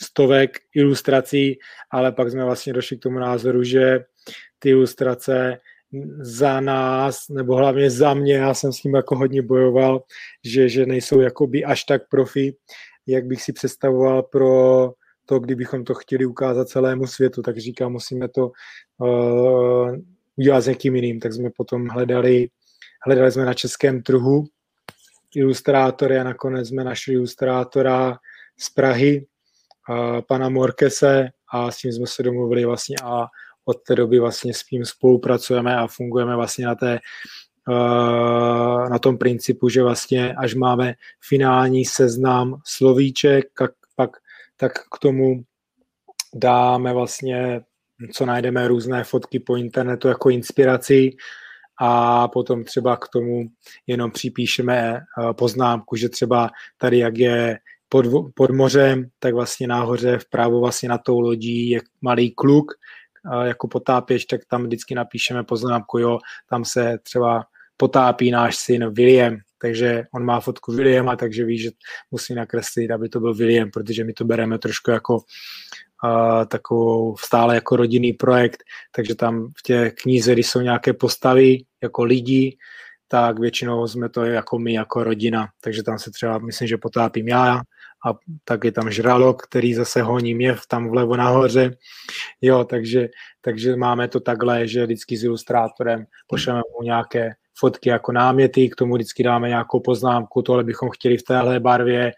stovek 0.00 0.58
ilustrací, 0.74 1.58
ale 1.90 2.12
pak 2.12 2.30
jsme 2.30 2.44
vlastně 2.44 2.72
došli 2.72 2.96
k 2.96 3.02
tomu 3.02 3.18
názoru, 3.18 3.62
že 3.62 4.00
ty 4.58 4.68
ilustrace 4.68 5.60
za 6.20 6.60
nás, 6.60 7.28
nebo 7.28 7.56
hlavně 7.56 7.90
za 7.90 8.14
mě, 8.14 8.34
já 8.34 8.54
jsem 8.54 8.72
s 8.72 8.80
tím 8.80 8.94
jako 8.94 9.16
hodně 9.16 9.42
bojoval, 9.42 10.02
že, 10.44 10.68
že 10.68 10.86
nejsou 10.86 11.20
jakoby 11.20 11.64
až 11.64 11.84
tak 11.84 12.08
profi, 12.08 12.56
jak 13.06 13.26
bych 13.26 13.42
si 13.42 13.52
představoval 13.52 14.22
pro 14.22 14.92
to, 15.26 15.38
kdybychom 15.38 15.84
to 15.84 15.94
chtěli 15.94 16.26
ukázat 16.26 16.68
celému 16.68 17.06
světu, 17.06 17.42
tak 17.42 17.58
říkám, 17.58 17.92
musíme 17.92 18.28
to 18.28 18.50
uh, 18.98 19.96
udělat 20.36 20.60
s 20.60 20.66
někým 20.66 20.96
jiným, 20.96 21.20
tak 21.20 21.32
jsme 21.32 21.50
potom 21.50 21.88
hledali, 21.88 22.48
hledali 23.06 23.32
jsme 23.32 23.44
na 23.44 23.54
českém 23.54 24.02
trhu 24.02 24.44
ilustrátory 25.34 26.18
a 26.18 26.24
nakonec 26.24 26.68
jsme 26.68 26.84
našli 26.84 27.14
ilustrátora 27.14 28.18
z 28.58 28.70
Prahy, 28.70 29.26
uh, 29.90 30.20
pana 30.28 30.48
Morkese 30.48 31.28
a 31.52 31.70
s 31.70 31.78
tím 31.78 31.92
jsme 31.92 32.06
se 32.06 32.22
domluvili 32.22 32.64
vlastně 32.64 32.96
a 33.04 33.26
od 33.64 33.82
té 33.82 33.94
doby 33.94 34.18
vlastně 34.18 34.54
s 34.54 34.64
tím 34.64 34.84
spolupracujeme 34.84 35.76
a 35.76 35.86
fungujeme 35.86 36.36
vlastně 36.36 36.66
na 36.66 36.74
té 36.74 36.98
eh, 37.70 38.88
na 38.88 38.98
tom 38.98 39.18
principu, 39.18 39.68
že 39.68 39.82
vlastně 39.82 40.34
až 40.34 40.54
máme 40.54 40.94
finální 41.28 41.84
seznam 41.84 42.56
slovíček, 42.64 43.44
tak, 43.58 43.70
pak, 43.96 44.10
tak 44.56 44.72
k 44.72 44.98
tomu 45.00 45.42
dáme 46.34 46.92
vlastně, 46.92 47.60
co 48.12 48.26
najdeme, 48.26 48.68
různé 48.68 49.04
fotky 49.04 49.40
po 49.40 49.56
internetu 49.56 50.08
jako 50.08 50.30
inspiraci 50.30 51.10
a 51.80 52.28
potom 52.28 52.64
třeba 52.64 52.96
k 52.96 53.08
tomu 53.08 53.44
jenom 53.86 54.10
připíšeme 54.10 54.96
eh, 54.96 55.32
poznámku, 55.32 55.96
že 55.96 56.08
třeba 56.08 56.50
tady, 56.78 56.98
jak 56.98 57.18
je 57.18 57.58
pod, 57.88 58.06
pod 58.34 58.50
mořem, 58.50 59.06
tak 59.18 59.34
vlastně 59.34 59.66
nahoře 59.66 60.18
vpravo 60.18 60.60
vlastně 60.60 60.88
na 60.88 60.98
tou 60.98 61.20
lodí 61.20 61.70
je 61.70 61.80
malý 62.02 62.30
kluk, 62.30 62.72
jako 63.44 63.68
potápěč, 63.68 64.24
tak 64.24 64.40
tam 64.50 64.64
vždycky 64.64 64.94
napíšeme 64.94 65.44
poznámku, 65.44 65.98
jo, 65.98 66.18
tam 66.50 66.64
se 66.64 66.98
třeba 67.02 67.44
potápí 67.76 68.30
náš 68.30 68.56
syn 68.56 68.92
William, 68.92 69.36
takže 69.58 70.04
on 70.14 70.24
má 70.24 70.40
fotku 70.40 70.72
Williama, 70.72 71.16
takže 71.16 71.44
ví, 71.44 71.58
že 71.58 71.70
musí 72.10 72.34
nakreslit, 72.34 72.90
aby 72.90 73.08
to 73.08 73.20
byl 73.20 73.34
William, 73.34 73.70
protože 73.70 74.04
my 74.04 74.12
to 74.12 74.24
bereme 74.24 74.58
trošku 74.58 74.90
jako 74.90 75.14
uh, 75.16 76.44
takovou 76.48 77.16
stále 77.16 77.54
jako 77.54 77.76
rodinný 77.76 78.12
projekt, 78.12 78.62
takže 78.94 79.14
tam 79.14 79.52
v 79.58 79.62
těch 79.62 79.94
knize, 79.94 80.32
když 80.32 80.46
jsou 80.46 80.60
nějaké 80.60 80.92
postavy 80.92 81.64
jako 81.82 82.04
lidi, 82.04 82.56
tak 83.08 83.38
většinou 83.38 83.86
jsme 83.86 84.08
to 84.08 84.24
jako 84.24 84.58
my, 84.58 84.72
jako 84.72 85.04
rodina, 85.04 85.48
takže 85.60 85.82
tam 85.82 85.98
se 85.98 86.10
třeba, 86.10 86.38
myslím, 86.38 86.68
že 86.68 86.78
potápím 86.78 87.28
já, 87.28 87.60
a 88.06 88.18
tak 88.44 88.64
je 88.64 88.72
tam 88.72 88.90
žralok, 88.90 89.42
který 89.42 89.74
zase 89.74 90.02
honí 90.02 90.34
mě 90.34 90.56
tam 90.68 90.90
vlevo 90.90 91.16
nahoře. 91.16 91.76
Jo, 92.40 92.64
takže, 92.64 93.08
takže 93.40 93.76
máme 93.76 94.08
to 94.08 94.20
takhle, 94.20 94.68
že 94.68 94.84
vždycky 94.84 95.16
s 95.16 95.24
ilustrátorem 95.24 96.06
pošleme 96.26 96.60
mu 96.78 96.84
nějaké 96.84 97.34
fotky 97.58 97.88
jako 97.88 98.12
náměty, 98.12 98.68
k 98.68 98.76
tomu 98.76 98.94
vždycky 98.94 99.22
dáme 99.22 99.48
nějakou 99.48 99.80
poznámku, 99.80 100.42
tohle 100.42 100.64
bychom 100.64 100.90
chtěli 100.90 101.16
v 101.16 101.22
téhle 101.22 101.60
barvě, 101.60 102.12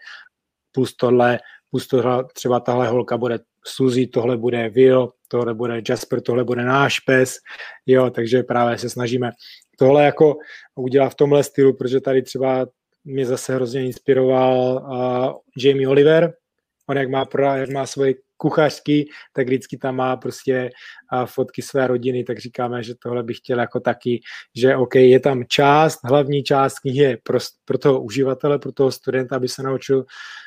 plus 0.71 0.95
tohle, 0.95 1.39
plus 1.69 1.87
tohle, 1.87 2.23
třeba 2.33 2.59
tahle 2.59 2.87
holka 2.87 3.17
bude 3.17 3.39
Suzy, 3.65 4.07
tohle 4.07 4.37
bude 4.37 4.69
Will, 4.69 5.11
tohle 5.27 5.53
bude 5.53 5.81
Jasper, 5.89 6.21
tohle 6.21 6.43
bude 6.43 6.63
náš 6.63 6.99
pes, 6.99 7.37
jo, 7.85 8.09
takže 8.09 8.43
právě 8.43 8.77
se 8.77 8.89
snažíme 8.89 9.31
tohle 9.79 10.03
jako 10.03 10.37
udělat 10.75 11.09
v 11.09 11.15
tomhle 11.15 11.43
stylu, 11.43 11.73
protože 11.73 12.01
tady 12.01 12.21
třeba 12.21 12.65
mě 13.07 13.25
zase 13.25 13.55
hrozně 13.55 13.85
inspiroval 13.85 14.85
uh, 14.85 15.63
Jamie 15.63 15.87
Oliver, 15.87 16.33
on 16.89 16.97
jak 16.97 17.09
má, 17.09 17.25
pro, 17.25 17.45
jak 17.45 17.69
má 17.69 17.85
svoje 17.85 18.13
kuchařský, 18.37 19.09
tak 19.33 19.47
vždycky 19.47 19.77
tam 19.77 19.95
má 19.95 20.15
prostě 20.15 20.69
fotky 21.25 21.61
své 21.61 21.87
rodiny, 21.87 22.23
tak 22.23 22.39
říkáme, 22.39 22.83
že 22.83 22.93
tohle 23.03 23.23
bych 23.23 23.37
chtěl 23.37 23.59
jako 23.59 23.79
taky, 23.79 24.21
že 24.55 24.75
OK, 24.75 24.95
je 24.95 25.19
tam 25.19 25.43
část, 25.47 25.99
hlavní 26.03 26.43
část 26.43 26.79
knihy 26.79 27.03
je 27.03 27.17
pro, 27.23 27.39
pro 27.65 27.77
toho 27.77 28.01
uživatele, 28.01 28.59
pro 28.59 28.71
toho 28.71 28.91
studenta, 28.91 29.35
aby 29.35 29.47
se 29.47 29.63
naučil 29.63 30.05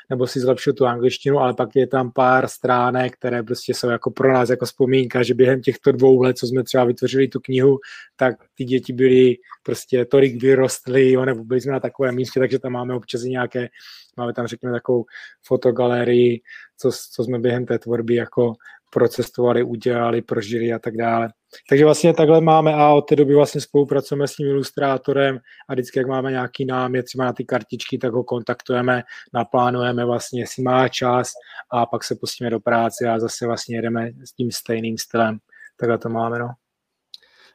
nebo 0.09 0.27
si 0.27 0.39
zlepšil 0.39 0.73
tu 0.73 0.85
angličtinu, 0.85 1.39
ale 1.39 1.53
pak 1.53 1.69
je 1.75 1.87
tam 1.87 2.11
pár 2.11 2.47
stránek, 2.47 3.13
které 3.13 3.43
prostě 3.43 3.73
jsou 3.73 3.89
jako 3.89 4.11
pro 4.11 4.33
nás 4.33 4.49
jako 4.49 4.65
vzpomínka, 4.65 5.23
že 5.23 5.33
během 5.33 5.61
těchto 5.61 5.91
dvou 5.91 6.21
let, 6.21 6.37
co 6.37 6.47
jsme 6.47 6.63
třeba 6.63 6.83
vytvořili 6.83 7.27
tu 7.27 7.39
knihu, 7.39 7.79
tak 8.15 8.35
ty 8.55 8.63
děti 8.63 8.93
byly 8.93 9.35
prostě 9.63 10.05
tolik 10.05 10.41
vyrostly, 10.41 11.11
jo, 11.11 11.25
nebo 11.25 11.43
byli 11.43 11.61
jsme 11.61 11.71
na 11.71 11.79
takovém 11.79 12.15
místě, 12.15 12.39
takže 12.39 12.59
tam 12.59 12.71
máme 12.71 12.93
občas 12.93 13.21
nějaké 13.21 13.69
Máme 14.17 14.33
tam, 14.33 14.47
řekněme, 14.47 14.73
takovou 14.73 15.05
fotogalerii, 15.43 16.41
co, 16.81 16.89
co 17.13 17.23
jsme 17.23 17.39
během 17.39 17.65
té 17.65 17.79
tvorby 17.79 18.15
jako 18.15 18.53
procestovali, 18.93 19.63
udělali, 19.63 20.21
prožili 20.21 20.73
a 20.73 20.79
tak 20.79 20.97
dále. 20.97 21.29
Takže 21.69 21.85
vlastně 21.85 22.13
takhle 22.13 22.41
máme 22.41 22.73
a 22.73 22.89
od 22.89 23.01
té 23.01 23.15
doby 23.15 23.35
vlastně 23.35 23.61
spolupracujeme 23.61 24.27
s 24.27 24.35
tím 24.35 24.47
ilustrátorem 24.47 25.39
a 25.69 25.73
vždycky, 25.73 25.99
jak 25.99 26.07
máme 26.07 26.31
nějaký 26.31 26.65
námět 26.65 27.05
třeba 27.05 27.25
na 27.25 27.33
ty 27.33 27.45
kartičky, 27.45 27.97
tak 27.97 28.13
ho 28.13 28.23
kontaktujeme, 28.23 29.03
naplánujeme 29.33 30.05
vlastně, 30.05 30.41
jestli 30.41 30.63
má 30.63 30.87
čas 30.87 31.31
a 31.71 31.85
pak 31.85 32.03
se 32.03 32.15
pustíme 32.15 32.49
do 32.49 32.59
práce 32.59 33.09
a 33.09 33.19
zase 33.19 33.47
vlastně 33.47 33.75
jedeme 33.75 34.11
s 34.25 34.33
tím 34.33 34.51
stejným 34.51 34.97
stylem. 34.97 35.37
Takhle 35.79 35.97
to 35.97 36.09
máme, 36.09 36.39
no. 36.39 36.47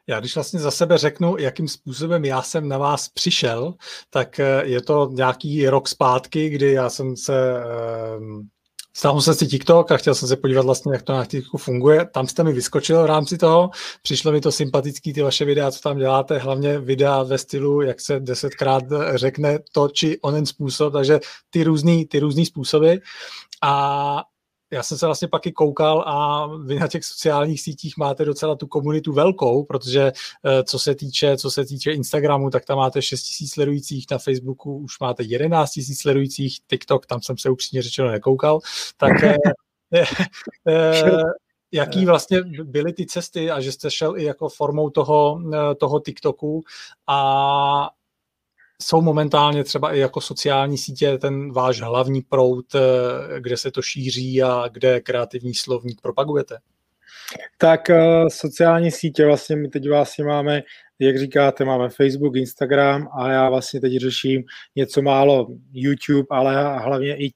Já 0.09 0.21
když 0.21 0.35
vlastně 0.35 0.61
za 0.61 0.71
sebe 0.71 0.99
řeknu, 0.99 1.37
jakým 1.39 1.69
způsobem 1.69 2.25
já 2.25 2.43
jsem 2.43 2.69
na 2.69 2.79
vás 2.79 3.09
přišel, 3.09 3.75
tak 4.11 4.41
eh, 4.41 4.63
je 4.65 4.83
to 4.83 5.09
nějaký 5.13 5.69
rok 5.69 5.89
zpátky, 5.89 6.49
kdy 6.49 6.73
já 6.73 6.91
jsem 6.91 7.17
se 7.17 7.57
ehm, 7.57 8.49
Stáhl 8.97 9.21
jsem 9.21 9.35
si 9.35 9.47
TikTok 9.47 9.93
a 9.93 9.97
chtěl 9.97 10.15
jsem 10.15 10.29
se 10.29 10.37
podívat 10.37 10.65
vlastně, 10.65 10.93
jak 10.93 11.03
to 11.03 11.13
na 11.13 11.25
TikToku 11.25 11.59
funguje. 11.59 12.07
Tam 12.07 12.27
jste 12.27 12.45
mi 12.45 12.53
vyskočil 12.53 13.03
v 13.03 13.07
rámci 13.07 13.39
toho. 13.39 13.71
Přišlo 14.03 14.33
mi 14.33 14.41
to 14.41 14.53
sympatický, 14.53 15.13
ty 15.13 15.23
vaše 15.23 15.45
videa, 15.45 15.71
co 15.71 15.81
tam 15.81 15.99
děláte, 15.99 16.39
hlavně 16.39 16.79
videa 16.79 17.23
ve 17.23 17.39
stylu, 17.39 17.83
jak 17.83 18.01
se 18.01 18.21
desetkrát 18.21 18.85
řekne 19.15 19.59
to 19.73 19.89
či 19.89 20.21
onen 20.21 20.47
způsob, 20.47 20.93
takže 20.93 21.21
ty 21.51 21.65
různý, 21.65 22.07
ty 22.07 22.19
různý 22.19 22.47
způsoby. 22.47 22.95
A 23.63 24.23
já 24.71 24.83
jsem 24.83 24.99
se 24.99 25.07
vlastně 25.07 25.29
pak 25.29 25.47
i 25.47 25.53
koukal 25.53 26.05
a 26.07 26.47
vy 26.57 26.79
na 26.79 26.89
těch 26.89 27.05
sociálních 27.05 27.61
sítích 27.61 27.97
máte 27.97 28.25
docela 28.25 28.57
tu 28.57 28.67
komunitu 28.67 29.13
velkou, 29.13 29.65
protože 29.65 30.13
eh, 30.45 30.63
co 30.65 30.79
se 30.79 30.95
týče, 30.95 31.37
co 31.37 31.51
se 31.51 31.65
týče 31.65 31.93
Instagramu, 31.93 32.51
tak 32.51 32.65
tam 32.65 32.79
máte 32.79 33.03
6 33.03 33.41
000 33.41 33.49
sledujících, 33.49 34.07
na 34.11 34.19
Facebooku 34.19 34.79
už 34.79 35.01
máte 35.01 35.23
11 35.23 35.77
000 35.77 35.87
sledujících, 36.01 36.59
TikTok, 36.67 37.07
tam 37.07 37.23
jsem 37.23 37.39
se 37.39 37.51
upřímně 37.51 37.83
řečeno 37.83 38.11
nekoukal, 38.11 38.61
tak 38.97 39.23
eh, 39.23 39.37
eh, 40.69 41.23
jaký 41.73 42.07
vlastně 42.07 42.43
byly 42.65 42.93
ty 42.93 43.07
cesty 43.07 43.51
a 43.51 43.61
že 43.61 43.73
jste 43.73 43.91
šel 43.91 44.19
i 44.19 44.25
jako 44.25 44.49
formou 44.49 44.91
toho, 44.91 45.43
toho 45.81 46.01
TikToku? 46.01 46.63
A 47.07 47.91
jsou 48.83 49.03
momentálně 49.03 49.65
třeba 49.65 49.93
i 49.93 49.99
jako 49.99 50.21
sociální 50.21 50.79
sítě 50.79 51.19
ten 51.19 51.53
váš 51.53 51.81
hlavní 51.81 52.23
prout, 52.23 52.75
eh, 52.75 53.41
kde 53.41 53.57
se 53.57 53.71
to 53.71 53.83
šíří 53.83 54.43
a 54.43 54.65
kde 54.73 55.01
kreativní 55.01 55.55
slovník 55.55 56.01
propagujete? 56.01 56.59
Tak 57.59 57.81
uh, 57.91 58.29
sociální 58.29 58.91
sítě 58.91 59.27
vlastně 59.27 59.57
my 59.57 59.69
teď 59.69 59.89
vlastně 59.89 60.25
máme, 60.25 60.63
jak 60.99 61.19
říkáte, 61.19 61.65
máme 61.65 61.89
Facebook, 61.89 62.37
Instagram 62.37 63.09
a 63.19 63.31
já 63.31 63.51
vlastně 63.51 63.81
teď 63.81 63.97
řeším 63.97 64.43
něco 64.77 65.03
málo 65.03 65.47
YouTube, 65.73 66.27
ale 66.31 66.79
hlavně 66.79 67.17
i 67.17 67.31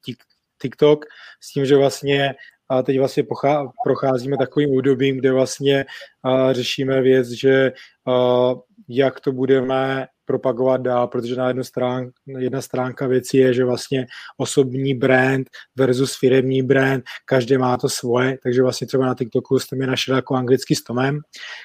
TikTok 0.62 1.05
s 1.41 1.53
tím, 1.53 1.67
že 1.67 1.77
vlastně 1.77 2.35
a 2.69 2.83
teď 2.83 2.99
vlastně 2.99 3.23
pochá, 3.23 3.73
procházíme 3.85 4.37
takovým 4.37 4.71
údobím, 4.71 5.19
kde 5.19 5.33
vlastně 5.33 5.85
uh, 6.25 6.53
řešíme 6.53 7.01
věc, 7.01 7.29
že 7.29 7.73
uh, 8.07 8.61
jak 8.89 9.21
to 9.21 9.33
budeme 9.33 10.07
propagovat 10.31 10.81
dál, 10.81 11.07
protože 11.07 11.36
na 11.36 11.48
jednu 11.48 11.65
strán, 11.65 12.11
jedna 12.39 12.62
stránka 12.62 13.07
věci 13.07 13.36
je, 13.36 13.55
že 13.55 13.65
vlastně 13.65 14.07
osobní 14.36 14.94
brand 14.94 15.51
versus 15.77 16.19
firemní 16.19 16.62
brand, 16.62 17.05
každý 17.24 17.57
má 17.57 17.77
to 17.77 17.89
svoje, 17.89 18.39
takže 18.43 18.62
vlastně 18.62 18.86
třeba 18.86 19.07
na 19.07 19.15
TikToku 19.15 19.59
jste 19.59 19.77
mi 19.77 19.86
našli 19.86 20.15
jako 20.15 20.35
anglicky 20.35 20.77
s 20.77 20.82
Tomem, 20.82 21.20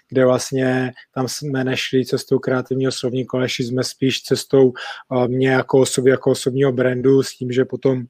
kde 0.10 0.26
vlastně 0.26 0.92
tam 1.14 1.28
jsme 1.28 1.64
nešli 1.64 2.06
cestou 2.06 2.40
kreativního 2.40 2.92
slovníku, 2.92 3.38
ale 3.38 3.48
jsme 3.50 3.84
spíš 3.84 4.22
cestou 4.22 4.74
uh, 5.10 5.28
mě 5.28 5.50
jako 5.50 5.80
osoby, 5.80 6.10
jako 6.10 6.32
osobního 6.32 6.72
brandu 6.72 7.24
s 7.24 7.38
tím, 7.38 7.52
že 7.52 7.66
potom 7.66 8.04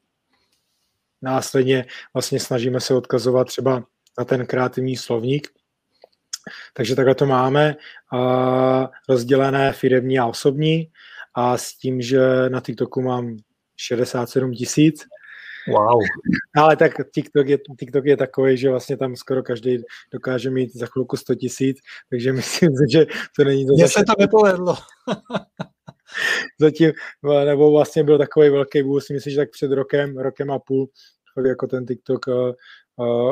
následně 1.21 1.85
vlastně 2.13 2.39
snažíme 2.39 2.79
se 2.79 2.93
odkazovat 2.93 3.47
třeba 3.47 3.83
na 4.19 4.25
ten 4.25 4.45
kreativní 4.45 4.95
slovník, 4.95 5.47
takže 6.73 6.95
takhle 6.95 7.15
to 7.15 7.25
máme 7.25 7.75
rozdělené 9.09 9.73
firemní 9.73 10.19
a 10.19 10.25
osobní 10.25 10.91
a 11.35 11.57
s 11.57 11.77
tím, 11.77 12.01
že 12.01 12.49
na 12.49 12.61
TikToku 12.61 13.01
mám 13.01 13.37
67 13.77 14.53
tisíc. 14.53 15.05
Wow. 15.67 15.99
Ale 16.55 16.75
tak 16.75 16.91
TikTok 17.13 17.47
je, 17.47 17.57
TikTok 17.79 18.05
je 18.05 18.17
takový, 18.17 18.57
že 18.57 18.69
vlastně 18.69 18.97
tam 18.97 19.15
skoro 19.15 19.43
každý 19.43 19.77
dokáže 20.13 20.49
mít 20.49 20.75
za 20.75 20.85
chvilku 20.85 21.17
100 21.17 21.35
tisíc, 21.35 21.77
takže 22.09 22.33
myslím, 22.39 22.71
že 22.91 23.05
to 23.35 23.43
není... 23.43 23.65
Mně 23.65 23.87
se 23.87 24.03
to 24.03 24.13
nepovedlo. 24.19 24.75
Zatím, 26.59 26.91
nebo 27.45 27.71
vlastně 27.71 28.03
byl 28.03 28.17
takový 28.17 28.49
velký 28.49 28.83
bůh, 28.83 29.03
myslím, 29.13 29.31
že 29.33 29.37
tak 29.37 29.51
před 29.51 29.71
rokem, 29.71 30.17
rokem 30.17 30.51
a 30.51 30.59
půl, 30.59 30.89
jako 31.47 31.67
ten 31.67 31.85
TikTok 31.85 32.27
uh, 32.27 32.51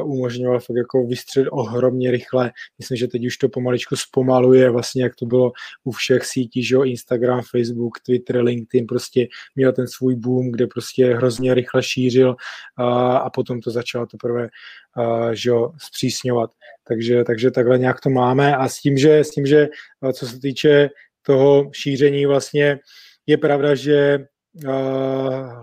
umožňoval 0.04 0.60
fakt 0.60 0.78
jako 0.78 1.06
vystřelit 1.06 1.50
ohromně 1.52 2.12
rychle. 2.12 2.52
Myslím, 2.78 2.98
že 2.98 3.08
teď 3.08 3.26
už 3.26 3.38
to 3.38 3.50
pomaličku 3.50 3.96
zpomaluje, 3.96 4.70
vlastně 4.70 5.04
jak 5.04 5.16
to 5.16 5.26
bylo 5.26 5.52
u 5.84 5.92
všech 5.92 6.26
sítí, 6.26 6.64
že 6.64 6.76
jo, 6.76 6.84
Instagram, 6.84 7.42
Facebook, 7.52 8.00
Twitter, 8.06 8.38
LinkedIn, 8.38 8.88
prostě 8.88 9.28
měl 9.56 9.72
ten 9.72 9.88
svůj 9.88 10.16
boom, 10.16 10.52
kde 10.52 10.68
prostě 10.68 11.16
hrozně 11.16 11.54
rychle 11.54 11.84
šířil 11.84 12.30
uh, 12.30 12.86
a 13.16 13.30
potom 13.30 13.62
to 13.62 13.72
začalo 13.72 14.06
teprve 14.06 14.50
uh, 14.98 15.32
že 15.32 15.50
jo, 15.50 15.72
zpřísňovat. 15.78 16.50
Takže, 16.88 17.24
takže 17.24 17.52
takhle 17.52 17.80
nějak 17.80 18.00
to 18.00 18.10
máme 18.10 18.56
a 18.56 18.68
s 18.68 18.80
tím, 18.80 18.98
že, 18.98 19.20
s 19.20 19.30
tím, 19.30 19.46
že 19.46 19.68
co 20.14 20.28
se 20.28 20.40
týče 20.40 20.90
toho 21.26 21.70
šíření 21.74 22.26
vlastně 22.26 22.80
je 23.28 23.38
pravda, 23.38 23.76
že 23.76 24.26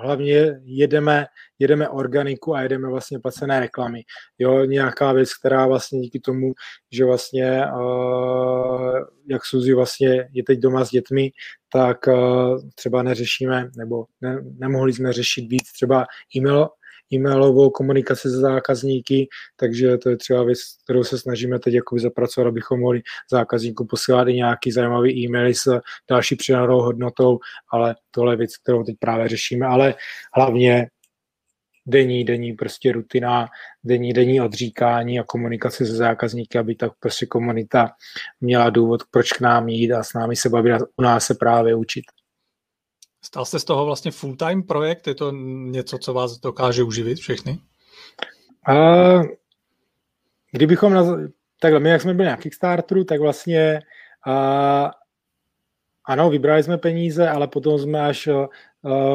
hlavně 0.03 0.61
jedeme, 0.65 1.27
jedeme 1.59 1.89
organiku 1.89 2.55
a 2.55 2.63
jedeme 2.63 2.89
vlastně 2.89 3.19
placené 3.19 3.61
reklamy. 3.61 4.03
Jo, 4.39 4.65
nějaká 4.65 5.13
věc, 5.13 5.35
která 5.35 5.67
vlastně 5.67 6.01
díky 6.01 6.21
tomu, 6.21 6.53
že 6.93 7.05
vlastně, 7.05 7.65
uh, 7.75 8.99
jak 9.29 9.45
Suzy 9.45 9.75
vlastně 9.75 10.29
je 10.33 10.43
teď 10.45 10.59
doma 10.59 10.85
s 10.85 10.91
dětmi, 10.91 11.31
tak 11.73 12.07
uh, 12.07 12.61
třeba 12.75 13.03
neřešíme, 13.03 13.71
nebo 13.77 14.05
ne, 14.21 14.39
nemohli 14.59 14.93
jsme 14.93 15.13
řešit 15.13 15.47
víc 15.49 15.73
třeba 15.73 16.07
e-mail, 16.37 16.69
e-mailovou 17.13 17.71
komunikaci 17.71 18.23
se 18.23 18.39
zákazníky, 18.39 19.29
takže 19.57 19.99
to 19.99 20.11
je 20.11 20.17
třeba 20.17 20.45
věc, 20.45 20.59
kterou 20.85 21.05
se 21.05 21.19
snažíme 21.19 21.59
teď 21.59 21.75
jakoby 21.75 22.01
zapracovat, 22.01 22.49
abychom 22.49 22.81
mohli 22.81 23.03
zákazníkům 23.31 23.87
posílat 23.87 24.29
i 24.29 24.35
nějaký 24.35 24.73
zajímavý 24.73 25.25
e-maily 25.25 25.55
s 25.55 25.81
další 26.11 26.37
přidanou 26.37 26.81
hodnotou, 26.81 27.39
ale 27.73 27.95
tohle 28.11 28.33
je 28.33 28.37
věc, 28.37 28.57
kterou 28.57 28.85
teď 28.85 28.97
právě 28.99 29.29
řešíme, 29.29 29.67
ale 29.67 29.95
hlavně 30.35 30.89
denní, 31.87 32.25
denní 32.25 32.53
prostě 32.53 32.93
rutina, 32.93 33.49
denní, 33.85 34.13
denní 34.13 34.41
odříkání 34.41 35.21
a 35.21 35.25
komunikace 35.25 35.87
se 35.87 35.95
zákazníky, 35.95 36.59
aby 36.59 36.75
tak 36.75 36.93
prostě 37.01 37.27
komunita 37.27 37.91
měla 38.41 38.71
důvod, 38.71 39.03
proč 39.11 39.33
k 39.33 39.41
nám 39.41 39.69
jít 39.69 39.93
a 39.93 40.03
s 40.03 40.13
námi 40.15 40.37
se 40.37 40.49
bavit 40.49 40.73
a 40.73 40.79
u 40.97 41.03
nás 41.03 41.27
se 41.27 41.35
právě 41.35 41.75
učit. 41.75 42.05
Stal 43.23 43.45
jste 43.45 43.59
z 43.59 43.65
toho 43.65 43.87
vlastně 43.87 44.11
full-time 44.11 44.63
projekt? 44.63 45.07
Je 45.07 45.15
to 45.15 45.33
něco, 45.71 45.99
co 45.99 46.15
vás 46.15 46.39
dokáže 46.39 46.83
uživit 46.83 47.19
všechny? 47.19 47.59
A, 48.69 48.75
kdybychom, 50.53 50.93
na, 50.93 51.05
takhle, 51.61 51.81
my 51.81 51.91
jak 51.91 52.03
jsme 52.03 52.15
byli 52.15 52.29
na 52.29 52.37
Kickstarteru, 52.37 53.05
tak 53.05 53.21
vlastně 53.21 53.81
a, 54.27 54.91
ano, 56.05 56.31
vybrali 56.31 56.63
jsme 56.63 56.79
peníze, 56.79 57.29
ale 57.29 57.49
potom 57.49 57.79
jsme 57.79 58.01
až 58.01 58.29
a, 58.29 58.49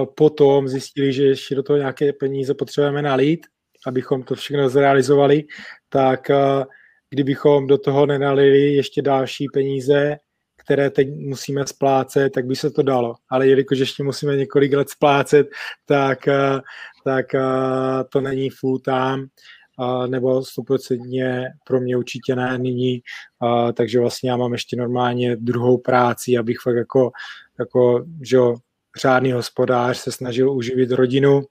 potom 0.05 0.67
zjistili, 0.67 1.13
že 1.13 1.23
ještě 1.23 1.55
do 1.55 1.63
toho 1.63 1.77
nějaké 1.77 2.13
peníze 2.13 2.53
potřebujeme 2.53 3.01
nalít, 3.01 3.45
abychom 3.87 4.23
to 4.23 4.35
všechno 4.35 4.69
zrealizovali, 4.69 5.43
tak 5.89 6.29
a, 6.29 6.65
kdybychom 7.09 7.67
do 7.67 7.77
toho 7.77 8.05
nenalili 8.05 8.73
ještě 8.73 9.01
další 9.01 9.47
peníze, 9.53 10.17
které 10.57 10.89
teď 10.89 11.07
musíme 11.09 11.67
splácet, 11.67 12.33
tak 12.33 12.45
by 12.45 12.55
se 12.55 12.69
to 12.69 12.81
dalo. 12.83 13.15
Ale 13.29 13.47
jelikož 13.47 13.79
ještě 13.79 14.03
musíme 14.03 14.35
několik 14.35 14.73
let 14.73 14.89
splácet, 14.89 15.47
tak, 15.85 16.27
eh, 16.27 16.59
tak 17.03 17.35
eh, 17.35 17.41
to 18.09 18.21
není 18.21 18.49
full 18.49 18.79
time 18.79 19.27
nebo 20.07 20.45
stoprocentně 20.45 21.49
pro 21.67 21.81
mě 21.81 21.97
určitě 21.97 22.35
ne 22.35 22.57
nyní, 22.57 23.01
takže 23.73 23.99
vlastně 23.99 24.29
já 24.29 24.37
mám 24.37 24.53
ještě 24.53 24.75
normálně 24.75 25.35
druhou 25.35 25.77
práci, 25.77 26.37
abych 26.37 26.57
fakt 26.63 26.75
jako, 26.75 27.11
jako 27.59 28.05
že 28.21 28.37
řádný 29.01 29.31
hospodář 29.31 29.97
se 29.97 30.11
snažil 30.11 30.51
uživit 30.51 30.91
rodinu 30.91 31.41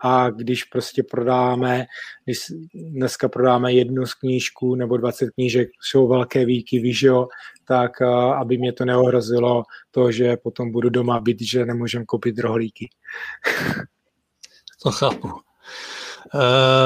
a 0.00 0.30
když 0.30 0.64
prostě 0.64 1.02
prodáme, 1.02 1.86
když 2.24 2.38
dneska 2.74 3.28
prodáme 3.28 3.72
jednu 3.72 4.06
z 4.06 4.14
knížku 4.14 4.74
nebo 4.74 4.96
20 4.96 5.30
knížek, 5.30 5.68
jsou 5.80 6.08
velké 6.08 6.44
výky, 6.44 6.78
víš 6.78 7.02
jo, 7.02 7.28
tak 7.64 8.02
aby 8.40 8.58
mě 8.58 8.72
to 8.72 8.84
neohrozilo 8.84 9.62
to, 9.90 10.12
že 10.12 10.36
potom 10.36 10.72
budu 10.72 10.88
doma 10.88 11.20
být, 11.20 11.40
že 11.40 11.66
nemůžem 11.66 12.04
koupit 12.04 12.38
rohlíky. 12.38 12.88
To 14.82 14.90
chápu. 14.90 15.28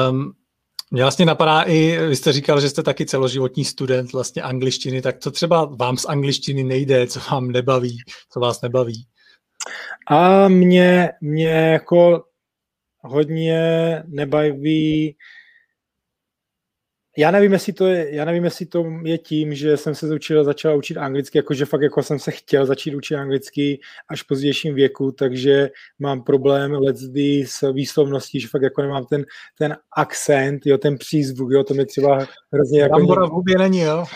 Um, 0.09 0.33
mě 0.91 1.01
vlastně 1.03 1.25
napadá 1.25 1.61
i, 1.61 1.97
vy 2.07 2.15
jste 2.15 2.31
říkal, 2.31 2.61
že 2.61 2.69
jste 2.69 2.83
taky 2.83 3.05
celoživotní 3.05 3.65
student 3.65 4.13
vlastně 4.13 4.41
angličtiny, 4.41 5.01
tak 5.01 5.19
co 5.19 5.31
třeba 5.31 5.65
vám 5.65 5.97
z 5.97 6.05
angličtiny 6.05 6.63
nejde, 6.63 7.07
co 7.07 7.19
vám 7.31 7.51
nebaví, 7.51 7.97
co 8.29 8.39
vás 8.39 8.61
nebaví? 8.61 9.05
A 10.07 10.47
mě, 10.47 11.09
mě 11.21 11.47
jako 11.49 12.23
hodně 13.03 14.03
nebaví 14.07 15.15
já 17.17 17.31
nevím, 17.31 17.53
jestli 17.53 17.73
to 17.73 17.87
je, 17.87 18.15
já 18.15 18.25
nevím, 18.25 18.43
jestli 18.43 18.65
to 18.65 18.85
je 19.03 19.17
tím, 19.17 19.55
že 19.55 19.77
jsem 19.77 19.95
se 19.95 20.15
učil, 20.15 20.43
začal 20.43 20.77
učit 20.77 20.97
anglicky, 20.97 21.37
jakože 21.37 21.65
fakt 21.65 21.81
jako 21.81 22.03
jsem 22.03 22.19
se 22.19 22.31
chtěl 22.31 22.65
začít 22.65 22.95
učit 22.95 23.15
anglicky 23.15 23.79
až 24.09 24.23
v 24.23 24.27
pozdějším 24.27 24.75
věku, 24.75 25.11
takže 25.11 25.69
mám 25.99 26.23
problém 26.23 26.71
letzdy 26.71 27.45
s 27.47 27.71
výslovností, 27.71 28.39
že 28.39 28.47
fakt 28.47 28.61
jako 28.61 28.81
nemám 28.81 29.05
ten, 29.05 29.25
ten 29.57 29.75
akcent, 29.97 30.65
jo, 30.65 30.77
ten 30.77 30.97
přízvuk, 30.97 31.51
jo, 31.51 31.63
to 31.63 31.73
mi 31.73 31.85
třeba 31.85 32.27
hrozně 32.53 32.81
jako... 32.81 32.95
Brambora 32.95 33.25
v 33.25 33.29
hubě 33.29 33.57
není, 33.57 33.79
jo? 33.79 34.05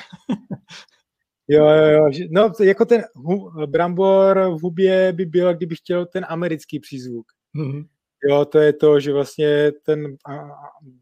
Jo, 1.50 1.66
jo, 1.66 1.86
jo. 1.86 2.10
No, 2.30 2.52
jako 2.62 2.86
ten 2.86 3.04
hu, 3.16 3.52
brambor 3.66 4.40
v 4.40 4.62
hubě 4.62 5.14
by 5.14 5.26
byl, 5.26 5.54
kdyby 5.54 5.76
chtěl 5.76 6.06
ten 6.06 6.26
americký 6.30 6.80
přízvuk. 6.80 7.26
Mm-hmm. 7.56 7.86
Jo, 8.30 8.46
to 8.46 8.60
je 8.60 8.74
to, 8.74 9.00
že 9.00 9.14
vlastně 9.14 9.72
ten 9.72 10.18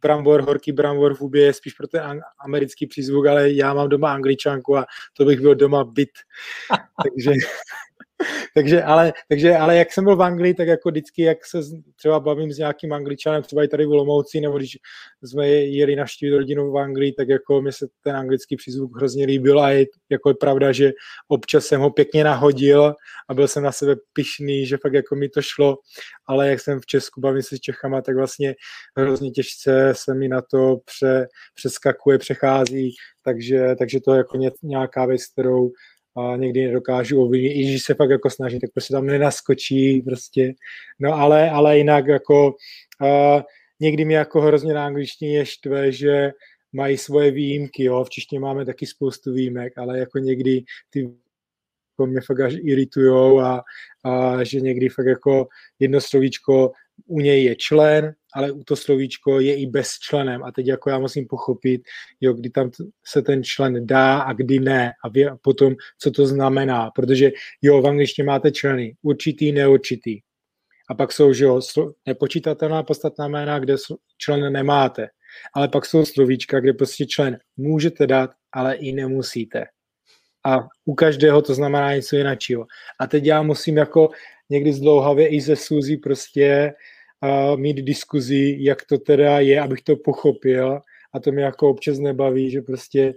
brambor, 0.01 0.41
horký 0.41 0.71
brambor 0.71 1.15
v 1.15 1.19
hubě 1.19 1.43
je 1.45 1.53
spíš 1.53 1.73
pro 1.73 1.87
ten 1.87 2.21
americký 2.45 2.87
přízvuk, 2.87 3.27
ale 3.27 3.51
já 3.51 3.73
mám 3.73 3.89
doma 3.89 4.13
angličanku 4.13 4.77
a 4.77 4.85
to 5.13 5.25
bych 5.25 5.39
byl 5.39 5.55
doma 5.55 5.83
byt. 5.83 6.09
Takže 7.03 7.31
takže, 8.55 8.83
ale, 8.83 9.13
takže, 9.29 9.57
ale 9.57 9.77
jak 9.77 9.93
jsem 9.93 10.03
byl 10.03 10.15
v 10.15 10.21
Anglii, 10.21 10.53
tak 10.53 10.67
jako 10.67 10.89
vždycky, 10.89 11.21
jak 11.21 11.45
se 11.45 11.59
třeba 11.95 12.19
bavím 12.19 12.51
s 12.51 12.57
nějakým 12.57 12.93
angličanem, 12.93 13.43
třeba 13.43 13.63
i 13.63 13.67
tady 13.67 13.85
v 13.85 13.91
Lomouci, 13.91 14.41
nebo 14.41 14.57
když 14.57 14.77
jsme 15.23 15.47
jeli 15.47 15.95
navštívit 15.95 16.37
rodinu 16.37 16.71
v 16.71 16.77
Anglii, 16.77 17.13
tak 17.13 17.29
jako 17.29 17.61
mi 17.61 17.73
se 17.73 17.87
ten 18.03 18.15
anglický 18.15 18.55
přízvuk 18.55 18.97
hrozně 18.97 19.25
líbil 19.25 19.59
a 19.59 19.69
je 19.69 19.85
jako 20.09 20.29
je 20.29 20.35
pravda, 20.39 20.71
že 20.71 20.91
občas 21.27 21.65
jsem 21.65 21.81
ho 21.81 21.89
pěkně 21.89 22.23
nahodil 22.23 22.93
a 23.29 23.33
byl 23.33 23.47
jsem 23.47 23.63
na 23.63 23.71
sebe 23.71 23.95
pišný, 24.13 24.65
že 24.65 24.77
fakt 24.77 24.93
jako 24.93 25.15
mi 25.15 25.29
to 25.29 25.41
šlo, 25.41 25.77
ale 26.27 26.49
jak 26.49 26.59
jsem 26.59 26.79
v 26.79 26.85
Česku 26.85 27.21
bavím 27.21 27.43
se 27.43 27.57
s 27.57 27.59
Čechama, 27.59 28.01
tak 28.01 28.15
vlastně 28.15 28.55
hrozně 28.97 29.31
těžce 29.31 29.93
se 29.95 30.13
mi 30.13 30.27
na 30.27 30.41
to 30.41 30.77
pře, 30.85 31.27
přeskakuje, 31.55 32.17
přechází, 32.17 32.95
takže, 33.21 33.75
takže 33.79 33.99
to 34.01 34.13
je 34.13 34.17
jako 34.17 34.37
nějaká 34.63 35.05
věc, 35.05 35.25
kterou 35.25 35.71
a 36.17 36.35
někdy 36.35 36.65
nedokážu 36.65 37.21
ovlivnit, 37.21 37.51
i 37.51 37.63
když 37.63 37.83
se 37.83 37.93
fakt 37.93 38.09
jako 38.09 38.29
snaží, 38.29 38.59
tak 38.59 38.71
prostě 38.71 38.93
tam 38.93 39.05
nenaskočí 39.05 40.01
prostě, 40.01 40.53
no 40.99 41.13
ale, 41.13 41.49
ale 41.49 41.77
jinak 41.77 42.07
jako 42.07 42.55
uh, 43.01 43.41
někdy 43.79 44.05
mi 44.05 44.13
jako 44.13 44.41
hrozně 44.41 44.73
na 44.73 44.85
angličtině 44.85 45.45
štve, 45.45 45.91
že 45.91 46.31
mají 46.73 46.97
svoje 46.97 47.31
výjimky, 47.31 47.83
jo, 47.83 48.03
v 48.03 48.09
češtině 48.09 48.39
máme 48.39 48.65
taky 48.65 48.85
spoustu 48.85 49.33
výjimek, 49.33 49.77
ale 49.77 49.99
jako 49.99 50.19
někdy 50.19 50.63
ty 50.89 50.99
jako 50.99 52.05
mě 52.05 52.21
fakt 52.21 52.39
až 52.39 52.53
iritujou 52.63 53.39
a, 53.39 53.63
a 54.03 54.43
že 54.43 54.61
někdy 54.61 54.89
fakt 54.89 55.05
jako 55.05 55.47
jedno 55.79 56.01
slovíčko 56.01 56.71
u 57.05 57.19
něj 57.19 57.43
je 57.43 57.55
člen, 57.55 58.13
ale 58.33 58.51
u 58.51 58.63
to 58.63 58.75
slovíčko 58.75 59.39
je 59.39 59.55
i 59.55 59.65
bez 59.65 59.91
členem 59.91 60.43
a 60.43 60.51
teď 60.51 60.67
jako 60.67 60.89
já 60.89 60.99
musím 60.99 61.27
pochopit, 61.27 61.81
jo, 62.21 62.33
kdy 62.33 62.49
tam 62.49 62.71
se 63.05 63.21
ten 63.21 63.43
člen 63.43 63.87
dá 63.87 64.19
a 64.19 64.33
kdy 64.33 64.59
ne 64.59 64.91
a 65.05 65.35
potom, 65.41 65.75
co 65.99 66.11
to 66.11 66.27
znamená, 66.27 66.91
protože 66.91 67.31
jo, 67.61 67.81
v 67.81 67.87
angličtině 67.87 68.25
máte 68.25 68.51
členy, 68.51 68.95
určitý, 69.01 69.51
neurčitý. 69.51 70.19
A 70.89 70.93
pak 70.93 71.11
jsou, 71.11 71.33
že 71.33 71.45
jo, 71.45 71.61
nepočítatelná 72.05 72.83
podstatná 72.83 73.27
jména, 73.27 73.59
kde 73.59 73.75
člen 74.17 74.53
nemáte. 74.53 75.07
Ale 75.53 75.67
pak 75.67 75.85
jsou 75.85 76.05
slovíčka, 76.05 76.59
kde 76.59 76.73
prostě 76.73 77.05
člen 77.05 77.37
můžete 77.57 78.07
dát, 78.07 78.31
ale 78.51 78.75
i 78.75 78.91
nemusíte. 78.91 79.65
A 80.45 80.67
u 80.85 80.93
každého 80.93 81.41
to 81.41 81.53
znamená 81.53 81.95
něco 81.95 82.15
jiného. 82.15 82.65
A 82.99 83.07
teď 83.07 83.25
já 83.25 83.41
musím 83.41 83.77
jako 83.77 84.09
někdy 84.49 84.73
zdlouhavě 84.73 85.27
i 85.27 85.41
ze 85.41 85.55
Suzy 85.55 85.97
prostě 85.97 86.73
uh, 87.23 87.59
mít 87.59 87.77
diskuzi, 87.77 88.57
jak 88.59 88.85
to 88.85 88.97
teda 88.97 89.39
je, 89.39 89.61
abych 89.61 89.81
to 89.81 89.95
pochopil. 89.95 90.79
A 91.13 91.19
to 91.19 91.31
mě 91.31 91.43
jako 91.43 91.69
občas 91.69 91.99
nebaví, 91.99 92.51
že 92.51 92.61
prostě 92.61 93.13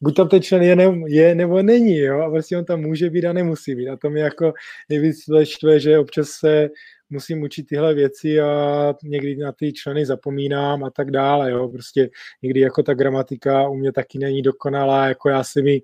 buď 0.00 0.16
tam 0.16 0.28
ten 0.28 0.42
člen 0.42 0.62
je, 0.62 0.76
ne, 0.76 0.84
je 1.06 1.34
nebo 1.34 1.62
není, 1.62 1.96
jo, 1.96 2.20
a 2.20 2.30
prostě 2.30 2.58
on 2.58 2.64
tam 2.64 2.80
může 2.80 3.10
být 3.10 3.24
a 3.24 3.32
nemusí 3.32 3.74
být. 3.74 3.88
A 3.88 3.96
to 3.96 4.10
mi 4.10 4.20
jako 4.20 4.52
nejvíc 4.88 5.16
štve, 5.44 5.80
že 5.80 5.98
občas 5.98 6.28
se 6.28 6.70
musím 7.10 7.42
učit 7.42 7.66
tyhle 7.66 7.94
věci 7.94 8.40
a 8.40 8.94
někdy 9.02 9.36
na 9.36 9.52
ty 9.52 9.72
členy 9.72 10.06
zapomínám 10.06 10.84
a 10.84 10.90
tak 10.90 11.10
dále, 11.10 11.50
jo, 11.50 11.68
prostě 11.68 12.10
někdy 12.42 12.60
jako 12.60 12.82
ta 12.82 12.94
gramatika 12.94 13.68
u 13.68 13.74
mě 13.74 13.92
taky 13.92 14.18
není 14.18 14.42
dokonalá, 14.42 15.08
jako 15.08 15.28
já 15.28 15.44
si 15.44 15.62
mi 15.62 15.82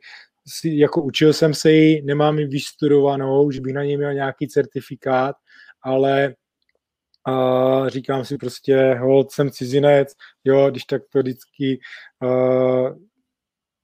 si, 0.49 0.77
jako 0.77 1.03
učil 1.03 1.33
jsem 1.33 1.55
se 1.55 1.73
ji, 1.73 2.03
nemám 2.03 2.39
ji 2.39 2.47
vystudovanou, 2.47 3.51
že 3.51 3.61
bych 3.61 3.75
na 3.75 3.85
něj 3.85 3.97
měl 3.97 4.15
nějaký 4.15 4.49
certifikát, 4.49 5.37
ale 5.83 6.35
a 7.29 7.89
říkám 7.89 8.25
si 8.25 8.37
prostě, 8.37 8.95
hold, 8.95 9.33
jsem 9.33 9.51
cizinec, 9.51 10.09
jo, 10.45 10.71
když 10.71 10.85
tak 10.85 11.03
to 11.13 11.19
vždycky 11.19 11.79
uh, 12.25 12.91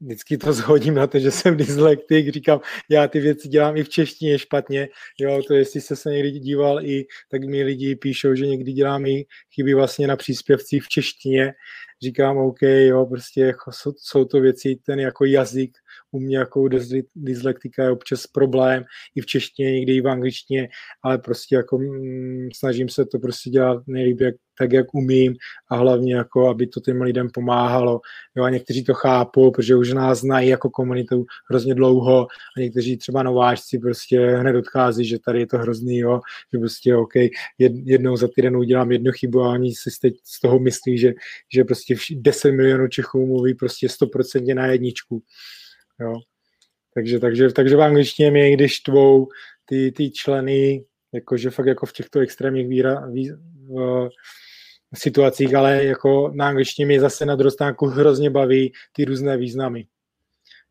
vždycky 0.00 0.38
to 0.38 0.52
zhodím 0.52 0.94
na 0.94 1.06
to, 1.06 1.18
že 1.18 1.30
jsem 1.30 1.56
dyslektik, 1.56 2.28
říkám, 2.28 2.60
já 2.90 3.08
ty 3.08 3.20
věci 3.20 3.48
dělám 3.48 3.76
i 3.76 3.84
v 3.84 3.88
češtině 3.88 4.38
špatně, 4.38 4.88
jo, 5.20 5.42
to 5.48 5.54
jestli 5.54 5.80
se 5.80 5.96
se 5.96 6.10
někdy 6.10 6.30
díval 6.30 6.86
i, 6.86 7.06
tak 7.30 7.44
mi 7.44 7.62
lidi 7.62 7.96
píšou, 7.96 8.34
že 8.34 8.46
někdy 8.46 8.72
dělám 8.72 9.06
i 9.06 9.24
chyby 9.54 9.74
vlastně 9.74 10.06
na 10.06 10.16
příspěvcích 10.16 10.82
v 10.82 10.88
češtině, 10.88 11.52
říkám, 12.02 12.36
OK, 12.36 12.62
jo, 12.62 13.06
prostě 13.06 13.40
jako 13.40 13.70
jsou 13.96 14.24
to 14.24 14.40
věci, 14.40 14.78
ten 14.86 15.00
jako 15.00 15.24
jazyk 15.24 15.72
u 16.12 16.20
mě 16.20 16.38
jako 16.38 16.68
dyslektika 17.16 17.84
je 17.84 17.90
občas 17.90 18.26
problém, 18.26 18.84
i 19.14 19.20
v 19.20 19.26
češtině, 19.26 19.72
někdy 19.72 19.96
i 19.96 20.00
v 20.00 20.08
angličtině, 20.08 20.68
ale 21.02 21.18
prostě 21.18 21.54
jako 21.56 21.78
mm, 21.78 22.48
snažím 22.54 22.88
se 22.88 23.06
to 23.06 23.18
prostě 23.18 23.50
dělat 23.50 23.82
nejlíp, 23.86 24.20
jak, 24.20 24.34
tak, 24.58 24.72
jak 24.72 24.94
umím 24.94 25.34
a 25.70 25.76
hlavně 25.76 26.14
jako, 26.14 26.48
aby 26.48 26.66
to 26.66 26.80
těm 26.80 27.02
lidem 27.02 27.28
pomáhalo. 27.34 28.00
Jo, 28.36 28.44
a 28.44 28.50
někteří 28.50 28.84
to 28.84 28.94
chápou, 28.94 29.50
protože 29.50 29.76
už 29.76 29.92
nás 29.92 30.20
znají 30.20 30.48
jako 30.48 30.70
komunitu 30.70 31.24
hrozně 31.50 31.74
dlouho 31.74 32.26
a 32.56 32.60
někteří 32.60 32.96
třeba 32.96 33.22
nováčci 33.22 33.78
prostě 33.78 34.20
hned 34.20 34.56
odchází, 34.56 35.04
že 35.04 35.18
tady 35.18 35.40
je 35.40 35.46
to 35.46 35.58
hrozný, 35.58 35.98
jo, 35.98 36.20
že 36.52 36.58
prostě 36.58 36.96
OK, 36.96 37.14
jed, 37.58 37.72
jednou 37.84 38.16
za 38.16 38.28
týden 38.34 38.56
udělám 38.56 38.92
jednu 38.92 39.12
chybu 39.12 39.40
a 39.40 39.52
oni 39.52 39.74
si 39.74 39.90
teď 40.02 40.14
z 40.24 40.40
toho 40.40 40.58
myslí, 40.58 40.98
že, 40.98 41.12
že 41.54 41.64
prostě 41.64 41.96
10 42.10 42.52
milionů 42.52 42.88
Čechů 42.88 43.26
mluví 43.26 43.54
prostě 43.54 43.86
100% 43.86 44.54
na 44.54 44.66
jedničku. 44.66 45.22
Jo. 46.02 46.14
Takže, 46.94 47.18
takže, 47.18 47.52
takže 47.52 47.76
v 47.76 47.82
angličtině 47.82 48.30
mě 48.30 48.52
když 48.52 48.80
tvou 48.80 49.28
ty, 49.64 49.92
ty 49.92 50.10
členy, 50.10 50.84
jakože 51.12 51.50
fakt 51.50 51.66
jako 51.66 51.86
v 51.86 51.92
těchto 51.92 52.20
extrémních 52.20 52.68
víra, 52.68 53.06
vý, 53.06 53.30
v, 53.68 54.08
situacích, 54.94 55.54
ale 55.54 55.84
jako 55.84 56.30
na 56.34 56.48
angličtině 56.48 56.86
mě 56.86 57.00
zase 57.00 57.26
na 57.26 57.36
druhou 57.36 57.86
hrozně 57.86 58.30
baví 58.30 58.72
ty 58.92 59.04
různé 59.04 59.36
významy. 59.36 59.86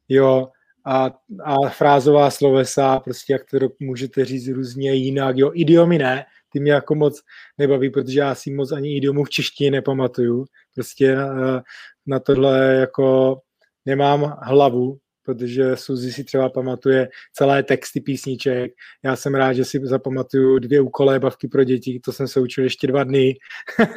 Jo, 0.10 0.48
a, 0.86 1.20
a 1.44 1.70
frázová 1.70 2.32
slovesa, 2.32 3.00
prostě 3.00 3.34
jak 3.34 3.42
to 3.46 3.70
můžete 3.80 4.26
říct 4.26 4.48
různě 4.48 4.94
jinak, 4.94 5.38
jo, 5.38 5.52
idiomy 5.54 5.98
ne, 5.98 6.26
ty 6.50 6.60
mě 6.60 6.72
jako 6.72 6.96
moc 6.96 7.22
nebaví, 7.58 7.90
protože 7.90 8.20
já 8.20 8.36
si 8.36 8.52
moc 8.52 8.72
ani 8.72 8.98
idiomu 8.98 9.24
v 9.24 9.30
češtině 9.30 9.72
nepamatuju, 9.72 10.46
prostě 10.76 11.16
na, 11.16 11.64
na 12.06 12.20
tohle 12.20 12.74
jako 12.74 13.38
nemám 13.86 14.38
hlavu, 14.42 14.98
protože 15.24 15.76
Suzy 15.76 16.12
si 16.12 16.24
třeba 16.24 16.50
pamatuje 16.50 17.10
celé 17.34 17.64
texty 17.64 18.02
písniček. 18.02 18.72
Já 19.04 19.16
jsem 19.16 19.36
rád, 19.36 19.54
že 19.54 19.66
si 19.66 19.80
zapamatuju 19.84 20.60
dvě 20.60 20.82
úkolé 20.82 21.20
bavky 21.20 21.48
pro 21.48 21.64
děti, 21.64 22.00
to 22.06 22.12
jsem 22.12 22.28
se 22.28 22.40
učil 22.40 22.64
ještě 22.64 22.88
dva 22.88 23.04
dny. 23.04 23.36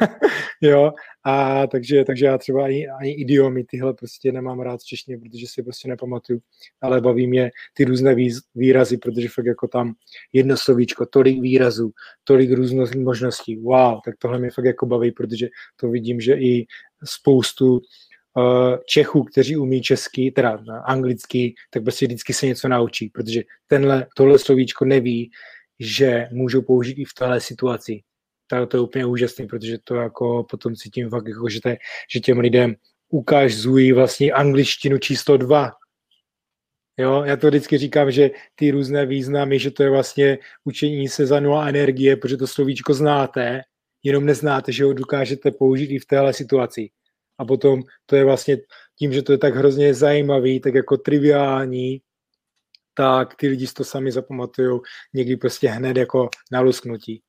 jo, 0.61 0.91
a 1.23 1.67
takže, 1.67 2.03
takže 2.03 2.25
já 2.25 2.37
třeba 2.37 2.65
ani, 2.65 2.87
ani 2.87 3.11
idiomy 3.11 3.63
tyhle 3.63 3.93
prostě 3.93 4.31
nemám 4.31 4.59
rád 4.59 4.79
v 4.81 4.85
češtině, 4.85 5.17
protože 5.17 5.47
si 5.47 5.63
prostě 5.63 5.87
nepamatuju, 5.87 6.39
ale 6.81 7.01
baví 7.01 7.27
mě 7.27 7.51
ty 7.73 7.85
různé 7.85 8.15
výrazy, 8.55 8.97
protože 8.97 9.29
fakt 9.29 9.45
jako 9.45 9.67
tam 9.67 9.93
jedno 10.33 10.57
slovíčko, 10.57 11.05
tolik 11.05 11.41
výrazů, 11.41 11.91
tolik 12.23 12.51
různých 12.51 12.95
možností, 12.95 13.57
wow, 13.57 13.99
tak 14.05 14.15
tohle 14.19 14.39
mě 14.39 14.51
fakt 14.51 14.65
jako 14.65 14.85
baví, 14.85 15.11
protože 15.11 15.47
to 15.75 15.89
vidím, 15.89 16.19
že 16.19 16.33
i 16.33 16.65
spoustu 17.03 17.81
Čechů, 18.85 19.23
kteří 19.23 19.57
umí 19.57 19.81
česky, 19.81 20.31
teda 20.31 20.59
anglicky, 20.85 21.53
tak 21.69 21.83
prostě 21.83 22.05
vždycky 22.05 22.33
se 22.33 22.45
něco 22.45 22.67
naučí, 22.67 23.09
protože 23.09 23.43
tenhle, 23.67 24.07
tohle 24.15 24.39
slovíčko 24.39 24.85
neví, 24.85 25.31
že 25.79 26.27
můžou 26.31 26.61
použít 26.61 26.97
i 26.97 27.05
v 27.05 27.13
téhle 27.13 27.41
situaci. 27.41 28.01
Tak 28.47 28.69
to 28.69 28.77
je 28.77 28.81
úplně 28.81 29.05
úžasné, 29.05 29.45
protože 29.45 29.77
to 29.83 29.95
jako 29.95 30.43
potom 30.49 30.75
cítím 30.75 31.09
fakt, 31.09 31.27
jako, 31.27 31.49
že, 31.49 31.61
te, 31.61 31.77
že 32.13 32.19
těm 32.19 32.39
lidem 32.39 32.75
ukážují 33.09 33.91
vlastně 33.91 34.31
angličtinu 34.31 34.97
číslo 34.97 35.37
dva. 35.37 35.71
Jo, 36.97 37.23
já 37.23 37.37
to 37.37 37.47
vždycky 37.47 37.77
říkám, 37.77 38.11
že 38.11 38.31
ty 38.55 38.71
různé 38.71 39.05
významy, 39.05 39.59
že 39.59 39.71
to 39.71 39.83
je 39.83 39.89
vlastně 39.89 40.37
učení 40.63 41.09
se 41.09 41.25
za 41.25 41.39
nula 41.39 41.67
energie, 41.67 42.15
protože 42.15 42.37
to 42.37 42.47
slovíčko 42.47 42.93
znáte, 42.93 43.61
jenom 44.03 44.25
neznáte, 44.25 44.71
že 44.71 44.83
ho 44.83 44.93
dokážete 44.93 45.51
použít 45.51 45.91
i 45.91 45.99
v 45.99 46.05
téhle 46.05 46.33
situaci 46.33 46.89
a 47.37 47.45
potom 47.45 47.81
to 48.05 48.15
je 48.15 48.25
vlastně 48.25 48.57
tím, 48.99 49.13
že 49.13 49.21
to 49.21 49.31
je 49.31 49.37
tak 49.37 49.55
hrozně 49.55 49.93
zajímavý, 49.93 50.59
tak 50.59 50.73
jako 50.73 50.97
triviální, 50.97 52.01
tak 52.93 53.35
ty 53.35 53.47
lidi 53.47 53.67
si 53.67 53.73
to 53.73 53.83
sami 53.83 54.11
zapamatují 54.11 54.79
někdy 55.13 55.37
prostě 55.37 55.67
hned 55.67 55.97
jako 55.97 56.29
na 56.51 56.59
lusknutí. 56.59 57.21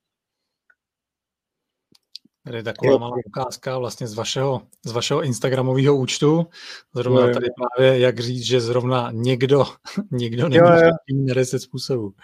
Tady 2.47 2.59
je 2.59 2.63
taková 2.63 2.93
jo. 2.93 2.99
malá 2.99 3.17
ukázka 3.27 3.79
vlastně 3.79 4.07
z 4.07 4.15
vašeho, 4.15 4.63
z 4.85 4.93
vašeho 4.93 5.23
Instagramového 5.23 5.97
účtu. 5.97 6.47
Zrovna 6.95 7.21
jo, 7.21 7.27
jo. 7.29 7.35
tady 7.35 7.47
právě, 7.57 7.99
jak 7.99 8.21
říct, 8.21 8.47
že 8.47 8.61
zrovna 8.61 9.11
někdo, 9.13 9.65
někdo 10.11 10.49
nemůže 10.49 10.91
10 11.35 11.59
způsobů. 11.59 12.15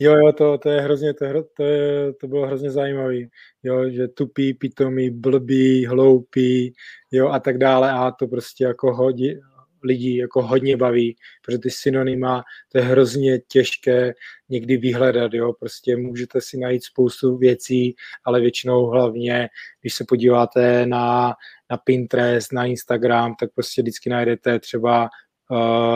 Jo, 0.00 0.14
jo, 0.16 0.32
to, 0.32 0.58
to 0.58 0.68
je 0.70 0.80
hrozně, 0.80 1.14
to, 1.14 1.24
je, 1.24 1.34
to, 1.56 1.62
je, 1.62 2.12
to 2.12 2.28
bylo 2.28 2.46
hrozně 2.46 2.70
zajímavý, 2.70 3.28
jo, 3.62 3.90
že 3.90 4.08
tupý, 4.08 4.54
pitomý, 4.54 5.10
blbý, 5.10 5.86
hloupý, 5.86 6.72
jo, 7.12 7.28
a 7.28 7.40
tak 7.40 7.58
dále 7.58 7.92
a 7.92 8.10
to 8.10 8.26
prostě 8.26 8.64
jako 8.64 8.94
hodně, 8.94 9.40
lidí 9.82 10.16
jako 10.16 10.42
hodně 10.42 10.76
baví, 10.76 11.16
protože 11.44 11.58
ty 11.58 11.70
synonyma, 11.70 12.42
to 12.72 12.78
je 12.78 12.84
hrozně 12.84 13.38
těžké 13.38 14.14
někdy 14.48 14.76
vyhledat, 14.76 15.34
jo, 15.34 15.52
prostě 15.52 15.96
můžete 15.96 16.40
si 16.40 16.58
najít 16.58 16.84
spoustu 16.84 17.36
věcí, 17.36 17.94
ale 18.24 18.40
většinou 18.40 18.86
hlavně, 18.86 19.48
když 19.80 19.94
se 19.94 20.04
podíváte 20.08 20.86
na, 20.86 21.34
na 21.70 21.76
Pinterest, 21.76 22.52
na 22.52 22.64
Instagram, 22.64 23.34
tak 23.40 23.50
prostě 23.54 23.82
vždycky 23.82 24.10
najdete 24.10 24.58
třeba 24.58 25.08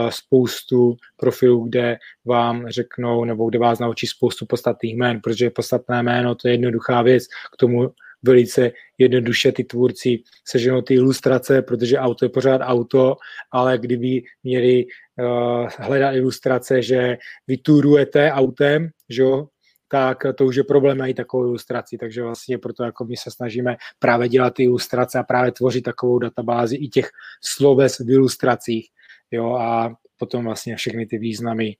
spoustu 0.09 0.97
profilů, 1.17 1.65
kde 1.65 1.99
vám 2.25 2.69
řeknou, 2.69 3.25
nebo 3.25 3.49
kde 3.49 3.59
vás 3.59 3.79
naučí 3.79 4.07
spoustu 4.07 4.47
podstatných 4.47 4.97
jmén, 4.97 5.21
protože 5.21 5.51
podstatné 5.51 6.03
jméno 6.03 6.35
to 6.35 6.49
je 6.49 6.55
jednoduchá 6.55 7.03
věc, 7.03 7.27
k 7.27 7.57
tomu 7.57 7.91
velice 8.23 8.71
jednoduše 8.99 9.53
ty 9.53 9.65
tvůrci 9.65 10.23
seženou 10.45 10.83
ty 10.83 10.95
ilustrace, 10.95 11.63
protože 11.63 11.99
auto 11.99 12.25
je 12.25 12.29
pořád 12.29 12.61
auto, 12.65 13.17
ale 13.51 13.79
kdyby 13.79 14.23
měli 14.45 14.85
uh, 14.85 15.69
hledat 15.79 16.15
ilustrace, 16.15 16.83
že 16.83 17.19
vy 17.47 17.57
turujete 17.57 18.33
autem, 18.33 18.89
že 19.09 19.23
jo, 19.23 19.49
tak 19.89 20.19
to 20.37 20.47
už 20.47 20.57
je 20.57 20.65
problém 20.65 20.99
najít 20.99 21.15
takovou 21.15 21.45
ilustraci, 21.45 21.99
takže 21.99 22.23
vlastně 22.23 22.59
proto 22.59 22.85
jako 22.85 23.05
my 23.05 23.17
se 23.17 23.31
snažíme 23.31 23.77
právě 23.99 24.29
dělat 24.29 24.55
ty 24.55 24.63
ilustrace 24.63 25.19
a 25.19 25.23
právě 25.23 25.53
tvořit 25.53 25.83
takovou 25.83 26.19
databázi 26.19 26.77
i 26.77 26.89
těch 26.89 27.11
sloves 27.45 27.99
v 27.99 28.11
ilustracích, 28.11 28.89
jo, 29.33 29.55
a 29.55 29.95
potom 30.17 30.45
vlastně 30.45 30.77
všechny 30.77 31.07
ty 31.07 31.19
významy, 31.19 31.77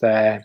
to 0.00 0.06
je 0.06 0.40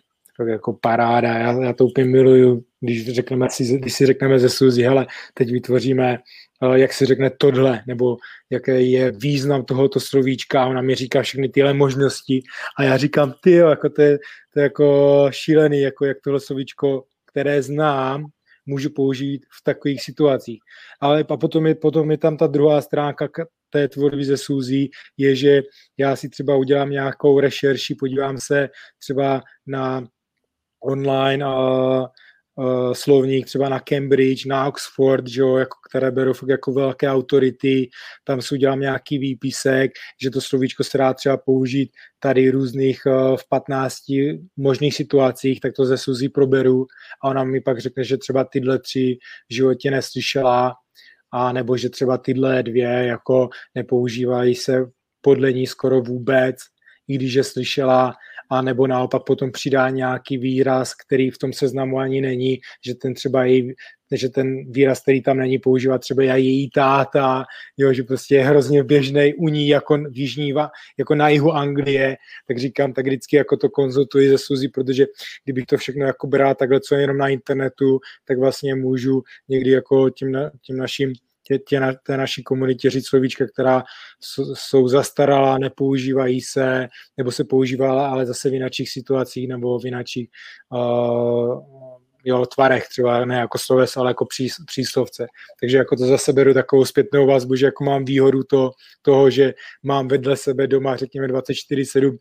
jako 0.48 0.74
paráda, 0.74 1.38
já, 1.38 1.64
já 1.64 1.74
to 1.74 1.86
úplně 1.86 2.06
miluju, 2.06 2.64
když, 2.80 3.16
řekneme 3.16 3.48
když 3.80 3.94
si 3.94 4.06
řekneme 4.06 4.40
ze 4.40 4.50
Suzy, 4.50 4.84
hele, 4.84 5.08
teď 5.34 5.52
vytvoříme, 5.52 6.18
eh, 6.64 6.80
jak 6.80 6.94
se 6.94 7.06
řekne 7.06 7.30
tohle, 7.30 7.84
nebo 7.88 8.18
jaký 8.50 8.92
je 8.92 9.12
význam 9.12 9.66
tohoto 9.66 10.00
slovíčka. 10.00 10.64
A 10.64 10.68
ona 10.68 10.82
mi 10.82 10.96
říká 10.96 11.22
všechny 11.22 11.50
tyhle 11.50 11.74
možnosti. 11.74 12.42
A 12.78 12.84
já 12.84 12.98
říkám, 12.98 13.34
ty 13.44 13.52
jako 13.52 13.90
to 13.90 14.02
je, 14.02 14.20
to 14.54 14.60
je 14.60 14.64
jako 14.64 15.28
šílený, 15.32 15.82
jako 15.82 16.06
jak 16.06 16.18
tohle 16.24 16.40
slovíčko, 16.40 17.04
které 17.26 17.64
znám, 17.64 18.26
můžu 18.66 18.90
použít 18.90 19.46
v 19.60 19.64
takových 19.64 20.04
situacích. 20.04 20.60
Ale 21.00 21.26
a 21.30 21.38
potom 21.38 21.68
je, 21.68 21.76
potom 21.76 22.12
je 22.12 22.18
tam 22.18 22.38
ta 22.38 22.48
druhá 22.48 22.82
stránka 22.82 23.28
té 23.72 23.88
tvorby 23.88 24.26
ze 24.26 24.38
Suzy, 24.38 24.90
je, 25.18 25.36
že 25.36 25.62
já 25.98 26.16
si 26.16 26.30
třeba 26.30 26.56
udělám 26.56 26.90
nějakou 26.90 27.40
rešerši, 27.40 27.96
podívám 27.96 28.38
se 28.38 28.70
třeba 29.00 29.42
na 29.68 30.04
online 30.84 31.46
uh, 31.46 32.06
uh, 32.56 32.94
slovník 32.94 33.46
třeba 33.46 33.70
na 33.70 33.80
Cambridge, 33.80 34.46
na 34.46 34.68
Oxford, 34.68 35.28
že 35.28 35.42
jo, 35.42 35.58
jako, 35.58 35.78
které 35.90 36.12
berou 36.12 36.34
fakt 36.34 36.50
jako 36.50 36.74
velké 36.74 37.10
autority, 37.10 37.90
tam 38.24 38.42
si 38.42 38.56
udělám 38.56 38.80
nějaký 38.80 39.18
výpisek, 39.18 39.92
že 40.22 40.30
to 40.30 40.42
slovíčko 40.42 40.84
se 40.84 40.98
dá 40.98 41.14
třeba 41.14 41.38
použít 41.38 41.92
tady 42.20 42.50
různých 42.50 43.02
uh, 43.06 43.38
v 43.38 43.48
15 43.50 43.96
možných 44.58 44.96
situacích, 44.96 45.60
tak 45.60 45.74
to 45.74 45.86
ze 45.86 45.98
Suzy 45.98 46.30
proberu 46.30 46.86
a 47.24 47.30
ona 47.30 47.44
mi 47.44 47.62
pak 47.62 47.80
řekne, 47.80 48.04
že 48.04 48.18
třeba 48.18 48.44
tyhle 48.44 48.80
tři 48.80 49.18
v 49.50 49.54
životě 49.54 49.92
neslyšela, 49.92 50.74
a 51.32 51.52
nebo 51.52 51.78
že 51.78 51.90
třeba 51.90 52.18
tyhle 52.18 52.64
dvě 52.64 52.90
jako 52.90 53.50
nepoužívají 53.76 54.56
se 54.56 54.86
podle 55.22 55.54
ní 55.54 55.68
skoro 55.68 56.02
vůbec, 56.02 56.56
i 57.08 57.16
když 57.16 57.34
je 57.34 57.44
slyšela 57.44 58.14
a 58.50 58.62
nebo 58.62 58.88
naopak 58.88 59.24
potom 59.26 59.52
přidá 59.52 59.90
nějaký 59.90 60.38
výraz, 60.38 60.94
který 60.94 61.32
v 61.32 61.38
tom 61.38 61.54
seznamu 61.54 62.00
ani 62.00 62.22
není, 62.22 62.60
že 62.86 62.96
ten 62.96 63.14
třeba 63.14 63.44
její, 63.44 63.74
že 64.18 64.30
ten 64.30 64.72
výraz, 64.72 65.02
který 65.02 65.22
tam 65.22 65.38
není, 65.38 65.60
používá 65.60 65.98
třeba 65.98 66.24
její 66.24 66.70
táta, 66.70 67.44
jo, 67.78 67.94
že 67.94 68.04
prostě 68.04 68.36
je 68.36 68.44
hrozně 68.44 68.84
běžný 68.84 69.34
u 69.34 69.48
ní 69.48 69.68
jako 69.68 69.98
v 69.98 70.18
jižní, 70.18 70.54
jako 71.00 71.16
na 71.16 71.30
jihu 71.30 71.52
Anglie, 71.52 72.18
tak 72.48 72.58
říkám, 72.58 72.94
tak 72.94 73.06
vždycky 73.06 73.36
jako 73.36 73.58
to 73.58 73.70
konzultuji 73.70 74.30
ze 74.30 74.38
Suzy, 74.38 74.68
protože 74.68 75.06
kdybych 75.44 75.66
to 75.66 75.78
všechno 75.78 76.06
jako 76.06 76.28
bral 76.28 76.56
takhle, 76.56 76.80
co 76.80 76.96
je 76.96 77.02
jenom 77.02 77.18
na 77.18 77.28
internetu, 77.28 78.00
tak 78.26 78.40
vlastně 78.40 78.76
můžu 78.76 79.22
někdy 79.50 79.70
jako 79.70 80.10
tím, 80.10 80.32
na, 80.32 80.52
tím 80.62 80.78
naším 80.78 81.14
tě, 81.44 81.60
tě 81.60 81.80
na, 81.80 81.94
té 81.94 82.18
naší 82.18 82.44
komunitě 82.44 82.90
říct 82.90 83.08
slovíčka, 83.08 83.46
která 83.54 83.84
jsou 84.54 84.88
zastaralá, 84.88 85.58
nepoužívají 85.58 86.42
se, 86.42 86.88
nebo 87.18 87.32
se 87.32 87.44
používala, 87.44 88.08
ale 88.08 88.26
zase 88.26 88.50
v 88.50 88.54
jiných 88.54 88.90
situacích 88.90 89.48
nebo 89.48 89.80
v 89.80 89.86
jiných 89.86 90.30
uh, 90.70 91.91
jo, 92.26 92.46
tvarech, 92.46 92.88
třeba 92.88 93.26
ne 93.26 93.36
jako 93.36 93.58
sloves, 93.58 93.98
ale 93.98 94.10
jako 94.10 94.26
pří, 94.26 94.50
příslovce. 94.66 95.28
Takže 95.60 95.78
jako 95.78 95.96
to 95.96 96.06
zase 96.06 96.34
beru 96.34 96.54
takovou 96.54 96.86
zpětnou 96.86 97.28
vazbu, 97.28 97.56
že 97.56 97.66
jako 97.66 97.84
mám 97.84 98.06
výhodu 98.06 98.44
to, 98.44 98.72
toho, 99.02 99.30
že 99.30 99.54
mám 99.84 100.08
vedle 100.08 100.38
sebe 100.38 100.68
doma, 100.68 100.96
řekněme 100.96 101.28
24-7 101.28 102.18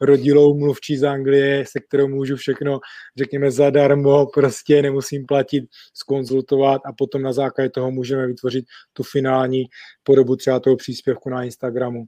rodilou 0.00 0.58
mluvčí 0.58 0.96
z 0.96 1.04
Anglie, 1.04 1.64
se 1.68 1.80
kterou 1.80 2.08
můžu 2.08 2.36
všechno, 2.36 2.80
řekněme, 3.16 3.50
zadarmo, 3.50 4.26
prostě 4.26 4.82
nemusím 4.82 5.26
platit, 5.26 5.64
skonzultovat 5.94 6.82
a 6.84 6.92
potom 6.92 7.22
na 7.22 7.32
základě 7.32 7.70
toho 7.70 7.90
můžeme 7.90 8.26
vytvořit 8.26 8.64
tu 8.92 9.02
finální 9.02 9.64
podobu 10.02 10.36
třeba 10.36 10.60
toho 10.60 10.76
příspěvku 10.76 11.30
na 11.30 11.42
Instagramu. 11.42 12.04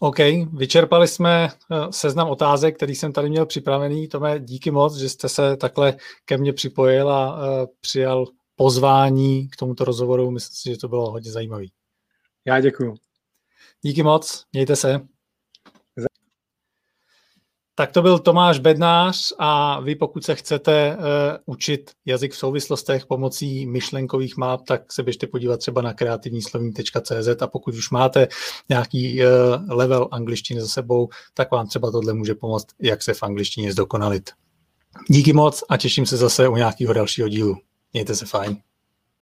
OK, 0.00 0.18
vyčerpali 0.52 1.08
jsme 1.08 1.48
eh, 1.48 1.76
seznam 1.90 2.28
otázek, 2.28 2.76
který 2.76 2.94
jsem 2.94 3.12
tady 3.12 3.28
měl 3.28 3.46
připravený. 3.46 4.08
Tome, 4.08 4.40
díky 4.40 4.70
moc, 4.70 4.96
že 4.96 5.08
jste 5.08 5.28
se 5.28 5.56
takhle 5.56 5.96
ke 6.24 6.38
mně 6.38 6.52
připojil 6.52 7.10
a 7.10 7.36
uh, 7.36 7.66
přijal 7.80 8.24
pozvání 8.56 9.48
k 9.48 9.56
tomuto 9.56 9.84
rozhovoru. 9.84 10.30
Myslím 10.30 10.54
si, 10.54 10.70
že 10.70 10.80
to 10.80 10.88
bylo 10.88 11.10
hodně 11.10 11.32
zajímavé. 11.32 11.64
Já 12.44 12.60
děkuji. 12.60 12.94
Díky 13.82 14.02
moc, 14.02 14.44
mějte 14.52 14.76
se. 14.76 15.00
Tak 17.78 17.92
to 17.92 18.02
byl 18.02 18.18
Tomáš 18.18 18.58
Bednář 18.58 19.32
a 19.38 19.80
vy 19.80 19.94
pokud 19.94 20.24
se 20.24 20.34
chcete 20.34 20.96
uh, 20.96 21.02
učit 21.46 21.90
jazyk 22.06 22.32
v 22.32 22.36
souvislostech 22.36 23.06
pomocí 23.06 23.66
myšlenkových 23.66 24.36
map, 24.36 24.60
tak 24.66 24.92
se 24.92 25.02
běžte 25.02 25.26
podívat 25.26 25.56
třeba 25.56 25.82
na 25.82 25.92
kreativníslovní.cz 25.92 27.42
a 27.42 27.46
pokud 27.46 27.74
už 27.74 27.90
máte 27.90 28.28
nějaký 28.68 29.20
uh, 29.20 29.28
level 29.68 30.08
angličtiny 30.10 30.60
za 30.60 30.68
sebou, 30.68 31.08
tak 31.34 31.50
vám 31.50 31.66
třeba 31.66 31.90
tohle 31.90 32.14
může 32.14 32.34
pomoct, 32.34 32.66
jak 32.80 33.02
se 33.02 33.14
v 33.14 33.22
angličtině 33.22 33.72
zdokonalit. 33.72 34.30
Díky 35.08 35.32
moc 35.32 35.64
a 35.68 35.76
těším 35.76 36.06
se 36.06 36.16
zase 36.16 36.48
u 36.48 36.56
nějakého 36.56 36.92
dalšího 36.92 37.28
dílu. 37.28 37.56
Mějte 37.92 38.14
se 38.14 38.26
fajn. 38.26 38.56